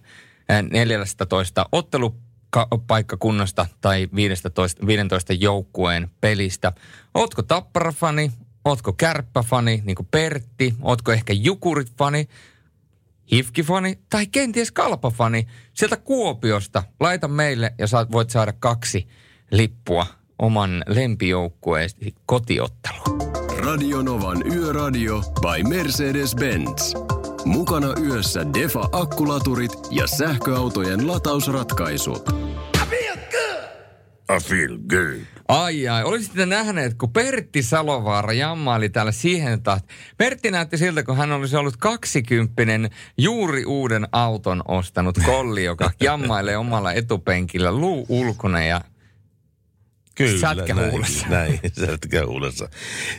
14 0.70 1.24
eh, 1.60 1.66
ottelupaikkakunnasta 1.72 3.66
tai 3.80 4.08
15, 4.14 4.86
15 4.86 5.32
joukkueen 5.32 6.10
pelistä. 6.20 6.72
Ootko 7.14 7.42
tapparafani, 7.42 8.32
ootko 8.64 8.92
kärppäfani, 8.92 9.82
niin 9.84 9.96
kuin 9.96 10.08
Pertti, 10.10 10.74
ootko 10.82 11.12
ehkä 11.12 11.32
jukurit-fani, 11.32 12.28
Hifkifani 13.32 13.98
tai 14.10 14.26
kenties 14.26 14.72
Kalpafani 14.72 15.46
sieltä 15.74 15.96
Kuopiosta. 15.96 16.82
Laita 17.00 17.28
meille 17.28 17.74
ja 17.78 17.86
saat, 17.86 18.12
voit 18.12 18.30
saada 18.30 18.52
kaksi 18.52 19.08
lippua 19.50 20.06
oman 20.38 20.84
lempijoukkueesi 20.86 22.14
kotiotteluun. 22.26 23.32
Radio 23.58 24.02
Novan 24.02 24.52
Yöradio 24.52 25.20
by 25.20 25.62
Mercedes-Benz. 25.68 26.94
Mukana 27.44 27.94
yössä 28.00 28.40
Defa 28.54 28.88
akkulaturit 28.92 29.72
ja 29.90 30.06
sähköautojen 30.06 31.08
latausratkaisut. 31.08 32.28
I 32.28 33.16
feel 34.28 34.78
good. 34.88 35.20
Ai 35.48 35.88
ai, 35.88 36.04
olisitte 36.04 36.46
nähneet, 36.46 36.94
kun 36.94 37.12
Pertti 37.12 37.62
Salovaara 37.62 38.32
jammaili 38.32 38.88
täällä 38.88 39.12
siihen, 39.12 39.52
että 39.52 39.80
Pertti 40.16 40.50
näytti 40.50 40.78
siltä, 40.78 41.02
kun 41.02 41.16
hän 41.16 41.32
olisi 41.32 41.56
ollut 41.56 41.76
kaksikymppinen 41.76 42.90
juuri 43.18 43.64
uuden 43.64 44.08
auton 44.12 44.62
ostanut 44.68 45.18
kolli, 45.26 45.64
joka 45.64 45.90
jammailee 46.00 46.56
omalla 46.56 46.92
etupenkillä 46.92 47.72
luu 47.72 48.06
ulkona 48.08 48.64
ja 48.64 48.80
Kyllä, 50.16 50.40
Sätkä 50.40 50.74
näin. 50.74 51.06
Näin, 51.28 51.60
sätkä 51.86 52.26
huulessa. 52.26 52.68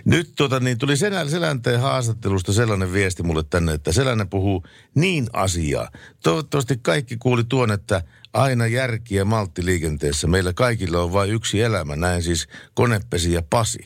Nyt 0.06 0.32
tota, 0.36 0.60
niin 0.60 0.78
tuli 0.78 0.98
Selän, 0.98 1.30
Selänteen 1.30 1.80
haastattelusta 1.80 2.54
sellainen 2.54 2.94
viesti 2.94 3.24
mulle 3.24 3.44
tänne, 3.50 3.74
että 3.74 3.92
Selänne 3.92 4.26
puhuu 4.26 4.64
niin 4.96 5.28
asiaa. 5.34 5.90
Toivottavasti 6.24 6.80
kaikki 6.82 7.18
kuuli 7.18 7.44
tuon, 7.44 7.72
että 7.72 8.02
aina 8.34 8.68
järki 8.68 9.16
ja 9.16 9.26
maltti 9.26 9.66
liikenteessä. 9.66 10.28
Meillä 10.28 10.54
kaikilla 10.54 11.00
on 11.04 11.14
vain 11.14 11.32
yksi 11.32 11.62
elämä, 11.62 11.96
näin 11.96 12.24
siis 12.24 12.48
Konepesi 12.74 13.34
ja 13.34 13.42
Pasi. 13.50 13.80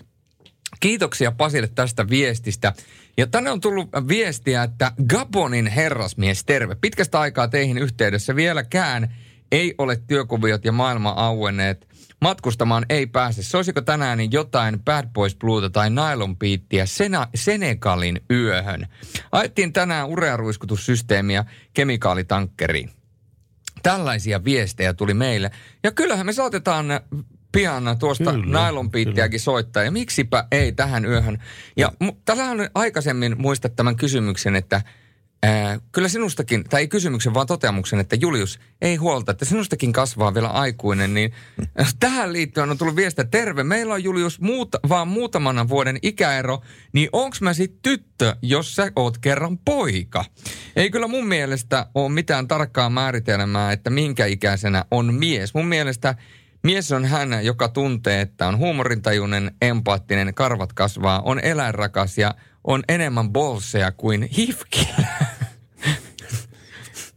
Kiitoksia 0.80 1.32
Pasille 1.32 1.68
tästä 1.68 2.10
viestistä. 2.10 2.74
Ja 3.18 3.28
tänne 3.28 3.52
on 3.52 3.62
tullut 3.62 3.90
viestiä, 4.08 4.64
että 4.64 4.92
Gabonin 5.08 5.68
herrasmies, 5.68 6.44
terve. 6.46 6.76
Pitkästä 6.82 7.20
aikaa 7.20 7.48
teihin 7.48 7.78
yhteydessä 7.78 8.36
vieläkään 8.36 9.16
ei 9.52 9.76
ole 9.78 10.02
työkuviot 10.08 10.66
ja 10.66 10.72
maailma 10.72 11.10
auenneet. 11.10 11.91
Matkustamaan 12.22 12.86
ei 12.90 13.08
pääse. 13.08 13.44
Se 13.44 13.58
olisiko 13.58 13.82
tänään 13.82 14.18
niin 14.18 14.32
jotain 14.32 14.80
Bad 14.80 15.08
Boys 15.14 15.36
Blueta 15.36 15.70
tai 15.70 15.90
Nylon 15.90 16.38
Beatia 16.38 16.86
Sena- 16.86 17.28
Senegalin 17.36 18.22
yöhön. 18.32 18.88
Ajettiin 19.32 19.74
tänään 19.74 20.08
urearuiskutussysteemiä 20.08 21.46
kemikaalitankkeriin. 21.74 22.90
Tällaisia 23.84 24.44
viestejä 24.44 24.94
tuli 24.94 25.14
meille. 25.14 25.52
Ja 25.84 25.92
kyllähän 25.92 26.26
me 26.26 26.34
saatetaan 26.34 26.86
pian 27.52 27.84
tuosta 28.00 28.34
nailonpiittiäkin 28.46 29.40
soittaa. 29.40 29.84
Ja 29.84 29.92
miksipä 29.92 30.48
ei 30.52 30.72
tähän 30.72 31.06
yöhön. 31.06 31.38
Ja 31.78 31.92
mu- 32.04 32.16
tällä 32.26 32.44
on 32.46 32.70
aikaisemmin 32.76 33.36
muistat 33.38 33.76
tämän 33.76 33.96
kysymyksen, 33.96 34.56
että 34.56 34.82
ää, 35.44 35.80
kyllä 35.92 36.08
sinustakin, 36.08 36.64
tai 36.64 36.82
ei 36.82 36.88
kysymyksen, 36.88 37.34
vaan 37.34 37.48
toteamuksen, 37.48 38.00
että 38.00 38.16
Julius, 38.16 38.60
ei 38.82 38.96
huolta, 38.96 39.32
että 39.32 39.46
sinustakin 39.46 39.94
kasvaa 39.94 40.34
vielä 40.34 40.48
aikuinen. 40.48 41.14
Niin 41.14 41.34
tähän 42.00 42.34
liittyen 42.34 42.72
on 42.72 42.78
tullut 42.78 42.96
viestiä, 42.96 43.26
terve, 43.26 43.64
meillä 43.64 43.94
on 43.94 44.04
Julius 44.04 44.42
muuta, 44.42 44.80
vaan 44.90 45.08
muutamana 45.08 45.70
vuoden 45.70 46.00
ikäero, 46.02 46.62
niin 46.94 47.10
onks 47.12 47.42
mä 47.42 47.54
sit 47.54 47.82
tyttö, 47.82 48.36
jos 48.42 48.76
sä 48.76 48.92
oot 48.96 49.18
kerran 49.18 49.58
poika? 49.58 50.26
Ei 50.76 50.90
kyllä 50.90 51.08
mun 51.08 51.28
mielestä 51.28 51.88
ole 51.96 52.12
mitään 52.12 52.48
tarkkaa 52.48 52.90
määritelmää, 52.90 53.72
että 53.72 53.90
minkä 53.90 54.26
ikäisenä 54.26 54.86
on 54.92 55.14
mies. 55.14 55.54
Mun 55.54 55.68
mielestä 55.68 56.16
Mies 56.64 56.92
on 56.92 57.06
hän, 57.06 57.46
joka 57.46 57.68
tuntee, 57.68 58.22
että 58.22 58.48
on 58.48 58.58
huumorintajuinen, 58.58 59.52
empaattinen, 59.62 60.34
karvat 60.34 60.74
kasvaa, 60.74 61.22
on 61.22 61.40
eläinrakas 61.40 62.18
ja 62.18 62.36
on 62.64 62.84
enemmän 62.90 63.30
bolseja 63.30 63.92
kuin 63.92 64.30
hifkillä. 64.38 65.08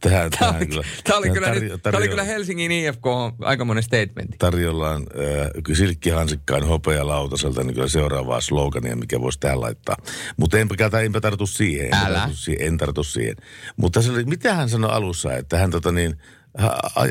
Tähän, 0.09 0.31
Tämä 0.31 0.51
oli, 0.57 0.65
kyllä, 0.67 0.83
tämä 1.03 1.17
oli, 1.17 1.29
kyllä, 1.29 1.47
tarjo- 1.47 1.59
nyt, 1.59 1.83
tämä 1.83 1.97
oli 1.97 2.05
tarjo- 2.05 2.09
kyllä 2.09 2.23
Helsingin 2.23 2.71
IFK 2.71 3.03
aikamoinen 3.41 3.83
statementti. 3.83 4.37
tarjollaan 4.39 5.01
äh, 5.01 5.75
silkkihansikkaan 5.77 6.63
hopealautaselta 6.67 7.63
niin 7.63 7.73
kyllä 7.73 7.87
seuraavaa 7.87 8.41
slogania, 8.41 8.95
mikä 8.95 9.21
voisi 9.21 9.39
tähän 9.39 9.61
laittaa. 9.61 9.97
Mutta 10.37 10.57
enpä, 10.59 10.75
enpä 11.03 11.21
tartu 11.21 11.45
siihen. 11.47 11.85
Enpä 11.85 11.97
Älä. 12.05 12.19
Tartu 12.19 12.35
siihen, 12.35 12.67
en 12.67 12.77
tartu 12.77 13.03
siihen. 13.03 13.35
Mutta 13.77 14.01
se 14.01 14.11
oli, 14.11 14.23
mitä 14.23 14.53
hän 14.53 14.69
sanoi 14.69 14.91
alussa, 14.91 15.33
että 15.37 15.57
hän 15.57 15.71
tota 15.71 15.91
niin, 15.91 16.17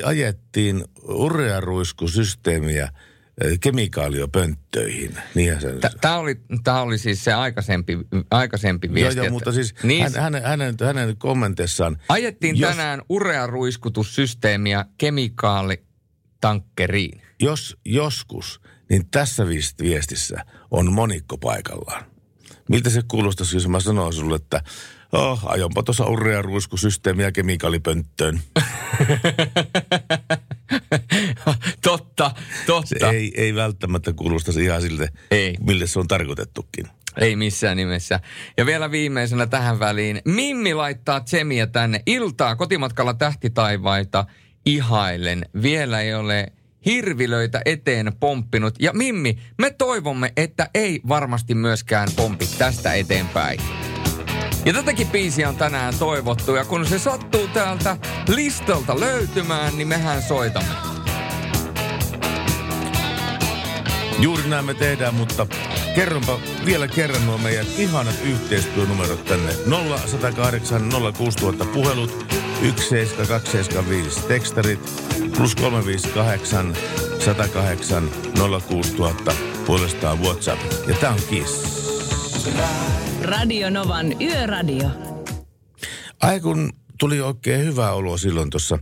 ajettiin 0.04 0.84
urearuiskusysteemiä 1.02 2.88
kemikaaliopönttöihin. 3.60 5.16
Niinhän 5.34 5.60
se 5.60 5.74
Tämä 6.00 6.16
oli, 6.18 6.36
oli 6.82 6.98
siis 6.98 7.24
se 7.24 7.32
aikaisempi, 7.32 7.98
aikaisempi 8.30 8.86
Joo, 8.86 8.94
viesti. 8.94 9.18
joo, 9.18 9.24
että- 9.24 9.32
mutta 9.32 9.52
siis 9.52 9.74
niin, 9.82 10.02
hän, 10.02 10.12
hänen, 10.22 10.42
hänen, 10.42 10.74
hänen 10.84 11.16
kommenteissaan... 11.16 11.96
ajettiin 12.08 12.58
jos- 12.58 12.70
tänään 12.70 13.02
urearuiskutussysteemiä 13.08 14.84
kemikaalitankkeriin. 14.98 17.22
jos 17.40 17.76
joskus, 17.84 18.60
niin 18.90 19.08
tässä 19.10 19.44
viest- 19.44 19.82
viestissä 19.82 20.44
on 20.70 20.92
monikko 20.92 21.38
paikallaan. 21.38 22.04
Miltä 22.68 22.90
se 22.90 23.02
kuulostaisi, 23.08 23.56
jos 23.56 23.68
mä 23.68 23.80
sanoin 23.80 24.12
sulle, 24.12 24.36
että 24.36 24.62
oh, 25.12 25.40
ajonpa 25.44 25.82
tuossa 25.82 26.04
urrea 26.06 26.42
ruiskusysteemiä 26.42 27.32
kemikaalipönttöön. 27.32 28.40
totta, 31.84 32.30
Se 32.36 32.64
totta. 32.66 33.10
ei, 33.10 33.32
ei 33.36 33.54
välttämättä 33.54 34.12
kuulostaisi 34.12 34.64
ihan 34.64 34.82
siltä, 34.82 35.08
Ei. 35.30 35.56
mille 35.60 35.86
se 35.86 35.98
on 35.98 36.08
tarkoitettukin. 36.08 36.86
Ei 37.20 37.36
missään 37.36 37.76
nimessä. 37.76 38.20
Ja 38.56 38.66
vielä 38.66 38.90
viimeisenä 38.90 39.46
tähän 39.46 39.78
väliin. 39.78 40.20
Mimmi 40.24 40.74
laittaa 40.74 41.20
tsemiä 41.20 41.66
tänne. 41.66 42.02
Iltaa 42.06 42.56
kotimatkalla 42.56 43.14
tähtitaivaita 43.14 44.24
ihailen. 44.66 45.46
Vielä 45.62 46.00
ei 46.00 46.14
ole 46.14 46.52
hirvilöitä 46.86 47.60
eteen 47.64 48.12
pomppinut. 48.20 48.74
Ja 48.80 48.92
Mimmi, 48.92 49.38
me 49.58 49.70
toivomme, 49.70 50.32
että 50.36 50.70
ei 50.74 51.00
varmasti 51.08 51.54
myöskään 51.54 52.08
pompi 52.16 52.46
tästä 52.58 52.92
eteenpäin. 52.94 53.60
Ja 54.64 54.72
tätäkin 54.72 55.06
biisiä 55.06 55.48
on 55.48 55.56
tänään 55.56 55.94
toivottu. 55.98 56.54
Ja 56.54 56.64
kun 56.64 56.86
se 56.86 56.98
sattuu 56.98 57.48
täältä 57.48 57.96
listalta 58.28 59.00
löytymään, 59.00 59.76
niin 59.76 59.88
mehän 59.88 60.22
soitamme. 60.22 60.93
Juuri 64.24 64.48
näin 64.48 64.64
me 64.64 64.74
tehdään, 64.74 65.14
mutta 65.14 65.46
kerronpa 65.94 66.40
vielä 66.64 66.88
kerran 66.88 67.26
nuo 67.26 67.38
meidän 67.38 67.66
ihanat 67.78 68.14
yhteistyönumerot 68.24 69.24
tänne. 69.24 69.52
0108 69.52 70.90
06000 71.18 71.64
puhelut, 71.64 72.26
17275 72.60 74.20
tekstarit, 74.20 74.80
plus 75.36 75.54
358 75.54 76.76
108 77.18 78.10
06000 78.68 79.32
puolestaan 79.66 80.22
WhatsApp. 80.22 80.62
Ja 80.88 80.94
tää 80.94 81.10
on 81.10 81.20
Kiss. 81.30 81.84
Radio 83.22 83.70
Novan 83.70 84.22
Yöradio. 84.22 84.90
Ai 86.22 86.40
kun 86.40 86.72
tuli 86.98 87.20
oikein 87.20 87.64
hyvä 87.64 87.90
olo 87.92 88.18
silloin 88.18 88.50
tuossa 88.50 88.78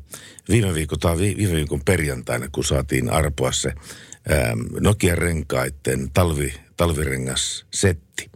viime 0.49 0.75
viikon 0.75 0.99
tai 0.99 1.19
vi- 1.19 1.37
viime 1.37 1.55
viikon 1.55 1.81
perjantaina, 1.85 2.49
kun 2.53 2.65
saatiin 2.65 3.11
arpoa 3.11 3.53
se 3.53 3.73
Nokian 4.81 5.19
renkaiden 5.19 6.11
talvi, 6.15 6.55
talvirengas 6.77 7.67
setti. 7.75 8.31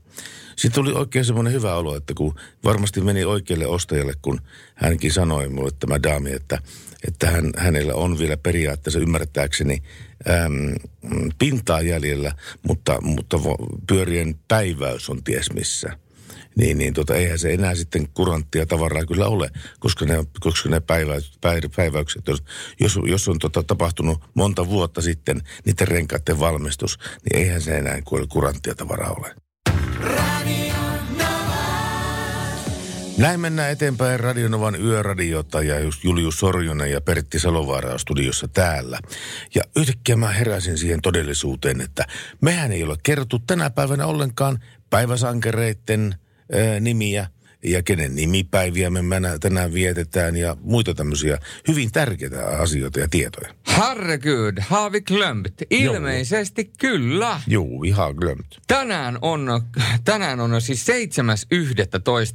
Sitten 0.56 0.84
tuli 0.84 0.92
oikein 0.92 1.24
semmoinen 1.24 1.52
hyvä 1.52 1.74
olo, 1.74 1.96
että 1.96 2.14
kun 2.14 2.34
varmasti 2.64 3.00
meni 3.00 3.24
oikealle 3.24 3.66
ostajalle, 3.66 4.12
kun 4.22 4.40
hänkin 4.74 5.12
sanoi 5.12 5.48
mulle 5.48 5.70
tämä 5.80 6.02
daami, 6.02 6.32
että, 6.32 6.58
että 7.08 7.30
hän, 7.30 7.52
hänellä 7.56 7.94
on 7.94 8.18
vielä 8.18 8.36
periaatteessa 8.36 9.00
ymmärtääkseni 9.00 9.82
äm, 10.30 10.74
pintaa 11.38 11.80
jäljellä, 11.80 12.32
mutta, 12.62 13.00
mutta 13.00 13.36
pyörien 13.88 14.38
päiväys 14.48 15.10
on 15.10 15.24
ties 15.24 15.52
missä 15.52 15.98
niin, 16.56 16.78
niin 16.78 16.94
tota, 16.94 17.14
eihän 17.14 17.38
se 17.38 17.52
enää 17.52 17.74
sitten 17.74 18.08
kuranttia 18.14 18.66
tavaraa 18.66 19.06
kyllä 19.06 19.26
ole, 19.26 19.50
koska 19.80 20.04
ne, 20.04 20.14
koska 20.40 20.68
ne 20.68 20.80
päivä, 20.80 21.14
päivä, 21.40 21.68
päiväykset, 21.76 22.28
jos, 22.28 22.44
jos, 22.80 22.98
jos 23.06 23.28
on 23.28 23.38
tota, 23.38 23.62
tapahtunut 23.62 24.22
monta 24.34 24.68
vuotta 24.68 25.02
sitten 25.02 25.42
niiden 25.64 25.88
renkaiden 25.88 26.40
valmistus, 26.40 26.98
niin 26.98 27.42
eihän 27.42 27.60
se 27.60 27.78
enää 27.78 28.02
kuranttia 28.28 28.74
tavaraa 28.74 29.10
ole. 29.10 29.34
Näin 33.18 33.40
mennään 33.40 33.70
eteenpäin 33.70 34.20
Radionovan 34.20 34.80
yöradiota 34.80 35.62
ja 35.62 35.80
just 35.80 36.04
Julius 36.04 36.38
Sorjonen 36.38 36.90
ja 36.90 37.00
Pertti 37.00 37.38
Salovaara 37.38 37.92
on 37.92 37.98
studiossa 37.98 38.48
täällä. 38.48 38.98
Ja 39.54 39.62
yhtäkkiä 39.76 40.16
mä 40.16 40.28
heräsin 40.28 40.78
siihen 40.78 41.02
todellisuuteen, 41.02 41.80
että 41.80 42.04
mehän 42.40 42.72
ei 42.72 42.82
ole 42.82 42.96
kerrottu 43.02 43.38
tänä 43.38 43.70
päivänä 43.70 44.06
ollenkaan 44.06 44.58
päiväsankereiden 44.90 46.14
ää, 46.52 46.80
nimiä 46.80 47.26
ja 47.64 47.82
kenen 47.82 48.14
nimipäiviä 48.14 48.90
me 48.90 49.00
tänään 49.40 49.74
vietetään 49.74 50.36
ja 50.36 50.56
muita 50.60 50.94
tämmöisiä 50.94 51.38
hyvin 51.68 51.92
tärkeitä 51.92 52.46
asioita 52.46 53.00
ja 53.00 53.08
tietoja. 53.10 53.54
Herregud, 53.76 54.58
har 54.60 54.92
vi 54.92 55.00
glömt? 55.00 55.62
Ilmeisesti 55.70 56.70
kyllä. 56.78 57.40
Juu, 57.46 57.84
ihan 57.84 58.14
glömt. 58.14 58.46
Tänään 58.66 59.18
on, 59.22 59.62
tänään 60.04 60.40
on 60.40 60.60
siis 60.60 60.86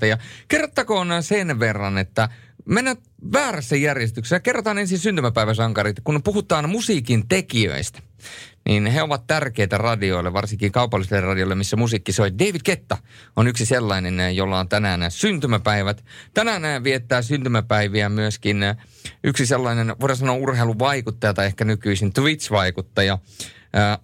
7.11. 0.01 0.05
ja 0.05 0.17
kerrottakoon 0.47 1.23
sen 1.23 1.59
verran, 1.59 1.97
että 1.97 2.29
mennään 2.65 2.97
väärässä 3.33 3.75
järjestyksessä. 3.75 4.39
Kerrotaan 4.39 4.77
ensin 4.77 4.99
syntymäpäiväsankarit, 4.99 5.97
kun 6.03 6.23
puhutaan 6.23 6.69
musiikin 6.69 7.27
tekijöistä. 7.27 8.01
Niin 8.65 8.85
he 8.85 9.01
ovat 9.01 9.27
tärkeitä 9.27 9.77
radioille, 9.77 10.33
varsinkin 10.33 10.71
kaupallisille 10.71 11.21
radioille, 11.21 11.55
missä 11.55 11.77
musiikki 11.77 12.11
soi. 12.11 12.39
David 12.39 12.61
Ketta 12.63 12.97
on 13.35 13.47
yksi 13.47 13.65
sellainen, 13.65 14.35
jolla 14.35 14.59
on 14.59 14.69
tänään 14.69 15.11
syntymäpäivät. 15.11 16.05
Tänään 16.33 16.83
viettää 16.83 17.21
syntymäpäiviä 17.21 18.09
myöskin 18.09 18.57
yksi 19.23 19.45
sellainen, 19.45 19.95
voidaan 20.01 20.17
sanoa 20.17 20.35
urheiluvaikuttaja 20.35 21.33
tai 21.33 21.45
ehkä 21.45 21.65
nykyisin 21.65 22.13
Twitch-vaikuttaja. 22.13 23.17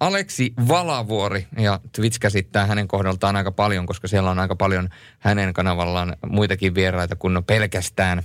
Aleksi 0.00 0.54
Valavuori, 0.68 1.46
ja 1.58 1.80
Twitch 1.92 2.18
käsittää 2.18 2.66
hänen 2.66 2.88
kohdaltaan 2.88 3.36
aika 3.36 3.52
paljon, 3.52 3.86
koska 3.86 4.08
siellä 4.08 4.30
on 4.30 4.38
aika 4.38 4.56
paljon 4.56 4.88
hänen 5.18 5.52
kanavallaan 5.52 6.16
muitakin 6.26 6.74
vieraita 6.74 7.16
kuin 7.16 7.44
pelkästään 7.44 8.22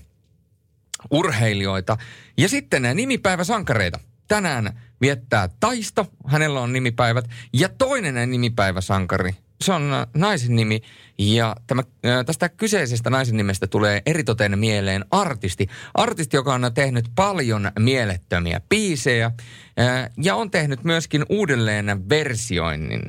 urheilijoita. 1.12 1.98
Ja 2.38 2.50
sitten 2.50 2.82
nämä 2.82 2.94
nimipäiväsankareita. 2.94 4.00
Tänään 4.28 4.80
viettää 5.04 5.50
Taisto, 5.60 6.08
hänellä 6.28 6.60
on 6.60 6.74
nimipäivät. 6.74 7.26
Ja 7.54 7.70
toinen 7.70 8.32
nimipäiväsankari, 8.32 9.36
se 9.62 9.74
on 9.74 9.94
äh, 9.94 10.08
naisen 10.16 10.56
nimi. 10.56 10.82
Ja 11.18 11.56
tämä, 11.68 11.84
äh, 12.06 12.26
tästä 12.26 12.50
kyseisestä 12.50 13.10
naisen 13.10 13.38
nimestä 13.38 13.68
tulee 13.68 14.02
eritoten 14.06 14.60
mieleen 14.60 15.06
artisti. 15.12 15.68
Artisti, 15.94 16.38
joka 16.38 16.54
on 16.54 16.72
tehnyt 16.74 17.06
paljon 17.16 17.72
mielettömiä 17.80 18.62
biisejä. 18.70 19.26
äh, 19.26 20.10
Ja 20.18 20.36
on 20.36 20.52
tehnyt 20.52 20.84
myöskin 20.84 21.26
uudelleen 21.30 22.10
versioinnin 22.10 23.02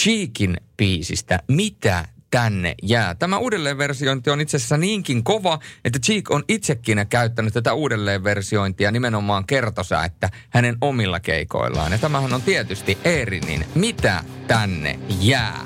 Cheekin 0.00 0.56
biisistä 0.76 1.42
Mitä 1.48 2.04
tänne 2.36 2.74
jää. 2.82 3.14
Tämä 3.14 3.38
uudelleenversiointi 3.38 4.30
on 4.30 4.40
itse 4.40 4.56
asiassa 4.56 4.76
niinkin 4.76 5.24
kova, 5.24 5.58
että 5.84 5.98
Cheek 5.98 6.30
on 6.30 6.44
itsekin 6.48 7.06
käyttänyt 7.08 7.54
tätä 7.54 7.72
uudelleenversiointia 7.72 8.90
nimenomaan 8.90 9.46
kertosa, 9.46 10.04
että 10.04 10.30
hänen 10.50 10.76
omilla 10.80 11.20
keikoillaan. 11.20 11.92
Ja 11.92 11.98
tämähän 11.98 12.32
on 12.32 12.42
tietysti 12.42 12.98
Eerinin 13.04 13.66
Mitä 13.74 14.24
tänne 14.46 14.98
jää. 15.20 15.64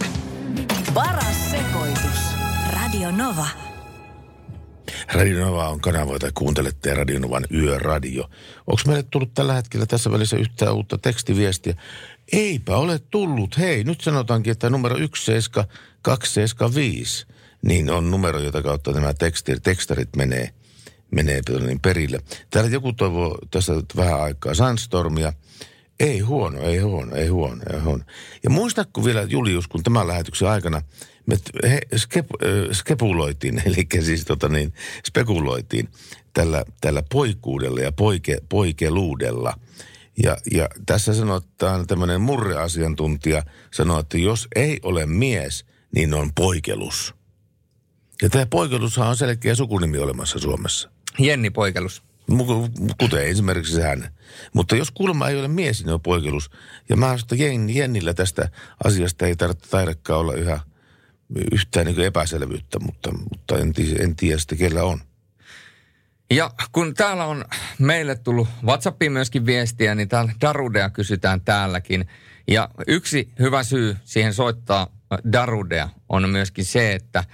Paras 0.94 1.50
sekoitus. 1.50 2.20
Radio 2.72 3.10
Nova. 3.10 3.46
Radionova 5.12 5.68
on 5.68 5.80
kanava, 5.80 6.12
jota 6.12 6.30
kuuntelette 6.34 6.94
Radionovan 6.94 7.46
yöradio. 7.54 8.30
Onko 8.66 8.82
meille 8.86 9.02
tullut 9.02 9.34
tällä 9.34 9.54
hetkellä 9.54 9.86
tässä 9.86 10.12
välissä 10.12 10.36
yhtään 10.36 10.74
uutta 10.74 10.98
tekstiviestiä? 10.98 11.74
Eipä 12.32 12.76
ole 12.76 12.98
tullut. 12.98 13.58
Hei, 13.58 13.84
nyt 13.84 14.00
sanotaankin, 14.00 14.50
että 14.50 14.70
numero 14.70 14.96
17275 16.08 17.26
niin 17.62 17.90
on 17.90 18.10
numero, 18.10 18.38
jota 18.38 18.62
kautta 18.62 18.92
nämä 18.92 19.14
tekstit, 19.14 19.62
tekstarit 19.62 20.16
menee, 20.16 20.50
menee 21.10 21.40
niin 21.66 21.80
perille. 21.80 22.20
Täällä 22.50 22.70
joku 22.70 22.92
toivoo 22.92 23.38
tässä 23.50 23.72
vähän 23.96 24.20
aikaa 24.20 24.54
Sandstormia. 24.54 25.32
Ei 26.00 26.18
huono, 26.18 26.62
ei 26.62 26.78
huono, 26.78 27.16
ei 27.16 27.28
huono, 27.28 27.62
ei 27.72 27.80
huono. 27.80 28.04
Ja 28.44 28.50
muistatko 28.50 29.04
vielä 29.04 29.22
Julius, 29.22 29.68
kun 29.68 29.82
tämän 29.82 30.08
lähetyksen 30.08 30.48
aikana 30.48 30.82
me 31.26 31.36
he, 31.68 31.80
skep, 31.96 32.26
skepuloitiin, 32.72 33.62
eli 33.66 33.86
siis 34.00 34.24
tota 34.24 34.48
niin, 34.48 34.72
spekuloitiin 35.06 35.88
tällä, 36.32 36.64
tällä 36.80 37.02
poikuudella 37.12 37.80
ja 37.80 37.92
poike, 37.92 38.38
poikeluudella. 38.48 39.54
Ja, 40.22 40.36
ja 40.52 40.68
tässä 40.86 41.14
sanotaan 41.14 41.86
tämmöinen 41.86 42.20
murreasiantuntija 42.20 43.42
sanoo, 43.70 43.98
että 43.98 44.18
jos 44.18 44.48
ei 44.56 44.80
ole 44.82 45.06
mies, 45.06 45.64
niin 45.94 46.14
on 46.14 46.30
poikelus. 46.34 47.14
Ja 48.22 48.30
tämä 48.30 48.46
poikelushan 48.46 49.08
on 49.08 49.16
selkeä 49.16 49.54
sukunimi 49.54 49.98
olemassa 49.98 50.38
Suomessa. 50.38 50.90
Jenni 51.18 51.50
Poikelus. 51.50 52.02
Kuten 52.98 53.26
esimerkiksi 53.26 53.80
hän. 53.80 54.14
Mutta 54.54 54.76
jos 54.76 54.90
kulma 54.90 55.28
ei 55.28 55.40
ole 55.40 55.48
mies, 55.48 55.84
niin 55.84 55.94
on 55.94 56.00
poikelus. 56.00 56.50
Ja 56.88 56.96
mä 56.96 57.16
että 57.20 57.36
Jennillä 57.68 58.14
tästä 58.14 58.48
asiasta 58.84 59.26
ei 59.26 59.36
taidakaan 59.70 60.20
olla 60.20 60.34
yhä 60.34 60.60
yhtään 61.52 61.86
niin 61.86 62.00
epäselvyyttä, 62.00 62.78
mutta, 62.78 63.12
mutta 63.12 63.58
en, 63.58 63.72
en 64.00 64.16
tiedä 64.16 64.38
sitten 64.38 64.58
kellä 64.58 64.84
on. 64.84 65.00
Ja 66.30 66.50
kun 66.72 66.94
täällä 66.94 67.24
on 67.24 67.44
meille 67.78 68.14
tullut 68.14 68.48
WhatsAppiin 68.64 69.12
myöskin 69.12 69.46
viestiä, 69.46 69.94
niin 69.94 70.08
täällä 70.08 70.32
Darudea 70.40 70.90
kysytään 70.90 71.40
täälläkin. 71.40 72.08
Ja 72.48 72.70
yksi 72.86 73.32
hyvä 73.38 73.62
syy 73.62 73.96
siihen 74.04 74.34
soittaa 74.34 74.99
Darudea 75.32 75.88
on 76.08 76.28
myöskin 76.28 76.64
se, 76.64 76.92
että 76.92 77.24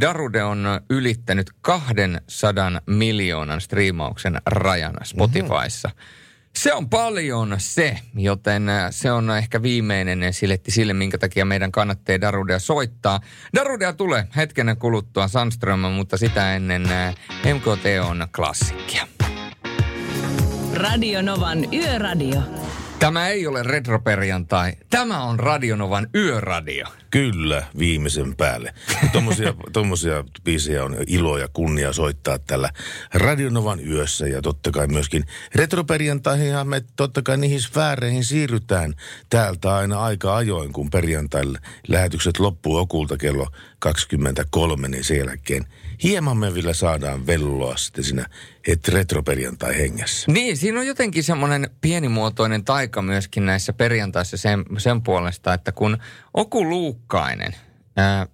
Darude 0.00 0.44
on 0.44 0.66
ylittänyt 0.90 1.50
200 1.60 2.70
miljoonan 2.86 3.60
striimauksen 3.60 4.40
rajan 4.46 4.94
Spotifyssa. 5.02 5.88
Mm-hmm. 5.88 6.20
Se 6.56 6.74
on 6.74 6.88
paljon 6.88 7.54
se, 7.58 7.98
joten 8.14 8.68
äh, 8.68 8.90
se 8.90 9.12
on 9.12 9.30
ehkä 9.30 9.62
viimeinen 9.62 10.32
siletti 10.32 10.70
sille, 10.70 10.92
minkä 10.92 11.18
takia 11.18 11.44
meidän 11.44 11.72
kannattaa 11.72 12.20
Darudea 12.20 12.58
soittaa. 12.58 13.20
Darudea 13.54 13.92
tulee 13.92 14.28
hetken 14.36 14.76
kuluttua 14.78 15.28
Sandström, 15.28 15.80
mutta 15.80 16.16
sitä 16.16 16.54
ennen 16.56 16.92
äh, 16.92 17.14
MKT 17.54 17.84
on 18.08 18.28
klassikkia. 18.36 19.06
Radio 20.74 21.22
Novan 21.22 21.74
Yöradio. 21.74 22.59
Tämä 23.00 23.28
ei 23.28 23.46
ole 23.46 23.62
retroperjantai. 23.62 24.72
Tämä 24.90 25.22
on 25.22 25.38
Radionovan 25.38 26.08
yöradio. 26.14 26.86
Kyllä, 27.10 27.66
viimeisen 27.78 28.36
päälle. 28.36 28.74
Tuommoisia 29.72 30.24
biisejä 30.44 30.84
on 30.84 30.96
ilo 31.06 31.38
ja 31.38 31.48
kunnia 31.52 31.92
soittaa 31.92 32.38
tällä 32.38 32.70
Radionovan 33.14 33.88
yössä. 33.88 34.26
Ja 34.26 34.42
totta 34.42 34.70
kai 34.70 34.86
myöskin 34.86 35.24
retroperjantaihin 35.54 36.68
me 36.68 36.82
totta 36.96 37.22
kai 37.22 37.36
niihin 37.36 37.60
sfääreihin 37.60 38.24
siirrytään 38.24 38.94
täältä 39.30 39.76
aina 39.76 40.00
aika 40.00 40.36
ajoin, 40.36 40.72
kun 40.72 40.90
perjantaille 40.90 41.58
lähetykset 41.88 42.38
loppuu 42.38 42.76
okulta 42.76 43.16
kello 43.16 43.46
23, 43.78 44.88
niin 44.88 45.04
sen 45.04 45.18
jälkeen 45.18 45.66
hieman 46.02 46.36
me 46.36 46.54
vielä 46.54 46.74
saadaan 46.74 47.26
velloa 47.26 47.76
sitten 47.76 48.04
siinä 48.04 48.26
et 48.68 48.88
retroperjantai 48.88 49.78
hengessä. 49.78 50.32
Niin, 50.32 50.56
siinä 50.56 50.80
on 50.80 50.86
jotenkin 50.86 51.24
semmoinen 51.24 51.70
pienimuotoinen 51.80 52.64
taika 52.64 53.02
myöskin 53.02 53.46
näissä 53.46 53.72
perjantaissa 53.72 54.36
sen, 54.36 54.64
sen 54.78 55.02
puolesta, 55.02 55.54
että 55.54 55.72
kun 55.72 55.98
Oku 56.34 56.68
Luukkainen 56.68 57.56
ää, 57.96 58.26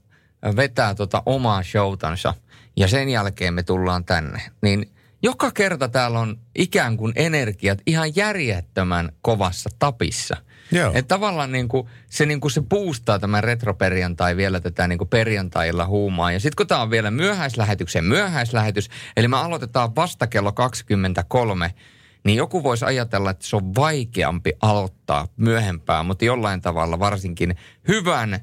vetää 0.56 0.94
tota 0.94 1.22
omaa 1.26 1.62
showtansa 1.62 2.34
ja 2.76 2.88
sen 2.88 3.08
jälkeen 3.08 3.54
me 3.54 3.62
tullaan 3.62 4.04
tänne, 4.04 4.42
niin 4.62 4.90
joka 5.22 5.50
kerta 5.50 5.88
täällä 5.88 6.18
on 6.18 6.38
ikään 6.54 6.96
kuin 6.96 7.12
energiat 7.16 7.78
ihan 7.86 8.16
järjettömän 8.16 9.12
kovassa 9.22 9.70
tapissa. 9.78 10.36
Joo. 10.72 10.92
Että 10.94 11.14
tavallaan 11.14 11.52
niin 11.52 11.68
kuin, 11.68 11.88
se, 12.10 12.26
niin 12.26 12.40
kuin 12.40 12.50
se 12.50 12.60
boostaa 12.60 13.18
tämä 13.18 13.40
retroperjantai 13.40 14.36
vielä 14.36 14.60
tätä 14.60 14.88
niin 14.88 14.98
kuin 14.98 15.08
perjantailla 15.08 15.86
huumaa. 15.86 16.32
Ja 16.32 16.40
sitten 16.40 16.56
kun 16.56 16.66
tämä 16.66 16.82
on 16.82 16.90
vielä 16.90 17.10
myöhäislähetyksen 17.10 18.04
myöhäislähetys, 18.04 18.90
eli 19.16 19.28
me 19.28 19.36
aloitetaan 19.36 19.96
vasta 19.96 20.26
kello 20.26 20.52
23, 20.52 21.74
niin 22.24 22.36
joku 22.36 22.62
voisi 22.62 22.84
ajatella, 22.84 23.30
että 23.30 23.46
se 23.46 23.56
on 23.56 23.74
vaikeampi 23.74 24.52
aloittaa 24.62 25.28
myöhempään, 25.36 26.06
mutta 26.06 26.24
jollain 26.24 26.60
tavalla 26.60 26.98
varsinkin 26.98 27.56
hyvän, 27.88 28.40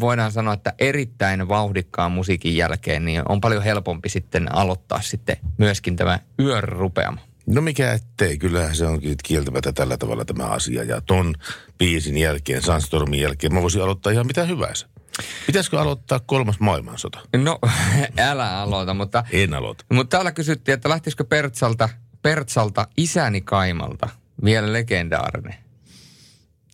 voidaan 0.00 0.32
sanoa, 0.32 0.54
että 0.54 0.74
erittäin 0.78 1.48
vauhdikkaan 1.48 2.12
musiikin 2.12 2.56
jälkeen, 2.56 3.04
niin 3.04 3.22
on 3.28 3.40
paljon 3.40 3.62
helpompi 3.62 4.08
sitten 4.08 4.54
aloittaa 4.54 5.00
sitten 5.00 5.36
myöskin 5.58 5.96
tämä 5.96 6.18
yön 6.40 6.64
rupeama. 6.64 7.20
No 7.46 7.60
mikä 7.60 7.92
ettei, 7.92 8.38
kyllähän 8.38 8.76
se 8.76 8.86
on 8.86 9.00
kieltämättä 9.24 9.72
tällä 9.72 9.96
tavalla 9.96 10.24
tämä 10.24 10.44
asia. 10.44 10.84
Ja 10.84 11.00
ton 11.00 11.34
biisin 11.78 12.18
jälkeen, 12.18 12.62
Sunstormin 12.62 13.20
jälkeen, 13.20 13.54
mä 13.54 13.62
voisin 13.62 13.82
aloittaa 13.82 14.12
ihan 14.12 14.26
mitä 14.26 14.44
hyvänsä. 14.44 14.88
Pitäisikö 15.46 15.80
aloittaa 15.80 16.20
kolmas 16.20 16.60
maailmansota? 16.60 17.20
No, 17.36 17.58
älä 18.18 18.60
aloita, 18.60 18.94
mutta... 18.94 19.24
En 19.32 19.54
aloita. 19.54 19.84
Mutta 19.92 20.16
täällä 20.16 20.32
kysyttiin, 20.32 20.74
että 20.74 20.88
lähtisikö 20.88 21.24
Pertsalta, 21.24 21.88
Pertsalta 22.22 22.88
isäni 22.96 23.40
Kaimalta 23.40 24.08
vielä 24.44 24.72
legendaarinen? 24.72 25.54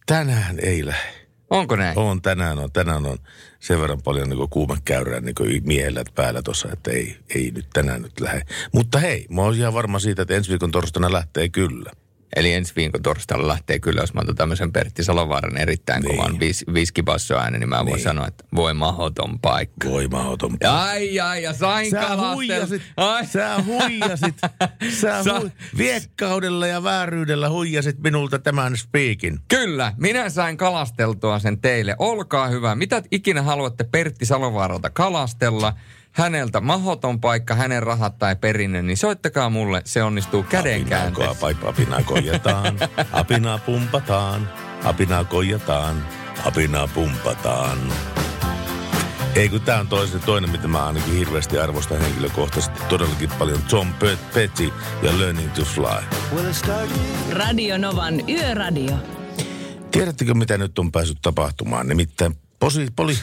Tänään 0.06 0.58
ei 0.62 0.86
lähde. 0.86 1.17
Onko 1.50 1.76
näin? 1.76 1.98
On, 1.98 2.22
tänään 2.22 2.58
on. 2.58 2.72
Tänään 2.72 3.06
on 3.06 3.18
sen 3.60 3.80
verran 3.80 4.02
paljon 4.02 4.28
niin 4.28 4.48
kuumakäyrää 4.50 5.20
niin 5.20 5.62
miehellä 5.64 6.02
päällä 6.14 6.42
tuossa, 6.42 6.68
että 6.72 6.90
ei, 6.90 7.16
ei 7.34 7.50
nyt 7.50 7.66
tänään 7.72 8.02
nyt 8.02 8.20
lähde. 8.20 8.42
Mutta 8.72 8.98
hei, 8.98 9.26
mä 9.30 9.42
oon 9.42 9.54
ihan 9.54 9.74
varma 9.74 9.98
siitä, 9.98 10.22
että 10.22 10.34
ensi 10.34 10.50
viikon 10.50 10.70
torstaina 10.70 11.12
lähtee 11.12 11.48
kyllä. 11.48 11.92
Eli 12.36 12.52
ensi 12.52 12.72
viikon 12.76 13.02
torstaina 13.02 13.48
lähtee 13.48 13.78
kyllä, 13.78 14.00
jos 14.00 14.14
mä 14.14 14.20
otan 14.20 14.34
tämmöisen 14.34 14.72
Pertti 14.72 15.04
Salovaaran 15.04 15.56
erittäin 15.56 16.02
niin. 16.02 16.16
kovan 16.16 16.40
vis, 16.40 16.64
viskibasso-äänen, 16.74 17.60
niin 17.60 17.68
mä 17.68 17.78
voin 17.78 17.86
niin. 17.86 18.02
sanoa, 18.02 18.26
että 18.26 18.44
voi 18.54 18.74
mahoton 18.74 19.38
paikka. 19.38 19.88
Voi 19.88 20.08
mahoton 20.08 20.50
paikka. 20.50 20.84
Ai, 20.84 21.20
ai, 21.20 21.42
ja 21.42 21.52
sain 21.52 21.90
sä 21.90 22.16
huijasit, 22.34 22.82
ai. 22.96 23.26
sä 23.26 23.62
huijasit, 23.66 24.34
sä, 25.00 25.24
sä 25.24 25.40
hui, 25.40 25.50
viekkaudella 25.78 26.66
ja 26.66 26.82
vääryydellä 26.82 27.50
huijasit 27.50 27.98
minulta 27.98 28.38
tämän 28.38 28.76
speakin. 28.76 29.38
Kyllä, 29.48 29.92
minä 29.96 30.30
sain 30.30 30.56
kalasteltua 30.56 31.38
sen 31.38 31.60
teille. 31.60 31.96
Olkaa 31.98 32.48
hyvä. 32.48 32.74
Mitä 32.74 33.02
ikinä 33.10 33.42
haluatte 33.42 33.84
Pertti 33.84 34.26
Salovaaralta 34.26 34.90
kalastella? 34.90 35.72
Häneltä 36.18 36.60
mahoton 36.60 37.20
paikka, 37.20 37.54
hänen 37.54 37.82
rahat 37.82 38.18
tai 38.18 38.36
perinne, 38.36 38.82
niin 38.82 38.96
soittakaa 38.96 39.50
mulle, 39.50 39.82
se 39.84 40.02
onnistuu 40.02 40.42
käden 40.42 40.84
käänteessä. 40.84 41.46
Apinaa 41.66 42.02
koijataan, 42.02 42.78
apinaa 43.12 43.58
pumpataan, 43.58 44.50
apinaa 44.84 45.24
koijataan, 45.24 46.06
apinaa 46.44 46.88
pumpataan. 46.88 47.78
Ei 49.34 49.48
kun 49.48 49.60
tää 49.60 49.80
on 49.80 49.88
toinen, 49.88 50.20
toinen, 50.20 50.50
mitä 50.50 50.68
mä 50.68 50.86
ainakin 50.86 51.14
hirveästi 51.14 51.58
arvostan 51.58 52.00
henkilökohtaisesti 52.00 52.80
todellakin 52.88 53.30
paljon. 53.38 53.60
John 53.72 53.88
Petty 54.34 54.72
ja 55.02 55.18
Learning 55.18 55.52
to 55.52 55.62
Fly. 55.62 56.18
Radio 57.32 57.78
Novan 57.78 58.28
Yöradio. 58.28 58.96
Tiedättekö, 59.90 60.34
mitä 60.34 60.58
nyt 60.58 60.78
on 60.78 60.92
päässyt 60.92 61.18
tapahtumaan? 61.22 61.88
Nimittäin 61.88 62.34
posi, 62.58 62.86
poli, 62.96 63.18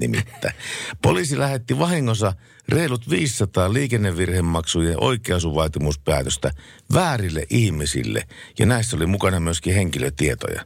nimittäin. 0.00 0.54
Poliisi 1.02 1.38
lähetti 1.38 1.78
vahingossa 1.78 2.32
reilut 2.68 3.10
500 3.10 3.72
liikennevirhemaksujen 3.72 5.02
oikeasuvaatimuspäätöstä 5.02 6.50
väärille 6.94 7.46
ihmisille, 7.50 8.26
ja 8.58 8.66
näissä 8.66 8.96
oli 8.96 9.06
mukana 9.06 9.40
myöskin 9.40 9.74
henkilötietoja. 9.74 10.64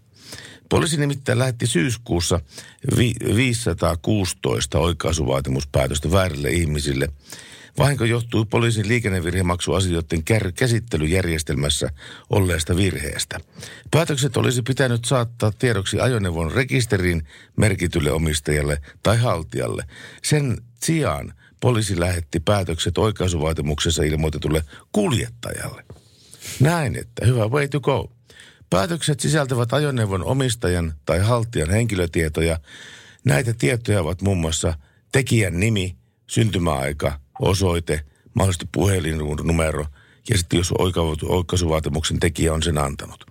Poliisi 0.68 0.96
nimittäin 0.96 1.38
lähetti 1.38 1.66
syyskuussa 1.66 2.40
516 3.36 4.78
oikaisuvaatimuspäätöstä 4.78 6.10
väärille 6.10 6.50
ihmisille– 6.50 7.08
Vahinko 7.78 8.04
johtuu 8.04 8.44
poliisin 8.44 8.88
liikennevirhemaksuasioiden 8.88 10.24
käsittelyjärjestelmässä 10.54 11.90
olleesta 12.30 12.76
virheestä. 12.76 13.40
Päätökset 13.90 14.36
olisi 14.36 14.62
pitänyt 14.62 15.04
saattaa 15.04 15.52
tiedoksi 15.52 16.00
ajoneuvon 16.00 16.52
rekisteriin 16.52 17.22
merkitylle 17.56 18.12
omistajalle 18.12 18.80
tai 19.02 19.18
haltijalle. 19.18 19.84
Sen 20.24 20.58
sijaan 20.82 21.34
poliisi 21.60 22.00
lähetti 22.00 22.40
päätökset 22.40 22.98
oikaisuvaatimuksessa 22.98 24.02
ilmoitetulle 24.02 24.64
kuljettajalle. 24.92 25.84
Näin, 26.60 26.96
että 26.96 27.26
hyvä 27.26 27.48
way 27.48 27.68
to 27.68 27.80
go. 27.80 28.10
Päätökset 28.70 29.20
sisältävät 29.20 29.72
ajoneuvon 29.72 30.24
omistajan 30.24 30.94
tai 31.06 31.18
haltijan 31.18 31.70
henkilötietoja. 31.70 32.58
Näitä 33.24 33.52
tietoja 33.52 34.00
ovat 34.00 34.22
muun 34.22 34.38
muassa 34.38 34.74
tekijän 35.12 35.60
nimi, 35.60 35.96
syntymäaika, 36.26 37.20
osoite, 37.40 38.00
mahdollisesti 38.34 38.68
puhelinnumero 38.72 39.86
ja 40.30 40.38
sitten 40.38 40.56
jos 40.56 40.72
oikaisu- 40.78 41.32
oikaisuvaatimuksen 41.32 42.20
tekijä 42.20 42.54
on 42.54 42.62
sen 42.62 42.78
antanut. 42.78 43.26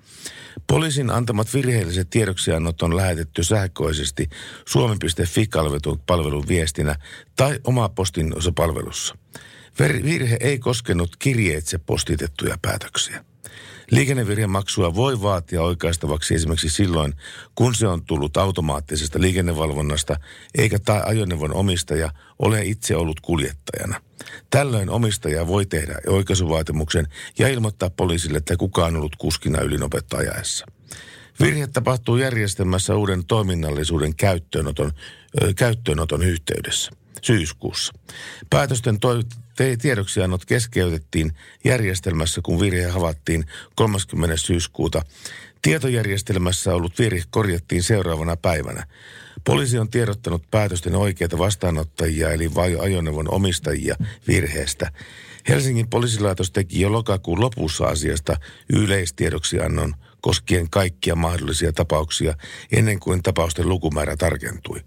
Poliisin 0.67 1.09
antamat 1.09 1.53
virheelliset 1.53 2.09
tiedoksiannot 2.09 2.81
on 2.81 2.95
lähetetty 2.95 3.43
sähköisesti 3.43 4.29
suomi.fi-palvelun 4.67 6.47
viestinä 6.47 6.95
tai 7.35 7.59
oma 7.63 7.89
postin 7.89 8.33
palvelussa. 8.55 9.17
Virhe 9.79 10.37
ei 10.39 10.59
koskenut 10.59 11.15
kirjeitse 11.15 11.77
postitettuja 11.77 12.57
päätöksiä. 12.61 13.25
Liikennevirhemaksua 13.91 14.95
voi 14.95 15.21
vaatia 15.21 15.61
oikaistavaksi 15.61 16.35
esimerkiksi 16.35 16.69
silloin, 16.69 17.13
kun 17.55 17.75
se 17.75 17.87
on 17.87 18.05
tullut 18.05 18.37
automaattisesta 18.37 19.21
liikennevalvonnasta, 19.21 20.15
eikä 20.57 20.79
tai 20.79 21.01
ajoneuvon 21.05 21.53
omistaja 21.53 22.09
ole 22.39 22.65
itse 22.65 22.95
ollut 22.95 23.19
kuljettajana. 23.19 24.01
Tällöin 24.49 24.89
omistaja 24.89 25.47
voi 25.47 25.65
tehdä 25.65 25.95
oikaisuvaatimuksen 26.07 27.07
ja 27.39 27.47
ilmoittaa 27.47 27.89
poliisille, 27.89 28.37
että 28.37 28.57
kukaan 28.57 28.93
on 28.93 28.97
ollut 28.97 29.15
kuskina 29.15 29.61
ylinopetta 29.61 30.17
ajaessa. 30.17 30.65
Virhe 31.39 31.67
tapahtuu 31.67 32.17
järjestelmässä 32.17 32.95
uuden 32.95 33.25
toiminnallisuuden 33.25 34.15
käyttöönoton, 34.15 34.91
ö, 35.41 35.53
käyttöönoton 35.53 36.23
yhteydessä 36.23 36.91
syyskuussa. 37.21 37.93
Päätösten 38.49 38.99
toi, 38.99 39.23
te, 39.55 39.77
tiedoksiannot 39.77 40.45
keskeytettiin 40.45 41.31
järjestelmässä, 41.63 42.41
kun 42.43 42.59
virhe 42.59 42.87
havaittiin 42.87 43.45
30. 43.75 44.37
syyskuuta. 44.37 45.01
Tietojärjestelmässä 45.61 46.75
ollut 46.75 46.99
virhe 46.99 47.23
korjattiin 47.29 47.83
seuraavana 47.83 48.37
päivänä. 48.37 48.85
Poliisi 49.43 49.79
on 49.79 49.89
tiedottanut 49.89 50.43
päätösten 50.51 50.95
oikeita 50.95 51.37
vastaanottajia 51.37 52.31
eli 52.31 52.55
vai 52.55 52.77
ajoneuvon 52.79 53.33
omistajia 53.33 53.95
virheestä. 54.27 54.91
Helsingin 55.49 55.89
poliisilaitos 55.89 56.51
teki 56.51 56.81
jo 56.81 56.91
lokakuun 56.91 57.41
lopussa 57.41 57.85
asiasta 57.85 58.37
yleistiedoksiannon 58.73 59.95
koskien 60.23 60.69
kaikkia 60.69 61.15
mahdollisia 61.15 61.73
tapauksia 61.73 62.35
ennen 62.71 62.99
kuin 62.99 63.23
tapausten 63.23 63.69
lukumäärä 63.69 64.17
tarkentui. 64.17 64.79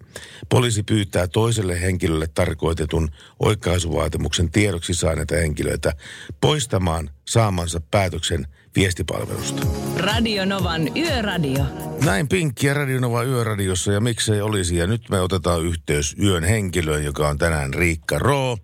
Poliisi 0.49 0.83
pyytää 0.83 1.27
toiselle 1.27 1.81
henkilölle 1.81 2.27
tarkoitetun 2.35 3.09
oikaisuvaatimuksen 3.39 4.51
tiedoksi 4.51 4.95
saaneita 4.95 5.35
henkilöitä 5.35 5.93
poistamaan 6.41 7.11
saamansa 7.29 7.81
päätöksen 7.91 8.47
viestipalvelusta. 8.77 9.67
Radio 9.97 10.45
Novan 10.45 10.97
Yöradio. 10.97 11.65
Näin 12.05 12.29
Pinkki 12.29 12.67
ja 12.67 12.75
Radionova 12.75 13.23
Yöradiossa 13.23 13.93
ja 13.93 14.01
miksei 14.01 14.41
olisi. 14.41 14.77
Ja 14.77 14.87
nyt 14.87 15.11
me 15.11 15.21
otetaan 15.21 15.65
yhteys 15.65 16.17
yön 16.23 16.45
henkilöön, 16.45 17.05
joka 17.05 17.29
on 17.29 17.39
tänään 17.39 17.75
Riikka 17.75 18.19
Roo. 18.19 18.59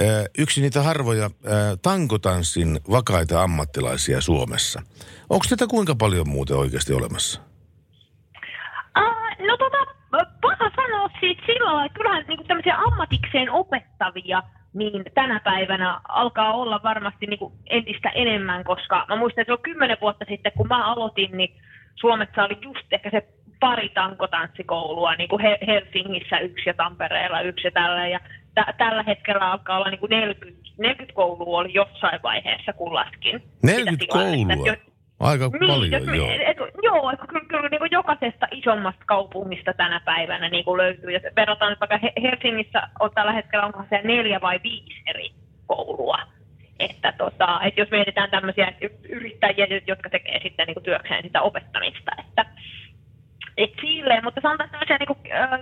Ö, 0.00 0.28
Yksi 0.38 0.60
niitä 0.60 0.82
harvoja 0.82 1.24
ö, 1.24 1.48
tankotanssin 1.82 2.80
vakaita 2.90 3.42
ammattilaisia 3.42 4.20
Suomessa. 4.20 4.82
Onko 5.30 5.44
tätä 5.50 5.66
kuinka 5.66 5.94
paljon 5.94 6.28
muuten 6.28 6.56
oikeasti 6.56 6.92
olemassa? 6.92 7.40
Uh, 8.98 9.46
no 9.46 9.56
tota, 9.56 9.76
paha 10.40 10.70
sanoa 10.76 11.08
siis 11.20 11.38
sillä 11.46 11.66
lailla, 11.66 11.84
että 11.84 11.96
kyllähän 11.98 12.24
niin 12.28 12.46
tämmöisiä 12.46 12.76
ammatikseen 12.76 13.50
opettavia 13.50 14.42
niin 14.74 15.04
tänä 15.14 15.40
päivänä 15.40 16.00
alkaa 16.08 16.52
olla 16.52 16.80
varmasti 16.82 17.26
niin 17.26 17.38
kuin 17.38 17.52
entistä 17.70 18.08
enemmän, 18.08 18.64
koska 18.64 19.06
mä 19.08 19.16
muistan, 19.16 19.42
että 19.42 19.48
se 19.50 19.52
on 19.52 19.62
kymmenen 19.62 19.96
vuotta 20.00 20.24
sitten, 20.28 20.52
kun 20.56 20.68
mä 20.68 20.92
aloitin, 20.92 21.36
niin 21.36 21.54
Suomessa 21.94 22.44
oli 22.44 22.58
just 22.62 22.92
ehkä 22.92 23.10
se 23.10 23.28
pari 23.60 23.88
tankotanssikoulua, 23.88 25.14
niin 25.14 25.28
kuin 25.28 25.42
He- 25.42 25.58
Helsingissä 25.66 26.38
yksi 26.38 26.68
ja 26.68 26.74
Tampereella 26.74 27.40
yksi 27.40 27.66
ja 27.66 27.70
tällä. 27.70 28.08
Ja 28.08 28.20
tä- 28.54 28.74
tällä 28.78 29.02
hetkellä 29.02 29.50
alkaa 29.50 29.76
olla 29.76 29.90
niin 29.90 30.00
kuin 30.00 30.10
40, 30.10 30.60
40 30.78 31.14
koulua 31.14 31.58
oli 31.58 31.74
jossain 31.74 32.20
vaiheessa, 32.22 32.72
kun 32.72 32.94
laskin. 32.94 33.40
sitä 33.40 33.66
40 33.66 34.04
tilannetta. 34.12 34.54
koulua? 34.54 34.66
Jo- 34.66 34.88
Aika 35.20 35.48
niin, 35.48 35.70
paljon, 35.70 35.92
jos 35.92 36.04
me, 36.04 36.16
joo. 36.16 36.30
Et, 36.30 36.56
joo, 36.82 37.10
että 37.10 37.26
kyllä, 37.26 37.44
kyllä 37.48 37.68
niin 37.68 37.78
kuin 37.78 37.90
jokaisesta 37.90 38.46
isommasta 38.50 39.04
kaupungista 39.06 39.74
tänä 39.74 40.00
päivänä 40.04 40.48
niin 40.48 40.64
kuin 40.64 40.78
löytyy. 40.78 41.10
Ja 41.10 41.20
verrataan 41.36 41.72
nyt 41.72 41.80
vaikka 41.80 41.98
He- 41.98 42.12
Helsingissä 42.22 42.82
on 43.00 43.10
tällä 43.14 43.32
hetkellä 43.32 43.66
onko 43.66 43.84
se 43.90 44.00
neljä 44.04 44.40
vai 44.40 44.60
viisi 44.62 45.02
eri 45.06 45.30
koulua. 45.66 46.18
Että 46.78 47.12
tota, 47.18 47.60
et 47.62 47.76
jos 47.76 47.90
mietitään 47.90 48.30
tämmöisiä 48.30 48.72
yrittäjiä, 49.08 49.66
jotka 49.86 50.10
tekee 50.10 50.40
sitten 50.42 50.66
niin 50.66 50.74
kuin 50.74 50.84
työkseen 50.84 51.22
sitä 51.22 51.42
opettamista, 51.42 52.10
että 52.18 52.46
et 53.56 53.70
silleen, 53.80 54.24
mutta 54.24 54.40
sanotaan 54.40 54.70
tämmöisiä 54.70 54.98
niin 54.98 55.06
kuin, 55.06 55.18
äh, 55.32 55.60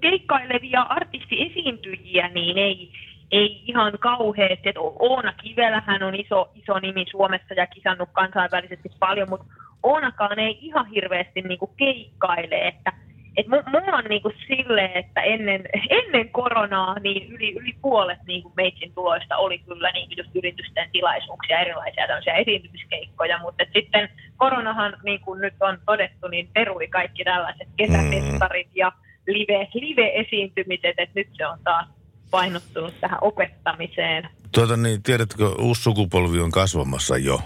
keikkailevia 0.00 0.82
artistiesiintyjiä, 0.82 2.28
niin 2.28 2.58
ei, 2.58 2.92
ei 3.32 3.62
ihan 3.66 3.92
kauheasti. 4.00 4.68
Et 4.68 4.76
Oona 4.78 5.32
Kivelähän 5.32 6.02
on 6.02 6.14
iso, 6.14 6.50
iso 6.54 6.78
nimi 6.78 7.04
Suomessa 7.10 7.54
ja 7.54 7.66
kisannut 7.66 8.08
kansainvälisesti 8.12 8.88
paljon, 8.98 9.28
mutta 9.30 9.46
Oonakaan 9.82 10.38
ei 10.38 10.58
ihan 10.60 10.86
hirveästi 10.86 11.42
niin 11.42 11.58
kuin 11.58 11.70
keikkaile, 11.76 12.68
että 12.68 12.92
et 13.36 13.46
mu- 13.46 13.70
mulla 13.70 13.96
on 13.96 14.04
niinku 14.04 14.32
silleen, 14.46 14.90
että 14.94 15.20
ennen, 15.20 15.62
ennen 15.90 16.28
koronaa 16.28 16.98
niin 16.98 17.32
yli, 17.32 17.52
yli 17.52 17.72
puolet 17.82 18.18
niinku 18.26 18.52
meitsin 18.56 18.94
tuloista 18.94 19.36
oli 19.36 19.58
kyllä 19.58 19.90
niinku 19.90 20.14
just 20.16 20.36
yritysten 20.36 20.88
tilaisuuksia, 20.92 21.60
erilaisia 21.60 22.06
tämmöisiä 22.06 22.34
esiintymiskeikkoja, 22.34 23.38
mutta 23.38 23.64
sitten 23.72 24.08
koronahan, 24.36 24.96
niin 25.02 25.20
kuin 25.20 25.40
nyt 25.40 25.54
on 25.60 25.78
todettu, 25.86 26.28
niin 26.28 26.48
perui 26.54 26.88
kaikki 26.88 27.24
tällaiset 27.24 27.68
kesäfestarit 27.76 28.68
ja 28.74 28.92
live, 29.26 29.68
live-esiintymiset, 29.74 30.94
että 30.98 31.12
nyt 31.14 31.28
se 31.32 31.46
on 31.46 31.58
taas 31.64 31.99
painottunut 32.30 33.00
tähän 33.00 33.18
opettamiseen. 33.20 34.28
Tuota 34.52 34.76
niin, 34.76 35.02
tiedätkö, 35.02 35.48
uusi 35.48 35.82
sukupolvi 35.82 36.40
on 36.40 36.50
kasvamassa 36.50 37.16
jo. 37.16 37.40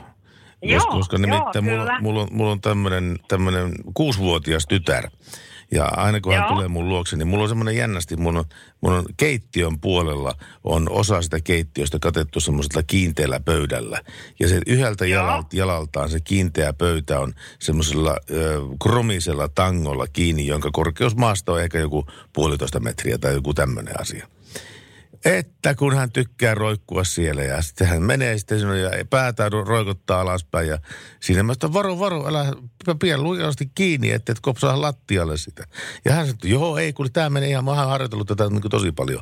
Joo, 0.63 0.81
koska, 0.81 0.97
koska 0.97 1.17
joo, 1.17 1.63
mulla, 1.63 1.85
kyllä. 1.85 2.01
mulla 2.01 2.21
on, 2.21 2.29
mulla 2.31 2.53
on 2.53 2.61
tämmöinen, 2.61 3.19
tämmöinen 3.29 3.73
kuusivuotias 3.95 4.67
tytär. 4.67 5.09
Ja 5.71 5.85
aina 5.85 6.21
kun 6.21 6.33
hän 6.33 6.43
Joo. 6.43 6.49
tulee 6.49 6.69
mun 6.69 6.89
luokse, 6.89 7.17
niin 7.17 7.29
mulla 7.29 7.43
on 7.43 7.49
semmoinen 7.49 7.77
jännästi, 7.77 8.17
mulla 8.17 8.39
on, 8.39 8.45
mulla 8.81 8.99
on 8.99 9.05
keittiön 9.17 9.81
puolella 9.81 10.35
on 10.65 10.91
osa 10.91 11.23
sitä 11.23 11.41
keittiöstä 11.41 11.99
katettu 11.99 12.41
semmoisella 12.41 12.83
kiinteällä 12.83 13.41
pöydällä. 13.41 14.01
Ja 14.41 14.49
se 14.49 14.61
yhdeltä 14.67 15.07
Joo. 15.07 15.23
jalalta, 15.23 15.57
jalaltaan 15.57 16.09
se 16.11 16.21
kiinteä 16.21 16.73
pöytä 16.73 17.21
on 17.21 17.33
semmoisella 17.59 18.17
ö, 18.31 18.61
kromisella 18.83 19.49
tangolla 19.49 20.07
kiinni, 20.07 20.47
jonka 20.47 20.71
korkeus 20.73 21.17
maasta 21.17 21.53
on 21.53 21.63
ehkä 21.63 21.79
joku 21.79 22.07
puolitoista 22.33 22.81
metriä 22.81 23.19
tai 23.19 23.35
joku 23.35 23.55
tämmöinen 23.55 24.01
asia. 24.01 24.27
Että 25.25 25.75
kun 25.75 25.97
hän 25.97 26.13
tykkää 26.13 26.55
roikkua 26.55 27.05
siellä 27.05 27.43
ja 27.43 27.63
sitten 27.63 27.87
hän 27.87 28.03
menee 28.03 28.39
sitten 28.39 28.59
sinne 28.61 28.79
ja 28.79 28.91
päätään 29.11 29.53
ro- 29.53 29.69
roikottaa 29.69 30.21
alaspäin 30.21 30.69
ja 30.69 30.79
siinä 31.21 31.43
mä 31.43 31.55
sanoin, 31.55 31.75
varo, 31.75 31.99
varo, 31.99 32.29
älä 32.29 32.53
pidä 33.01 33.19
lujasti 33.19 33.71
kiinni, 33.75 34.11
että 34.11 34.33
et 34.33 34.41
kopsaa 34.41 34.81
lattialle 34.81 35.37
sitä. 35.37 35.65
Ja 36.05 36.13
hän 36.13 36.27
sanoi, 36.27 36.39
joo 36.51 36.79
ei, 36.79 36.93
kun 36.93 37.13
tämä 37.13 37.31
menee 37.31 37.49
ihan, 37.49 37.65
mä 37.65 37.71
oon 37.71 37.89
harjoitellut 37.89 38.29
tätä 38.29 38.49
niin 38.49 38.63
tosi 38.71 38.93
paljon. 38.93 39.21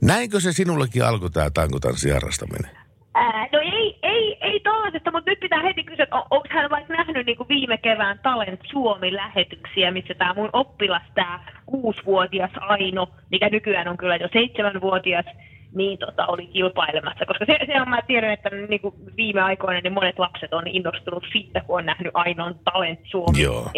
Näinkö 0.00 0.40
se 0.40 0.52
sinullakin 0.52 1.04
alkoi 1.04 1.30
tämä 1.30 1.50
tankotanssi 1.50 2.10
harrastaminen? 2.10 2.70
Ää, 3.14 3.48
no 3.52 3.58
ei, 3.58 3.98
ei 4.02 4.21
tollaisesta, 4.62 5.10
mutta 5.10 5.30
nyt 5.30 5.40
pitää 5.40 5.62
heti 5.62 5.84
kysyä, 5.84 6.02
että 6.02 6.16
on, 6.16 6.22
onko 6.30 6.48
hän 6.50 6.70
vaikka 6.70 6.94
nähnyt 6.94 7.26
niin 7.26 7.36
kuin 7.36 7.48
viime 7.48 7.78
kevään 7.78 8.18
Talent 8.22 8.60
Suomi-lähetyksiä, 8.70 9.90
missä 9.90 10.14
tämä 10.14 10.34
mun 10.34 10.50
oppilas, 10.52 11.02
tämä 11.14 11.40
kuusivuotias 11.66 12.50
Aino, 12.60 13.08
mikä 13.30 13.48
nykyään 13.48 13.88
on 13.88 13.96
kyllä 13.96 14.16
jo 14.16 14.28
seitsemänvuotias, 14.32 15.26
niin 15.74 15.98
tota, 15.98 16.26
oli 16.26 16.46
kilpailemassa. 16.46 17.26
Koska 17.26 17.44
se, 17.44 17.58
se 17.66 17.80
on, 17.80 17.88
mä 17.88 18.02
tiedän, 18.06 18.32
että 18.32 18.50
niin 18.50 18.80
kuin 18.80 18.94
viime 19.16 19.40
aikoina 19.40 19.80
niin 19.80 19.92
monet 19.92 20.18
lapset 20.18 20.52
on 20.54 20.66
innostunut 20.66 21.24
siitä, 21.32 21.60
kun 21.60 21.78
on 21.78 21.86
nähnyt 21.86 22.12
Ainon 22.14 22.54
Talent 22.64 23.00
Joo. 23.42 23.70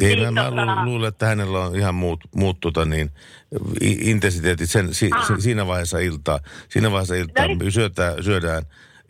Ei, 0.00 0.16
Niin, 0.16 0.34
mä, 0.34 0.50
mä 0.50 0.50
tota- 0.50 0.78
lu- 0.80 0.84
luulen, 0.84 1.08
että 1.08 1.26
hänellä 1.26 1.58
on 1.58 1.76
ihan 1.76 1.94
muut, 1.94 2.20
muut 2.36 2.60
tota 2.60 2.84
niin, 2.84 3.10
intensiteetit 3.80 4.70
sen, 4.70 4.94
si, 4.94 5.10
Ah. 5.14 5.26
se, 5.26 5.34
siinä 5.40 5.66
vaiheessa 5.66 5.98
iltaa. 5.98 6.38
Siinä 6.68 6.90
vaiheessa 6.90 7.14
iltaa 7.14 7.48
No 7.48 7.54
niin. 7.54 7.72
syötään, 7.72 8.22
syödään 8.24 8.62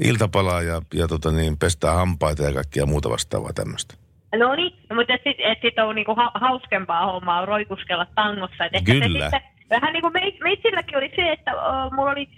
iltapalaa 0.05 0.63
ja, 0.63 0.83
ja 0.95 1.09
tota 1.09 1.33
niin, 1.33 1.59
pestään 1.59 1.97
hampaita 1.97 2.43
ja 2.43 2.53
kaikkia 2.53 2.87
muuta 2.87 3.11
vastaavaa 3.11 3.53
tämmöistä. 3.53 3.95
No 4.39 4.55
niin, 4.55 4.73
no, 4.91 4.97
mutta 4.97 5.13
sitten 5.13 5.35
et 5.53 5.59
sit 5.63 5.79
on 5.79 5.95
niinku 5.95 6.15
ha- 6.15 6.33
hauskempaa 6.35 7.13
hommaa 7.13 7.47
roikuskella 7.47 8.07
tangossa. 8.15 8.65
Et 8.65 8.75
ehkä 8.75 8.93
Kyllä. 8.93 9.31
Se 9.31 9.37
sitten, 9.37 9.41
vähän 9.71 9.93
niin 9.93 10.03
kuin 10.03 10.13
meit, 10.13 10.41
meitsilläkin 10.41 10.97
oli 10.99 11.11
se, 11.17 11.33
että 11.33 11.51
uh, 11.55 11.93
mulla 11.93 12.11
oli 12.11 12.29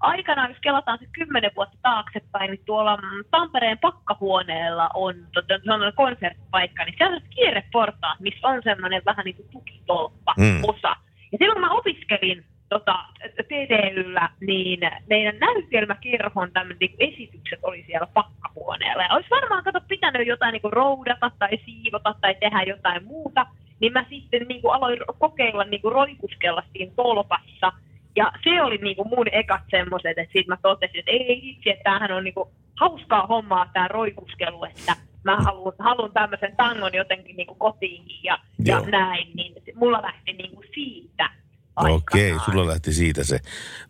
aikanaan, 0.00 0.50
jos 0.50 0.60
kelataan 0.60 0.98
se 0.98 1.06
kymmenen 1.12 1.50
vuotta 1.56 1.76
taaksepäin, 1.82 2.50
niin 2.50 2.64
tuolla 2.66 2.98
Tampereen 3.30 3.78
pakkahuoneella 3.78 4.90
on, 4.94 5.14
tota, 5.34 5.60
se 5.64 5.72
on 5.72 5.92
konserttipaikka, 5.96 6.84
niin 6.84 6.94
siellä 6.98 7.16
on 7.16 7.22
kierreportaat, 7.30 8.20
missä 8.20 8.48
on 8.48 8.60
semmoinen 8.64 9.02
vähän 9.06 9.24
niin 9.24 9.36
kuin 9.36 9.48
tukitolppa 9.52 10.34
Mm. 10.36 10.60
osa. 10.62 10.96
Ja 11.32 11.38
silloin 11.38 11.60
mä 11.60 11.70
opiskelin 11.70 12.44
tota, 12.68 13.04
TTYllä, 13.42 14.28
niin 14.40 14.80
meidän 15.08 15.38
näytelmäkerhon 15.38 16.52
tämmöiset 16.52 16.80
niin 16.80 16.96
esitykset 16.98 17.58
oli 17.62 17.84
siellä 17.86 18.06
pakkahuoneella. 18.14 19.02
Ja 19.02 19.14
olisi 19.14 19.30
varmaan 19.30 19.64
kato 19.64 19.80
pitänyt 19.88 20.26
jotain 20.26 20.52
niin 20.52 20.62
kuin 20.62 20.72
roudata 20.72 21.30
tai 21.38 21.58
siivota 21.64 22.14
tai 22.20 22.34
tehdä 22.34 22.62
jotain 22.62 23.04
muuta. 23.04 23.46
Niin 23.80 23.92
mä 23.92 24.04
sitten 24.10 24.48
niin 24.48 24.62
kuin 24.62 24.74
aloin 24.74 24.98
kokeilla 25.18 25.64
niin 25.64 25.82
kuin 25.82 25.92
roikuskella 25.92 26.62
siinä 26.72 26.92
tolpassa. 26.96 27.72
Ja 28.16 28.32
se 28.44 28.62
oli 28.62 28.78
niinku 28.78 29.04
mun 29.04 29.26
ekat 29.32 29.62
semmoiset, 29.70 30.18
että 30.18 30.32
sit 30.32 30.46
mä 30.46 30.56
totesin, 30.62 30.98
että 30.98 31.10
ei 31.10 31.50
itse, 31.50 31.70
että 31.70 31.84
tämähän 31.84 32.12
on 32.12 32.24
niinku 32.24 32.50
hauskaa 32.80 33.26
hommaa 33.26 33.70
tämä 33.72 33.88
roikuskelu, 33.88 34.64
että 34.64 34.96
mä 35.24 35.36
haluan, 35.36 35.74
haluan 35.78 36.12
tämmöisen 36.12 36.56
tangon 36.56 36.94
jotenkin 36.94 37.36
niinku 37.36 37.54
kotiin 37.54 38.04
ja, 38.22 38.38
ja 38.64 38.76
Joo. 38.76 38.86
näin, 38.90 39.30
niin 39.34 39.54
mulla 39.74 40.02
lähti 40.02 40.32
niinku 40.32 40.62
siitä 40.74 41.30
Okei, 41.76 42.34
sulla 42.44 42.66
lähti 42.66 42.92
siitä 42.92 43.24
se. 43.24 43.38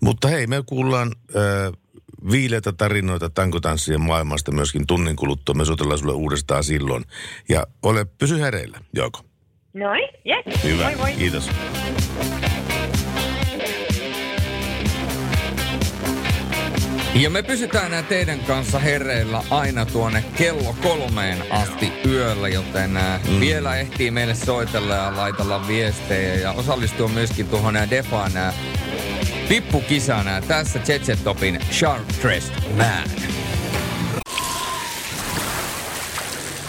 Mutta 0.02 0.28
hei, 0.28 0.46
me 0.46 0.62
kuullaan 0.66 1.12
äh, 1.36 1.72
viileitä 2.30 2.72
tarinoita 2.72 3.30
tankotanssien 3.30 4.00
maailmasta 4.00 4.52
myöskin 4.52 4.86
tunnin 4.86 5.16
kuluttua. 5.16 5.54
Me 5.54 5.64
soitellaan 5.64 5.98
sulle 5.98 6.12
uudestaan 6.12 6.64
silloin. 6.64 7.04
Ja 7.48 7.66
ole, 7.82 8.04
pysy 8.18 8.40
hereillä, 8.40 8.78
Jouko. 8.94 9.20
Noin, 9.74 10.08
yes. 10.26 10.64
Hyvä, 10.64 10.84
Moi 10.84 10.96
moi. 10.96 11.12
kiitos. 11.12 11.50
Ja 17.14 17.30
me 17.30 17.42
pysytään 17.42 17.90
nää 17.90 18.02
teidän 18.02 18.40
kanssa 18.40 18.78
hereillä 18.78 19.44
aina 19.50 19.86
tuonne 19.86 20.24
kello 20.36 20.76
kolmeen 20.82 21.52
asti 21.52 21.92
yöllä, 22.06 22.48
joten 22.48 22.90
mm. 22.90 23.40
vielä 23.40 23.76
ehtii 23.76 24.10
meille 24.10 24.34
soitella 24.34 24.94
ja 24.94 25.16
laitella 25.16 25.68
viestejä 25.68 26.34
ja 26.34 26.52
osallistua 26.52 27.08
myöskin 27.08 27.48
tuohon 27.48 27.74
nää 27.74 27.90
Defaan 27.90 28.32
nää 28.32 28.52
tässä 30.48 30.80
Jet 30.88 31.24
Topin 31.24 31.60
Sharp 31.72 32.08
Dressed 32.22 32.54
Man. 32.76 33.10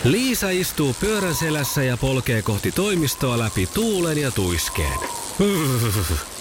Liisa 0.04 0.50
istuu 0.50 0.96
pyörän 1.00 1.36
selässä 1.36 1.84
ja 1.84 1.98
polkee 1.98 2.42
kohti 2.42 2.72
toimistoa 2.72 3.40
läpi 3.40 3.68
tuulen 3.68 4.18
ja 4.18 4.32
tuiskeen. 4.32 5.00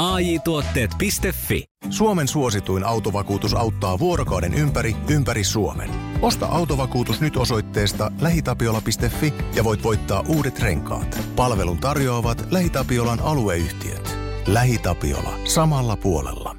AJ-tuotteet.fi 0.00 1.64
Suomen 1.90 2.28
suosituin 2.28 2.84
autovakuutus 2.84 3.54
auttaa 3.54 3.98
vuorokauden 3.98 4.54
ympäri, 4.54 4.96
ympäri 5.10 5.44
Suomen. 5.44 5.90
Osta 6.22 6.46
autovakuutus 6.46 7.20
nyt 7.20 7.36
osoitteesta 7.36 8.12
lähitapiola.fi 8.20 9.34
ja 9.54 9.64
voit 9.64 9.82
voittaa 9.82 10.24
uudet 10.28 10.58
renkaat. 10.60 11.20
Palvelun 11.36 11.78
tarjoavat 11.78 12.46
LähiTapiolan 12.50 13.20
alueyhtiöt. 13.20 14.16
LähiTapiola. 14.46 15.38
Samalla 15.44 15.96
puolella. 15.96 16.56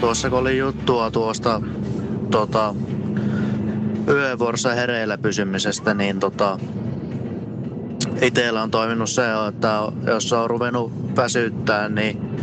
Tuossa 0.00 0.30
kun 0.30 0.38
oli 0.38 0.58
juttua 0.58 1.10
tuosta 1.10 1.60
tota, 2.30 2.74
yövuorossa 4.08 4.74
hereillä 4.74 5.18
pysymisestä, 5.18 5.94
niin 5.94 6.20
tota, 6.20 6.58
itsellä 8.20 8.62
on 8.62 8.70
toiminut 8.70 9.10
se, 9.10 9.22
että 9.48 9.78
jos 10.06 10.32
on 10.32 10.50
ruvennut 10.50 11.16
väsyttää, 11.16 11.88
niin 11.88 12.38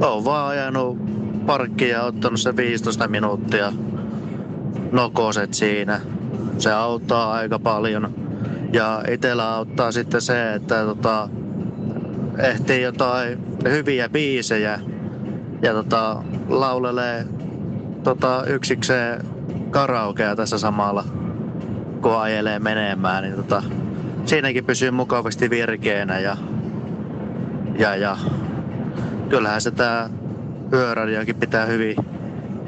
on 0.00 0.24
vaan 0.24 0.48
ajanut 0.48 0.98
parkkiin 1.46 1.90
ja 1.90 2.02
ottanut 2.02 2.40
se 2.40 2.56
15 2.56 3.08
minuuttia 3.08 3.72
nokoset 4.92 5.54
siinä. 5.54 6.00
Se 6.58 6.72
auttaa 6.72 7.32
aika 7.32 7.58
paljon. 7.58 8.14
Ja 8.72 9.02
itsellä 9.10 9.54
auttaa 9.54 9.92
sitten 9.92 10.20
se, 10.20 10.54
että 10.54 10.84
tota, 10.84 11.28
ehtii 12.38 12.82
jotain 12.82 13.38
hyviä 13.64 14.08
biisejä 14.08 14.80
ja 15.62 15.72
tota, 15.72 16.22
laulelee 16.48 17.26
tota, 18.04 18.44
yksikseen 18.46 19.26
karaokea 19.70 20.36
tässä 20.36 20.58
samalla, 20.58 21.04
kun 22.02 22.20
ajelee 22.20 22.58
menemään, 22.58 23.22
niin 23.24 23.36
tota, 23.36 23.62
siinäkin 24.24 24.64
pysyy 24.64 24.90
mukavasti 24.90 25.50
virkeänä 25.50 26.18
ja, 26.18 26.36
ja, 27.78 27.96
ja 27.96 28.16
kyllähän 29.28 29.60
se 29.60 29.70
tää 29.70 30.10
yöradiokin 30.72 31.36
pitää 31.36 31.66
hyvin 31.66 31.96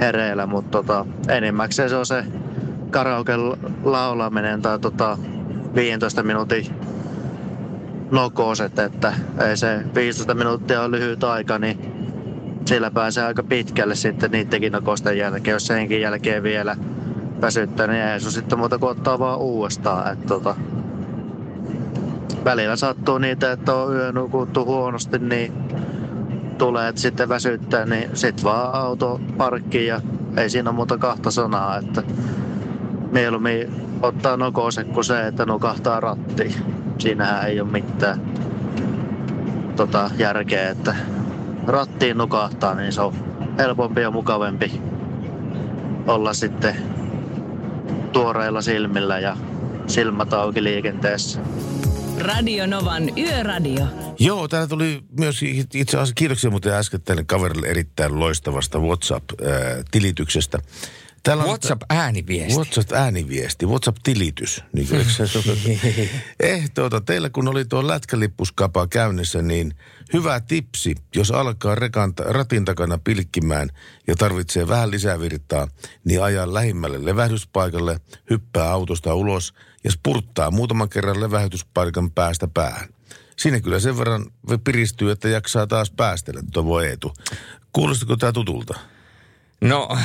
hereillä, 0.01 0.47
mutta 0.47 0.71
tota, 0.71 1.07
enimmäkseen 1.29 1.91
se 1.91 1.97
on 1.97 2.07
se 2.07 2.25
karaoke 2.91 3.33
laulaminen 3.85 4.63
tai 4.63 4.79
tota, 4.79 5.19
15 5.75 6.23
minuutin 6.23 6.67
nokoset, 8.11 8.79
että 8.79 9.13
ei 9.49 9.57
se 9.57 9.81
15 9.95 10.35
minuuttia 10.35 10.83
on 10.83 10.91
lyhyt 10.91 11.25
aika, 11.25 11.59
niin 11.59 11.95
sillä 12.65 12.91
pääsee 12.91 13.25
aika 13.25 13.43
pitkälle 13.43 13.95
sitten 13.95 14.31
niidenkin 14.31 14.73
nokosten 14.73 15.19
jälkeen. 15.19 15.53
Jos 15.53 15.67
senkin 15.67 16.01
jälkeen 16.01 16.43
vielä 16.43 16.77
väsyttää, 17.41 17.87
niin 17.87 18.03
ei 18.03 18.21
se 18.21 18.31
sitten 18.31 18.59
muuta 18.59 18.79
kuin 18.79 18.91
ottaa 18.91 19.19
vaan 19.19 19.39
uudestaan. 19.39 20.13
Että 20.13 20.27
tota, 20.27 20.57
välillä 22.45 22.77
sattuu 22.77 23.19
niitä, 23.19 23.53
että 23.53 23.75
on 23.75 23.95
yö 23.95 24.13
nukuttu 24.13 24.65
huonosti, 24.65 25.19
niin 25.19 25.53
tulee, 26.59 26.89
että 26.89 27.01
sitten 27.01 27.29
väsyttää, 27.29 27.87
niin 27.87 28.11
sit 28.15 28.45
vaan 28.45 28.75
auto 28.75 29.21
parkkiin 29.37 29.87
ja 29.87 30.01
ei 30.37 30.51
siinä 30.51 30.73
muuta 30.73 30.99
kahta 30.99 31.31
sanaa, 31.31 31.77
että 31.77 32.03
mieluummin 33.11 33.85
ottaa 34.03 34.37
nokose 34.37 34.85
kuin 34.85 35.05
se, 35.05 35.27
että 35.27 35.47
nukahtaa 35.47 36.01
rattiin. 36.01 36.55
Siinähän 36.99 37.49
ei 37.49 37.61
ole 37.61 37.71
mitään 37.71 38.21
tota, 39.77 40.11
järkeä, 40.19 40.71
että 40.71 40.95
rattiin 41.67 42.19
nukahtaa, 42.19 42.75
niin 42.75 42.93
se 42.93 43.01
on 43.01 43.15
helpompi 43.59 44.01
ja 44.01 44.11
mukavempi 44.11 44.81
olla 46.07 46.35
sitten 46.35 46.77
tuoreilla 48.13 48.63
silmillä 48.63 49.19
ja 49.19 49.37
silmät 49.87 50.33
auki 50.33 50.63
liikenteessä. 50.63 51.41
Radio 52.19 52.67
Novan 52.67 53.19
Yöradio. 53.19 53.87
Joo, 54.19 54.49
täällä 54.49 54.67
tuli 54.69 55.03
myös 55.19 55.43
itse 55.75 55.97
asiassa 55.97 56.15
kiitoksia 56.15 56.51
muuten 56.51 56.73
äsken 56.73 57.03
tälle 57.03 57.25
kaverille 57.25 57.67
erittäin 57.67 58.21
loistavasta 58.21 58.79
WhatsApp-tilityksestä. 58.79 60.59
Täällä 61.25 61.43
on- 61.43 61.49
WhatsApp-ääniviesti. 61.49 62.55
WhatsApp-ääniviesti, 62.55 63.67
WhatsApp-tilitys. 63.67 64.63
Niin 64.73 64.89
kuin, 64.89 65.05
se 65.05 65.25
eh, 66.41 66.71
tuota, 66.75 67.01
teillä 67.01 67.31
kun 67.31 67.49
oli 67.49 67.65
tuo 67.65 67.87
lätkälippuskapa 67.89 68.87
käynnissä, 68.87 69.43
niin 69.43 69.75
hyvä 70.13 70.41
tipsi, 70.41 70.95
jos 71.17 71.31
alkaa 71.31 71.75
rekan, 71.75 72.13
ratin 72.19 72.65
takana 72.65 72.99
pilkkimään 72.99 73.69
ja 74.07 74.17
tarvitsee 74.17 74.69
vähän 74.69 74.91
lisää 74.91 75.21
virtaa, 75.21 75.69
niin 76.05 76.23
ajaa 76.23 76.55
lähimmälle 76.55 77.05
levähdyspaikalle, 77.05 78.01
hyppää 78.31 78.71
autosta 78.71 79.15
ulos 79.15 79.55
ja 79.85 79.91
spurttaa 79.91 80.51
muutaman 80.51 80.89
kerran 80.89 81.21
levähdyspaikan 81.21 82.11
päästä 82.11 82.49
päähän. 82.55 82.89
Siinä 83.37 83.61
kyllä 83.61 83.81
sen 83.81 83.99
verran 83.99 84.27
piristyy, 84.65 85.11
että 85.11 85.29
jaksaa 85.29 85.67
taas 85.67 85.91
päästellä, 85.91 86.41
Tovo 86.53 86.81
Eetu. 86.81 87.13
Kuulostiko 87.73 88.17
tämä 88.17 88.33
tutulta? 88.33 88.79
No, 89.65 89.89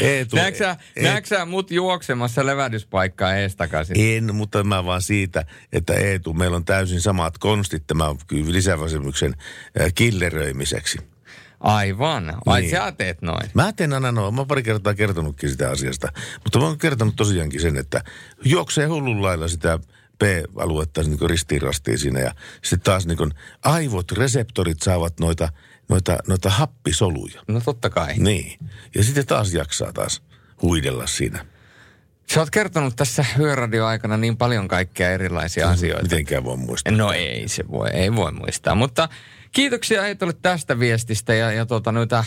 Eetu, 0.00 0.36
näetkö 0.36 0.64
Eetu- 0.96 1.02
näetkö 1.02 1.44
mut 1.44 1.70
juoksemassa 1.70 2.46
levähdyspaikkaa 2.46 3.34
ees 3.36 3.56
takaisin? 3.56 3.96
En, 3.98 4.34
mutta 4.34 4.64
mä 4.64 4.84
vaan 4.84 5.02
siitä, 5.02 5.44
että 5.72 5.94
Eetu, 5.94 6.32
meillä 6.34 6.56
on 6.56 6.64
täysin 6.64 7.00
samat 7.00 7.38
konstit 7.38 7.86
tämän 7.86 8.16
lisäväsymyksen 8.46 9.34
äh, 9.80 9.92
killeröimiseksi. 9.94 10.98
Aivan. 11.60 12.34
Ai 12.46 12.60
Niin. 12.60 12.70
sä 12.70 12.92
teet 12.92 13.22
noin. 13.22 13.50
Mä 13.54 13.72
teen 13.72 13.92
aina 13.92 14.12
noin, 14.12 14.34
mä 14.34 14.40
oon 14.40 14.48
pari 14.48 14.62
kertaa 14.62 14.94
kertonutkin 14.94 15.50
sitä 15.50 15.70
asiasta, 15.70 16.08
mutta 16.44 16.58
mä 16.58 16.64
oon 16.64 16.78
kertonut 16.78 17.16
tosiaankin 17.16 17.60
sen, 17.60 17.76
että 17.76 18.04
juoksee 18.44 18.86
hullun 18.86 19.22
lailla 19.22 19.48
sitä 19.48 19.78
P-aluetta 20.18 21.02
niin 21.02 21.30
ristiin 21.30 21.62
rastiin 21.62 21.98
siinä 21.98 22.20
ja 22.20 22.34
sitten 22.62 22.80
taas 22.84 23.06
niin 23.06 23.18
aivot, 23.64 24.12
reseptorit 24.12 24.82
saavat 24.82 25.20
noita, 25.20 25.48
noita, 25.92 26.18
noita 26.28 26.50
happisoluja. 26.50 27.42
No 27.48 27.60
totta 27.60 27.90
kai. 27.90 28.14
Niin. 28.18 28.58
Ja 28.94 29.04
sitten 29.04 29.26
taas 29.26 29.54
jaksaa 29.54 29.92
taas 29.92 30.22
huidella 30.62 31.06
siinä. 31.06 31.44
Sä 32.34 32.40
oot 32.40 32.50
kertonut 32.50 32.96
tässä 32.96 33.24
yöradio-aikana 33.38 34.16
niin 34.16 34.36
paljon 34.36 34.68
kaikkea 34.68 35.10
erilaisia 35.10 35.70
asioita. 35.70 36.02
Mitenkään 36.02 36.44
voi 36.44 36.56
muistaa. 36.56 36.92
No 36.92 37.12
ei 37.12 37.48
se 37.48 37.68
voi, 37.68 37.90
ei 37.90 38.14
voi 38.14 38.32
muistaa. 38.32 38.74
Mutta 38.74 39.08
kiitoksia 39.52 40.06
Eetolle 40.06 40.32
tästä 40.42 40.78
viestistä 40.78 41.34
ja, 41.34 41.52
ja 41.52 41.66
tuota, 41.66 41.92
noita 41.92 42.24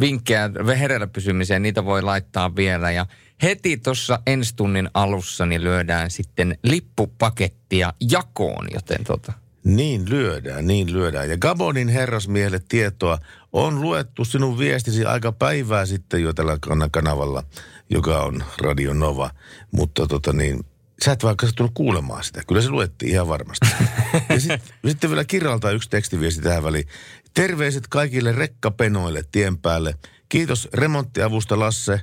vinkkejä 0.00 0.50
hereillä 0.78 1.06
pysymiseen, 1.06 1.62
niitä 1.62 1.84
voi 1.84 2.02
laittaa 2.02 2.56
vielä. 2.56 2.90
Ja 2.90 3.06
heti 3.42 3.76
tuossa 3.76 4.18
ensi 4.26 4.56
tunnin 4.56 4.90
alussa 4.94 5.46
niin 5.46 5.64
lyödään 5.64 6.10
sitten 6.10 6.58
lippupakettia 6.62 7.92
jakoon, 8.10 8.66
joten 8.74 9.04
tota, 9.04 9.32
Niin 9.64 10.10
lyödään, 10.10 10.66
niin 10.66 10.92
lyödään. 10.92 11.30
Ja 11.30 11.38
Gabonin 11.38 11.88
herrasmiehelle 11.88 12.60
tietoa 12.68 13.18
on 13.52 13.80
luettu 13.80 14.24
sinun 14.24 14.58
viestisi 14.58 15.04
aika 15.04 15.32
päivää 15.32 15.86
sitten 15.86 16.22
jo 16.22 16.32
tällä 16.32 16.58
kan- 16.60 16.90
kanavalla, 16.90 17.42
joka 17.90 18.22
on 18.22 18.44
Radio 18.60 18.94
Nova. 18.94 19.30
Mutta 19.70 20.06
tota 20.06 20.32
niin, 20.32 20.66
sä 21.04 21.12
et 21.12 21.24
vaikka 21.24 21.46
tullut 21.56 21.74
kuulemaan 21.74 22.24
sitä. 22.24 22.42
Kyllä 22.48 22.62
se 22.62 22.70
luettiin 22.70 23.12
ihan 23.12 23.28
varmasti. 23.28 23.66
ja 24.28 24.40
sit, 24.40 24.62
sitten 24.86 25.10
vielä 25.10 25.24
kirjalta 25.24 25.70
yksi 25.70 25.90
tekstiviesti 25.90 26.42
tähän 26.42 26.64
väliin. 26.64 26.88
Terveiset 27.34 27.88
kaikille 27.88 28.32
rekkapenoille 28.32 29.24
tien 29.32 29.58
päälle. 29.58 29.94
Kiitos 30.28 30.68
remonttiavusta 30.74 31.58
Lasse. 31.58 32.00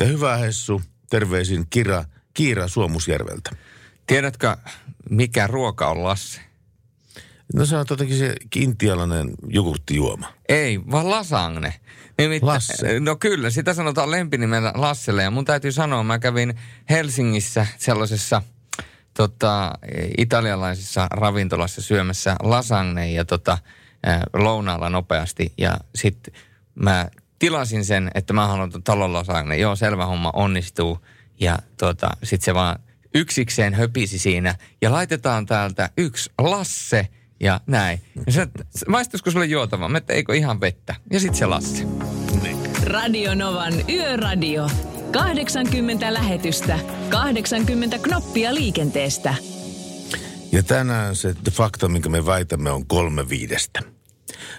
Ja 0.00 0.06
hyvää 0.06 0.36
Hessu. 0.36 0.82
Terveisin 1.10 1.66
Kira, 1.70 2.04
Kiira 2.34 2.68
Suomusjärveltä. 2.68 3.50
Tiedätkö, 4.06 4.56
mikä 5.10 5.46
ruoka 5.46 5.88
on 5.88 6.04
Lasse? 6.04 6.49
No 7.54 7.66
se 7.66 7.76
on 7.76 7.86
totenkin 7.86 8.18
se 8.18 8.34
intialainen 8.56 9.30
jogurttijuoma. 9.48 10.32
Ei, 10.48 10.80
vaan 10.90 11.10
lasagne. 11.10 11.74
Nimittäin, 12.18 12.46
Lasse. 12.46 13.00
No 13.00 13.16
kyllä, 13.16 13.50
sitä 13.50 13.74
sanotaan 13.74 14.10
lempinimellä 14.10 14.72
Lasselle. 14.74 15.22
Ja 15.22 15.30
mun 15.30 15.44
täytyy 15.44 15.72
sanoa, 15.72 16.02
mä 16.02 16.18
kävin 16.18 16.54
Helsingissä 16.90 17.66
sellaisessa 17.78 18.42
tota, 19.14 19.72
italialaisessa 20.18 21.06
ravintolassa 21.10 21.82
syömässä 21.82 22.36
lasagne 22.42 23.12
ja 23.12 23.24
tota, 23.24 23.58
lounaalla 24.34 24.90
nopeasti. 24.90 25.52
Ja 25.58 25.78
sitten 25.94 26.34
mä 26.74 27.08
tilasin 27.38 27.84
sen, 27.84 28.10
että 28.14 28.32
mä 28.32 28.46
haluan 28.46 28.70
talon 28.84 29.12
lasagne. 29.12 29.56
Joo, 29.56 29.76
selvä 29.76 30.06
homma, 30.06 30.30
onnistuu. 30.34 31.06
Ja 31.40 31.58
tota, 31.76 32.10
sitten 32.22 32.44
se 32.44 32.54
vaan 32.54 32.78
yksikseen 33.14 33.74
höpisi 33.74 34.18
siinä. 34.18 34.54
Ja 34.82 34.92
laitetaan 34.92 35.46
täältä 35.46 35.90
yksi 35.96 36.30
Lasse 36.38 37.08
ja 37.40 37.60
näin. 37.66 38.00
Ja 38.26 38.32
se, 38.32 38.46
maistuisiko 38.88 39.30
sulle 39.30 39.46
juotava? 39.46 39.88
Mä 39.88 39.98
että 39.98 40.12
eikö 40.12 40.34
ihan 40.34 40.60
vettä? 40.60 40.94
Ja 41.12 41.20
sitten 41.20 41.38
se 41.38 41.46
Lasse. 41.46 41.86
Radio 42.84 43.34
Novan 43.34 43.74
Yöradio. 43.88 44.70
80 45.12 46.14
lähetystä, 46.14 46.78
80 47.08 47.98
knoppia 47.98 48.54
liikenteestä. 48.54 49.34
Ja 50.52 50.62
tänään 50.62 51.16
se 51.16 51.34
fakta, 51.50 51.88
minkä 51.88 52.08
me 52.08 52.26
väitämme, 52.26 52.70
on 52.70 52.86
kolme 52.86 53.28
viidestä. 53.28 53.80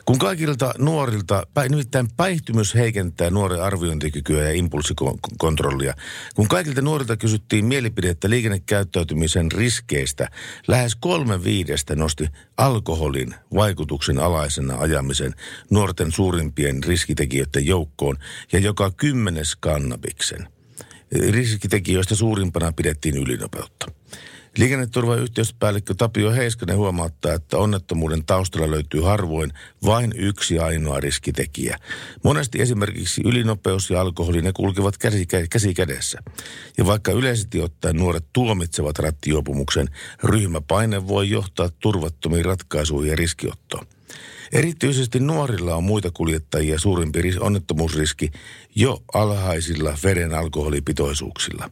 Kun 0.05 0.19
kaikilta 0.19 0.73
nuorilta, 0.77 1.47
nimittäin 1.69 2.07
päihtymys 2.17 2.75
heikentää 2.75 3.29
nuoren 3.29 3.63
arviointikykyä 3.63 4.43
ja 4.43 4.51
impulssikontrollia. 4.51 5.93
Kun 6.35 6.47
kaikilta 6.47 6.81
nuorilta 6.81 7.17
kysyttiin 7.17 7.65
mielipidettä 7.65 8.29
liikennekäyttäytymisen 8.29 9.51
riskeistä, 9.51 10.27
lähes 10.67 10.95
kolme 10.95 11.43
viidestä 11.43 11.95
nosti 11.95 12.27
alkoholin 12.57 13.35
vaikutuksen 13.53 14.19
alaisena 14.19 14.77
ajamisen 14.77 15.33
nuorten 15.69 16.11
suurimpien 16.11 16.83
riskitekijöiden 16.83 17.65
joukkoon 17.65 18.17
ja 18.51 18.59
joka 18.59 18.91
kymmenes 18.91 19.55
kannabiksen. 19.55 20.47
Riskitekijöistä 21.29 22.15
suurimpana 22.15 22.71
pidettiin 22.71 23.17
ylinopeutta. 23.17 23.91
Liikenneturvayhteyspäällikkö 24.57 25.93
Tapio 25.97 26.31
Heiskanen 26.31 26.77
huomauttaa, 26.77 27.33
että 27.33 27.57
onnettomuuden 27.57 28.25
taustalla 28.25 28.71
löytyy 28.71 29.01
harvoin 29.01 29.53
vain 29.85 30.13
yksi 30.15 30.59
ainoa 30.59 30.99
riskitekijä. 30.99 31.77
Monesti 32.23 32.61
esimerkiksi 32.61 33.21
ylinopeus 33.25 33.89
ja 33.89 34.01
alkoholi 34.01 34.41
ne 34.41 34.51
kulkevat 34.53 34.97
käsi, 34.97 35.25
käsi 35.49 35.73
kädessä. 35.73 36.19
Ja 36.77 36.85
vaikka 36.85 37.11
yleisesti 37.11 37.61
ottaen 37.61 37.95
nuoret 37.95 38.25
tuomitsevat 38.33 38.99
rattijuopumuksen, 38.99 39.87
ryhmäpaine 40.23 41.07
voi 41.07 41.29
johtaa 41.29 41.69
turvattomiin 41.79 42.45
ratkaisuihin 42.45 43.09
ja 43.09 43.15
riskiottoon. 43.15 43.87
Erityisesti 44.51 45.19
nuorilla 45.19 45.75
on 45.75 45.83
muita 45.83 46.11
kuljettajia 46.13 46.79
suurempi 46.79 47.21
ris- 47.21 47.43
onnettomuusriski 47.43 48.31
jo 48.75 49.03
alhaisilla 49.13 49.97
veren 50.03 50.33
alkoholipitoisuuksilla. 50.33 51.69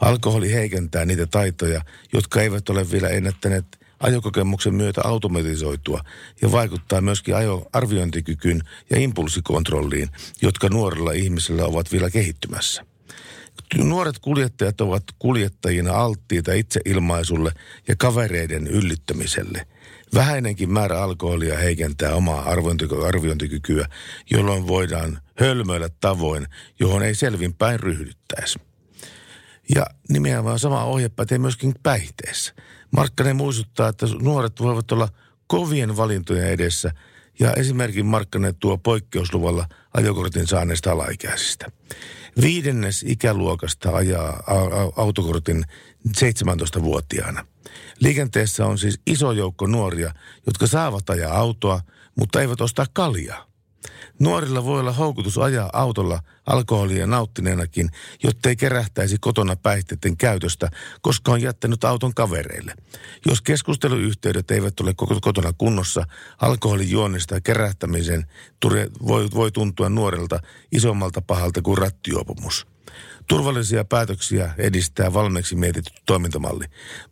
Alkoholi 0.00 0.52
heikentää 0.52 1.04
niitä 1.04 1.26
taitoja, 1.26 1.82
jotka 2.12 2.42
eivät 2.42 2.68
ole 2.68 2.90
vielä 2.90 3.08
ennättäneet 3.08 3.64
ajokokemuksen 4.00 4.74
myötä 4.74 5.00
automatisoitua 5.04 6.00
ja 6.42 6.52
vaikuttaa 6.52 7.00
myöskin 7.00 7.36
ajoarviointikykyyn 7.36 8.62
ja 8.90 8.98
impulssikontrolliin, 8.98 10.08
jotka 10.42 10.68
nuorilla 10.68 11.12
ihmisillä 11.12 11.64
ovat 11.64 11.92
vielä 11.92 12.10
kehittymässä. 12.10 12.84
Nuoret 13.76 14.18
kuljettajat 14.18 14.80
ovat 14.80 15.02
kuljettajina 15.18 15.92
alttiita 15.92 16.52
itseilmaisulle 16.52 17.52
ja 17.88 17.94
kavereiden 17.98 18.66
yllyttämiselle. 18.66 19.66
Vähäinenkin 20.14 20.72
määrä 20.72 21.02
alkoholia 21.02 21.58
heikentää 21.58 22.14
omaa 22.14 22.42
arviointi- 22.42 23.06
arviointikykyä, 23.06 23.86
jolloin 24.30 24.66
voidaan 24.66 25.20
hölmöillä 25.40 25.88
tavoin, 26.00 26.46
johon 26.80 27.02
ei 27.02 27.14
selvinpäin 27.14 27.80
ryhdyttäisi. 27.80 28.58
Ja 29.74 29.86
nimenomaan 30.08 30.58
sama 30.58 30.84
ohje 30.84 31.08
pätee 31.08 31.38
myöskin 31.38 31.74
päihteessä. 31.82 32.54
Markkanen 32.90 33.36
muistuttaa, 33.36 33.88
että 33.88 34.06
nuoret 34.20 34.60
voivat 34.60 34.92
olla 34.92 35.08
kovien 35.46 35.96
valintojen 35.96 36.50
edessä 36.50 36.92
ja 37.40 37.52
esimerkin 37.52 38.06
Markkanen 38.06 38.54
tuo 38.54 38.78
poikkeusluvalla 38.78 39.66
ajokortin 39.94 40.46
saaneista 40.46 40.92
alaikäisistä. 40.92 41.66
Viidennes 42.40 43.04
ikäluokasta 43.08 43.90
ajaa 43.96 44.42
autokortin 44.96 45.64
17-vuotiaana. 46.08 47.46
Liikenteessä 48.00 48.66
on 48.66 48.78
siis 48.78 49.00
iso 49.06 49.32
joukko 49.32 49.66
nuoria, 49.66 50.14
jotka 50.46 50.66
saavat 50.66 51.10
ajaa 51.10 51.38
autoa, 51.38 51.80
mutta 52.16 52.40
eivät 52.40 52.60
ostaa 52.60 52.86
kaljaa. 52.92 53.47
Nuorilla 54.18 54.64
voi 54.64 54.80
olla 54.80 54.92
houkutus 54.92 55.38
ajaa 55.38 55.70
autolla 55.72 56.20
alkoholia 56.46 57.06
nauttineenakin, 57.06 57.90
jottei 58.22 58.56
kerähtäisi 58.56 59.16
kotona 59.20 59.56
päihteiden 59.56 60.16
käytöstä, 60.16 60.70
koska 61.00 61.32
on 61.32 61.42
jättänyt 61.42 61.84
auton 61.84 62.14
kavereille. 62.14 62.74
Jos 63.26 63.42
keskusteluyhteydet 63.42 64.50
eivät 64.50 64.80
ole 64.80 64.94
kotona 65.20 65.52
kunnossa, 65.58 66.04
alkoholin 66.40 66.90
juonnista 66.90 67.34
ja 67.34 67.40
kerähtämisen 67.40 68.26
voi, 69.06 69.28
voi 69.34 69.52
tuntua 69.52 69.88
nuorelta 69.88 70.40
isommalta 70.72 71.22
pahalta 71.22 71.62
kuin 71.62 71.78
rattijuopumus. 71.78 72.66
Turvallisia 73.26 73.84
päätöksiä 73.84 74.54
edistää 74.58 75.12
valmiiksi 75.12 75.56
mietitty 75.56 75.92
toimintamalli. 76.06 76.64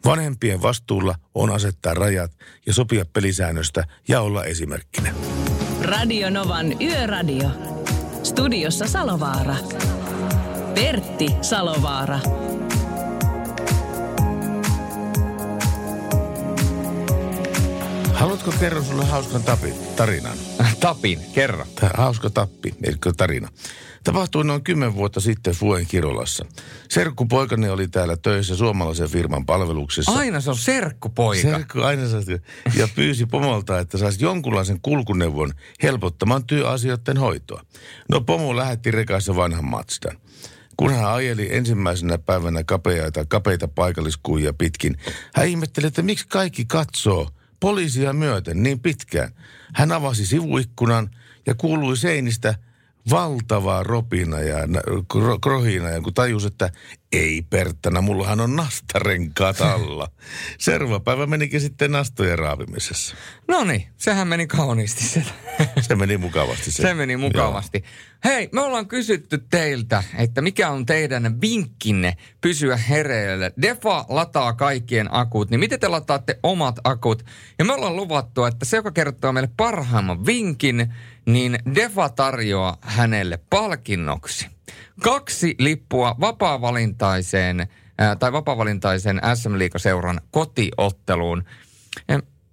Vanhempien 0.04 0.62
vastuulla 0.62 1.14
on 1.34 1.50
asettaa 1.50 1.94
rajat 1.94 2.32
ja 2.66 2.72
sopia 2.72 3.04
pelisäännöstä 3.04 3.84
ja 4.08 4.20
olla 4.20 4.44
esimerkkinä. 4.44 5.14
Radio 5.86 6.30
Novan 6.30 6.82
Yöradio. 6.82 7.50
Studiossa 8.22 8.86
Salovaara. 8.86 9.56
Pertti 10.74 11.28
Salovaara. 11.42 12.20
Haluatko 18.12 18.52
kerron 18.60 18.84
sulle 18.84 19.04
hauskan 19.04 19.42
tapin, 19.42 19.74
tarinan? 19.96 20.38
Tapin, 20.80 21.20
kerro. 21.34 21.66
Tää 21.80 21.90
hauska 21.96 22.30
tappi, 22.30 22.74
eli 22.82 22.96
tarina. 23.16 23.48
Tapahtui 24.06 24.44
noin 24.44 24.64
kymmen 24.64 24.94
vuotta 24.94 25.20
sitten 25.20 25.54
Fuen 25.54 25.86
Kirolassa. 25.86 26.46
Serkkupoikani 26.88 27.68
oli 27.68 27.88
täällä 27.88 28.16
töissä 28.16 28.56
suomalaisen 28.56 29.08
firman 29.08 29.46
palveluksessa. 29.46 30.12
Aina 30.12 30.40
se 30.40 30.50
on 30.50 30.56
serkkupoika. 30.56 31.42
Serkku 31.42 31.80
aina 31.80 32.08
saisi, 32.08 32.42
ja 32.76 32.88
pyysi 32.94 33.26
pomolta, 33.26 33.78
että 33.78 33.98
saisi 33.98 34.24
jonkunlaisen 34.24 34.80
kulkuneuvon 34.82 35.52
helpottamaan 35.82 36.44
työasioiden 36.44 37.16
hoitoa. 37.16 37.62
No 38.10 38.20
pomo 38.20 38.56
lähetti 38.56 38.90
rekassa 38.90 39.36
vanhan 39.36 39.64
Matsdan. 39.64 40.18
Kun 40.76 40.92
hän 40.92 41.12
ajeli 41.12 41.56
ensimmäisenä 41.56 42.18
päivänä 42.18 42.64
kapeita, 42.64 43.24
kapeita 43.24 43.68
paikalliskuja 43.68 44.52
pitkin, 44.52 44.96
hän 45.34 45.48
ihmetteli, 45.48 45.86
että 45.86 46.02
miksi 46.02 46.26
kaikki 46.28 46.64
katsoo 46.64 47.30
poliisia 47.60 48.12
myöten 48.12 48.62
niin 48.62 48.80
pitkään. 48.80 49.32
Hän 49.74 49.92
avasi 49.92 50.26
sivuikkunan 50.26 51.10
ja 51.46 51.54
kuului 51.54 51.96
seinistä 51.96 52.54
valtavaa 53.10 53.82
ropina 53.82 54.40
ja 54.40 54.58
krohina, 55.42 55.88
ja 55.88 56.00
kun 56.00 56.14
tajus, 56.14 56.44
että 56.44 56.70
ei 57.12 57.42
perttana, 57.50 58.00
mullahan 58.00 58.40
on 58.40 58.56
nastarenkaat 58.56 59.60
alla. 59.60 60.08
Seuraava 60.58 61.00
päivä 61.00 61.26
menikin 61.26 61.60
sitten 61.60 61.92
nastojen 61.92 62.38
raapimisessa. 62.38 63.16
No 63.48 63.64
niin, 63.64 63.86
sehän 63.96 64.28
meni 64.28 64.46
kauniisti 64.46 65.04
se. 65.04 65.22
Se 65.80 65.96
meni 65.96 66.16
mukavasti. 66.16 66.70
Se, 66.70 66.82
Se 66.82 66.94
meni 66.94 67.16
mukavasti. 67.16 67.84
Hei, 68.24 68.48
me 68.52 68.60
ollaan 68.60 68.88
kysytty 68.88 69.46
teiltä, 69.50 70.04
että 70.18 70.42
mikä 70.42 70.70
on 70.70 70.86
teidän 70.86 71.40
vinkkinne 71.40 72.16
pysyä 72.40 72.76
hereillä. 72.76 73.50
Defa 73.62 74.04
lataa 74.08 74.52
kaikkien 74.52 75.14
akut, 75.14 75.50
niin 75.50 75.60
miten 75.60 75.80
te 75.80 75.88
lataatte 75.88 76.38
omat 76.42 76.78
akut? 76.84 77.24
Ja 77.58 77.64
me 77.64 77.72
ollaan 77.72 77.96
luvattu, 77.96 78.44
että 78.44 78.64
se, 78.64 78.76
joka 78.76 78.90
kertoo 78.90 79.32
meille 79.32 79.50
parhaimman 79.56 80.26
vinkin, 80.26 80.94
niin 81.26 81.58
Defa 81.74 82.08
tarjoaa 82.08 82.76
hänelle 82.80 83.38
palkinnoksi. 83.50 84.46
Kaksi 85.02 85.54
lippua 85.58 86.16
vapaa-valintaiseen, 86.20 87.66
tai 88.18 88.32
vapaa-valintaisen 88.32 89.20
SM 89.34 89.58
Liigaseuran 89.58 90.20
kotiotteluun. 90.30 91.44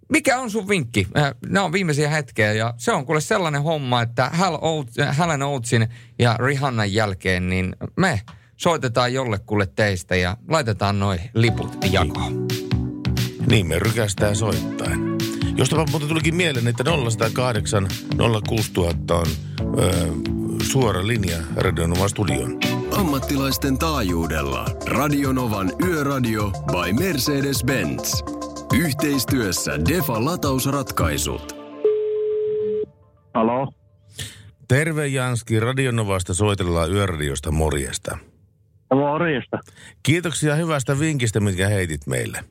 Mikä 0.10 0.38
on 0.38 0.52
sun 0.52 0.68
vinkki? 0.68 1.08
Nämä 1.50 1.66
on 1.66 1.72
viimeisiä 1.72 2.10
hetkiä 2.10 2.54
ja 2.54 2.74
se 2.78 2.92
on 2.92 3.06
kuule 3.06 3.22
sellainen 3.22 3.64
homma, 3.64 4.02
että 4.02 4.30
Hal 4.30 4.58
Oates, 4.62 4.96
Helen 5.18 5.44
Oatesin 5.44 5.88
ja 6.20 6.38
Rihannan 6.40 6.94
jälkeen, 6.94 7.50
niin 7.50 7.76
me 7.98 8.22
soitetaan 8.58 9.14
jollekulle 9.14 9.68
teistä 9.76 10.16
ja 10.16 10.38
laitetaan 10.48 11.00
noin 11.00 11.20
liput 11.34 11.78
jakoon. 11.92 12.48
Niin 13.48 13.68
me 13.68 13.80
rykästään 13.80 14.36
soittain. 14.36 15.13
Jostapa 15.58 15.86
muuten 15.92 16.10
tulikin 16.10 16.36
mieleen, 16.36 16.68
että 16.68 16.84
0108 16.84 17.88
06000 18.48 19.16
on 19.16 19.26
öö, 19.80 20.08
suora 20.64 21.08
linja 21.08 21.38
Radionovan 21.56 22.10
studioon. 22.10 22.60
Ammattilaisten 23.00 23.78
taajuudella 23.78 24.66
Radionovan 24.86 25.72
Yöradio 25.88 26.52
by 26.52 27.04
Mercedes-Benz. 27.04 28.24
Yhteistyössä 28.80 29.72
Defa 29.90 30.26
latausratkaisut. 30.26 31.56
Halo? 33.34 33.74
Terve 34.68 35.08
Janski, 35.08 35.60
Radionovasta 35.60 36.34
soitellaan 36.34 36.92
Yöradiosta 36.92 37.52
morjesta. 37.52 38.18
Morjesta. 38.94 39.60
Kiitoksia 40.04 40.56
hyvästä 40.56 41.00
vinkistä, 41.00 41.40
mitkä 41.40 41.68
heitit 41.68 42.08
meille. 42.08 42.44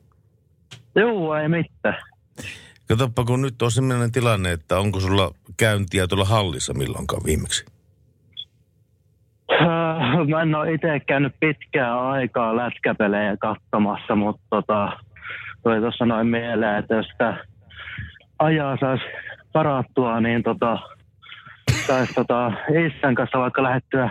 Joo, 0.95 1.35
ei 1.35 1.49
mitään. 1.49 1.97
Katsoppa, 2.87 3.23
kun 3.23 3.41
nyt 3.41 3.61
on 3.61 3.71
sellainen 3.71 4.11
tilanne, 4.11 4.51
että 4.51 4.79
onko 4.79 4.99
sulla 4.99 5.31
käyntiä 5.57 6.07
tuolla 6.07 6.25
hallissa 6.25 6.73
milloinkaan 6.73 7.21
viimeksi? 7.25 7.65
Äh, 9.51 10.27
Mä 10.27 10.41
en 10.41 10.55
ole 10.55 10.73
itse 10.73 10.99
käynyt 10.99 11.35
pitkää 11.39 12.09
aikaa 12.09 12.55
lätkäpelejä 12.55 13.37
katsomassa, 13.37 14.15
mutta 14.15 14.43
tota, 14.49 14.91
tuli 15.63 15.79
tuossa 15.79 16.05
noin 16.05 16.27
mieleen, 16.27 16.77
että 16.79 16.95
jos 16.95 17.05
sitä 17.07 17.45
ajaa 18.39 18.77
saisi 18.79 19.03
parattua, 19.53 20.21
niin 20.21 20.43
tota, 20.43 20.79
saisi 21.87 22.13
tota, 22.13 22.51
Isän 22.87 23.15
kanssa 23.15 23.39
vaikka 23.39 23.63
lähettyä 23.63 24.09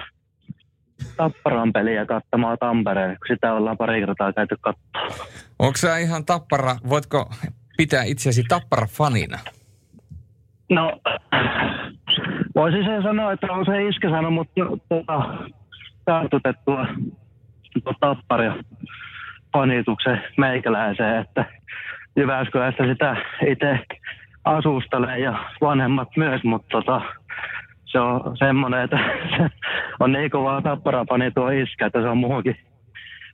Tapparan 1.16 1.72
peliä 1.72 2.06
katsomaan 2.06 2.58
Tampereen, 2.60 3.16
kun 3.18 3.36
sitä 3.36 3.52
ollaan 3.54 3.76
pari 3.76 4.00
kertaa 4.00 4.32
käyty 4.32 4.56
katsoa. 4.60 5.26
Onko 5.58 5.76
sä 5.76 5.98
ihan 5.98 6.24
tappara, 6.24 6.76
voitko 6.88 7.30
pitää 7.76 8.02
itseäsi 8.02 8.44
tappara 8.48 8.86
fanina? 8.86 9.38
No, 10.70 11.00
voisin 12.54 12.84
sen 12.84 13.02
sanoa, 13.02 13.32
että 13.32 13.46
on 13.52 13.64
se 13.64 13.88
iskä 13.88 14.10
sanonut, 14.10 14.34
mutta 14.34 14.60
tota, 14.88 15.22
tartutettua 16.04 16.86
tuota, 17.72 17.98
tapparia 18.00 18.54
fanituksen 19.52 20.22
meikäläiseen, 20.36 21.18
että 21.18 21.44
Jyväskylästä 22.16 22.86
sitä 22.86 23.16
itse 23.46 23.78
asustelee 24.44 25.18
ja 25.18 25.44
vanhemmat 25.60 26.08
myös, 26.16 26.44
mutta 26.44 26.68
tota, 26.68 27.00
se 27.84 28.00
on 28.00 28.36
semmoinen, 28.36 28.80
että 28.82 28.98
se 29.36 29.50
on 30.00 30.12
niin 30.12 30.30
kova 30.30 30.62
tapparapani 30.62 31.30
tuo 31.30 31.50
iskä, 31.50 31.86
että 31.86 32.02
se 32.02 32.08
on 32.08 32.18
muuhunkin 32.18 32.56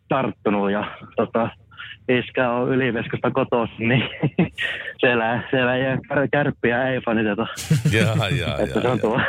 tarttunut 0.09 0.71
ja 0.71 0.97
tota, 1.17 1.49
iskä 2.09 2.51
on 2.51 2.69
Yliveskasta 2.69 3.31
kotoisin, 3.31 3.89
niin 3.89 4.03
siellä, 5.01 5.43
siellä 5.51 5.77
ei 5.77 5.83
kär, 6.09 6.29
kärppiä 6.33 6.89
ei 6.89 7.01
faniteta. 7.01 7.47
Jaa, 7.93 8.29
jaa, 8.29 8.59
että 8.59 8.75
se 8.75 8.81
jaa, 8.81 8.93
on 8.93 9.01
tuo 9.01 9.21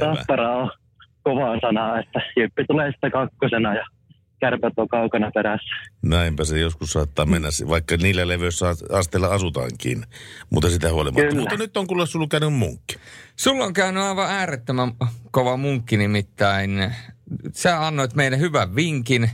tappara 0.00 0.56
on 0.56 0.70
kova 1.22 1.60
sana, 1.60 1.98
että 2.00 2.20
Jyppi 2.36 2.64
tulee 2.64 2.90
sitten 2.90 3.10
kakkosena 3.10 3.74
ja 3.74 3.84
kärpät 4.40 4.72
on 4.76 4.88
kaukana 4.88 5.30
perässä. 5.34 5.74
Näinpä 6.02 6.44
se 6.44 6.58
joskus 6.58 6.92
saattaa 6.92 7.26
mennä, 7.26 7.48
vaikka 7.68 7.96
niillä 7.96 8.28
levyillä 8.28 8.96
asteilla 8.98 9.26
asutaankin, 9.26 10.04
mutta 10.50 10.70
sitä 10.70 10.92
huolimatta. 10.92 11.28
Kyllä. 11.28 11.40
Mutta 11.40 11.56
nyt 11.56 11.76
on 11.76 11.86
kuule 11.86 12.06
sulla 12.06 12.26
käynyt 12.30 12.52
munkki. 12.52 12.96
Sulla 13.36 13.64
on 13.64 13.72
käynyt 13.72 14.02
aivan 14.02 14.30
äärettömän 14.30 14.92
kova 15.30 15.56
munkki 15.56 15.96
nimittäin. 15.96 16.70
Sä 17.52 17.86
annoit 17.86 18.14
meille 18.14 18.38
hyvän 18.38 18.76
vinkin 18.76 19.30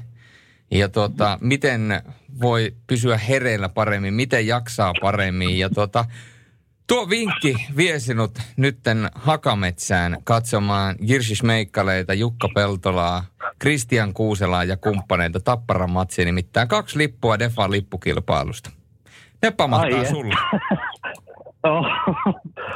ja 0.70 0.89
tuota, 0.89 1.39
miten 1.40 2.03
voi 2.40 2.74
pysyä 2.86 3.18
hereillä 3.18 3.68
paremmin, 3.68 4.14
miten 4.14 4.46
jaksaa 4.46 4.92
paremmin. 5.00 5.58
Ja 5.58 5.70
tuota, 5.70 6.04
tuo 6.86 7.08
vinkki 7.08 7.56
vie 7.76 8.00
sinut 8.00 8.38
nytten 8.56 9.08
Hakametsään 9.14 10.16
katsomaan 10.24 10.96
Jirsi 11.00 11.34
Smeikkaleita, 11.34 12.14
Jukka 12.14 12.48
Peltolaa, 12.54 13.24
Kristian 13.58 14.14
Kuuselaa 14.14 14.64
ja 14.64 14.76
kumppaneita 14.76 15.40
Tapparan 15.40 15.90
matsia, 15.90 16.24
nimittäin 16.24 16.68
kaksi 16.68 16.98
lippua 16.98 17.38
Defan 17.38 17.70
lippukilpailusta. 17.70 18.70
Ne 19.42 19.50
pamahtaa 19.50 20.04
sulle. 20.04 20.34
Oh. 21.66 21.86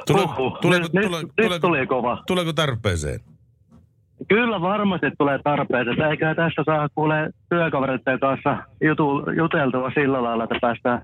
Tule, 0.06 0.22
tule, 0.62 1.58
tuleeko 2.26 2.52
tarpeeseen? 2.52 3.20
Kyllä 4.28 4.60
varmasti 4.60 5.06
tulee 5.18 5.38
tarpeeseen. 5.44 6.02
Eikä 6.10 6.34
tässä 6.34 6.62
saa 6.66 6.88
kuule 6.94 7.30
työkavereiden 7.48 8.20
kanssa 8.20 8.56
jutu, 8.84 9.22
juteltua 9.36 9.90
sillä 9.94 10.22
lailla, 10.22 10.44
että 10.44 10.56
päästään 10.60 11.02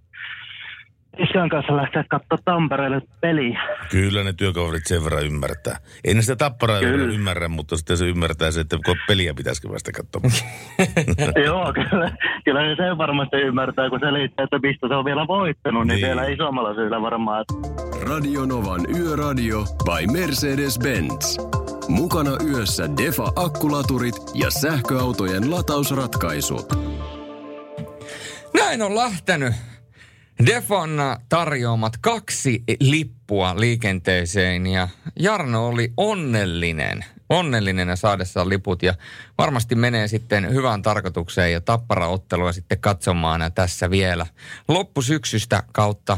isän 1.18 1.48
kanssa 1.48 1.76
lähteä 1.76 2.04
katsoa 2.08 2.38
Tampereelle 2.44 3.00
peliä. 3.20 3.60
Kyllä 3.90 4.24
ne 4.24 4.32
työkaverit 4.32 4.86
sen 4.86 5.04
verran 5.04 5.26
ymmärtää. 5.26 5.76
Ei 6.04 6.14
ne 6.14 6.22
sitä 6.22 6.36
tapparaa 6.36 6.80
Kyllä. 6.80 7.12
ymmärrä, 7.14 7.48
mutta 7.48 7.76
sitten 7.76 7.96
se 7.96 8.06
ymmärtää 8.06 8.50
se, 8.50 8.60
että 8.60 8.76
kun 8.86 8.96
peliä 9.08 9.34
pitäisikö 9.34 9.68
vasta 9.68 9.92
katsomaan. 9.92 10.32
Joo, 11.46 11.72
kyllä, 11.72 12.10
kyllä 12.44 12.62
ne 12.62 12.76
sen 12.76 12.98
varmasti 12.98 13.36
ymmärtää, 13.36 13.90
kun 13.90 14.00
selittää, 14.00 14.44
että 14.44 14.58
mistä 14.62 14.88
se 14.88 14.94
on 14.94 15.04
vielä 15.04 15.26
voittanut, 15.26 15.86
niin, 15.86 15.94
Niin. 15.94 16.06
vielä 16.06 16.24
isommalla 16.26 16.74
syyllä 16.74 17.02
varmaan. 17.02 17.44
Radionovan 18.08 18.80
Yöradio 18.98 19.58
by 19.84 20.06
Mercedes-Benz. 20.12 21.65
Mukana 21.88 22.36
yössä 22.44 22.96
Defa 22.96 23.32
akkulaturit 23.36 24.16
ja 24.34 24.50
sähköautojen 24.50 25.50
latausratkaisut. 25.50 26.66
Näin 28.54 28.82
on 28.82 28.94
lähtenyt. 28.94 29.54
Defon 30.46 30.98
tarjoamat 31.28 31.92
kaksi 32.00 32.64
lippua 32.80 33.60
liikenteeseen 33.60 34.66
ja 34.66 34.88
Jarno 35.18 35.68
oli 35.68 35.92
onnellinen, 35.96 37.04
onnellinen 37.28 37.96
saadessaan 37.96 38.48
liput 38.48 38.82
ja 38.82 38.94
varmasti 39.38 39.74
menee 39.74 40.08
sitten 40.08 40.50
hyvään 40.54 40.82
tarkoitukseen 40.82 41.52
ja 41.52 41.60
tapparaottelua 41.60 42.52
sitten 42.52 42.80
katsomaan 42.80 43.52
tässä 43.54 43.90
vielä. 43.90 44.26
Loppusyksystä 44.68 45.62
kautta 45.72 46.12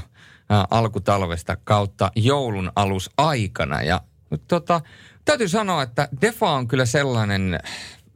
ä, 0.52 0.64
alkutalvesta 0.70 1.56
kautta 1.64 2.10
joulun 2.16 2.72
alusaikana 2.76 3.82
ja 3.82 4.00
tota, 4.48 4.80
täytyy 5.28 5.48
sanoa, 5.48 5.82
että 5.82 6.08
Defa 6.20 6.50
on 6.50 6.68
kyllä 6.68 6.86
sellainen 6.86 7.60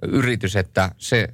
yritys, 0.03 0.57
että 0.57 0.91
se 0.99 1.29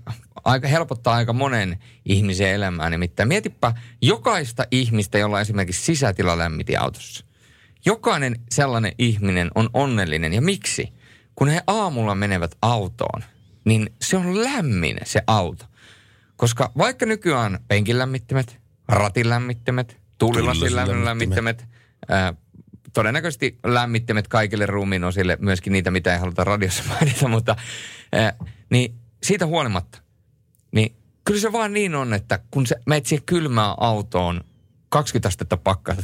aika 0.44 0.68
helpottaa 0.68 1.14
aika 1.14 1.32
monen 1.32 1.78
ihmisen 2.04 2.48
elämää. 2.48 2.90
Nimittäin 2.90 3.28
mietipä 3.28 3.74
jokaista 4.02 4.64
ihmistä, 4.70 5.18
jolla 5.18 5.36
on 5.36 5.42
esimerkiksi 5.42 5.84
sisätilalämmiti 5.84 6.76
autossa. 6.76 7.24
Jokainen 7.84 8.36
sellainen 8.50 8.92
ihminen 8.98 9.50
on 9.54 9.70
onnellinen. 9.74 10.32
Ja 10.32 10.42
miksi? 10.42 10.92
Kun 11.34 11.48
he 11.48 11.62
aamulla 11.66 12.14
menevät 12.14 12.54
autoon, 12.62 13.24
niin 13.64 13.90
se 14.02 14.16
on 14.16 14.42
lämmin 14.44 14.98
se 15.04 15.22
auto. 15.26 15.64
Koska 16.36 16.72
vaikka 16.78 17.06
nykyään 17.06 17.54
on 17.54 17.60
penkilämmittimet, 17.68 18.58
ratinlämmittimet, 18.88 20.00
tuulilasin 20.18 21.04
lämmittimet, 21.04 21.64
ää, 22.08 22.34
todennäköisesti 22.92 23.58
lämmittimet 23.64 24.28
kaikille 24.28 24.66
ruumiin 24.66 25.04
osille, 25.04 25.38
myöskin 25.40 25.72
niitä, 25.72 25.90
mitä 25.90 26.12
ei 26.12 26.18
haluta 26.18 26.44
radiossa 26.44 26.82
mainita, 26.92 27.28
mutta 27.28 27.56
ää, 28.12 28.34
niin 28.70 28.94
siitä 29.22 29.46
huolimatta, 29.46 29.98
niin 30.72 30.96
kyllä 31.24 31.40
se 31.40 31.52
vaan 31.52 31.72
niin 31.72 31.94
on, 31.94 32.14
että 32.14 32.38
kun 32.50 32.66
sä 32.66 32.76
menet 32.86 33.06
siihen 33.06 33.24
kylmään 33.26 33.74
autoon, 33.80 34.40
20 34.88 35.28
astetta 35.28 35.56
pakkaa, 35.56 35.94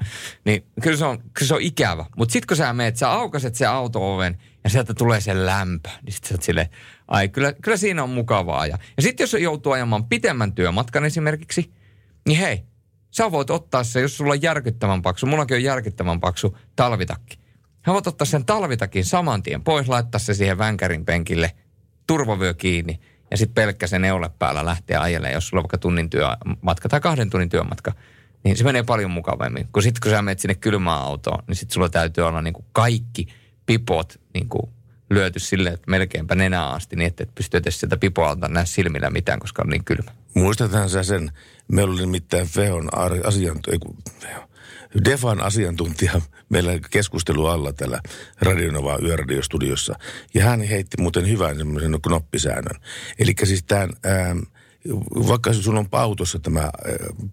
niin 0.44 0.64
kyllä 0.82 0.96
se 0.96 1.04
on, 1.04 1.18
kyllä 1.18 1.48
se 1.48 1.54
on 1.54 1.62
ikävä. 1.62 2.04
Mutta 2.16 2.32
sitten 2.32 2.46
kun 2.46 2.56
sä 2.56 2.72
meet, 2.72 2.96
sä 2.96 3.10
aukaset 3.10 3.54
se 3.54 3.66
auto-oven 3.66 4.38
ja 4.64 4.70
sieltä 4.70 4.94
tulee 4.94 5.20
se 5.20 5.46
lämpö, 5.46 5.88
niin 6.02 6.12
sitten 6.12 6.28
sä 6.28 6.34
oot 6.34 6.42
silleen, 6.42 6.68
ai 7.08 7.28
kyllä, 7.28 7.52
kyllä 7.52 7.76
siinä 7.76 8.02
on 8.02 8.10
mukavaa. 8.10 8.66
Ja, 8.66 8.78
ja 8.96 9.02
sitten 9.02 9.24
jos 9.24 9.34
joutuu 9.34 9.72
ajamaan 9.72 10.04
pitemmän 10.04 10.52
työmatkan 10.52 11.04
esimerkiksi, 11.04 11.72
niin 12.26 12.38
hei, 12.38 12.64
sä 13.16 13.30
voit 13.30 13.50
ottaa 13.50 13.84
se, 13.84 14.00
jos 14.00 14.16
sulla 14.16 14.32
on 14.32 14.42
järkyttävän 14.42 15.02
paksu, 15.02 15.26
mullakin 15.26 15.54
on 15.54 15.62
järkyttävän 15.62 16.20
paksu 16.20 16.58
talvitakki. 16.76 17.38
Hän 17.82 17.94
voit 17.94 18.06
ottaa 18.06 18.24
sen 18.24 18.44
talvitakin 18.44 19.04
saman 19.04 19.42
tien 19.42 19.62
pois, 19.62 19.88
laittaa 19.88 20.18
se 20.18 20.34
siihen 20.34 20.58
vänkärin 20.58 21.04
penkille, 21.04 21.52
turvavyö 22.06 22.54
kiinni 22.54 23.00
ja 23.30 23.36
sitten 23.36 23.54
pelkkä 23.54 23.86
se 23.86 23.98
neule 23.98 24.30
päällä 24.38 24.64
lähtee 24.64 24.96
ajelemaan, 24.96 25.34
jos 25.34 25.48
sulla 25.48 25.60
on 25.60 25.62
vaikka 25.62 25.78
tunnin 25.78 26.10
työmatka 26.10 26.88
tai 26.88 27.00
kahden 27.00 27.30
tunnin 27.30 27.48
työmatka. 27.48 27.92
Niin 28.44 28.56
se 28.56 28.64
menee 28.64 28.82
paljon 28.82 29.10
mukavammin. 29.10 29.68
Kun 29.72 29.82
sitten 29.82 30.00
kun 30.02 30.10
sä 30.10 30.22
menet 30.22 30.38
sinne 30.38 30.54
kylmään 30.54 31.00
autoon, 31.00 31.42
niin 31.48 31.56
sitten 31.56 31.74
sulla 31.74 31.88
täytyy 31.88 32.26
olla 32.26 32.42
niinku 32.42 32.64
kaikki 32.72 33.26
pipot 33.66 34.20
niinku 34.34 34.72
lyöty 35.10 35.38
silleen, 35.38 35.74
että 35.74 35.90
melkeinpä 35.90 36.34
nenää 36.34 36.70
asti, 36.70 36.96
niin 36.96 37.06
että 37.06 37.22
et 37.22 37.34
pysty 37.34 37.56
edes 37.56 37.80
sieltä 37.80 37.96
pipoalta 37.96 38.48
näe 38.48 38.66
silmillä 38.66 39.10
mitään, 39.10 39.38
koska 39.38 39.62
on 39.62 39.70
niin 39.70 39.84
kylmä. 39.84 40.10
Muistathan 40.34 40.90
sä 40.90 41.02
sen, 41.02 41.30
meillä 41.72 41.92
oli 41.92 42.00
nimittäin 42.00 42.46
Fehon 42.46 42.98
ar- 42.98 43.26
asiantu- 43.26 43.70
ei 43.70 43.78
kun, 43.78 43.96
Feho, 44.20 44.48
Defan 45.04 45.40
asiantuntija 45.40 46.20
meillä 46.48 46.72
keskustelu 46.90 47.46
alla 47.46 47.72
täällä 47.72 48.00
Radionova 48.40 48.98
yöradiostudiossa. 49.02 49.94
Ja 50.34 50.44
hän 50.44 50.62
heitti 50.62 50.96
muuten 51.00 51.28
hyvän 51.28 51.56
semmoisen 51.58 51.98
knoppisäännön. 52.02 52.80
Eli 53.18 53.34
siis 53.44 53.64
tämän, 53.64 53.90
ää, 54.04 54.36
vaikka 55.28 55.52
sulla 55.52 55.80
on 55.80 55.88
autossa 55.92 56.38
tämä 56.38 56.60
ää, 56.60 56.70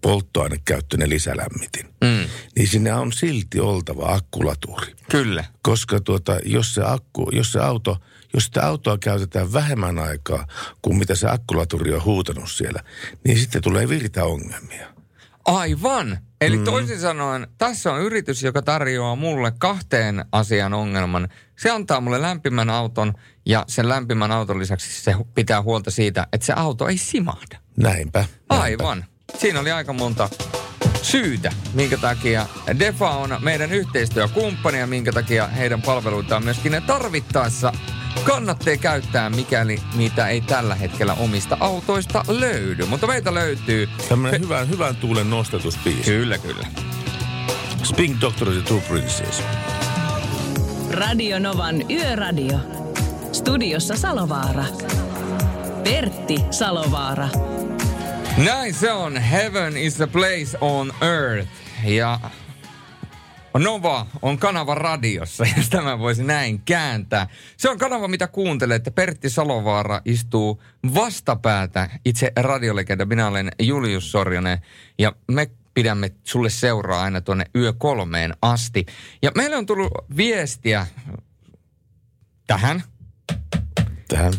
polttoainekäyttöinen 0.00 1.10
lisälämmitin, 1.10 1.86
Mm. 1.86 2.28
niin 2.56 2.68
sinne 2.68 2.94
on 2.94 3.12
silti 3.12 3.60
oltava 3.60 4.12
akkulaturi. 4.14 4.94
Kyllä. 5.10 5.44
Koska 5.62 6.00
tuota, 6.00 6.38
jos 6.44 6.74
se 6.74 6.82
akku, 6.84 7.30
jos 7.32 7.52
se 7.52 7.60
auto, 7.60 7.96
jos 8.34 8.44
sitä 8.44 8.66
autoa 8.66 8.98
käytetään 8.98 9.52
vähemmän 9.52 9.98
aikaa 9.98 10.46
kuin 10.82 10.96
mitä 10.96 11.14
se 11.14 11.28
akkulaturi 11.30 11.94
on 11.94 12.04
huutanut 12.04 12.50
siellä, 12.50 12.80
niin 13.24 13.38
sitten 13.38 13.62
tulee 13.62 13.88
virtaongelmia. 13.88 14.86
Aivan. 15.44 16.18
Eli 16.40 16.58
mm. 16.58 16.64
toisin 16.64 17.00
sanoen, 17.00 17.46
tässä 17.58 17.92
on 17.92 18.00
yritys, 18.00 18.42
joka 18.42 18.62
tarjoaa 18.62 19.16
mulle 19.16 19.52
kahteen 19.58 20.24
asian 20.32 20.74
ongelman. 20.74 21.28
Se 21.58 21.70
antaa 21.70 22.00
mulle 22.00 22.22
lämpimän 22.22 22.70
auton 22.70 23.14
ja 23.46 23.64
sen 23.68 23.88
lämpimän 23.88 24.32
auton 24.32 24.58
lisäksi 24.58 25.02
se 25.02 25.14
pitää 25.34 25.62
huolta 25.62 25.90
siitä, 25.90 26.26
että 26.32 26.46
se 26.46 26.52
auto 26.52 26.88
ei 26.88 26.98
simahda. 26.98 27.58
Näinpä. 27.76 28.18
näinpä. 28.18 28.24
Aivan. 28.48 29.04
Siinä 29.38 29.60
oli 29.60 29.72
aika 29.72 29.92
monta 29.92 30.28
syytä, 31.02 31.52
minkä 31.74 31.96
takia 31.96 32.46
Defa 32.78 33.10
on 33.10 33.36
meidän 33.40 33.72
yhteistyökumppani 33.72 34.78
ja 34.78 34.86
minkä 34.86 35.12
takia 35.12 35.46
heidän 35.46 35.82
palveluitaan 35.82 36.44
myöskin 36.44 36.72
ne 36.72 36.80
tarvittaessa 36.80 37.72
kannattaa 38.24 38.76
käyttää, 38.76 39.30
mikäli 39.30 39.80
niitä 39.94 40.28
ei 40.28 40.40
tällä 40.40 40.74
hetkellä 40.74 41.14
omista 41.14 41.56
autoista 41.60 42.24
löydy. 42.28 42.86
Mutta 42.86 43.06
meitä 43.06 43.34
löytyy. 43.34 43.88
Tämmöinen 44.08 44.40
hyvän, 44.40 44.68
hyvän 44.68 44.96
tuulen 44.96 45.30
nostatusbiisi. 45.30 46.02
Kyllä, 46.02 46.38
kyllä. 46.38 46.66
Spink 47.82 48.20
Doctor 48.20 48.52
the 48.52 48.60
Two 48.60 48.80
Princes. 48.80 49.42
Radio 50.90 51.38
Novan 51.38 51.90
Yöradio. 51.90 52.58
Studiossa 53.32 53.96
Salovaara. 53.96 54.64
Pertti 55.84 56.36
Salovaara. 56.50 57.28
Näin 58.36 58.74
se 58.74 58.92
on. 58.92 59.16
Heaven 59.16 59.76
is 59.76 60.00
a 60.00 60.06
place 60.06 60.58
on 60.60 60.92
earth. 61.00 61.48
Ja 61.84 62.20
Nova 63.58 64.06
on 64.22 64.38
kanava 64.38 64.74
radiossa, 64.74 65.44
jos 65.56 65.70
tämä 65.70 65.98
voisi 65.98 66.24
näin 66.24 66.62
kääntää. 66.64 67.28
Se 67.56 67.70
on 67.70 67.78
kanava, 67.78 68.08
mitä 68.08 68.26
kuuntelette. 68.26 68.90
Pertti 68.90 69.30
Salovaara 69.30 70.00
istuu 70.04 70.62
vastapäätä 70.94 71.88
itse 72.04 72.32
radiolegenda. 72.36 73.06
Minä 73.06 73.26
olen 73.26 73.50
Julius 73.58 74.12
Sorjonen 74.12 74.58
ja 74.98 75.12
me 75.28 75.50
pidämme 75.74 76.10
sulle 76.24 76.50
seuraa 76.50 77.02
aina 77.02 77.20
tuonne 77.20 77.44
yö 77.56 77.72
kolmeen 77.72 78.34
asti. 78.42 78.86
Ja 79.22 79.30
meille 79.36 79.56
on 79.56 79.66
tullut 79.66 79.92
viestiä 80.16 80.86
tähän. 82.46 82.82
Tähän, 84.08 84.32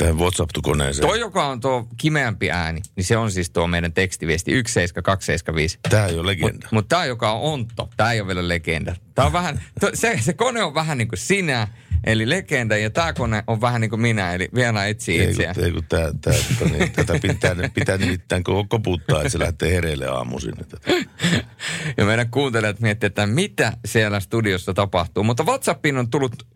tähän 0.00 0.18
WhatsApp-koneeseen. 0.18 1.08
Toi, 1.08 1.20
joka 1.20 1.46
on 1.46 1.60
tuo 1.60 1.88
kimeämpi 1.96 2.50
ääni, 2.50 2.80
niin 2.96 3.04
se 3.04 3.16
on 3.16 3.30
siis 3.30 3.50
tuo 3.50 3.66
meidän 3.66 3.92
tekstiviesti 3.92 4.50
17275. 4.50 5.78
Tämä 5.90 6.06
ei 6.06 6.18
ole 6.18 6.26
legenda. 6.26 6.52
Mutta 6.52 6.68
mut 6.70 6.88
tämä, 6.88 7.04
joka 7.04 7.32
on 7.32 7.40
ontto, 7.40 7.90
tämä 7.96 8.12
ei 8.12 8.20
ole 8.20 8.26
vielä 8.26 8.48
legenda. 8.48 8.96
Tää 9.14 9.26
on 9.26 9.32
vähän, 9.32 9.62
to, 9.80 9.90
se, 9.94 10.18
se 10.20 10.32
kone 10.32 10.62
on 10.62 10.74
vähän 10.74 10.98
niin 10.98 11.08
kuin 11.08 11.18
sinä, 11.18 11.68
eli 12.04 12.28
legenda, 12.28 12.76
ja 12.76 12.90
tämä 12.90 13.12
kone 13.12 13.44
on 13.46 13.60
vähän 13.60 13.80
niin 13.80 13.90
kuin 13.90 14.00
minä, 14.00 14.34
eli 14.34 14.48
vielä 14.54 14.86
etsii 14.86 15.24
itseään. 15.24 15.64
ei 15.64 15.72
kun 15.72 15.84
tää, 15.88 16.12
tää, 16.20 16.34
tota, 16.58 16.72
niin, 16.72 16.92
tätä 16.92 17.18
pitää, 17.22 17.56
pitää 17.74 17.96
nimittäin 17.96 18.44
koko 18.44 18.64
koputtaa, 18.68 19.18
että 19.18 19.28
se 19.28 19.38
lähtee 19.38 19.74
hereille 19.74 20.06
aamuisin. 20.06 20.54
Ja 21.96 22.04
meidän 22.04 22.30
kuuntelijat 22.30 22.80
miettii, 22.80 23.06
että 23.06 23.26
mitä 23.26 23.72
siellä 23.84 24.20
studiossa 24.20 24.74
tapahtuu. 24.74 25.24
Mutta 25.24 25.44
WhatsAppiin 25.44 25.98
on 25.98 26.10
tullut 26.10 26.46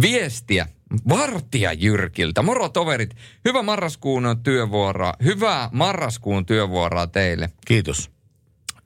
viestiä 0.00 0.66
Vartija 1.08 1.72
Jyrkiltä. 1.72 2.42
Moro 2.42 2.68
toverit, 2.68 3.16
hyvä 3.44 3.62
marraskuun 3.62 4.24
työvuoroa. 4.42 5.14
Hyvää 5.24 5.68
marraskuun 5.72 6.46
työvuoroa 6.46 7.06
teille. 7.06 7.50
Kiitos. 7.66 8.10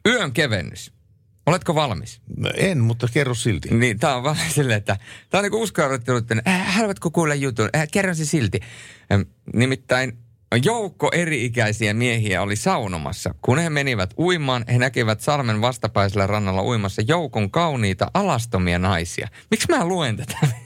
Yön 0.07 0.33
kevennys. 0.33 0.93
Oletko 1.47 1.75
valmis? 1.75 2.21
No 2.37 2.51
En, 2.57 2.79
mutta 2.81 3.07
kerro 3.13 3.35
silti. 3.35 3.75
Niin, 3.75 3.99
tää 3.99 4.17
on 4.17 4.23
vähän 4.23 4.51
silleen, 4.55 4.79
että 4.79 4.97
tää 5.31 5.39
on 5.39 5.43
niinku 5.43 5.63
uskallettu, 5.63 6.17
että 6.17 6.37
äh, 6.49 6.75
haluatko 6.75 7.11
kuulla 7.11 7.35
jutun? 7.35 7.69
Äh, 7.77 7.89
kerron 7.93 8.17
se 8.17 8.25
silti. 8.25 8.61
Ähm, 9.13 9.23
nimittäin 9.55 10.19
joukko 10.65 11.11
eri-ikäisiä 11.13 11.95
miehiä 11.95 12.43
oli 12.43 12.57
saunomassa. 12.57 13.35
Kun 13.43 13.59
he 13.59 13.71
menivät 13.71 14.15
uimaan, 14.19 14.65
he 14.73 14.79
näkivät 14.79 15.21
salmen 15.21 15.61
vastapäisellä 15.61 16.27
rannalla 16.27 16.63
uimassa 16.63 17.03
joukon 17.09 17.51
kauniita 17.51 18.11
alastomia 18.15 18.79
naisia. 18.79 19.29
Miksi 19.51 19.67
mä 19.71 19.85
luen 19.85 20.17
tätä? 20.17 20.39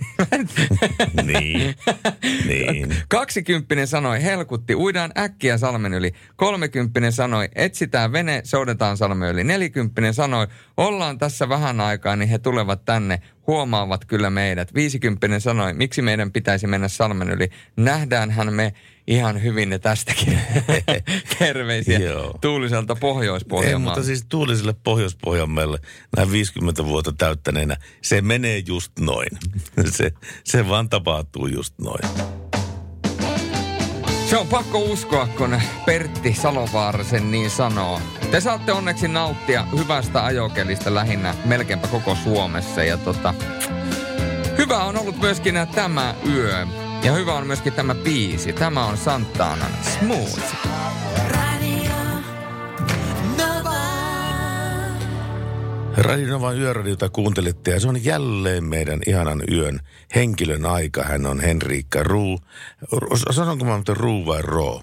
Niin, 1.24 1.74
niin. 2.48 2.96
Kaksikymppinen 3.08 3.86
sanoi, 3.86 4.22
helkutti, 4.22 4.74
uidaan 4.74 5.12
äkkiä 5.18 5.58
salmen 5.58 5.94
yli. 5.94 6.12
Kolmekymppinen 6.36 7.12
sanoi, 7.12 7.48
etsitään 7.54 8.12
vene, 8.12 8.40
soudetaan 8.44 8.96
salmen 8.96 9.30
yli. 9.30 9.44
Nelikymppinen 9.44 10.14
sanoi, 10.14 10.46
ollaan 10.76 11.18
tässä 11.18 11.48
vähän 11.48 11.80
aikaa, 11.80 12.16
niin 12.16 12.28
he 12.28 12.38
tulevat 12.38 12.84
tänne, 12.84 13.22
huomaavat 13.46 14.04
kyllä 14.04 14.30
meidät. 14.30 14.74
Viisikymppinen 14.74 15.40
sanoi, 15.40 15.74
miksi 15.74 16.02
meidän 16.02 16.32
pitäisi 16.32 16.66
mennä 16.66 16.88
salmen 16.88 17.30
yli. 17.30 17.48
Nähdäänhän 17.76 18.52
me 18.52 18.72
ihan 19.10 19.42
hyvin 19.42 19.70
ne 19.70 19.78
tästäkin. 19.78 20.38
Terveisiä 21.38 21.98
Joo. 21.98 22.38
tuuliselta 22.40 22.92
Ei, 22.92 23.00
Pohjois-Pohjanmaalta. 23.00 23.98
mutta 24.00 24.06
siis 24.06 24.24
tuuliselle 24.28 24.74
Pohjois-Pohjanmaalle 24.82 25.78
näin 26.16 26.32
50 26.32 26.84
vuotta 26.84 27.12
täyttäneenä, 27.12 27.76
se 28.02 28.20
menee 28.20 28.62
just 28.66 28.92
noin. 29.00 29.28
Se, 29.90 30.12
se 30.44 30.68
vaan 30.68 30.88
tapahtuu 30.88 31.46
just 31.46 31.74
noin. 31.78 32.00
Se 34.30 34.36
on 34.36 34.46
pakko 34.46 34.78
uskoa, 34.78 35.26
kun 35.26 35.60
Pertti 35.86 36.34
Salovaara 36.34 37.04
sen 37.04 37.30
niin 37.30 37.50
sanoo. 37.50 38.00
Te 38.30 38.40
saatte 38.40 38.72
onneksi 38.72 39.08
nauttia 39.08 39.66
hyvästä 39.78 40.24
ajokelista 40.24 40.94
lähinnä 40.94 41.34
melkeinpä 41.44 41.86
koko 41.86 42.14
Suomessa. 42.14 42.84
Ja 42.84 42.96
tota, 42.96 43.34
hyvä 44.58 44.84
on 44.84 44.98
ollut 44.98 45.20
myöskin 45.20 45.54
tämä 45.74 46.14
yö. 46.34 46.66
Ja 47.04 47.12
hyvä 47.12 47.34
on 47.34 47.46
myöskin 47.46 47.72
tämä 47.72 47.94
biisi. 47.94 48.52
Tämä 48.52 48.86
on 48.86 48.96
Santanan 48.96 49.72
Smooth. 49.82 50.40
Radinovan 55.96 56.58
yöradiota 56.58 57.08
kuuntelette 57.08 57.70
ja 57.70 57.80
se 57.80 57.88
on 57.88 58.04
jälleen 58.04 58.64
meidän 58.64 59.00
ihanan 59.06 59.42
yön 59.52 59.80
henkilön 60.14 60.66
aika. 60.66 61.02
Hän 61.02 61.26
on 61.26 61.40
Henriikka 61.40 62.02
Ruu. 62.02 62.38
Ru- 62.94 63.32
Sanonko 63.32 63.64
mä 63.64 63.74
muuten 63.74 63.96
Ruu 63.96 64.26
vai 64.26 64.42
Roo? 64.42 64.82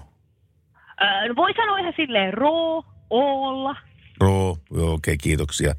Öö, 1.02 1.36
voi 1.36 1.54
sanoa 1.54 1.78
ihan 1.78 1.92
silleen 1.96 2.34
roo, 2.34 2.84
olla. 3.10 3.76
Roo, 4.20 4.58
joo, 4.70 4.92
okei, 4.92 5.18
kiitoksia. 5.18 5.74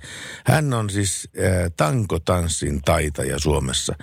Hän 0.45 0.74
on 0.74 0.90
siis 0.90 1.30
äh, 1.38 1.72
tankotanssin 1.78 2.82
taitaja 2.82 3.40
Suomessa. 3.40 3.95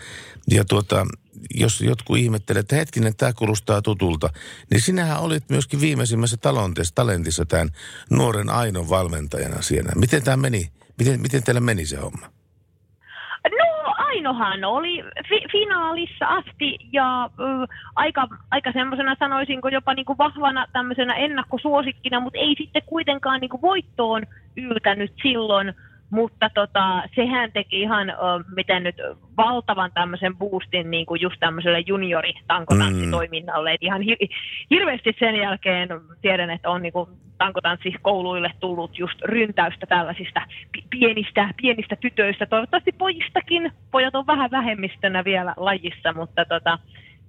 Ja 0.51 0.65
tuota, 0.65 1.07
jos 1.55 1.81
jotkut 1.81 2.19
ihmettelee, 2.19 2.61
että 2.61 2.77
hetkinen, 2.77 3.17
tämä 3.17 3.33
kuulostaa 3.33 3.83
tutulta, 3.83 4.31
niin 4.71 4.81
sinähän 4.81 5.21
olit 5.21 5.45
myöskin 5.49 5.81
viimeisimmässä 5.81 6.37
talonteessa, 6.37 6.95
talentissa 6.95 7.45
tämän 7.45 7.69
nuoren 8.11 8.51
Ainon 8.51 8.91
valmentajana 8.91 9.63
siellä. 9.63 9.93
Miten 9.97 10.25
tämä 10.25 10.37
meni? 10.37 10.69
Miten, 10.99 11.21
miten 11.21 11.43
teillä 11.43 11.61
meni 11.61 11.87
se 11.87 11.97
homma? 11.97 12.27
No 13.51 13.95
Ainohan 13.97 14.65
oli 14.65 15.05
fi- 15.29 15.47
finaalissa 15.53 16.27
asti 16.27 16.79
ja 16.93 17.31
ö, 17.41 17.67
aika, 17.97 18.29
aika 18.51 18.73
semmoisena 18.73 19.17
sanoisinko 19.19 19.69
jopa 19.69 19.95
niinku 19.95 20.15
vahvana 20.19 20.67
tämmöisenä 20.73 21.15
ennakkosuosikkina, 21.15 22.21
mutta 22.21 22.39
ei 22.39 22.55
sitten 22.59 22.83
kuitenkaan 22.87 23.41
niinku 23.41 23.63
voittoon 23.63 24.23
yltänyt 24.57 25.13
silloin. 25.23 25.75
Mutta 26.11 26.51
tota, 26.55 27.03
sehän 27.15 27.53
teki 27.53 27.81
ihan, 27.81 28.13
miten 28.57 28.83
nyt, 28.83 28.97
valtavan 29.37 29.91
tämmöisen 29.95 30.37
boostin 30.37 30.91
niin 30.91 31.07
kuin 31.07 31.21
just 31.21 31.37
tämmöiselle 31.41 31.83
junioritankotanssitoiminnalle. 31.87 33.71
Mm. 33.71 33.77
Ihan 33.81 34.03
hir- 34.03 34.37
hirveästi 34.71 35.17
sen 35.19 35.37
jälkeen 35.37 35.89
tiedän, 36.23 36.51
että 36.51 36.71
on 36.71 36.83
niin 36.83 36.93
kuin 36.93 37.11
tankotanssikouluille 37.39 38.51
tullut 38.61 38.99
just 38.99 39.23
ryntäystä 39.23 39.87
tällaisista 39.87 40.43
pi- 40.73 40.85
pienistä, 40.91 41.49
pienistä 41.63 41.97
tytöistä. 41.97 42.47
Toivottavasti 42.47 42.93
pojistakin. 42.93 43.73
Pojat 43.91 44.15
on 44.15 44.27
vähän 44.27 44.51
vähemmistönä 44.51 45.25
vielä 45.25 45.55
lajissa, 45.57 46.13
mutta 46.13 46.45
tota, 46.45 46.79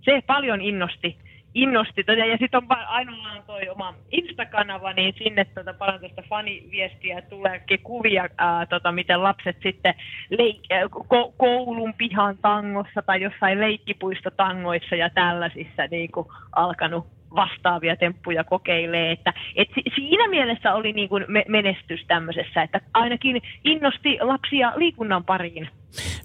se 0.02 0.24
paljon 0.28 0.62
innosti 0.62 1.18
innosti. 1.53 2.03
Ja 2.07 2.38
sitten 2.38 2.57
on 2.57 2.78
ainoastaan 2.88 3.44
toi 3.48 3.69
oma 3.69 3.94
Insta-kanava, 4.11 4.94
niin 4.94 5.14
sinne 5.18 5.45
tota, 5.45 5.74
paljon 5.74 5.99
tuosta 5.99 6.22
faniviestiä 6.30 7.22
tuleekin 7.22 7.80
kuvia, 7.84 8.30
ää, 8.38 8.65
tota, 8.65 8.91
miten 8.91 9.24
lapset 9.24 9.57
sitten 9.64 9.94
leik- 10.30 10.90
ko- 10.90 11.34
koulun 11.38 11.94
pihan 11.94 12.38
tangossa 12.41 13.02
tai 13.02 13.22
jossain 13.22 13.60
leikkipuistotangoissa 13.60 14.95
ja 14.95 15.10
tällaisissa 15.10 15.88
niin 15.91 16.11
kuin, 16.11 16.28
alkanut 16.56 17.07
vastaavia 17.36 17.95
temppuja 17.95 18.44
kokeilee. 18.44 19.11
Että, 19.11 19.34
et 19.56 19.68
si- 19.76 19.95
siinä 19.95 20.28
mielessä 20.28 20.74
oli 20.74 20.94
niin 20.94 21.10
kuin 21.10 21.26
me- 21.28 21.45
menestys 21.48 22.06
tämmöisessä, 22.07 22.61
että 22.64 22.82
ainakin 22.94 23.41
innosti 23.64 24.18
lapsia 24.22 24.74
liikunnan 24.76 25.26
pariin. 25.26 25.69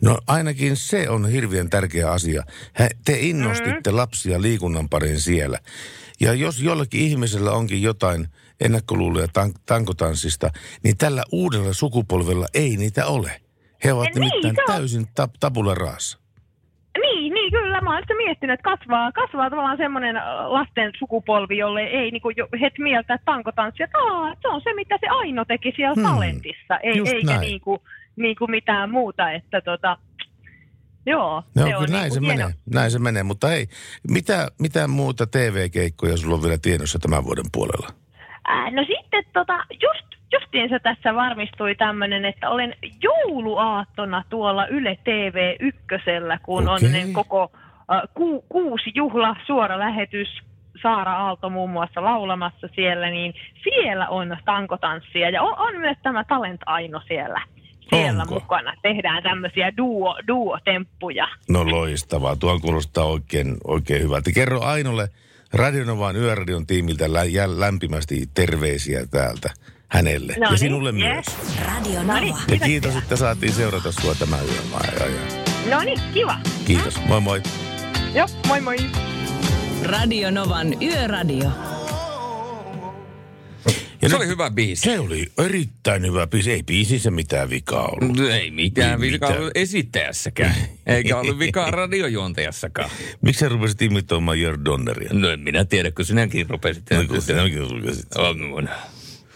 No 0.03 0.19
ainakin 0.27 0.77
se 0.77 1.09
on 1.09 1.29
hirveän 1.29 1.71
tärkeä 1.71 2.11
asia. 2.11 2.43
Hä, 2.75 2.89
te 3.05 3.19
innostitte 3.21 3.91
mm. 3.91 3.97
lapsia 3.97 4.43
liikunnan 4.43 4.89
parin 4.89 5.21
siellä. 5.21 5.59
Ja 6.21 6.33
jos 6.35 6.63
jollekin 6.63 7.01
ihmisellä 7.01 7.53
onkin 7.53 7.83
jotain 7.83 8.27
ennakkoluuloja 8.61 9.27
tank- 9.27 9.61
tankotanssista, 9.67 10.51
niin 10.85 10.97
tällä 10.97 11.23
uudella 11.33 11.73
sukupolvella 11.73 12.47
ei 12.55 12.77
niitä 12.77 13.07
ole. 13.07 13.41
He 13.85 13.93
ovat 13.93 14.05
Niin, 14.15 14.21
nimittäin 14.21 14.57
on- 14.69 14.75
täysin 14.75 15.07
tap- 15.21 15.37
tabula 15.41 15.75
raassa. 15.75 16.19
Niin, 17.01 17.35
niin 17.35 17.53
kyllä. 17.53 17.81
Mä 17.81 17.91
olen 17.93 18.05
miettinyt, 18.17 18.55
että 18.55 18.77
kasvaa, 18.77 19.13
kasvaa 19.13 19.51
tavallaan 19.51 19.77
semmoinen 19.77 20.17
lasten 20.47 20.93
sukupolvi, 20.99 21.57
jolle 21.59 21.81
ei 21.83 22.11
niin 22.11 22.23
kuin 22.23 22.35
heti 22.61 22.83
mieltä, 22.83 23.15
että 23.15 23.25
tankotanssi, 23.25 23.83
että 23.83 23.99
se 24.43 24.49
on 24.49 24.61
se, 24.61 24.75
mitä 24.75 24.99
se 25.01 25.07
Aino 25.09 25.45
teki 25.45 25.73
siellä 25.77 25.95
Hmm, 25.95 26.05
talentissa, 26.05 26.79
ei, 26.83 27.03
eikä 27.07 27.39
niin 27.41 27.61
kuin, 27.61 27.81
niin 28.17 28.37
kuin 28.37 28.51
mitään 28.51 28.91
muuta. 28.91 29.31
Että 29.33 29.61
tota, 29.61 29.97
joo, 31.07 31.43
No 31.57 31.67
se 31.67 31.77
on 31.77 31.85
kyllä 31.85 31.99
näin 31.99 32.03
niin 32.03 32.13
se 32.13 32.21
hieno. 32.21 32.37
menee. 32.37 32.55
Näin 32.75 32.91
se 32.91 32.99
menee. 32.99 33.23
Mutta 33.23 33.47
hei, 33.49 33.67
mitä, 34.11 34.49
mitä 34.61 34.89
muuta 34.89 35.27
TV-keikkoja 35.27 36.17
sulla 36.17 36.35
on 36.35 36.43
vielä 36.43 36.59
tiedossa 36.63 36.99
tämän 36.99 37.25
vuoden 37.25 37.45
puolella? 37.53 37.89
Ää, 38.49 38.71
no 38.71 38.85
sitten 38.85 39.25
tota, 39.33 39.65
just, 39.83 40.07
justiinsa 40.33 40.81
tässä 40.81 41.15
varmistui 41.15 41.75
tämmöinen, 41.75 42.25
että 42.25 42.51
olen 42.51 42.75
jouluaattona 43.03 44.25
tuolla 44.31 44.67
Yle 44.67 44.99
TV 45.05 45.57
ykkösellä, 45.61 46.39
kun 46.43 46.69
Okei. 46.69 46.87
on 46.87 46.93
ne 46.93 47.05
koko 47.13 47.53
äh, 47.93 48.03
ku, 48.15 48.45
kuusi 48.49 48.93
juhla 48.95 49.37
suora 49.47 49.79
lähetys. 49.79 50.29
Saara 50.83 51.17
Aalto 51.17 51.51
muun 51.51 51.71
muassa 51.71 52.05
laulamassa 52.05 52.69
siellä, 52.75 53.11
niin 53.11 53.35
siellä 53.65 54.09
on 54.09 54.37
tankotanssia 54.45 55.31
ja 55.31 55.43
on, 55.43 55.59
on 55.59 55.81
myös 55.81 55.97
tämä 56.03 56.25
Talent 56.25 56.61
Aino 56.67 57.01
siellä, 57.09 57.43
siellä 57.91 58.23
Onko? 58.23 58.35
mukana. 58.35 58.75
Tehdään 58.83 59.23
tämmöisiä 59.23 59.73
duo, 59.77 60.17
duo-temppuja. 60.29 61.29
No 61.49 61.71
loistavaa. 61.71 62.37
Tuo 62.37 62.61
kuulostaa 62.61 63.05
oikein, 63.05 63.57
oikein 63.65 64.03
hyvältä. 64.03 64.33
Kerro 64.33 64.61
Ainolle 64.61 65.09
Radionovan 65.53 66.17
Yöradion 66.17 66.67
tiimiltä 66.67 67.13
lä- 67.13 67.25
jä- 67.25 67.61
lämpimästi 67.61 68.27
terveisiä 68.35 69.07
täältä 69.11 69.51
hänelle. 69.89 70.35
No 70.39 70.45
ja 70.45 70.51
niin, 70.51 70.59
sinulle 70.59 70.89
yes. 70.91 70.97
myös. 70.99 71.59
Radio 71.67 72.03
No 72.03 72.21
niin, 72.21 72.29
Nova. 72.35 72.43
Ja 72.53 72.59
kiitos, 72.59 72.97
että 72.97 73.17
saatiin 73.17 73.53
seurata 73.53 73.93
sua 73.93 74.15
tämän 74.15 74.41
yön. 74.45 75.15
No 75.71 75.81
niin, 75.81 75.99
kiva. 76.15 76.37
Kiitos. 76.65 77.01
Moi 77.09 77.21
moi. 77.21 77.43
Joo, 78.15 78.27
moi 78.49 78.61
moi. 78.61 78.77
Radio 79.85 80.31
Novan 80.31 80.83
Yöradio. 80.83 81.51
Ja 84.03 84.09
Se 84.09 84.15
nyt- 84.15 84.21
oli 84.21 84.27
hyvä 84.29 84.51
biisi. 84.51 84.83
Se 84.83 84.99
oli 85.01 85.33
erittäin 85.39 86.03
hyvä 86.07 86.27
biisi. 86.27 86.53
Ei 86.53 86.63
biisissä 86.63 87.11
mitään 87.11 87.51
vikaa 87.51 87.89
ollut. 87.89 88.17
No 88.17 88.29
Ei 88.29 88.51
mitään 88.51 88.91
Ei 89.05 89.13
vikaa 89.13 89.29
mitään. 89.29 89.41
ollut 89.41 89.57
esittäjässäkään. 89.57 90.55
Eikä 90.87 91.17
ollut 91.19 91.39
vikaa 91.39 91.71
radiojuontajassakaan. 91.81 92.91
Miksi 93.21 93.41
sä 93.41 93.49
rupesit 93.49 93.83
imitoimaan 93.83 94.41
Jörg 94.41 94.61
Donneria? 94.65 95.09
No 95.13 95.29
en 95.31 95.41
minä 95.41 95.65
tiedä, 95.65 95.91
kun 95.91 96.05
sinäkin 96.05 96.51
rupesit. 96.51 96.85
No, 96.91 97.05
kun 97.09 97.23
sinäkin 97.23 97.71
rupesit. 97.71 98.17
On. 98.17 98.69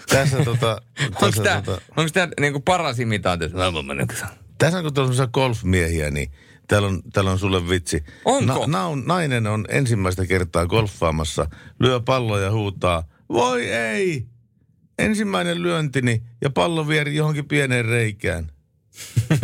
Tässä 0.09 0.44
tota... 0.44 0.82
Onko 1.22 1.43
tämä 1.43 1.62
tota, 1.62 1.80
onks 1.97 2.12
tää 2.12 2.28
niinku 2.40 2.60
paras 2.60 2.98
imitaatio? 3.01 3.48
Tässä 4.59 4.82
kun 4.82 4.94
tuolla 4.94 5.22
on 5.22 5.28
golfmiehiä, 5.32 6.10
niin 6.10 6.30
täällä 6.68 6.88
on, 6.88 7.02
täällä 7.12 7.30
on 7.30 7.38
sulle 7.38 7.68
vitsi. 7.68 8.05
Onko? 8.24 8.66
Na, 8.66 8.88
nainen 9.06 9.47
on 9.47 9.64
ensimmäistä 9.68 10.26
kertaa 10.26 10.66
golfaamassa, 10.66 11.51
lyö 11.80 12.01
palloa 12.01 12.40
ja 12.40 12.51
huutaa, 12.52 13.05
voi 13.28 13.70
ei! 13.70 14.26
Ensimmäinen 14.98 15.62
lyöntini 15.62 16.23
ja 16.40 16.51
pallo 16.51 16.89
vieri 16.89 17.14
johonkin 17.14 17.48
pieneen 17.48 17.85
reikään. 17.85 18.51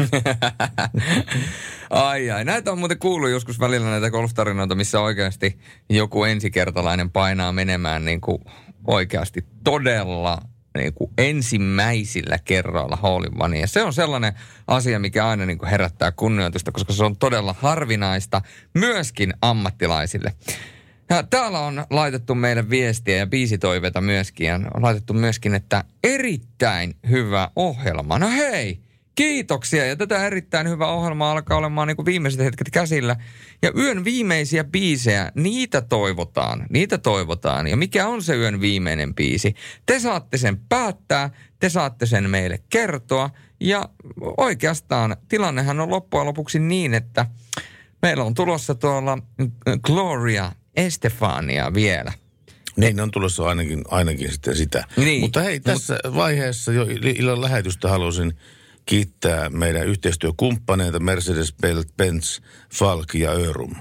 ai 1.90 2.30
ai, 2.30 2.44
näitä 2.44 2.72
on 2.72 2.78
muuten 2.78 2.98
kuullut 2.98 3.30
joskus 3.30 3.60
välillä 3.60 3.90
näitä 3.90 4.10
golftarinoita, 4.10 4.74
missä 4.74 5.00
oikeasti 5.00 5.58
joku 5.90 6.24
ensikertalainen 6.24 7.10
painaa 7.10 7.52
menemään 7.52 8.04
niin 8.04 8.20
kuin 8.20 8.38
oikeasti 8.86 9.46
todella 9.64 10.38
niin 10.78 10.94
kuin 10.94 11.10
ensimmäisillä 11.18 12.38
kerroilla 12.44 12.96
hole 12.96 13.58
Ja 13.60 13.66
se 13.66 13.82
on 13.82 13.92
sellainen 13.92 14.32
asia, 14.66 14.98
mikä 14.98 15.28
aina 15.28 15.46
niin 15.46 15.58
kuin 15.58 15.70
herättää 15.70 16.12
kunnioitusta, 16.12 16.72
koska 16.72 16.92
se 16.92 17.04
on 17.04 17.16
todella 17.16 17.54
harvinaista 17.58 18.42
myöskin 18.74 19.32
ammattilaisille. 19.42 20.32
Ja 21.12 21.22
täällä 21.22 21.60
on 21.60 21.84
laitettu 21.90 22.34
meille 22.34 22.70
viestiä 22.70 23.16
ja 23.16 23.26
biisitoiveita 23.26 24.00
myöskin. 24.00 24.46
Ja 24.46 24.54
on 24.54 24.82
laitettu 24.82 25.14
myöskin, 25.14 25.54
että 25.54 25.84
erittäin 26.04 26.94
hyvä 27.10 27.50
ohjelma. 27.56 28.18
No 28.18 28.28
hei, 28.28 28.78
kiitoksia. 29.14 29.86
Ja 29.86 29.96
tätä 29.96 30.26
erittäin 30.26 30.68
hyvää 30.68 30.88
ohjelmaa 30.88 31.32
alkaa 31.32 31.58
olemaan 31.58 31.88
niin 31.88 31.96
kuin 31.96 32.06
viimeiset 32.06 32.40
hetket 32.40 32.70
käsillä. 32.70 33.16
Ja 33.62 33.72
yön 33.76 34.04
viimeisiä 34.04 34.64
biisejä, 34.64 35.32
niitä 35.34 35.80
toivotaan. 35.80 36.66
Niitä 36.70 36.98
toivotaan. 36.98 37.66
Ja 37.66 37.76
mikä 37.76 38.06
on 38.06 38.22
se 38.22 38.36
yön 38.36 38.60
viimeinen 38.60 39.14
biisi? 39.14 39.54
Te 39.86 40.00
saatte 40.00 40.38
sen 40.38 40.58
päättää, 40.68 41.30
te 41.60 41.68
saatte 41.68 42.06
sen 42.06 42.30
meille 42.30 42.58
kertoa. 42.70 43.30
Ja 43.60 43.88
oikeastaan 44.36 45.16
tilannehan 45.28 45.80
on 45.80 45.90
loppujen 45.90 46.26
lopuksi 46.26 46.58
niin, 46.58 46.94
että 46.94 47.26
meillä 48.02 48.24
on 48.24 48.34
tulossa 48.34 48.74
tuolla 48.74 49.18
Gloria 49.82 50.52
Estefania 50.76 51.74
vielä. 51.74 52.12
Niin 52.76 53.00
on 53.00 53.10
tulossa 53.10 53.44
ainakin, 53.44 53.84
ainakin 53.88 54.32
sitten 54.32 54.56
sitä. 54.56 54.84
Niin. 54.96 55.20
Mutta 55.20 55.40
hei, 55.42 55.60
tässä 55.60 55.98
vaiheessa 56.14 56.72
jo 56.72 56.86
illan 57.04 57.40
lähetystä 57.40 57.88
halusin 57.88 58.32
kiittää 58.86 59.50
meidän 59.50 59.86
yhteistyökumppaneita 59.86 60.98
Mercedes-Benz, 60.98 62.42
Falk 62.74 63.14
ja 63.14 63.30
Örum. 63.30 63.74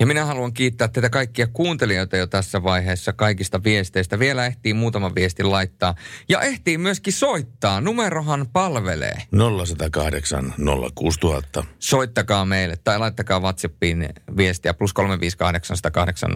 Ja 0.00 0.06
minä 0.06 0.24
haluan 0.24 0.52
kiittää 0.52 0.88
teitä 0.88 1.10
kaikkia 1.10 1.46
kuuntelijoita 1.46 2.16
jo 2.16 2.26
tässä 2.26 2.62
vaiheessa 2.62 3.12
kaikista 3.12 3.64
viesteistä. 3.64 4.18
Vielä 4.18 4.46
ehtii 4.46 4.74
muutaman 4.74 5.14
viestin 5.14 5.50
laittaa. 5.50 5.94
Ja 6.28 6.40
ehtii 6.40 6.78
myöskin 6.78 7.12
soittaa. 7.12 7.80
Numerohan 7.80 8.46
palvelee. 8.52 9.22
0108 9.30 10.54
06000. 10.94 11.64
Soittakaa 11.78 12.44
meille 12.44 12.76
tai 12.84 12.98
laittakaa 12.98 13.40
WhatsAppiin 13.40 14.08
viestiä 14.36 14.74
plus 14.74 14.92
358 14.92 16.28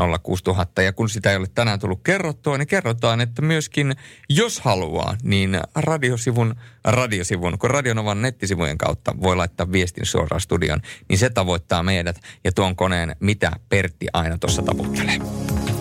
Ja 0.84 0.92
kun 0.92 1.08
sitä 1.08 1.30
ei 1.30 1.36
ole 1.36 1.46
tänään 1.54 1.78
tullut 1.78 2.00
kerrottua, 2.04 2.58
niin 2.58 2.68
kerrotaan, 2.68 3.20
että 3.20 3.42
myöskin 3.42 3.96
jos 4.28 4.60
haluaa, 4.60 5.16
niin 5.22 5.60
radiosivun, 5.74 6.54
radiosivun, 6.84 7.58
kun 7.58 7.70
Radionovan 7.70 8.22
nettisivujen 8.22 8.78
kautta 8.78 9.14
voi 9.22 9.36
laittaa 9.36 9.72
viestin 9.72 10.06
suoraan 10.06 10.40
studion, 10.40 10.80
niin 11.08 11.18
se 11.18 11.30
tavoittaa 11.30 11.82
meidät 11.82 12.20
ja 12.44 12.52
tuon 12.52 12.76
koneen, 12.76 13.16
mitä 13.20 13.51
Pertti 13.68 14.06
aina 14.12 14.38
tuossa 14.38 14.62
taputtelee. 14.62 15.18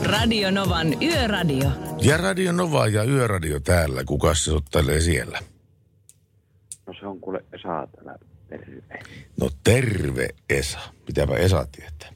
Radio 0.03 0.51
Novan 0.51 0.87
Yöradio. 1.01 1.69
Ja 2.01 2.17
Radio 2.17 2.51
Nova 2.51 2.87
ja 2.87 3.03
Yöradio 3.03 3.59
täällä. 3.59 4.03
Kuka 4.03 4.33
se 4.33 4.51
ottelee 4.51 4.99
siellä? 4.99 5.39
No 6.87 6.93
se 6.99 7.07
on 7.07 7.19
kuule 7.19 7.45
Esa 7.53 7.87
täällä. 7.95 8.15
Terve. 8.49 8.99
No 9.41 9.49
terve 9.63 10.27
Esa. 10.49 10.79
Pitääpä 11.05 11.35
Esa 11.35 11.67
tietää. 11.71 12.09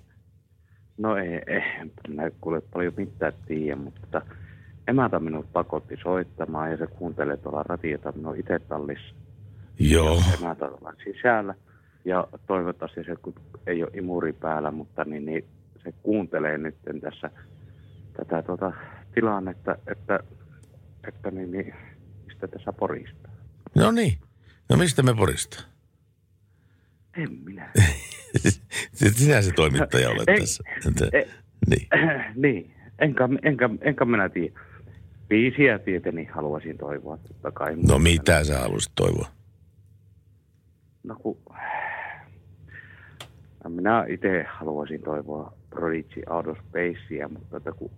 No 0.97 1.17
ei, 1.17 1.41
ei, 1.47 1.61
minä 2.07 2.31
kuule 2.41 2.61
paljon 2.61 2.93
mitään 2.97 3.33
tiedä, 3.47 3.75
mutta 3.75 4.21
emäntä 4.87 5.19
minut 5.19 5.53
pakotti 5.53 5.95
soittamaan 6.03 6.71
ja 6.71 6.77
se 6.77 6.87
kuuntelee 6.87 7.37
tuolla 7.37 7.63
radiota. 7.63 8.11
Minä 8.11 8.29
olen 8.29 8.39
itse 8.39 8.59
tallissa. 8.59 9.15
Joo. 9.79 10.21
Emäntä 10.39 10.67
tuolla 10.67 10.93
sisällä. 11.03 11.55
Ja 12.05 12.27
toivottavasti 12.47 13.03
se 13.03 13.15
kun 13.15 13.33
ei 13.67 13.83
ole 13.83 13.91
imuri 13.93 14.33
päällä, 14.33 14.71
mutta 14.71 15.05
niin, 15.05 15.25
niin 15.25 15.45
se 15.83 15.93
kuuntelee 16.03 16.57
nyt 16.57 16.75
tässä 17.01 17.29
tätä 18.17 18.41
tuota 18.41 18.73
tilannetta, 19.13 19.75
että, 19.87 20.19
että 21.07 21.31
niin, 21.31 21.51
niin, 21.51 21.73
mistä 22.25 22.47
tässä 22.47 22.73
porista. 22.73 23.29
No 23.75 23.91
niin. 23.91 24.17
No 24.69 24.77
mistä 24.77 25.03
me 25.03 25.13
porista? 25.13 25.63
En 27.17 27.29
minä. 27.45 27.71
Sinä 28.93 29.41
se 29.41 29.51
toimittaja 29.51 30.09
olet 30.09 30.29
Ei, 30.29 30.39
tässä. 30.39 30.63
Että, 30.87 31.07
ei. 31.13 31.29
niin. 31.67 31.87
niin, 32.43 32.75
enkä, 32.99 33.29
enkä, 33.43 33.69
enkä 33.81 34.05
minä 34.05 34.29
tiedä. 34.29 34.59
Biisiä 35.27 35.79
tietenkin 35.79 36.29
haluaisin 36.29 36.77
toivoa, 36.77 37.17
totta 37.17 37.51
kai. 37.51 37.75
No 37.75 37.99
mitä 37.99 38.43
sä 38.43 38.59
haluaisit 38.59 38.91
toivoa? 38.95 39.27
No 41.03 41.15
kun... 41.15 41.37
No 43.65 43.69
minä 43.69 44.05
itse 44.07 44.45
haluaisin 44.49 45.01
toivoa 45.01 45.53
Prodigy 45.69 46.21
Out 46.29 46.47
of 46.47 46.57
Spacea, 46.57 47.27
mutta 47.27 47.57
että 47.57 47.71
kun 47.71 47.91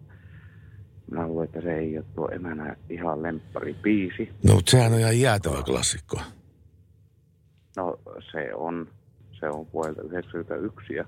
minä 1.11 1.27
luulen, 1.27 1.45
että 1.45 1.61
se 1.61 1.77
ei 1.77 1.97
ole 1.97 2.05
tuo 2.15 2.29
emänä 2.31 2.75
ihan 2.89 3.23
lemppari 3.23 3.75
biisi. 3.81 4.29
No 4.47 4.55
mutta 4.55 4.71
sehän 4.71 4.93
on 4.93 4.99
ihan 4.99 5.19
jäätävä 5.19 5.63
klassikko. 5.65 6.21
No 7.77 7.99
se 8.31 8.53
on, 8.53 8.87
se 9.39 9.49
on 9.49 9.67
vuodelta 9.73 10.01
91 10.01 10.93
ja 10.93 11.05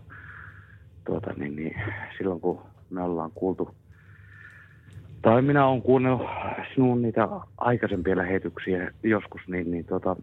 tuota 1.06 1.34
niin, 1.38 1.56
niin 1.56 1.76
silloin 2.18 2.42
kun 2.42 2.62
me 2.90 3.02
ollaan 3.02 3.32
kuultu 3.32 3.76
tai 5.22 5.42
minä 5.42 5.68
olen 5.68 5.82
kuunnellut 5.82 6.28
sinun 6.76 7.02
niitä 7.02 7.28
aikaisempia 7.58 8.18
lähetyksiä 8.18 8.92
joskus, 9.04 9.42
niin, 9.48 9.72
niin 9.72 9.86
tota, 9.86 10.16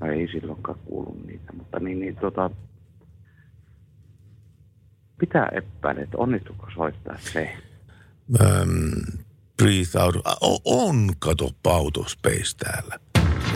no 0.00 0.06
ei 0.06 0.28
silloinkaan 0.32 0.78
kuullut 0.84 1.26
niitä, 1.26 1.52
mutta 1.52 1.78
niin, 1.80 2.00
niin 2.00 2.16
tota, 2.16 2.50
mitä 5.20 5.48
epäilet, 5.52 6.14
onnistuko 6.14 6.66
soittaa 6.74 7.16
se? 7.18 7.52
Um, 8.40 9.22
breathe 9.56 9.98
out. 10.02 10.16
O- 10.40 10.88
on, 10.88 11.08
kato, 11.18 11.50
Pauto 11.62 12.04
Space 12.08 12.56
täällä. 12.58 12.98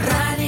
Radio 0.09 0.40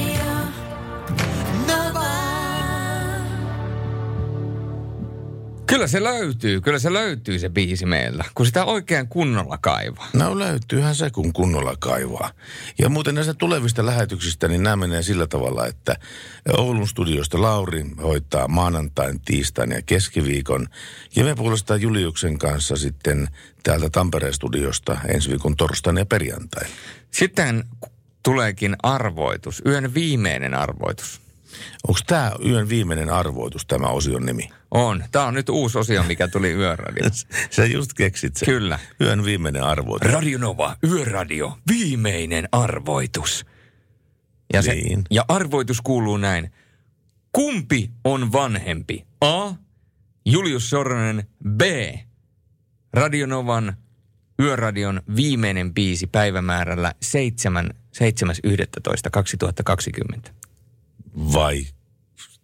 Kyllä 5.73 5.87
se 5.87 6.03
löytyy, 6.03 6.61
kyllä 6.61 6.79
se 6.79 6.93
löytyy 6.93 7.39
se 7.39 7.49
biisi 7.49 7.85
meillä, 7.85 8.25
kun 8.35 8.45
sitä 8.45 8.65
oikein 8.65 9.07
kunnolla 9.07 9.57
kaivaa. 9.61 10.09
No 10.13 10.39
löytyyhän 10.39 10.95
se, 10.95 11.09
kun 11.09 11.33
kunnolla 11.33 11.75
kaivaa. 11.79 12.31
Ja 12.79 12.89
muuten 12.89 13.15
näistä 13.15 13.33
tulevista 13.33 13.85
lähetyksistä, 13.85 14.47
niin 14.47 14.63
nämä 14.63 14.75
menee 14.75 15.03
sillä 15.03 15.27
tavalla, 15.27 15.67
että 15.67 15.95
Oulun 16.57 16.87
studiosta 16.87 17.41
Lauri 17.41 17.85
hoitaa 18.01 18.47
maanantain, 18.47 19.19
tiistain 19.25 19.71
ja 19.71 19.81
keskiviikon. 19.81 20.67
Ja 21.15 21.23
me 21.23 21.35
puolestaan 21.35 21.81
Juliuksen 21.81 22.37
kanssa 22.37 22.75
sitten 22.75 23.27
täältä 23.63 23.89
Tampereen 23.89 24.33
studiosta 24.33 24.97
ensi 25.07 25.29
viikon 25.29 25.55
torstaina 25.55 25.99
ja 25.99 26.05
perjantai. 26.05 26.63
Sitten 27.11 27.63
tuleekin 28.23 28.75
arvoitus, 28.83 29.61
yön 29.65 29.93
viimeinen 29.93 30.53
arvoitus. 30.53 31.22
Onko 31.87 31.99
tämä 32.07 32.31
yön 32.45 32.69
viimeinen 32.69 33.09
arvoitus, 33.09 33.65
tämä 33.65 33.87
osion 33.87 34.25
nimi? 34.25 34.49
On. 34.71 35.03
Tämä 35.11 35.25
on 35.25 35.33
nyt 35.33 35.49
uusi 35.49 35.77
osio, 35.77 36.03
mikä 36.03 36.27
tuli 36.27 36.51
Yöradiossa. 36.51 37.27
Sä 37.55 37.65
just 37.65 37.93
keksit 37.93 38.37
sen. 38.37 38.45
Kyllä. 38.45 38.79
Yön 39.01 39.25
viimeinen 39.25 39.63
arvoitus. 39.63 40.11
Radio 40.11 40.39
Nova, 40.39 40.75
Yöradio, 40.83 41.57
viimeinen 41.71 42.49
arvoitus. 42.51 43.45
Ja, 44.53 44.61
se, 44.61 44.73
Niin. 44.75 45.03
ja 45.11 45.25
arvoitus 45.27 45.81
kuuluu 45.81 46.17
näin. 46.17 46.51
Kumpi 47.31 47.91
on 48.03 48.31
vanhempi? 48.31 49.05
A. 49.21 49.51
Julius 50.25 50.69
Sornen. 50.69 51.27
B. 51.57 51.61
Radionovan 52.93 53.77
Yöradion 54.41 55.01
viimeinen 55.15 55.73
biisi 55.73 56.07
päivämäärällä 56.07 56.93
7. 57.01 57.69
7.11.2020. 57.93 60.31
Vai 61.15 61.65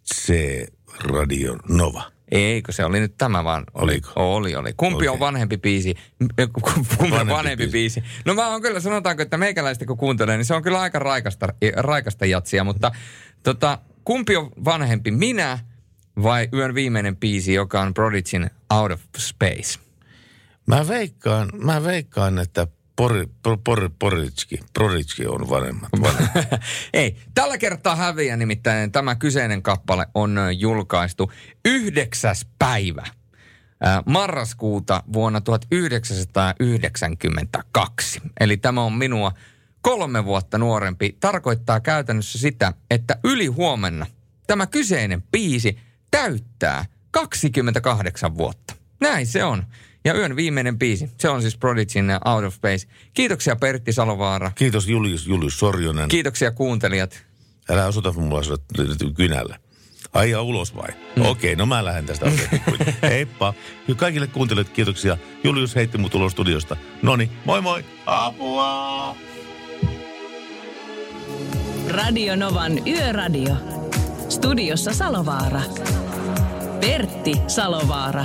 se 0.04 0.66
Radio 1.04 1.56
Nova? 1.68 2.12
Eikö 2.30 2.72
se 2.72 2.84
oli 2.84 3.00
nyt 3.00 3.14
tämä 3.18 3.44
vaan? 3.44 3.64
Oli, 3.74 3.92
Oliko? 3.92 4.10
Oli, 4.16 4.56
oli. 4.56 4.72
Kumpi 4.76 4.96
Okei. 4.96 5.08
on 5.08 5.20
vanhempi 5.20 5.56
biisi? 5.56 5.94
Kumpi 6.62 6.92
on 6.98 7.10
Vanhempi 7.10 7.32
vanhempi 7.32 7.66
biisi. 7.66 8.00
biisi? 8.00 8.22
No 8.24 8.34
mä 8.34 8.48
oon 8.48 8.62
kyllä, 8.62 8.80
sanotaanko, 8.80 9.22
että 9.22 9.36
meikäläistä 9.36 9.86
kun 9.86 9.96
kuuntelee, 9.96 10.36
niin 10.36 10.44
se 10.44 10.54
on 10.54 10.62
kyllä 10.62 10.80
aika 10.80 10.98
raikasta, 10.98 11.48
raikasta 11.76 12.26
jatsia, 12.26 12.64
mutta 12.64 12.92
tota, 13.42 13.78
kumpi 14.04 14.36
on 14.36 14.50
vanhempi, 14.64 15.10
minä 15.10 15.58
vai 16.22 16.48
Yön 16.52 16.74
viimeinen 16.74 17.16
biisi, 17.16 17.54
joka 17.54 17.80
on 17.80 17.94
Prodigin 17.94 18.50
Out 18.74 18.92
of 18.92 19.00
Space? 19.18 19.78
Mä 20.66 20.88
veikkaan, 20.88 21.50
mä 21.64 21.84
veikkaan 21.84 22.38
että 22.38 22.66
Pori, 23.00 23.24
por, 23.42 23.58
por, 23.64 23.90
Poritski, 23.98 24.60
Poritski 24.78 25.26
on 25.26 25.50
vanhemmat. 25.50 25.90
vanhemmat. 26.02 26.32
Ei, 26.92 27.16
tällä 27.34 27.58
kertaa 27.58 27.96
häviää 27.96 28.36
nimittäin 28.36 28.92
tämä 28.92 29.14
kyseinen 29.14 29.62
kappale 29.62 30.06
on 30.14 30.38
julkaistu 30.58 31.32
yhdeksäs 31.64 32.46
päivä 32.58 33.06
marraskuuta 34.06 35.02
vuonna 35.12 35.40
1992. 35.40 38.20
Eli 38.40 38.56
tämä 38.56 38.82
on 38.82 38.92
minua 38.92 39.32
kolme 39.80 40.24
vuotta 40.24 40.58
nuorempi. 40.58 41.16
Tarkoittaa 41.20 41.80
käytännössä 41.80 42.38
sitä, 42.38 42.72
että 42.90 43.18
yli 43.24 43.46
huomenna 43.46 44.06
tämä 44.46 44.66
kyseinen 44.66 45.22
biisi 45.22 45.78
täyttää 46.10 46.84
28 47.10 48.36
vuotta. 48.36 48.74
Näin 49.00 49.26
se 49.26 49.44
on. 49.44 49.66
Ja 50.04 50.14
yön 50.14 50.36
viimeinen 50.36 50.78
biisi, 50.78 51.10
se 51.18 51.28
on 51.28 51.42
siis 51.42 51.56
Prodigin 51.56 52.10
Out 52.24 52.44
of 52.44 52.54
Space. 52.54 52.88
Kiitoksia 53.14 53.56
Pertti 53.56 53.92
Salovaara. 53.92 54.52
Kiitos 54.54 54.88
Julius, 54.88 55.26
Julius 55.26 55.58
Sorjonen. 55.58 56.08
Kiitoksia 56.08 56.50
kuuntelijat. 56.50 57.22
Älä 57.68 57.86
osoita 57.86 58.12
mulla 58.12 58.40
kynällä. 59.14 59.58
Ai 60.12 60.30
ja 60.30 60.42
ulos 60.42 60.76
vai? 60.76 60.88
Mm. 61.16 61.26
Okei, 61.26 61.56
no 61.56 61.66
mä 61.66 61.84
lähden 61.84 62.06
tästä. 62.06 62.30
Heippa. 63.02 63.54
Ja 63.88 63.94
kaikille 63.94 64.26
kuuntelijoille 64.26 64.72
kiitoksia. 64.72 65.16
Julius 65.44 65.74
heitti 65.74 65.98
mut 65.98 66.14
ulos 66.14 66.32
studiosta. 66.32 66.76
Noni, 67.02 67.30
moi 67.44 67.60
moi. 67.60 67.84
Apua! 68.06 69.16
Radio 71.88 72.36
Novan 72.36 72.88
Yöradio. 72.88 73.56
Studiossa 74.28 74.94
Salovaara. 74.94 75.60
Pertti 76.80 77.32
Salovaara. 77.46 78.24